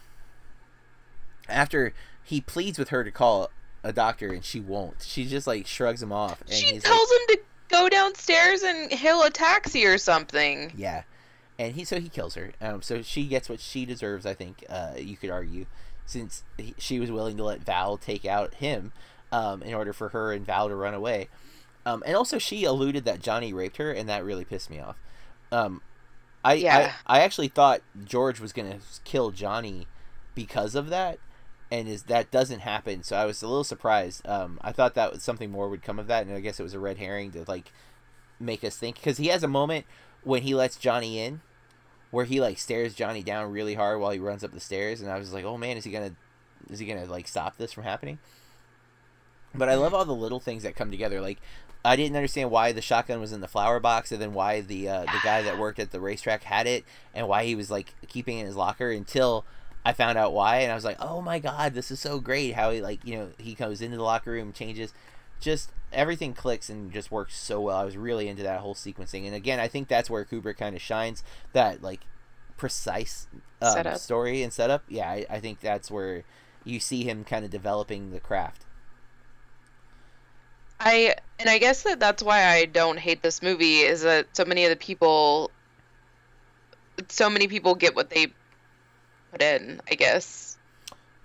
after 1.49 1.93
he 2.23 2.41
pleads 2.41 2.79
with 2.79 2.91
her 2.91 3.03
to 3.05 3.11
call 3.11 3.51
a 3.83 3.93
doctor 3.93 4.33
and 4.33 4.45
she 4.45 4.61
won't. 4.61 5.03
She 5.03 5.25
just 5.25 5.47
like 5.47 5.67
shrugs 5.67 6.03
him 6.03 6.13
off 6.13 6.41
and 6.43 6.53
She 6.53 6.79
tells 6.79 6.85
like, 7.11 7.21
him 7.21 7.37
to 7.37 7.39
go 7.69 7.89
downstairs 7.89 8.63
and 8.63 8.93
hail 8.93 9.23
a 9.23 9.31
taxi 9.31 9.87
or 9.87 9.99
something. 9.99 10.73
yeah. 10.77 11.03
And 11.59 11.75
he 11.75 11.85
so 11.85 11.99
he 11.99 12.09
kills 12.09 12.35
her. 12.37 12.53
Um, 12.61 12.83
so 12.83 13.03
she 13.03 13.27
gets 13.27 13.49
what 13.49 13.59
she 13.59 13.85
deserves. 13.85 14.27
I 14.27 14.35
think 14.35 14.65
uh, 14.69 14.93
you 14.97 15.17
could 15.17 15.31
argue, 15.31 15.67
since 16.07 16.45
he, 16.57 16.75
she 16.79 17.01
was 17.01 17.11
willing 17.11 17.37
to 17.37 17.43
let 17.43 17.65
Val 17.65 17.97
take 17.97 18.25
out 18.25 18.55
him, 18.55 18.93
um, 19.33 19.63
in 19.63 19.75
order 19.75 19.93
for 19.93 20.11
her 20.11 20.33
and 20.33 20.45
Val 20.47 20.69
to 20.69 20.75
run 20.75 20.95
away. 20.95 21.29
Um, 21.87 22.03
and 22.07 22.17
also 22.17 22.39
she 22.39 22.65
alluded 22.65 23.05
that 23.05 23.21
Johnny 23.21 23.53
raped 23.53 23.79
her, 23.79 23.93
and 23.93 24.09
that 24.09 24.25
really 24.25 24.45
pissed 24.45 24.71
me 24.71 24.81
off. 24.81 24.97
Um, 25.51 25.81
I, 26.45 26.55
Yeah. 26.55 26.93
I 27.07 27.19
I 27.19 27.21
actually 27.21 27.49
thought 27.49 27.81
George 28.05 28.41
was 28.41 28.53
gonna 28.53 28.79
kill 29.05 29.31
Johnny 29.31 29.87
because 30.35 30.75
of 30.75 30.89
that, 30.91 31.19
and 31.71 31.89
is 31.89 32.05
that 32.05 32.31
doesn't 32.31 32.61
happen. 32.61 33.03
So 33.03 33.17
I 33.17 33.25
was 33.25 33.43
a 33.43 33.49
little 33.49 33.65
surprised. 33.65 34.27
Um, 34.27 34.59
I 34.63 34.73
thought 34.73 34.95
that 34.95 35.13
was 35.13 35.23
something 35.23 35.51
more 35.51 35.69
would 35.69 35.83
come 35.83 35.99
of 35.99 36.07
that, 36.09 36.27
and 36.27 36.35
I 36.37 36.41
guess 36.41 36.61
it 36.61 36.65
was 36.65 36.75
a 36.75 36.79
red 36.79 36.99
herring 36.99 37.33
to 37.33 37.45
like 37.49 37.73
make 38.41 38.63
us 38.65 38.77
think 38.77 38.97
because 38.97 39.19
he 39.19 39.29
has 39.29 39.43
a 39.43 39.49
moment 39.49 39.87
when 40.23 40.43
he 40.43 40.55
lets 40.55 40.77
Johnny 40.77 41.19
in, 41.19 41.41
where 42.11 42.25
he 42.25 42.41
like 42.41 42.59
stares 42.59 42.95
Johnny 42.95 43.23
down 43.23 43.51
really 43.51 43.75
hard 43.75 44.01
while 44.01 44.11
he 44.11 44.19
runs 44.19 44.45
up 44.45 44.53
the 44.53 44.61
stairs, 44.61 45.01
and 45.01 45.11
I 45.11 45.19
was 45.19 45.33
like, 45.33 45.45
oh 45.45 45.57
man, 45.57 45.77
is 45.77 45.85
he 45.85 45.91
gonna 45.91 46.15
is 46.71 46.79
he 46.79 46.87
gonna 46.87 47.07
like 47.07 47.29
stop 47.29 47.57
this 47.57 47.73
from 47.73 47.85
happening? 47.85 48.19
But 49.55 49.69
I 49.69 49.75
love 49.75 49.95
all 49.95 50.05
the 50.05 50.15
little 50.15 50.41
things 50.41 50.63
that 50.63 50.77
come 50.77 50.91
together. 50.91 51.21
Like 51.21 51.39
I 51.85 51.97
didn't 51.97 52.17
understand 52.17 52.51
why 52.51 52.73
the 52.73 52.83
shotgun 52.83 53.21
was 53.21 53.33
in 53.33 53.41
the 53.41 53.49
flower 53.49 53.81
box, 53.81 54.13
and 54.13 54.21
then 54.21 54.35
why 54.35 54.61
the 54.61 54.89
uh, 54.89 55.01
the 55.03 55.21
guy 55.23 55.43
that 55.43 55.59
worked 55.59 55.79
at 55.79 55.91
the 55.91 56.01
racetrack 56.01 56.43
had 56.43 56.67
it, 56.67 56.85
and 57.15 57.29
why 57.29 57.45
he 57.45 57.55
was 57.55 57.71
like 57.71 57.95
keeping 58.09 58.39
it 58.39 58.41
in 58.43 58.47
his 58.47 58.57
locker 58.57 58.91
until 58.91 59.45
I 59.85 59.93
found 59.93 60.19
out 60.19 60.33
why, 60.33 60.59
and 60.59 60.73
I 60.73 60.75
was 60.75 60.85
like, 60.85 60.99
oh 61.01 61.23
my 61.23 61.39
god, 61.39 61.75
this 61.75 61.91
is 61.91 62.01
so 62.01 62.19
great! 62.19 62.55
How 62.55 62.71
he 62.71 62.83
like 62.83 63.05
you 63.05 63.17
know 63.17 63.29
he 63.39 63.55
comes 63.55 63.81
into 63.81 63.97
the 63.97 64.03
locker 64.03 64.33
room, 64.33 64.53
changes, 64.53 64.93
just 65.41 65.71
everything 65.93 66.35
clicks 66.35 66.69
and 66.69 66.93
just 66.93 67.11
works 67.11 67.39
so 67.39 67.61
well. 67.61 67.79
I 67.79 67.85
was 67.85 67.97
really 67.97 68.29
into 68.29 68.43
that 68.43 68.61
whole 68.61 68.75
sequencing, 68.75 69.25
and 69.25 69.35
again, 69.35 69.61
I 69.61 69.69
think 69.69 69.89
that's 69.89 70.11
where 70.11 70.25
Kubrick 70.25 70.59
kind 70.59 70.75
of 70.75 70.83
shines. 70.83 71.23
That 71.53 71.83
like 71.83 72.01
precise 72.57 73.29
um, 73.63 73.73
Setup. 73.73 73.99
story 73.99 74.43
and 74.43 74.53
setup. 74.53 74.83
Yeah, 74.89 75.09
I, 75.09 75.27
I 75.31 75.41
think 75.41 75.61
that's 75.61 75.91
where 75.91 76.25
you 76.65 76.81
see 76.81 77.05
him 77.05 77.25
kind 77.25 77.45
of 77.45 77.51
developing 77.51 78.11
the 78.11 78.21
craft. 78.21 78.65
I 80.81 81.15
and 81.39 81.49
I 81.49 81.59
guess 81.59 81.83
that 81.83 82.01
that's 82.01 82.23
why 82.23 82.47
I 82.47 82.65
don't 82.65 82.99
hate 82.99 83.23
this 83.23 83.43
movie 83.43 83.79
is 83.81 84.03
that 84.03 84.27
so 84.37 84.45
many 84.45 84.65
of 84.65 84.71
the 84.71 84.77
people 84.77 85.51
so 87.09 87.31
many 87.31 87.49
people 87.49 87.75
get 87.75 87.95
what 87.95 88.11
they 88.11 88.29
put 89.31 89.43
in, 89.43 89.81
I 89.91 89.95
guess. 89.95 90.59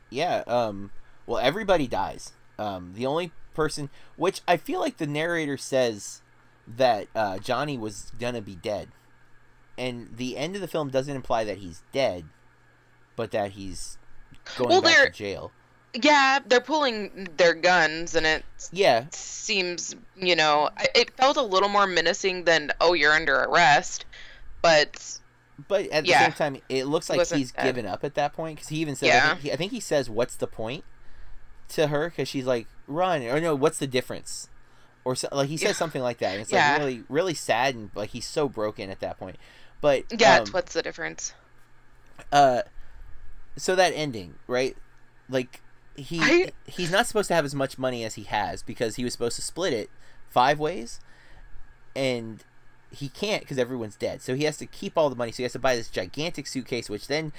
Yeah. 0.10 0.44
Um. 0.48 0.92
Well, 1.26 1.40
everybody 1.40 1.88
dies. 1.88 2.34
Um. 2.60 2.94
The 2.96 3.06
only 3.06 3.32
person, 3.54 3.90
which 4.16 4.42
I 4.48 4.58
feel 4.58 4.80
like 4.80 4.98
the 4.98 5.08
narrator 5.08 5.58
says 5.58 6.22
that 6.68 7.08
uh, 7.16 7.40
Johnny 7.40 7.78
was 7.78 8.12
gonna 8.20 8.42
be 8.42 8.56
dead, 8.56 8.90
and 9.78 10.16
the 10.16 10.38
end 10.38 10.56
of 10.56 10.62
the 10.62 10.68
film 10.68 10.90
doesn't 10.90 11.16
imply 11.16 11.44
that 11.44 11.58
he's 11.58 11.84
dead, 11.92 12.26
but 13.16 13.32
that 13.32 13.52
he's 13.52 13.98
going 14.58 14.70
Well, 14.70 14.82
back 14.82 15.08
to 15.08 15.10
jail. 15.12 15.52
Yeah, 16.02 16.40
they're 16.48 16.62
pulling 16.62 17.28
their 17.38 17.54
guns 17.54 18.16
and 18.16 18.26
it 18.26 18.44
Yeah. 18.72 19.06
seems, 19.12 19.96
you 20.16 20.36
know, 20.36 20.70
it 20.96 21.16
felt 21.18 21.38
a 21.38 21.42
little 21.42 21.70
more 21.70 21.86
menacing 21.86 22.46
than 22.46 22.72
oh, 22.82 22.94
you're 22.94 23.12
under 23.14 23.36
arrest, 23.36 24.06
but 24.62 25.20
But 25.68 25.86
at 25.92 26.04
the 26.04 26.10
Yeah. 26.10 26.24
same 26.24 26.34
time, 26.34 26.58
it 26.68 26.86
looks 26.86 27.10
like 27.10 27.20
wasn't 27.20 27.42
he's 27.42 27.52
dead. 27.52 27.66
given 27.66 27.86
up 27.86 28.04
at 28.04 28.16
that 28.16 28.34
point 28.34 28.58
because 28.58 28.70
he 28.70 28.78
even 28.78 28.96
says, 28.96 29.10
I, 29.10 29.14
Yeah. 29.14 29.30
think 29.30 29.42
he, 29.42 29.52
I 29.52 29.56
think 29.56 29.72
he 29.72 29.80
says, 29.80 30.10
"What's 30.10 30.36
the 30.36 30.48
point?" 30.48 30.84
to 31.70 31.88
her 31.88 32.10
because 32.10 32.28
she's 32.28 32.46
like, 32.46 32.68
"Run," 32.88 33.24
or 33.24 33.40
no, 33.40 33.56
"What's 33.56 33.78
the 33.80 33.88
difference?" 33.88 34.48
Or 35.06 35.16
so, 35.16 35.28
like 35.32 35.50
he 35.50 35.58
says 35.58 35.68
Yeah. 35.68 35.74
something 35.74 36.02
like 36.02 36.18
that. 36.20 36.34
And 36.34 36.42
it's 36.42 36.52
Yeah. 36.52 36.72
like 36.72 36.80
really, 36.80 37.04
really 37.10 37.34
sad 37.34 37.76
and 37.76 37.92
like 37.94 38.10
he's 38.12 38.26
so 38.26 38.50
broken 38.50 38.90
at 38.90 39.00
that 39.02 39.20
point. 39.20 39.38
But 39.82 40.06
yeah, 40.18 40.38
um, 40.38 40.42
it's 40.44 40.54
what's 40.54 40.74
the 40.74 40.82
difference? 40.82 41.34
uh, 42.32 42.62
so 43.58 43.76
that 43.76 43.94
ending, 43.96 44.40
right? 44.48 44.76
Like 45.30 45.62
he 45.96 46.20
I- 46.22 46.52
he's 46.66 46.92
not 46.92 47.08
supposed 47.08 47.28
to 47.30 47.34
have 47.36 47.46
as 47.46 47.54
much 47.56 47.78
money 47.78 48.04
as 48.04 48.16
he 48.16 48.24
has 48.24 48.64
because 48.64 48.96
he 48.96 49.04
was 49.04 49.14
supposed 49.14 49.36
to 49.38 49.42
split 49.42 49.74
it 49.74 49.90
five 50.30 50.60
ways, 50.60 51.00
and 51.96 52.44
he 52.92 53.10
can't 53.10 53.42
because 53.42 53.58
everyone's 53.58 53.96
dead. 53.96 54.22
So 54.22 54.36
he 54.36 54.44
has 54.44 54.58
to 54.58 54.66
keep 54.66 54.98
all 54.98 55.10
the 55.10 55.16
money. 55.16 55.32
So 55.32 55.38
he 55.38 55.44
has 55.44 55.54
to 55.54 55.60
buy 55.60 55.76
this 55.76 55.90
gigantic 55.90 56.48
suitcase, 56.48 56.90
which 56.90 57.08
then 57.08 57.32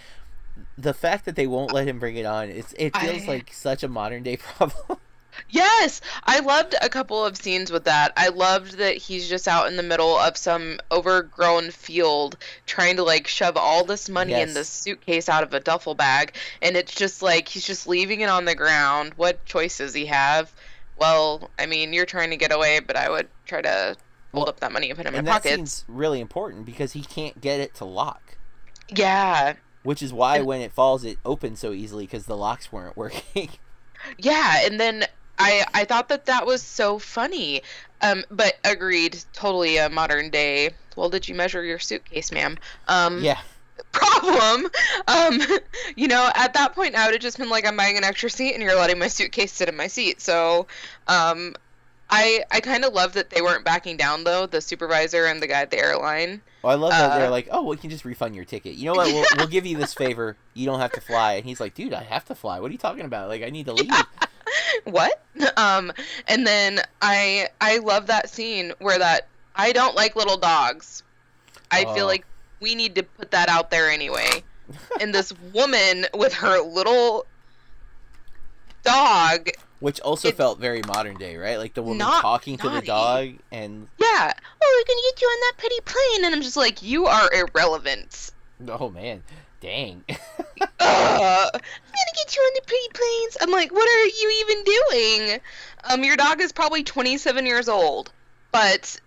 the 0.79 0.95
fact 0.95 1.25
that 1.25 1.35
they 1.37 1.47
won't 1.47 1.73
let 1.73 1.87
him 1.89 1.99
bring 1.99 2.17
it 2.17 2.27
on, 2.27 2.49
it's 2.49 2.73
it 2.79 2.97
feels 2.97 3.25
I- 3.25 3.27
like 3.27 3.53
such 3.53 3.83
a 3.83 3.89
modern 3.89 4.23
day 4.23 4.37
problem. 4.57 4.99
Yes, 5.51 6.01
I 6.25 6.41
loved 6.41 6.75
a 6.81 6.89
couple 6.89 7.25
of 7.25 7.37
scenes 7.37 7.71
with 7.71 7.85
that. 7.85 8.13
I 8.17 8.29
loved 8.29 8.79
that 8.79 8.97
he's 8.97 9.29
just 9.29 9.47
out 9.49 9.67
in 9.69 9.77
the 9.77 9.83
middle 9.83 10.17
of 10.17 10.37
some 10.37 10.79
overgrown 10.91 11.71
field 11.71 12.37
trying 12.67 12.97
to 12.97 13.03
like 13.03 13.27
shove 13.27 13.57
all 13.57 13.85
this 13.85 14.09
money 14.09 14.33
Yes. 14.33 14.49
in 14.49 14.55
this 14.55 14.69
suitcase 14.69 15.29
out 15.29 15.43
of 15.43 15.53
a 15.55 15.61
duffel 15.61 15.95
bag 15.95 16.35
and 16.63 16.77
it's 16.77 16.95
just 16.95 17.23
like 17.23 17.49
he's 17.49 17.67
just 17.67 17.87
leaving 17.87 18.21
it 18.21 18.29
on 18.29 18.45
the 18.45 18.55
ground. 18.55 19.13
What 19.17 19.45
choice 19.45 19.79
does 19.79 19.95
he 19.95 20.07
have? 20.07 20.53
Well, 20.99 21.51
I 21.59 21.67
mean, 21.67 21.93
you're 21.93 22.07
trying 22.07 22.31
to 22.31 22.37
get 22.37 22.53
away, 22.53 22.81
but 22.81 22.97
I 22.97 23.11
would 23.11 23.29
try 23.47 23.63
to 23.63 23.97
hold 24.33 24.47
Well, 24.47 24.49
up 24.49 24.61
that 24.61 24.73
money 24.73 24.91
and 24.91 24.97
put 24.97 25.07
it 25.07 25.09
in 25.09 25.13
my 25.15 25.19
and 25.19 25.27
that 25.29 25.43
pockets. 25.43 25.55
scene's 25.55 25.85
really 25.89 26.21
important 26.21 26.65
because 26.67 26.93
he 26.93 27.03
can't 27.03 27.41
get 27.41 27.61
it 27.61 27.75
to 27.77 27.85
lock. 27.85 28.37
Yeah. 28.89 29.55
Which 29.83 30.03
is 30.03 30.13
why 30.13 30.37
And- 30.39 30.47
when 30.47 30.61
it 30.61 30.73
falls, 30.73 31.05
it 31.05 31.19
opens 31.25 31.61
so 31.61 31.73
easily 31.73 32.05
because 32.07 32.27
the 32.27 32.37
locks 32.37 32.71
weren't 32.73 32.97
working. 32.97 33.51
Yeah, 34.19 34.67
and 34.67 34.79
then 34.79 35.07
I 35.39 35.65
I 35.75 35.85
thought 35.85 36.09
that 36.09 36.27
that 36.27 36.47
was 36.47 36.63
so 36.63 36.99
funny. 36.99 37.63
Um, 38.03 38.25
but 38.31 38.59
agreed, 38.65 39.23
totally 39.33 39.79
a 39.79 39.89
modern 39.89 40.31
day. 40.31 40.71
Well, 40.97 41.09
did 41.09 41.29
you 41.29 41.35
measure 41.35 41.65
your 41.65 41.79
suitcase, 41.79 42.31
ma'am? 42.31 42.59
Um, 42.87 43.23
yeah, 43.23 43.39
problem. 43.93 44.71
Um, 45.09 45.41
you 45.97 46.09
know, 46.09 46.31
at 46.35 46.55
that 46.55 46.75
point, 46.75 46.95
I 46.95 47.07
would 47.07 47.15
have 47.15 47.23
just 47.23 47.39
been 47.39 47.49
like, 47.49 47.67
I'm 47.67 47.77
buying 47.77 47.97
an 47.97 48.05
extra 48.05 48.29
seat, 48.31 48.53
and 48.55 48.63
you're 48.63 48.77
letting 48.77 48.99
my 48.99 49.09
suitcase 49.09 49.53
sit 49.53 49.69
in 49.69 49.77
my 49.77 49.87
seat. 49.87 50.21
So, 50.21 50.67
um, 51.09 51.55
I 52.11 52.45
I 52.51 52.61
kind 52.61 52.85
of 52.85 52.93
love 52.93 53.15
that 53.15 53.31
they 53.31 53.41
weren't 53.41 53.65
backing 53.65 53.97
down 53.97 54.25
though. 54.25 54.47
The 54.47 54.61
supervisor 54.61 55.25
and 55.25 55.41
the 55.43 55.47
guy 55.47 55.63
at 55.63 55.71
the 55.71 55.79
airline. 55.79 56.43
Oh, 56.63 56.69
I 56.69 56.75
love 56.75 56.91
that 56.91 57.17
they're 57.17 57.29
Uh, 57.29 57.31
like, 57.31 57.49
"Oh, 57.51 57.63
we 57.63 57.77
can 57.79 57.89
just 57.91 58.05
refund 58.05 58.35
your 58.37 58.45
ticket." 58.45 58.75
You 58.75 58.87
know 58.87 58.95
what? 58.95 59.07
We'll, 59.07 59.25
we'll 59.39 59.47
give 59.47 59.65
you 59.65 59.79
this 59.79 59.95
favor. 60.03 60.37
You 60.53 60.67
don't 60.67 60.81
have 60.81 60.93
to 60.93 61.01
fly. 61.01 61.35
And 61.35 61.47
he's 61.47 61.61
like, 61.61 61.75
"Dude, 61.75 61.95
I 61.95 62.03
have 62.03 62.27
to 62.27 62.35
fly. 62.35 62.61
What 62.61 62.69
are 62.69 62.73
you 62.73 62.79
talking 62.79 63.07
about? 63.07 63.29
Like, 63.29 63.43
I 63.43 63.49
need 63.51 63.67
to 63.67 63.73
leave." 63.73 63.91
what? 64.85 65.21
Um, 65.57 65.93
and 66.29 66.47
then 66.47 66.81
I 67.03 67.49
I 67.61 67.79
love 67.79 68.07
that 68.07 68.29
scene 68.31 68.73
where 68.79 68.99
that 68.99 69.27
I 69.57 69.73
don't 69.73 69.95
like 69.95 70.17
little 70.17 70.37
dogs. 70.37 71.03
I 71.71 71.85
Oh. 71.87 71.95
feel 71.95 72.07
like 72.07 72.25
we 72.61 72.75
need 72.75 72.95
to 72.97 73.03
put 73.03 73.31
that 73.33 73.49
out 73.49 73.71
there 73.71 73.91
anyway. 73.91 74.43
and 75.01 75.15
this 75.15 75.33
woman 75.53 76.07
with 76.15 76.33
her 76.35 76.61
little 76.61 77.27
dog, 78.83 79.49
Which 79.81 80.01
also 80.01 80.29
It- 80.29 80.37
felt 80.37 80.59
very 80.59 80.83
modern 80.83 81.17
day, 81.17 81.37
right? 81.37 81.59
Like 81.59 81.75
the 81.75 81.83
woman 81.83 81.99
Not 81.99 82.23
talking 82.23 82.57
to 82.59 82.69
the 82.69 82.81
dog 82.81 83.35
and 83.53 83.89
yeah. 83.99 84.33
Oh, 84.63 84.85
we're 84.87 84.95
gonna 84.95 85.01
get 85.11 85.21
you 85.23 85.29
on 85.29 85.41
that 85.41 85.53
pretty 85.59 85.81
plane, 85.85 86.25
and 86.25 86.35
I'm 86.35 86.43
just 86.43 86.57
like, 86.57 86.83
you 86.83 87.07
are 87.07 87.31
irrelevant. 87.33 88.31
oh 88.69 88.89
man, 88.91 89.23
dang. 89.65 90.05
uh, 90.09 90.15
I'm 90.81 91.61
gonna 91.61 92.15
get 92.15 92.37
you 92.37 92.43
on 92.43 92.53
the 92.55 92.63
pretty 92.67 92.89
planes. 92.93 93.37
I'm 93.41 93.51
like, 93.51 93.73
what 93.73 93.89
are 93.89 94.05
you 94.07 94.45
even 94.45 94.65
doing? 94.65 95.41
Um, 95.91 96.05
your 96.05 96.17
dog 96.17 96.41
is 96.41 96.53
probably 96.53 96.83
27 96.85 97.47
years 97.47 97.69
old, 97.69 98.13
but 98.53 99.01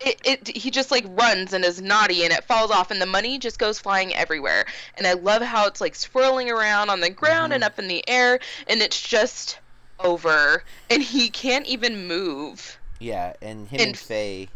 it, 0.00 0.20
it 0.24 0.48
he 0.56 0.70
just 0.70 0.90
like 0.90 1.04
runs 1.08 1.52
and 1.52 1.64
is 1.64 1.80
naughty 1.80 2.24
and 2.24 2.32
it 2.32 2.44
falls 2.44 2.70
off 2.70 2.90
and 2.90 3.00
the 3.00 3.06
money 3.06 3.38
just 3.38 3.58
goes 3.58 3.78
flying 3.78 4.14
everywhere. 4.14 4.66
And 4.96 5.06
I 5.06 5.14
love 5.14 5.42
how 5.42 5.66
it's 5.66 5.80
like 5.80 5.94
swirling 5.94 6.50
around 6.50 6.90
on 6.90 7.00
the 7.00 7.10
ground 7.10 7.52
and 7.52 7.64
up 7.64 7.78
in 7.78 7.88
the 7.88 8.06
air 8.08 8.38
and 8.68 8.82
it's 8.82 9.00
just 9.00 9.58
over 10.00 10.62
and 10.90 11.02
he 11.02 11.28
can't 11.30 11.66
even 11.66 12.06
move. 12.08 12.78
yeah, 13.00 13.34
and 13.42 13.68
him 13.68 13.80
And- 13.80 13.88
and 13.88 13.98
Faye. 13.98 14.48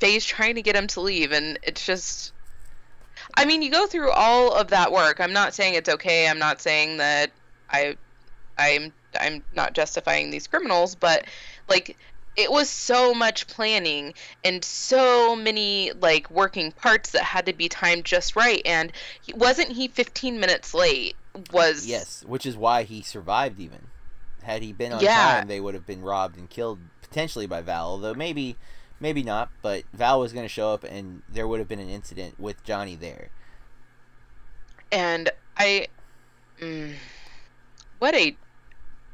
Faye's 0.00 0.24
trying 0.24 0.56
to 0.56 0.62
get 0.62 0.74
him 0.74 0.88
to 0.88 1.00
leave, 1.00 1.30
and 1.30 1.60
it's 1.62 1.86
just. 1.86 2.32
I 3.36 3.44
mean, 3.44 3.62
you 3.62 3.70
go 3.70 3.86
through 3.86 4.10
all 4.10 4.52
of 4.52 4.68
that 4.68 4.92
work. 4.92 5.20
I'm 5.20 5.32
not 5.32 5.54
saying 5.54 5.74
it's 5.74 5.88
okay. 5.88 6.28
I'm 6.28 6.38
not 6.38 6.60
saying 6.60 6.98
that 6.98 7.30
I, 7.70 7.96
I'm, 8.58 8.92
I'm 9.18 9.42
not 9.54 9.74
justifying 9.74 10.30
these 10.30 10.46
criminals, 10.46 10.94
but 10.94 11.24
like, 11.68 11.96
it 12.36 12.50
was 12.50 12.70
so 12.70 13.12
much 13.12 13.46
planning 13.46 14.14
and 14.42 14.64
so 14.64 15.36
many 15.36 15.92
like 16.00 16.30
working 16.30 16.72
parts 16.72 17.10
that 17.10 17.22
had 17.22 17.46
to 17.46 17.52
be 17.52 17.68
timed 17.68 18.04
just 18.04 18.36
right. 18.36 18.62
And 18.64 18.92
he, 19.20 19.34
wasn't 19.34 19.72
he 19.72 19.88
15 19.88 20.40
minutes 20.40 20.72
late? 20.72 21.14
Was 21.52 21.86
Yes, 21.86 22.24
which 22.26 22.46
is 22.46 22.56
why 22.56 22.84
he 22.84 23.02
survived. 23.02 23.60
Even 23.60 23.80
had 24.42 24.62
he 24.62 24.72
been 24.72 24.92
on 24.92 25.02
Yeah. 25.02 25.36
time, 25.36 25.46
they 25.46 25.60
would 25.60 25.74
have 25.74 25.86
been 25.86 26.02
robbed 26.02 26.36
and 26.38 26.48
killed 26.48 26.78
potentially 27.02 27.46
by 27.46 27.60
Val. 27.60 27.88
Although 27.88 28.14
maybe, 28.14 28.56
maybe 29.02 29.22
not. 29.22 29.50
But 29.60 29.82
Val 29.92 30.20
was 30.20 30.32
going 30.32 30.46
to 30.46 30.48
show 30.48 30.72
up, 30.72 30.84
and 30.84 31.22
there 31.28 31.46
would 31.46 31.58
have 31.58 31.68
been 31.68 31.80
an 31.80 31.90
incident 31.90 32.40
with 32.40 32.64
Johnny 32.64 32.96
there. 32.96 33.28
and 34.90 35.28
I, 35.56 35.88
mm, 36.60 36.94
what 37.98 38.14
a 38.14 38.36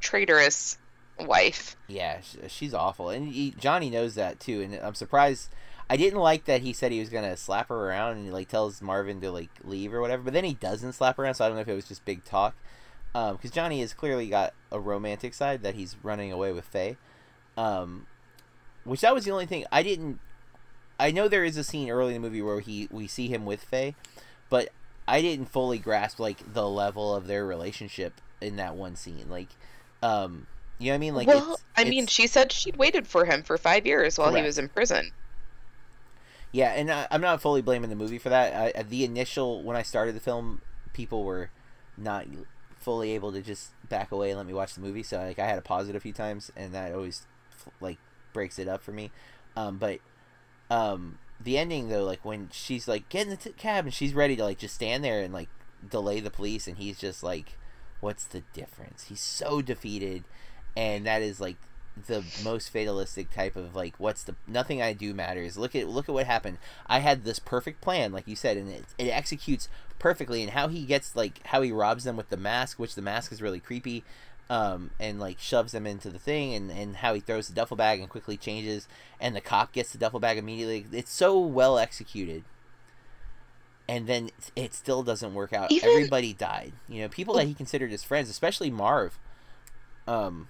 traitorous 0.01 0.78
wife. 1.18 1.76
Yeah, 1.89 2.20
she's 2.49 2.74
awful, 2.74 3.11
and 3.11 3.28
he, 3.28 3.53
Johnny 3.59 3.91
knows 3.91 4.14
that 4.16 4.39
too. 4.41 4.61
And 4.61 4.74
I'm 4.74 4.95
surprised. 4.95 5.51
I 5.91 5.97
didn't 5.97 6.20
like 6.20 6.45
that 6.45 6.61
he 6.61 6.74
said 6.74 6.93
he 6.93 7.01
was 7.01 7.09
gonna 7.09 7.36
slap 7.36 7.70
her 7.70 7.89
around 7.89 8.18
and 8.18 8.26
he, 8.26 8.30
like 8.30 8.49
tells 8.49 8.82
Marvin 8.82 9.20
to 9.22 9.30
like 9.30 9.51
leave 9.64 9.95
or 9.95 10.01
whatever. 10.03 10.22
But 10.22 10.34
then 10.34 10.45
he 10.45 10.55
doesn't 10.55 10.93
slap 10.93 11.16
her 11.16 11.24
around, 11.24 11.34
so 11.34 11.45
I 11.45 11.49
don't 11.49 11.57
know 11.57 11.62
if 11.62 11.68
it 11.68 11.74
was 11.74 11.89
just 11.89 12.05
big 12.05 12.24
talk. 12.24 12.55
Because 13.14 13.51
Johnny 13.51 13.80
has 13.80 13.95
clearly 13.95 14.28
got 14.28 14.53
a 14.70 14.78
romantic 14.78 15.32
side 15.34 15.62
that 15.62 15.74
he's 15.74 15.97
running 16.03 16.30
away 16.30 16.53
with 16.53 16.66
Faye. 16.66 16.97
Um, 17.57 18.07
which 18.84 19.00
that 19.02 19.14
was 19.14 19.24
the 19.24 19.30
only 19.30 19.46
thing 19.46 19.64
I 19.72 19.82
didn't. 19.82 20.20
I 21.00 21.10
know 21.12 21.28
there 21.28 21.44
is 21.44 21.56
a 21.56 21.64
scene 21.64 21.90
early 21.90 22.14
in 22.14 22.22
the 22.22 22.28
movie 22.28 22.42
where 22.42 22.60
he 22.60 22.88
we 22.90 23.06
see 23.06 23.28
him 23.28 23.44
with 23.46 23.62
Faye, 23.62 23.94
but 24.50 24.70
I 25.06 25.20
didn't 25.22 25.46
fully 25.46 25.78
grasp 25.78 26.18
like 26.18 26.52
the 26.54 26.68
level 26.68 27.14
of 27.14 27.26
their 27.26 27.46
relationship 27.46 28.20
in 28.40 28.56
that 28.56 28.74
one 28.74 28.96
scene. 28.96 29.26
Like, 29.28 29.48
um, 30.02 30.46
you 30.78 30.86
know 30.86 30.92
what 30.92 30.94
I 30.96 30.98
mean? 30.98 31.14
Like, 31.14 31.28
well, 31.28 31.38
it's- 31.54 31.64
I 31.76 31.84
mean, 31.84 32.06
she 32.08 32.26
said 32.26 32.50
she'd 32.52 32.76
waited 32.76 33.06
for 33.06 33.24
him 33.24 33.42
for 33.42 33.56
five 33.58 33.86
years 33.86 34.18
while 34.18 34.32
he 34.34 34.42
was 34.42 34.58
in 34.58 34.68
prison. 34.68 35.12
Yeah, 36.50 36.72
and 36.72 36.90
I, 36.90 37.06
I'm 37.10 37.20
not 37.20 37.42
fully 37.42 37.62
blaming 37.62 37.90
the 37.90 37.96
movie 37.96 38.18
for 38.18 38.30
that. 38.30 38.76
I, 38.76 38.82
the 38.82 39.04
initial 39.04 39.62
when 39.62 39.76
I 39.76 39.82
started 39.82 40.14
the 40.14 40.20
film, 40.20 40.62
people 40.94 41.22
were 41.24 41.50
not 41.96 42.26
fully 42.80 43.10
able 43.12 43.32
to 43.32 43.42
just 43.42 43.70
back 43.88 44.10
away 44.12 44.30
and 44.30 44.38
let 44.38 44.46
me 44.46 44.54
watch 44.54 44.74
the 44.74 44.80
movie. 44.80 45.02
So 45.02 45.18
like 45.18 45.38
I 45.38 45.46
had 45.46 45.56
to 45.56 45.62
pause 45.62 45.88
it 45.88 45.96
a 45.96 46.00
few 46.00 46.12
times, 46.12 46.50
and 46.56 46.72
that 46.74 46.92
always 46.94 47.26
like 47.80 47.98
breaks 48.39 48.61
it 48.61 48.68
up 48.68 48.80
for 48.80 48.93
me. 48.93 49.11
Um, 49.57 49.78
but 49.78 49.99
um, 50.70 51.18
the 51.43 51.59
ending 51.59 51.89
though, 51.89 52.05
like 52.05 52.24
when 52.24 52.51
she's 52.53 52.86
like 52.86 53.09
get 53.09 53.24
in 53.24 53.30
the 53.30 53.36
t- 53.36 53.51
cab 53.57 53.84
and 53.84 53.93
she's 53.93 54.14
ready 54.14 54.36
to 54.36 54.45
like 54.45 54.59
just 54.59 54.76
stand 54.76 55.03
there 55.03 55.20
and 55.22 55.34
like 55.34 55.49
delay 55.91 56.20
the 56.20 56.30
police, 56.30 56.68
and 56.68 56.76
he's 56.76 57.01
just 57.01 57.24
like, 57.24 57.59
"What's 57.99 58.24
the 58.24 58.45
difference?" 58.53 59.07
He's 59.09 59.20
so 59.20 59.61
defeated, 59.61 60.22
and 60.76 61.05
that 61.05 61.20
is 61.20 61.41
like 61.41 61.57
the 62.07 62.24
most 62.45 62.68
fatalistic 62.68 63.32
type 63.32 63.57
of 63.57 63.74
like 63.74 63.95
what's 63.99 64.22
the 64.22 64.36
nothing 64.47 64.80
I 64.80 64.93
do 64.93 65.12
matters. 65.12 65.59
Look 65.59 65.74
at 65.74 65.89
look 65.89 66.09
at 66.09 66.14
what 66.14 66.26
happened. 66.26 66.59
I 66.86 67.01
had 67.01 67.24
this 67.24 67.41
perfect 67.41 67.80
plan, 67.80 68.12
like 68.12 68.28
you 68.28 68.36
said, 68.36 68.57
and 68.57 68.70
it, 68.70 68.84
it 68.99 69.09
executes 69.09 69.68
perfectly. 69.99 70.43
And 70.43 70.53
how 70.53 70.68
he 70.68 70.84
gets 70.84 71.16
like 71.16 71.45
how 71.49 71.62
he 71.62 71.72
robs 71.72 72.05
them 72.05 72.16
with 72.16 72.28
the 72.28 72.36
mask, 72.36 72.78
which 72.78 72.95
the 72.95 73.03
mask 73.03 73.32
is 73.32 73.43
really 73.43 73.59
creepy, 73.59 74.05
um, 74.51 74.90
and 74.99 75.20
like 75.20 75.38
shoves 75.38 75.72
them 75.72 75.86
into 75.86 76.11
the 76.11 76.18
thing, 76.18 76.55
and 76.55 76.70
and 76.70 76.96
how 76.96 77.14
he 77.14 77.20
throws 77.20 77.49
the 77.49 77.55
duffel 77.55 77.76
bag 77.76 78.01
and 78.01 78.09
quickly 78.09 78.36
changes, 78.36 78.88
and 79.20 79.34
the 79.36 79.40
cop 79.40 79.72
gets 79.72 79.92
the 79.92 79.99
duffel 79.99 80.20
bag 80.20 80.38
immediately. 80.38 80.86
It's 80.92 81.12
so 81.12 81.38
well 81.38 81.78
executed. 81.78 82.44
And 83.90 84.07
then 84.07 84.28
it 84.55 84.74
still 84.74 85.03
doesn't 85.03 85.32
work 85.32 85.55
out. 85.55 85.72
Even- 85.72 85.88
Everybody 85.88 86.34
died. 86.34 86.72
You 86.88 87.03
know, 87.03 87.09
people 87.09 87.34
that 87.36 87.46
he 87.46 87.55
considered 87.55 87.90
his 87.90 88.05
friends, 88.05 88.28
especially 88.28 88.70
Marv. 88.70 89.18
Um, 90.07 90.49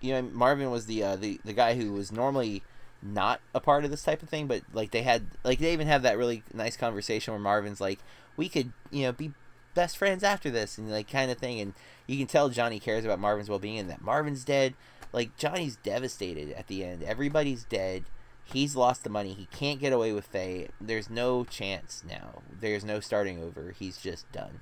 you 0.00 0.12
know 0.12 0.22
Marvin 0.22 0.70
was 0.70 0.86
the 0.86 1.02
uh, 1.02 1.16
the 1.16 1.40
the 1.44 1.52
guy 1.52 1.74
who 1.74 1.92
was 1.92 2.10
normally 2.10 2.62
not 3.02 3.40
a 3.54 3.60
part 3.60 3.84
of 3.84 3.90
this 3.90 4.02
type 4.02 4.22
of 4.22 4.28
thing, 4.28 4.46
but 4.46 4.62
like 4.72 4.90
they 4.90 5.02
had 5.02 5.22
like 5.44 5.58
they 5.58 5.72
even 5.72 5.86
have 5.86 6.02
that 6.02 6.18
really 6.18 6.42
nice 6.52 6.76
conversation 6.76 7.32
where 7.32 7.40
Marvin's 7.40 7.80
like, 7.80 7.98
we 8.36 8.48
could 8.48 8.72
you 8.90 9.04
know 9.04 9.12
be 9.12 9.32
best 9.74 9.96
friends 9.96 10.22
after 10.22 10.50
this 10.50 10.78
and 10.78 10.90
like 10.90 11.10
kind 11.10 11.30
of 11.30 11.38
thing, 11.38 11.60
and 11.60 11.74
you 12.06 12.18
can 12.18 12.26
tell 12.26 12.48
Johnny 12.48 12.80
cares 12.80 13.04
about 13.04 13.18
Marvin's 13.18 13.48
well 13.48 13.58
being 13.58 13.78
and 13.78 13.90
that 13.90 14.00
Marvin's 14.02 14.44
dead. 14.44 14.74
Like 15.12 15.36
Johnny's 15.36 15.76
devastated 15.76 16.52
at 16.52 16.68
the 16.68 16.84
end. 16.84 17.02
Everybody's 17.02 17.64
dead. 17.64 18.04
He's 18.44 18.74
lost 18.76 19.04
the 19.04 19.10
money. 19.10 19.32
He 19.32 19.46
can't 19.46 19.78
get 19.80 19.92
away 19.92 20.12
with 20.12 20.26
Faye. 20.26 20.68
There's 20.80 21.08
no 21.10 21.44
chance 21.44 22.02
now. 22.08 22.42
There's 22.60 22.84
no 22.84 22.98
starting 23.00 23.40
over. 23.42 23.74
He's 23.78 23.96
just 23.98 24.30
done. 24.32 24.60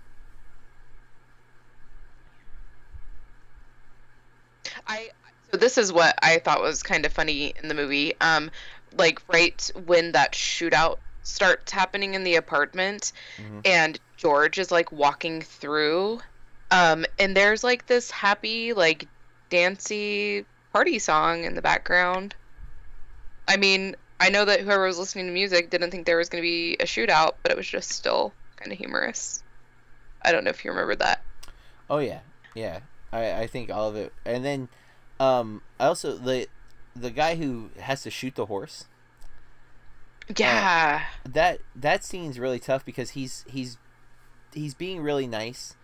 I 4.87 5.11
so 5.51 5.57
this 5.59 5.79
is 5.79 5.93
what 5.93 6.15
I 6.23 6.39
thought 6.39 6.61
was 6.61 6.83
kind 6.83 7.07
of 7.07 7.13
funny 7.13 7.55
in 7.63 7.69
the 7.69 7.75
movie. 7.75 8.15
Um, 8.21 8.51
like 8.97 9.21
right 9.33 9.71
when 9.87 10.13
that 10.13 10.33
shootout 10.33 10.99
starts 11.23 11.73
happening 11.73 12.15
in 12.15 12.25
the 12.25 12.37
apartment, 12.37 13.13
Mhm. 13.39 13.67
and 13.67 14.01
George 14.19 14.59
is 14.59 14.71
like 14.71 14.93
walking 14.93 15.41
through, 15.41 16.21
um, 16.71 17.07
and 17.19 17.35
there's 17.35 17.65
like 17.65 17.87
this 17.87 18.11
happy 18.11 18.75
like 18.75 19.07
dancey 19.49 20.45
party 20.73 20.99
song 20.99 21.45
in 21.45 21.55
the 21.55 21.63
background. 21.63 22.35
I 23.49 23.57
mean, 23.57 23.97
I 24.21 24.29
know 24.29 24.45
that 24.45 24.61
whoever 24.61 24.85
was 24.85 24.99
listening 24.99 25.27
to 25.29 25.33
music 25.33 25.71
didn't 25.71 25.91
think 25.91 26.05
there 26.05 26.19
was 26.19 26.29
going 26.29 26.43
to 26.43 26.47
be 26.47 26.75
a 26.81 26.85
shootout, 26.85 27.37
but 27.43 27.51
it 27.51 27.57
was 27.57 27.67
just 27.67 27.91
still 27.91 28.35
kind 28.57 28.71
of 28.71 28.77
humorous. 28.77 29.43
I 30.21 30.33
don't 30.33 30.45
know 30.45 30.51
if 30.51 30.65
you 30.65 30.73
remember 30.73 30.97
that. 30.97 31.23
Oh 31.89 31.99
yeah, 31.99 32.21
yeah. 32.55 32.81
I 33.13 33.33
I 33.43 33.47
think 33.47 33.71
all 33.71 33.89
of 33.89 33.97
it, 33.97 34.13
and 34.27 34.45
then 34.45 34.69
Um, 35.21 35.63
I 35.81 35.87
also 35.87 36.17
the 36.17 36.49
the 36.95 37.11
guy 37.11 37.37
who 37.37 37.71
has 37.81 38.03
to 38.03 38.11
shoot 38.11 38.35
the 38.35 38.47
horse. 38.47 38.87
Yeah. 40.37 41.05
That 41.25 41.61
that 41.75 42.05
scene's 42.05 42.39
really 42.39 42.59
tough 42.59 42.85
because 42.85 43.11
he's 43.11 43.45
he's 43.49 43.79
he's 44.53 44.75
being 44.75 45.03
really 45.03 45.27
nice, 45.27 45.77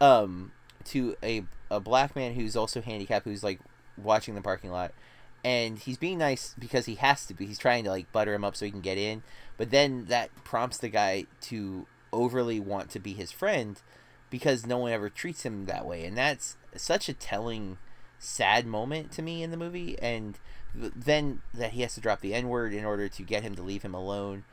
um, 0.00 0.52
to 0.86 1.16
a 1.22 1.44
a 1.70 1.80
black 1.80 2.14
man 2.14 2.34
who's 2.34 2.56
also 2.56 2.82
handicapped 2.82 3.24
who's 3.24 3.44
like 3.44 3.60
watching 3.96 4.34
the 4.34 4.42
parking 4.42 4.70
lot, 4.70 4.92
and 5.44 5.78
he's 5.78 5.96
being 5.96 6.18
nice 6.18 6.54
because 6.58 6.86
he 6.86 6.96
has 6.96 7.26
to 7.26 7.34
be. 7.34 7.46
He's 7.46 7.58
trying 7.58 7.84
to 7.84 7.90
like 7.90 8.12
butter 8.12 8.34
him 8.34 8.44
up 8.44 8.56
so 8.56 8.64
he 8.64 8.70
can 8.70 8.80
get 8.80 8.98
in, 8.98 9.22
but 9.56 9.70
then 9.70 10.06
that 10.06 10.30
prompts 10.44 10.78
the 10.78 10.88
guy 10.88 11.26
to 11.42 11.86
overly 12.12 12.60
want 12.60 12.90
to 12.90 12.98
be 12.98 13.14
his 13.14 13.32
friend 13.32 13.80
because 14.30 14.66
no 14.66 14.78
one 14.78 14.92
ever 14.92 15.08
treats 15.08 15.44
him 15.44 15.66
that 15.66 15.86
way, 15.86 16.04
and 16.04 16.16
that's 16.16 16.56
such 16.76 17.08
a 17.08 17.14
telling 17.14 17.78
sad 18.18 18.66
moment 18.66 19.10
to 19.12 19.22
me 19.22 19.42
in 19.42 19.50
the 19.50 19.56
movie. 19.56 19.98
And 20.00 20.38
th- 20.78 20.92
then 20.94 21.42
that 21.52 21.72
he 21.72 21.82
has 21.82 21.94
to 21.94 22.00
drop 22.00 22.20
the 22.20 22.34
n 22.34 22.48
word 22.48 22.72
in 22.72 22.84
order 22.84 23.08
to 23.08 23.22
get 23.22 23.42
him 23.42 23.54
to 23.56 23.62
leave 23.62 23.82
him 23.82 23.94
alone 23.94 24.44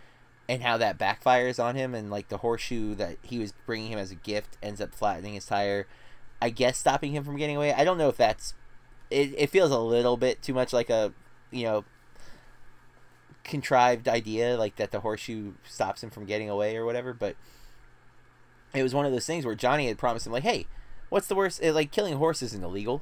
and 0.49 0.63
how 0.63 0.77
that 0.77 0.97
backfires 0.97 1.63
on 1.63 1.75
him 1.75 1.93
and 1.93 2.09
like 2.09 2.29
the 2.29 2.37
horseshoe 2.37 2.95
that 2.95 3.17
he 3.21 3.37
was 3.37 3.53
bringing 3.67 3.91
him 3.91 3.99
as 3.99 4.09
a 4.09 4.15
gift 4.15 4.57
ends 4.63 4.81
up 4.81 4.95
flattening 4.95 5.35
his 5.35 5.45
tire. 5.45 5.85
I 6.41 6.49
guess 6.49 6.79
stopping 6.79 7.11
him 7.11 7.23
from 7.23 7.37
getting 7.37 7.55
away. 7.55 7.71
I 7.71 7.83
don't 7.83 7.99
know 7.99 8.09
if 8.09 8.17
that's 8.17 8.55
it, 9.11 9.33
it 9.37 9.51
feels 9.51 9.71
a 9.71 9.77
little 9.77 10.17
bit 10.17 10.41
too 10.41 10.55
much 10.55 10.73
like 10.73 10.89
a 10.89 11.13
you 11.51 11.63
know 11.63 11.85
contrived 13.43 14.07
idea 14.07 14.57
like 14.57 14.75
that 14.77 14.89
the 14.91 15.01
horseshoe 15.01 15.53
stops 15.67 16.03
him 16.03 16.09
from 16.09 16.25
getting 16.25 16.49
away 16.49 16.75
or 16.75 16.85
whatever 16.85 17.13
but 17.13 17.35
it 18.75 18.83
was 18.83 18.93
one 18.93 19.07
of 19.07 19.11
those 19.11 19.25
things 19.25 19.43
where 19.43 19.55
johnny 19.55 19.87
had 19.87 19.97
promised 19.97 20.27
him 20.27 20.33
like 20.33 20.43
hey 20.43 20.67
what's 21.07 21.25
the 21.25 21.33
worst? 21.33 21.59
It, 21.63 21.73
like 21.73 21.91
killing 21.91 22.13
a 22.13 22.17
horse 22.17 22.43
isn't 22.43 22.63
illegal 22.63 23.01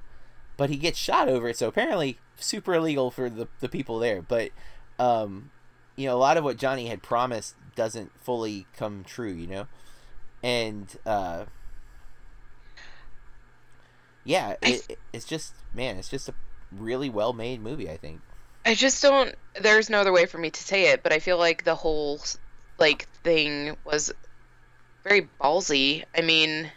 but 0.56 0.70
he 0.70 0.78
gets 0.78 0.98
shot 0.98 1.28
over 1.28 1.50
it 1.50 1.58
so 1.58 1.68
apparently 1.68 2.18
super 2.38 2.76
illegal 2.76 3.12
for 3.12 3.30
the, 3.30 3.50
the 3.60 3.68
people 3.68 4.00
there 4.00 4.22
but 4.22 4.52
um 5.00 5.52
you 5.98 6.08
know 6.08 6.16
a 6.16 6.18
lot 6.20 6.38
of 6.38 6.44
what 6.44 6.58
johnny 6.58 6.88
had 6.88 7.02
promised 7.04 7.56
doesn't 7.76 8.12
fully 8.24 8.66
come 8.78 9.04
true 9.04 9.32
you 9.32 9.48
know 9.48 9.68
and 10.44 10.98
uh 11.06 11.44
yeah 14.24 14.56
it, 14.62 14.86
it- 14.90 15.00
it's 15.14 15.26
just 15.26 15.54
man 15.74 15.98
it's 15.98 16.10
just 16.10 16.30
a 16.30 16.34
really 16.72 17.10
well 17.10 17.34
made 17.34 17.62
movie 17.62 17.90
i 17.90 17.98
think 17.98 18.22
I 18.66 18.74
just 18.74 19.02
don't. 19.02 19.34
There's 19.62 19.90
no 19.90 20.02
other 20.02 20.12
way 20.12 20.26
for 20.26 20.38
me 20.38 20.50
to 20.50 20.62
say 20.62 20.92
it, 20.92 21.02
but 21.02 21.14
I 21.14 21.20
feel 21.20 21.38
like 21.38 21.64
the 21.64 21.74
whole 21.74 22.20
like 22.78 23.08
thing 23.24 23.78
was 23.86 24.12
very 25.06 25.30
ballsy. 25.42 26.04
I 26.14 26.20
mean, 26.20 26.70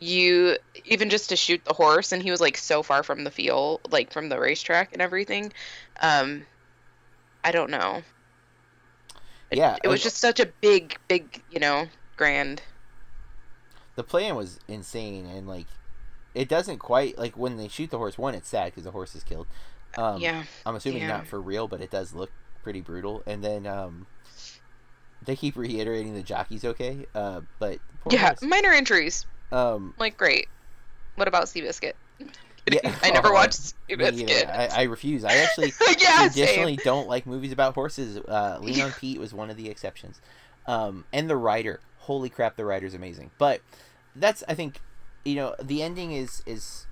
you 0.00 0.56
even 0.84 1.10
just 1.10 1.28
to 1.28 1.36
shoot 1.36 1.64
the 1.64 1.72
horse, 1.72 2.10
and 2.10 2.20
he 2.20 2.32
was 2.32 2.40
like 2.40 2.56
so 2.56 2.82
far 2.82 3.04
from 3.04 3.22
the 3.22 3.30
field, 3.30 3.80
like 3.92 4.12
from 4.12 4.28
the 4.28 4.40
racetrack 4.40 4.92
and 4.92 5.00
everything. 5.00 5.52
Um, 6.00 6.46
I 7.44 7.52
don't 7.52 7.70
know. 7.70 8.02
It- 9.54 9.58
Yeah, 9.58 9.76
it 9.82 9.88
was 9.88 10.02
just 10.02 10.18
such 10.18 10.40
a 10.40 10.46
big, 10.60 10.96
big, 11.08 11.42
you 11.50 11.60
know, 11.60 11.88
grand. 12.16 12.62
the 13.96 14.02
plan 14.04 14.34
was 14.34 14.58
insane 14.68 15.24
and 15.26 15.46
like 15.46 15.66
it 16.34 16.48
doesn't 16.48 16.78
quite 16.78 17.16
like 17.16 17.36
when 17.36 17.56
they 17.56 17.68
shoot 17.68 17.90
the 17.90 17.98
horse 17.98 18.18
one 18.18 18.34
it's 18.34 18.48
sad 18.48 18.66
because 18.66 18.82
the 18.82 18.90
horse 18.90 19.14
is 19.14 19.22
killed 19.22 19.46
um 19.96 20.20
yeah, 20.20 20.42
i'm 20.66 20.74
assuming 20.74 21.02
yeah. 21.02 21.06
not 21.08 21.26
for 21.28 21.40
real 21.40 21.68
but 21.68 21.80
it 21.80 21.90
does 21.92 22.12
look 22.12 22.30
pretty 22.64 22.80
brutal 22.80 23.22
and 23.26 23.44
then 23.44 23.66
um 23.68 24.06
they 25.24 25.36
keep 25.36 25.56
reiterating 25.56 26.12
the 26.12 26.24
jockey's 26.24 26.64
okay 26.64 27.06
uh 27.14 27.40
but 27.60 27.78
yeah, 28.10 28.28
horse. 28.30 28.42
minor 28.42 28.72
injuries. 28.72 29.26
um 29.52 29.94
Like 29.96 30.16
great. 30.16 30.48
What 31.14 31.28
about 31.28 31.44
Seabiscuit? 31.44 31.94
Yeah. 32.70 32.94
I 33.02 33.10
never 33.12 33.28
Oh, 33.28 33.32
watched 33.32 33.74
me 33.88 33.96
neither. 33.96 34.12
Seabiscuit. 34.12 34.48
I, 34.50 34.66
I 34.68 34.82
refuse. 34.84 35.24
I 35.24 35.34
actually 35.36 35.72
yeah, 35.98 36.28
traditionally 36.28 36.76
same. 36.76 36.84
don't 36.84 37.08
like 37.08 37.26
movies 37.26 37.52
about 37.52 37.74
horses. 37.74 38.18
Uh 38.18 38.58
lean 38.60 38.80
on 38.80 38.92
pete 38.92 39.18
was 39.18 39.34
one 39.34 39.50
of 39.50 39.56
the 39.56 39.68
exceptions. 39.68 40.20
Um 40.66 41.04
and 41.12 41.28
the 41.28 41.36
Rider. 41.36 41.80
Holy 41.98 42.28
crap 42.30 42.56
the 42.56 42.64
Rider's 42.64 42.94
amazing. 42.94 43.30
But 43.38 43.60
that's 44.16 44.44
i 44.48 44.54
think 44.54 44.80
you 45.24 45.34
know 45.34 45.56
the 45.62 45.82
ending 45.82 46.12
is 46.12 46.42
is 46.46 46.86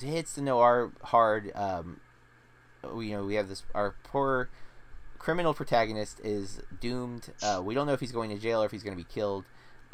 hits 0.00 0.34
the 0.34 0.42
noir 0.42 0.90
hard. 1.02 1.52
Um 1.54 2.00
you 2.84 3.12
know 3.16 3.24
we 3.24 3.34
have 3.34 3.48
this 3.48 3.62
our 3.74 3.94
poor 4.04 4.48
criminal 5.18 5.54
protagonist 5.54 6.20
is 6.24 6.60
doomed. 6.80 7.28
Uh 7.42 7.62
we 7.64 7.74
don't 7.74 7.86
know 7.86 7.92
if 7.92 8.00
he's 8.00 8.12
going 8.12 8.30
to 8.30 8.38
jail 8.38 8.62
or 8.62 8.66
if 8.66 8.72
he's 8.72 8.82
going 8.82 8.96
to 8.96 9.02
be 9.02 9.08
killed 9.10 9.44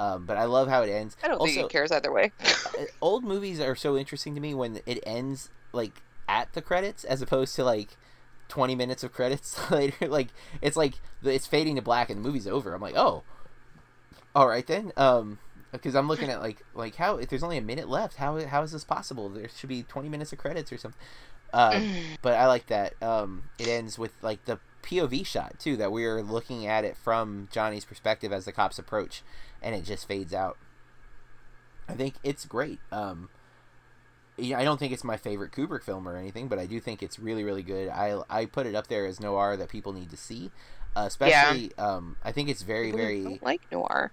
um 0.01 0.24
but 0.24 0.38
i 0.38 0.44
love 0.44 0.66
how 0.68 0.82
it 0.82 0.90
ends. 0.90 1.16
I 1.22 1.28
don't 1.28 1.38
think 1.38 1.59
also 1.59 1.68
he 1.68 1.68
cares 1.68 1.92
either 1.92 2.11
way. 2.11 2.32
uh, 2.44 2.84
old 3.03 3.22
movies 3.22 3.61
are 3.61 3.76
so 3.76 3.98
interesting 3.98 4.34
to 4.34 4.40
me 4.40 4.55
when 4.55 4.80
it 4.86 4.98
ends 5.05 5.51
like 5.72 6.03
at 6.26 6.53
the 6.55 6.62
credits 6.62 7.05
as 7.05 7.20
opposed 7.20 7.55
to 7.57 7.64
like 7.64 7.96
20 8.48 8.74
minutes 8.74 9.05
of 9.05 9.12
credits 9.12 9.59
later. 9.70 10.09
Like 10.09 10.28
it's 10.62 10.76
like 10.76 10.94
it's 11.22 11.46
fading 11.46 11.76
to 11.76 11.82
black 11.82 12.09
and 12.09 12.18
the 12.24 12.26
movie's 12.26 12.46
over. 12.46 12.72
I'm 12.72 12.80
like 12.80 12.96
oh 12.96 13.24
all 14.34 14.48
right 14.48 14.66
then. 14.66 14.92
Um 14.96 15.38
because 15.72 15.94
i'm 15.94 16.09
looking 16.09 16.28
at 16.30 16.40
like 16.40 16.64
like 16.74 16.96
how 16.96 17.16
if 17.16 17.28
there's 17.28 17.44
only 17.44 17.57
a 17.57 17.62
minute 17.62 17.88
left 17.88 18.16
how 18.16 18.40
how 18.46 18.62
is 18.62 18.72
this 18.72 18.84
possible? 18.84 19.28
There 19.28 19.48
should 19.55 19.68
be 19.68 19.82
20 19.82 20.09
minutes 20.09 20.32
of 20.32 20.38
credits 20.38 20.72
or 20.72 20.78
something. 20.78 21.01
Uh, 21.53 21.82
but 22.22 22.34
i 22.34 22.46
like 22.46 22.66
that 22.68 22.94
um 23.03 23.42
it 23.59 23.68
ends 23.68 23.98
with 23.98 24.12
like 24.22 24.44
the 24.46 24.59
pov 24.82 25.26
shot 25.26 25.59
too 25.59 25.76
that 25.76 25.90
we're 25.92 26.22
looking 26.22 26.64
at 26.64 26.84
it 26.84 26.96
from 26.96 27.48
johnny's 27.51 27.84
perspective 27.84 28.32
as 28.32 28.44
the 28.44 28.53
cops 28.53 28.78
approach 28.78 29.22
and 29.63 29.75
it 29.75 29.85
just 29.85 30.07
fades 30.09 30.33
out 30.35 30.57
I 31.89 31.95
think 31.95 32.15
it's 32.23 32.45
great. 32.45 32.79
Um, 32.93 33.29
yeah, 34.39 34.59
I 34.59 34.65
don't 34.65 34.79
think 34.79 34.93
it's 34.93 35.03
my 35.05 35.17
favorite 35.17 35.51
Kubrick 35.53 35.83
film 35.83 36.09
or 36.09 36.17
anything, 36.17 36.47
but 36.47 36.59
I 36.59 36.67
do 36.67 36.79
think 36.81 37.03
it's 37.03 37.19
really, 37.19 37.43
really 37.43 37.63
good. 37.63 37.89
I 37.89 38.21
I 38.31 38.47
put 38.47 38.67
it 38.67 38.75
up 38.75 38.87
there 38.87 39.07
as 39.07 39.19
noir 39.21 39.57
that 39.57 39.69
people 39.69 39.93
need 39.93 40.11
to 40.11 40.17
see. 40.17 40.51
Uh, 40.97 41.05
especially, 41.07 41.73
um, 41.79 42.17
I 42.25 42.33
think 42.33 42.49
it's 42.49 42.63
very, 42.63 42.91
very 42.91 43.23
don't 43.23 43.43
like 43.43 43.61
noir. 43.71 44.11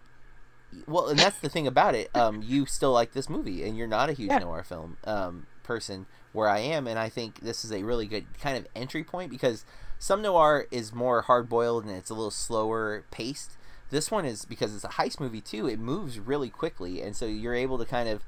well, 0.87 1.07
and 1.07 1.17
that's 1.17 1.39
the 1.39 1.49
thing 1.49 1.65
about 1.67 1.95
it. 1.95 2.09
Um, 2.15 2.41
you 2.43 2.65
still 2.65 2.91
like 2.91 3.13
this 3.13 3.29
movie, 3.29 3.63
and 3.63 3.77
you're 3.77 3.87
not 3.87 4.09
a 4.09 4.13
huge 4.13 4.29
Yeah. 4.29 4.39
noir 4.39 4.63
film 4.63 4.97
um, 5.05 5.47
person, 5.63 6.05
where 6.33 6.47
I 6.49 6.59
am, 6.59 6.87
and 6.87 6.99
I 6.99 7.09
think 7.09 7.39
this 7.41 7.63
is 7.65 7.71
a 7.71 7.83
really 7.83 8.05
good 8.05 8.25
kind 8.39 8.57
of 8.57 8.67
entry 8.75 9.03
point 9.03 9.31
because 9.31 9.65
some 9.97 10.21
noir 10.21 10.67
is 10.71 10.93
more 10.93 11.23
hard 11.23 11.49
boiled 11.49 11.85
and 11.85 11.95
it's 11.95 12.09
a 12.09 12.13
little 12.13 12.31
slower 12.31 13.05
paced. 13.11 13.56
This 13.89 14.11
one 14.11 14.25
is 14.25 14.45
because 14.45 14.75
it's 14.75 14.83
a 14.83 14.89
heist 14.89 15.19
movie 15.19 15.41
too. 15.41 15.67
It 15.67 15.79
moves 15.79 16.19
really 16.19 16.49
quickly, 16.49 17.01
and 17.01 17.15
so 17.15 17.25
you're 17.25 17.55
able 17.55 17.77
to 17.77 17.85
kind 17.85 18.09
of, 18.09 18.23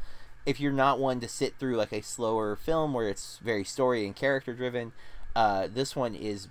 if 0.45 0.59
you're 0.59 0.71
not 0.71 0.99
one 0.99 1.19
to 1.19 1.27
sit 1.27 1.55
through 1.59 1.75
like 1.75 1.91
a 1.91 2.01
slower 2.01 2.55
film 2.55 2.93
where 2.93 3.09
it's 3.09 3.39
very 3.43 3.63
story 3.63 4.05
and 4.05 4.15
character 4.15 4.53
driven, 4.53 4.93
uh, 5.35 5.67
this 5.71 5.95
one 5.95 6.15
is 6.15 6.47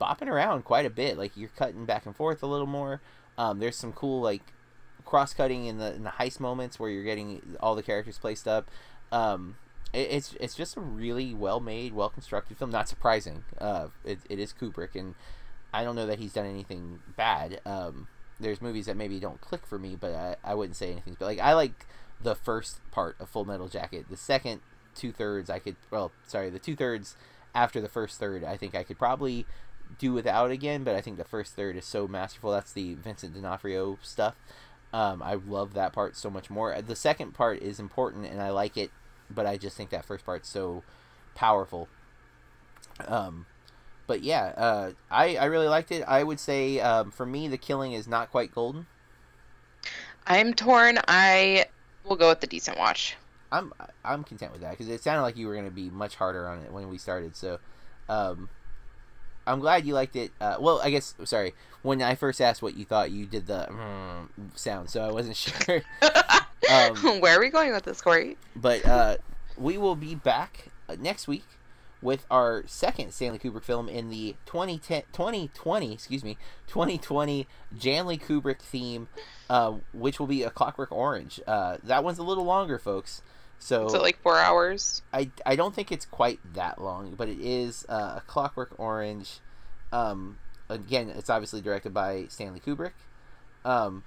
bopping 0.00 0.28
around 0.28 0.64
quite 0.64 0.84
a 0.86 0.90
bit. 0.90 1.16
Like 1.16 1.36
you're 1.36 1.50
cutting 1.56 1.86
back 1.86 2.06
and 2.06 2.14
forth 2.14 2.42
a 2.42 2.46
little 2.46 2.66
more. 2.66 3.00
Um, 3.38 3.58
there's 3.58 3.76
some 3.76 3.92
cool 3.92 4.20
like 4.20 4.42
cross 5.04 5.32
cutting 5.32 5.66
in 5.66 5.78
the 5.78 5.94
in 5.94 6.04
the 6.04 6.10
heist 6.10 6.40
moments 6.40 6.78
where 6.78 6.90
you're 6.90 7.04
getting 7.04 7.56
all 7.60 7.74
the 7.74 7.82
characters 7.82 8.18
placed 8.18 8.46
up. 8.46 8.70
Um, 9.12 9.56
it, 9.92 10.08
it's 10.10 10.36
it's 10.40 10.54
just 10.54 10.76
a 10.76 10.80
really 10.80 11.32
well 11.32 11.60
made, 11.60 11.94
well 11.94 12.10
constructed 12.10 12.58
film. 12.58 12.70
Not 12.70 12.88
surprising. 12.88 13.44
Uh, 13.58 13.88
it, 14.04 14.18
it 14.28 14.38
is 14.38 14.52
Kubrick, 14.52 14.94
and 14.94 15.14
I 15.72 15.84
don't 15.84 15.96
know 15.96 16.06
that 16.06 16.18
he's 16.18 16.32
done 16.34 16.46
anything 16.46 17.00
bad. 17.16 17.60
Um, 17.64 18.08
there's 18.38 18.60
movies 18.60 18.86
that 18.86 18.96
maybe 18.96 19.18
don't 19.18 19.40
click 19.40 19.66
for 19.66 19.78
me, 19.78 19.96
but 19.98 20.12
I, 20.12 20.36
I 20.44 20.54
wouldn't 20.54 20.76
say 20.76 20.90
anything. 20.92 21.16
But 21.18 21.26
like 21.26 21.40
I 21.40 21.54
like 21.54 21.86
the 22.20 22.34
first 22.34 22.80
part 22.90 23.16
of 23.20 23.28
Full 23.28 23.44
Metal 23.44 23.68
Jacket. 23.68 24.06
The 24.08 24.16
second 24.16 24.60
two 24.94 25.12
thirds 25.12 25.50
I 25.50 25.58
could 25.58 25.76
well 25.90 26.10
sorry 26.26 26.48
the 26.48 26.58
two 26.58 26.74
thirds 26.74 27.16
after 27.54 27.82
the 27.82 27.88
first 27.88 28.18
third 28.18 28.42
I 28.42 28.56
think 28.56 28.74
I 28.74 28.82
could 28.82 28.98
probably 28.98 29.46
do 29.98 30.12
without 30.12 30.50
again. 30.50 30.84
But 30.84 30.94
I 30.96 31.00
think 31.00 31.16
the 31.16 31.24
first 31.24 31.54
third 31.54 31.76
is 31.76 31.84
so 31.84 32.06
masterful. 32.06 32.52
That's 32.52 32.72
the 32.72 32.94
Vincent 32.94 33.34
D'Onofrio 33.34 33.98
stuff. 34.02 34.36
Um, 34.92 35.22
I 35.22 35.34
love 35.34 35.74
that 35.74 35.92
part 35.92 36.16
so 36.16 36.30
much 36.30 36.48
more. 36.48 36.80
The 36.80 36.96
second 36.96 37.32
part 37.34 37.60
is 37.60 37.80
important 37.80 38.26
and 38.26 38.40
I 38.40 38.50
like 38.50 38.76
it, 38.76 38.90
but 39.30 39.46
I 39.46 39.56
just 39.56 39.76
think 39.76 39.90
that 39.90 40.04
first 40.04 40.24
part's 40.24 40.48
so 40.48 40.84
powerful. 41.34 41.88
Um, 43.06 43.46
but 44.06 44.22
yeah, 44.22 44.52
uh, 44.56 44.90
I 45.10 45.36
I 45.36 45.44
really 45.46 45.68
liked 45.68 45.92
it. 45.92 46.02
I 46.06 46.22
would 46.22 46.40
say 46.40 46.80
um, 46.80 47.10
for 47.10 47.26
me 47.26 47.48
the 47.48 47.58
killing 47.58 47.92
is 47.92 48.06
not 48.06 48.30
quite 48.30 48.54
golden. 48.54 48.86
I'm 50.26 50.54
torn. 50.54 50.98
I 51.06 51.66
will 52.04 52.16
go 52.16 52.28
with 52.28 52.40
the 52.40 52.46
decent 52.46 52.78
watch. 52.78 53.16
I'm 53.52 53.72
I'm 54.04 54.24
content 54.24 54.52
with 54.52 54.60
that 54.62 54.70
because 54.70 54.88
it 54.88 55.02
sounded 55.02 55.22
like 55.22 55.36
you 55.36 55.46
were 55.46 55.54
going 55.54 55.66
to 55.66 55.70
be 55.70 55.90
much 55.90 56.16
harder 56.16 56.48
on 56.48 56.62
it 56.62 56.72
when 56.72 56.88
we 56.88 56.98
started. 56.98 57.36
So, 57.36 57.58
um, 58.08 58.48
I'm 59.46 59.60
glad 59.60 59.86
you 59.86 59.94
liked 59.94 60.16
it. 60.16 60.32
Uh, 60.40 60.56
well, 60.58 60.80
I 60.82 60.90
guess 60.90 61.14
sorry. 61.24 61.54
When 61.82 62.02
I 62.02 62.16
first 62.16 62.40
asked 62.40 62.62
what 62.62 62.76
you 62.76 62.84
thought, 62.84 63.12
you 63.12 63.26
did 63.26 63.46
the 63.46 63.68
mm, 63.70 64.28
sound, 64.58 64.90
so 64.90 65.02
I 65.02 65.12
wasn't 65.12 65.36
sure. 65.36 65.82
Um, 66.68 67.20
Where 67.20 67.36
are 67.36 67.40
we 67.40 67.48
going 67.48 67.70
with 67.72 67.84
this, 67.84 68.00
Corey? 68.00 68.36
but 68.56 68.84
uh, 68.84 69.18
we 69.56 69.78
will 69.78 69.94
be 69.94 70.16
back 70.16 70.66
uh, 70.88 70.96
next 70.98 71.28
week 71.28 71.44
with 72.06 72.24
our 72.30 72.62
second 72.68 73.12
Stanley 73.12 73.40
Kubrick 73.40 73.64
film 73.64 73.88
in 73.88 74.10
the 74.10 74.36
2010, 74.46 75.02
2020, 75.12 75.92
excuse 75.92 76.22
me, 76.22 76.38
2020 76.68 77.48
Janley 77.76 78.16
Kubrick 78.16 78.60
theme, 78.60 79.08
uh, 79.50 79.74
which 79.92 80.20
will 80.20 80.28
be 80.28 80.44
A 80.44 80.50
Clockwork 80.50 80.92
Orange. 80.92 81.40
Uh, 81.48 81.78
that 81.82 82.04
one's 82.04 82.18
a 82.18 82.22
little 82.22 82.44
longer, 82.44 82.78
folks. 82.78 83.22
So 83.58 83.86
Is 83.86 83.94
it 83.94 84.02
like 84.02 84.22
four 84.22 84.38
hours? 84.38 85.02
I, 85.12 85.30
I 85.44 85.56
don't 85.56 85.74
think 85.74 85.90
it's 85.90 86.04
quite 86.06 86.38
that 86.54 86.80
long, 86.80 87.14
but 87.16 87.28
it 87.28 87.40
is 87.40 87.84
uh, 87.88 88.14
a 88.18 88.22
Clockwork 88.28 88.78
Orange. 88.78 89.40
Um, 89.92 90.38
again, 90.68 91.10
it's 91.10 91.28
obviously 91.28 91.60
directed 91.60 91.92
by 91.92 92.26
Stanley 92.28 92.60
Kubrick. 92.60 92.92
Um, 93.64 94.04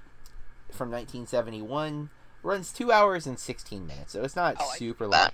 from 0.71 0.89
1971, 0.91 2.11
runs 2.43 2.71
two 2.71 2.93
hours 2.93 3.27
and 3.27 3.37
16 3.37 3.85
minutes, 3.85 4.13
so 4.13 4.23
it's 4.23 4.37
not 4.37 4.55
Oh, 4.57 4.71
super 4.77 5.05
long. 5.05 5.29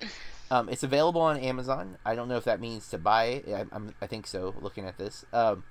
Um, 0.51 0.69
it's 0.69 0.84
available 0.84 1.22
on 1.22 1.38
Amazon. 1.38 1.97
I 2.05 2.15
don't 2.15 2.27
know 2.27 2.38
if 2.38 2.43
that 2.43 2.59
means 2.59 2.88
to 2.89 2.97
buy 2.97 3.26
it. 3.26 3.45
I, 3.47 3.65
I'm, 3.72 3.95
I 4.01 4.07
think 4.07 4.27
so. 4.27 4.53
Looking 4.61 4.85
at 4.85 4.97
this, 4.97 5.26
um, 5.34 5.63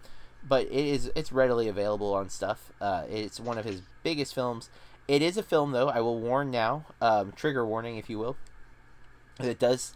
but 0.46 0.66
it 0.66 0.72
is 0.72 1.10
it's 1.14 1.32
readily 1.32 1.68
available 1.68 2.12
on 2.14 2.28
stuff. 2.28 2.72
Uh, 2.80 3.04
it's 3.08 3.38
one 3.38 3.58
of 3.58 3.64
his 3.64 3.82
biggest 4.02 4.34
films. 4.34 4.70
It 5.06 5.22
is 5.22 5.36
a 5.36 5.42
film, 5.42 5.72
though. 5.72 5.88
I 5.88 6.00
will 6.00 6.18
warn 6.18 6.50
now. 6.50 6.86
Um, 7.00 7.32
trigger 7.32 7.64
warning, 7.64 7.98
if 7.98 8.08
you 8.08 8.18
will. 8.18 8.36
It 9.38 9.58
does 9.58 9.94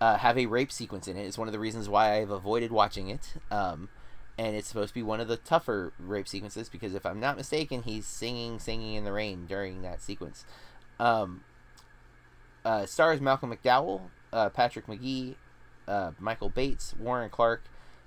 uh, 0.00 0.18
have 0.18 0.36
a 0.36 0.46
rape 0.46 0.70
sequence 0.70 1.08
in 1.08 1.16
it. 1.16 1.24
It's 1.24 1.38
one 1.38 1.48
of 1.48 1.52
the 1.52 1.58
reasons 1.58 1.88
why 1.88 2.18
I've 2.18 2.30
avoided 2.30 2.70
watching 2.70 3.08
it. 3.08 3.34
Um, 3.50 3.88
and 4.38 4.56
it's 4.56 4.68
supposed 4.68 4.88
to 4.88 4.94
be 4.94 5.02
one 5.02 5.20
of 5.20 5.28
the 5.28 5.36
tougher 5.36 5.92
rape 5.98 6.28
sequences 6.28 6.68
because 6.68 6.94
if 6.94 7.06
I'm 7.06 7.20
not 7.20 7.36
mistaken, 7.36 7.82
he's 7.82 8.06
singing, 8.06 8.58
singing 8.58 8.94
in 8.94 9.04
the 9.04 9.12
rain 9.12 9.46
during 9.46 9.82
that 9.82 10.02
sequence. 10.02 10.44
Um, 10.98 11.44
uh, 12.64 12.86
stars 12.86 13.20
Malcolm 13.20 13.54
McDowell, 13.54 14.02
uh, 14.32 14.48
Patrick 14.48 14.88
Magee, 14.88 15.36
uh, 15.88 16.12
Michael 16.18 16.48
Bates, 16.48 16.94
Warren 16.98 17.30
Clarke, 17.30 17.64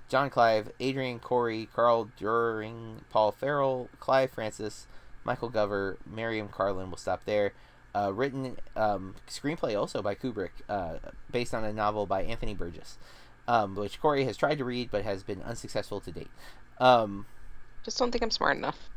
John 0.07 0.29
Clive, 0.29 0.71
Adrienne 0.81 1.19
Corri, 1.19 1.67
Carl 1.73 2.09
Duering, 2.19 3.01
Paul 3.09 3.31
Farrell, 3.31 3.89
Clive 3.99 4.31
Francis, 4.31 4.87
Michael 5.23 5.49
Gover, 5.49 5.97
Miriam 6.05 6.47
Karlin. 6.47 6.87
We'll 6.87 6.97
stop 6.97 7.25
there. 7.25 7.53
Uh, 7.93 8.11
written 8.13 8.57
um, 8.75 9.15
screenplay 9.27 9.77
also 9.77 10.01
by 10.01 10.15
Kubrick, 10.15 10.49
uh, 10.67 10.95
based 11.31 11.53
on 11.53 11.63
a 11.63 11.71
novel 11.71 12.05
by 12.05 12.23
Anthony 12.23 12.53
Burgess, 12.53 12.97
um, 13.47 13.73
which 13.75 14.01
Corey 14.01 14.25
has 14.25 14.35
tried 14.35 14.57
to 14.57 14.65
read 14.65 14.91
but 14.91 15.03
has 15.03 15.23
been 15.23 15.41
unsuccessful 15.41 16.01
to 16.01 16.11
date. 16.11 16.29
Um, 16.77 17.25
Just 17.83 17.97
don't 17.97 18.11
think 18.11 18.21
I'm 18.21 18.31
smart 18.31 18.57
enough. 18.57 18.89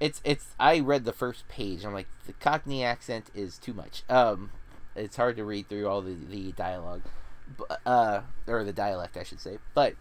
it's 0.00 0.20
it's 0.24 0.48
I 0.58 0.80
read 0.80 1.04
the 1.04 1.12
first 1.12 1.46
page. 1.48 1.84
I'm 1.84 1.94
like 1.94 2.08
the 2.26 2.32
Cockney 2.32 2.82
accent 2.82 3.30
is 3.32 3.58
too 3.58 3.72
much. 3.72 4.02
Um, 4.08 4.50
it's 5.00 5.16
hard 5.16 5.36
to 5.36 5.44
read 5.44 5.68
through 5.68 5.88
all 5.88 6.02
the 6.02 6.14
the 6.14 6.52
dialogue, 6.52 7.02
uh, 7.86 8.20
or 8.46 8.64
the 8.64 8.72
dialect, 8.72 9.16
I 9.16 9.22
should 9.22 9.40
say. 9.40 9.58
But 9.74 9.94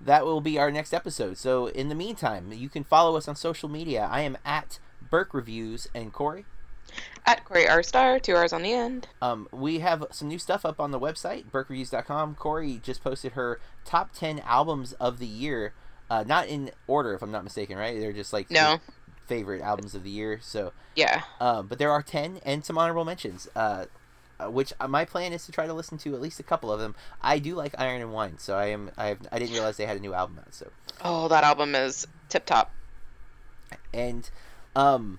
that 0.00 0.24
will 0.24 0.40
be 0.40 0.58
our 0.58 0.70
next 0.70 0.92
episode. 0.92 1.36
So 1.36 1.66
in 1.66 1.88
the 1.88 1.94
meantime, 1.94 2.52
you 2.52 2.68
can 2.68 2.84
follow 2.84 3.16
us 3.16 3.26
on 3.28 3.36
social 3.36 3.68
media. 3.68 4.08
I 4.10 4.20
am 4.20 4.38
at 4.44 4.78
Burke 5.10 5.34
Reviews 5.34 5.88
and 5.94 6.12
Corey. 6.12 6.44
At 7.26 7.44
Corey 7.44 7.68
R 7.68 7.82
Star, 7.82 8.18
two 8.18 8.34
R's 8.34 8.52
on 8.52 8.62
the 8.62 8.72
end. 8.72 9.08
Um, 9.20 9.48
we 9.52 9.80
have 9.80 10.06
some 10.10 10.28
new 10.28 10.38
stuff 10.38 10.64
up 10.64 10.80
on 10.80 10.90
the 10.90 11.00
website, 11.00 11.50
burkereviews.com. 11.50 12.36
Corey 12.36 12.80
just 12.82 13.02
posted 13.04 13.32
her 13.32 13.60
top 13.84 14.12
10 14.14 14.40
albums 14.40 14.92
of 14.94 15.18
the 15.18 15.26
year. 15.26 15.74
Uh, 16.10 16.24
not 16.26 16.46
in 16.46 16.70
order, 16.86 17.12
if 17.12 17.20
I'm 17.20 17.30
not 17.30 17.44
mistaken, 17.44 17.76
right? 17.76 17.98
They're 18.00 18.14
just 18.14 18.32
like 18.32 18.50
No. 18.50 18.78
Favorite 19.28 19.62
albums 19.62 19.94
of 19.94 20.02
the 20.02 20.10
year. 20.10 20.40
So, 20.42 20.72
Yeah. 20.96 21.22
um, 21.40 21.66
but 21.68 21.78
there 21.78 21.92
are 21.92 22.02
10 22.02 22.40
and 22.44 22.64
some 22.64 22.76
honorable 22.78 23.04
mentions, 23.04 23.46
uh, 23.54 23.84
uh, 24.40 24.50
which 24.50 24.72
uh, 24.80 24.88
my 24.88 25.04
plan 25.04 25.32
is 25.32 25.44
to 25.46 25.52
try 25.52 25.66
to 25.66 25.72
listen 25.74 25.98
to 25.98 26.14
at 26.14 26.20
least 26.20 26.40
a 26.40 26.42
couple 26.42 26.72
of 26.72 26.80
them. 26.80 26.94
I 27.22 27.38
do 27.38 27.54
like 27.54 27.74
Iron 27.78 28.00
and 28.00 28.12
Wine, 28.12 28.38
so 28.38 28.56
I 28.56 28.66
am 28.66 28.90
I 28.96 29.06
have 29.06 29.18
I 29.30 29.38
didn't 29.38 29.52
realize 29.54 29.76
they 29.76 29.86
had 29.86 29.96
a 29.96 30.00
new 30.00 30.14
album 30.14 30.38
out. 30.40 30.54
So, 30.54 30.70
Oh, 31.04 31.28
that 31.28 31.44
album 31.44 31.74
is 31.74 32.06
tip 32.28 32.44
top. 32.46 32.72
and 33.92 34.28
um, 34.76 35.18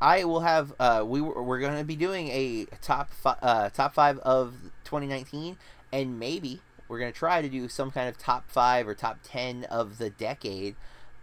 I 0.00 0.24
will 0.24 0.40
have 0.40 0.72
uh, 0.78 1.04
we 1.06 1.20
were, 1.20 1.42
we're 1.42 1.58
going 1.60 1.76
to 1.78 1.84
be 1.84 1.96
doing 1.96 2.28
a 2.28 2.66
top 2.82 3.10
fi- 3.12 3.36
uh, 3.42 3.68
top 3.70 3.94
five 3.94 4.18
of 4.20 4.54
2019, 4.84 5.56
and 5.92 6.18
maybe 6.18 6.60
we're 6.88 6.98
going 6.98 7.12
to 7.12 7.18
try 7.18 7.42
to 7.42 7.48
do 7.48 7.68
some 7.68 7.90
kind 7.90 8.08
of 8.08 8.16
top 8.18 8.48
five 8.50 8.88
or 8.88 8.94
top 8.94 9.18
ten 9.22 9.64
of 9.64 9.98
the 9.98 10.10
decade, 10.10 10.74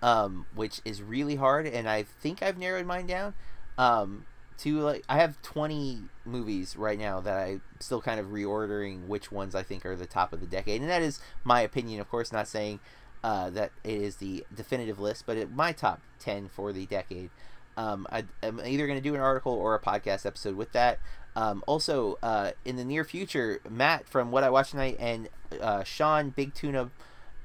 um, 0.01 0.45
which 0.55 0.81
is 0.85 1.01
really 1.01 1.35
hard, 1.35 1.65
and 1.65 1.89
I 1.89 2.03
think 2.03 2.41
I've 2.41 2.57
narrowed 2.57 2.85
mine 2.85 3.07
down. 3.07 3.33
Um, 3.77 4.25
to 4.59 4.79
like, 4.79 5.03
I 5.07 5.17
have 5.17 5.39
20 5.43 5.99
movies 6.25 6.75
right 6.75 6.97
now 6.97 7.19
that 7.21 7.47
I'm 7.47 7.61
still 7.79 8.01
kind 8.01 8.19
of 8.19 8.27
reordering 8.27 9.05
which 9.05 9.31
ones 9.31 9.53
I 9.53 9.61
think 9.61 9.85
are 9.85 9.95
the 9.95 10.07
top 10.07 10.33
of 10.33 10.39
the 10.39 10.47
decade, 10.47 10.81
and 10.81 10.89
that 10.89 11.01
is 11.01 11.19
my 11.43 11.61
opinion, 11.61 12.01
of 12.01 12.09
course, 12.09 12.31
not 12.31 12.47
saying 12.47 12.79
uh, 13.23 13.49
that 13.51 13.71
it 13.83 14.01
is 14.01 14.17
the 14.17 14.45
definitive 14.53 14.99
list, 14.99 15.25
but 15.25 15.37
it, 15.37 15.51
my 15.51 15.71
top 15.71 16.01
10 16.19 16.49
for 16.49 16.71
the 16.71 16.85
decade. 16.85 17.29
Um, 17.75 18.07
I, 18.11 18.23
am 18.41 18.59
either 18.65 18.87
going 18.87 18.97
to 18.97 19.03
do 19.03 19.13
an 19.13 19.21
article 19.21 19.53
or 19.53 19.75
a 19.75 19.79
podcast 19.79 20.25
episode 20.25 20.55
with 20.55 20.71
that. 20.71 20.99
Um, 21.35 21.63
also, 21.67 22.17
uh, 22.23 22.51
in 22.65 22.77
the 22.77 22.85
near 22.85 23.03
future, 23.03 23.59
Matt 23.69 24.07
from 24.07 24.31
What 24.31 24.43
I 24.43 24.49
Watch 24.49 24.71
Tonight 24.71 24.97
and 24.99 25.29
uh, 25.61 25.83
Sean 25.83 26.31
Big 26.31 26.55
Tuna 26.55 26.89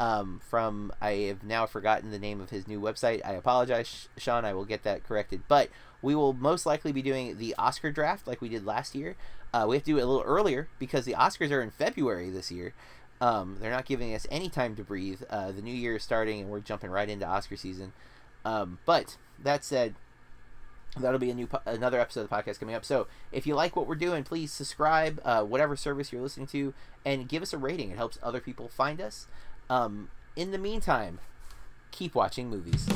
um, 0.02 0.40
from 0.50 0.92
I 1.00 1.12
have 1.28 1.44
now 1.44 1.64
forgotten 1.64 2.10
the 2.10 2.18
name 2.18 2.40
of 2.40 2.50
his 2.50 2.66
new 2.66 2.80
website. 2.80 3.20
I 3.24 3.34
apologize, 3.34 4.08
Sean. 4.16 4.44
I 4.44 4.52
will 4.52 4.64
get 4.64 4.82
that 4.82 5.04
corrected. 5.04 5.42
But 5.46 5.68
we 6.02 6.16
will 6.16 6.32
most 6.32 6.66
likely 6.66 6.90
be 6.90 7.02
doing 7.02 7.38
the 7.38 7.54
Oscar 7.56 7.92
draft 7.92 8.26
like 8.26 8.40
we 8.40 8.48
did 8.48 8.66
last 8.66 8.96
year. 8.96 9.14
Uh, 9.54 9.66
we 9.68 9.76
have 9.76 9.84
to 9.84 9.92
do 9.92 9.98
it 9.98 10.02
a 10.02 10.06
little 10.06 10.24
earlier 10.24 10.68
because 10.80 11.04
the 11.04 11.12
Oscars 11.12 11.52
are 11.52 11.62
in 11.62 11.70
February 11.70 12.30
this 12.30 12.50
year. 12.50 12.74
Um, 13.20 13.58
they're 13.60 13.70
not 13.70 13.86
giving 13.86 14.12
us 14.12 14.26
any 14.28 14.48
time 14.48 14.74
to 14.74 14.82
breathe. 14.82 15.22
Uh, 15.30 15.52
the 15.52 15.62
new 15.62 15.74
year 15.74 15.94
is 15.94 16.02
starting, 16.02 16.40
and 16.40 16.50
we're 16.50 16.58
jumping 16.58 16.90
right 16.90 17.08
into 17.08 17.24
Oscar 17.24 17.54
season. 17.54 17.92
Um, 18.44 18.80
but 18.84 19.16
that 19.40 19.62
said, 19.62 19.94
that'll 20.98 21.20
be 21.20 21.30
a 21.30 21.34
new 21.34 21.46
po- 21.46 21.60
another 21.64 22.00
episode 22.00 22.22
of 22.22 22.28
the 22.28 22.34
podcast 22.34 22.58
coming 22.58 22.74
up. 22.74 22.84
So 22.84 23.06
if 23.30 23.46
you 23.46 23.54
like 23.54 23.76
what 23.76 23.86
we're 23.86 23.94
doing, 23.94 24.24
please 24.24 24.52
subscribe, 24.52 25.20
uh, 25.24 25.44
whatever 25.44 25.76
service 25.76 26.12
you're 26.12 26.22
listening 26.22 26.48
to, 26.48 26.74
and 27.04 27.28
give 27.28 27.42
us 27.42 27.52
a 27.52 27.58
rating. 27.58 27.90
It 27.90 27.98
helps 27.98 28.18
other 28.20 28.40
people 28.40 28.68
find 28.68 29.00
us. 29.00 29.28
Um, 29.70 30.08
in 30.36 30.50
the 30.50 30.58
meantime, 30.58 31.18
keep 31.90 32.14
watching 32.14 32.48
movies. 32.50 32.86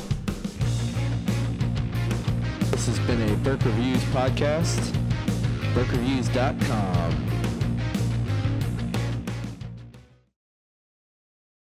This 2.71 2.87
has 2.87 2.99
been 3.07 3.21
a 3.21 3.35
Burke 3.37 3.65
Reviews 3.65 4.03
podcast. 4.05 4.79
BurkeReviews.com. 5.73 7.46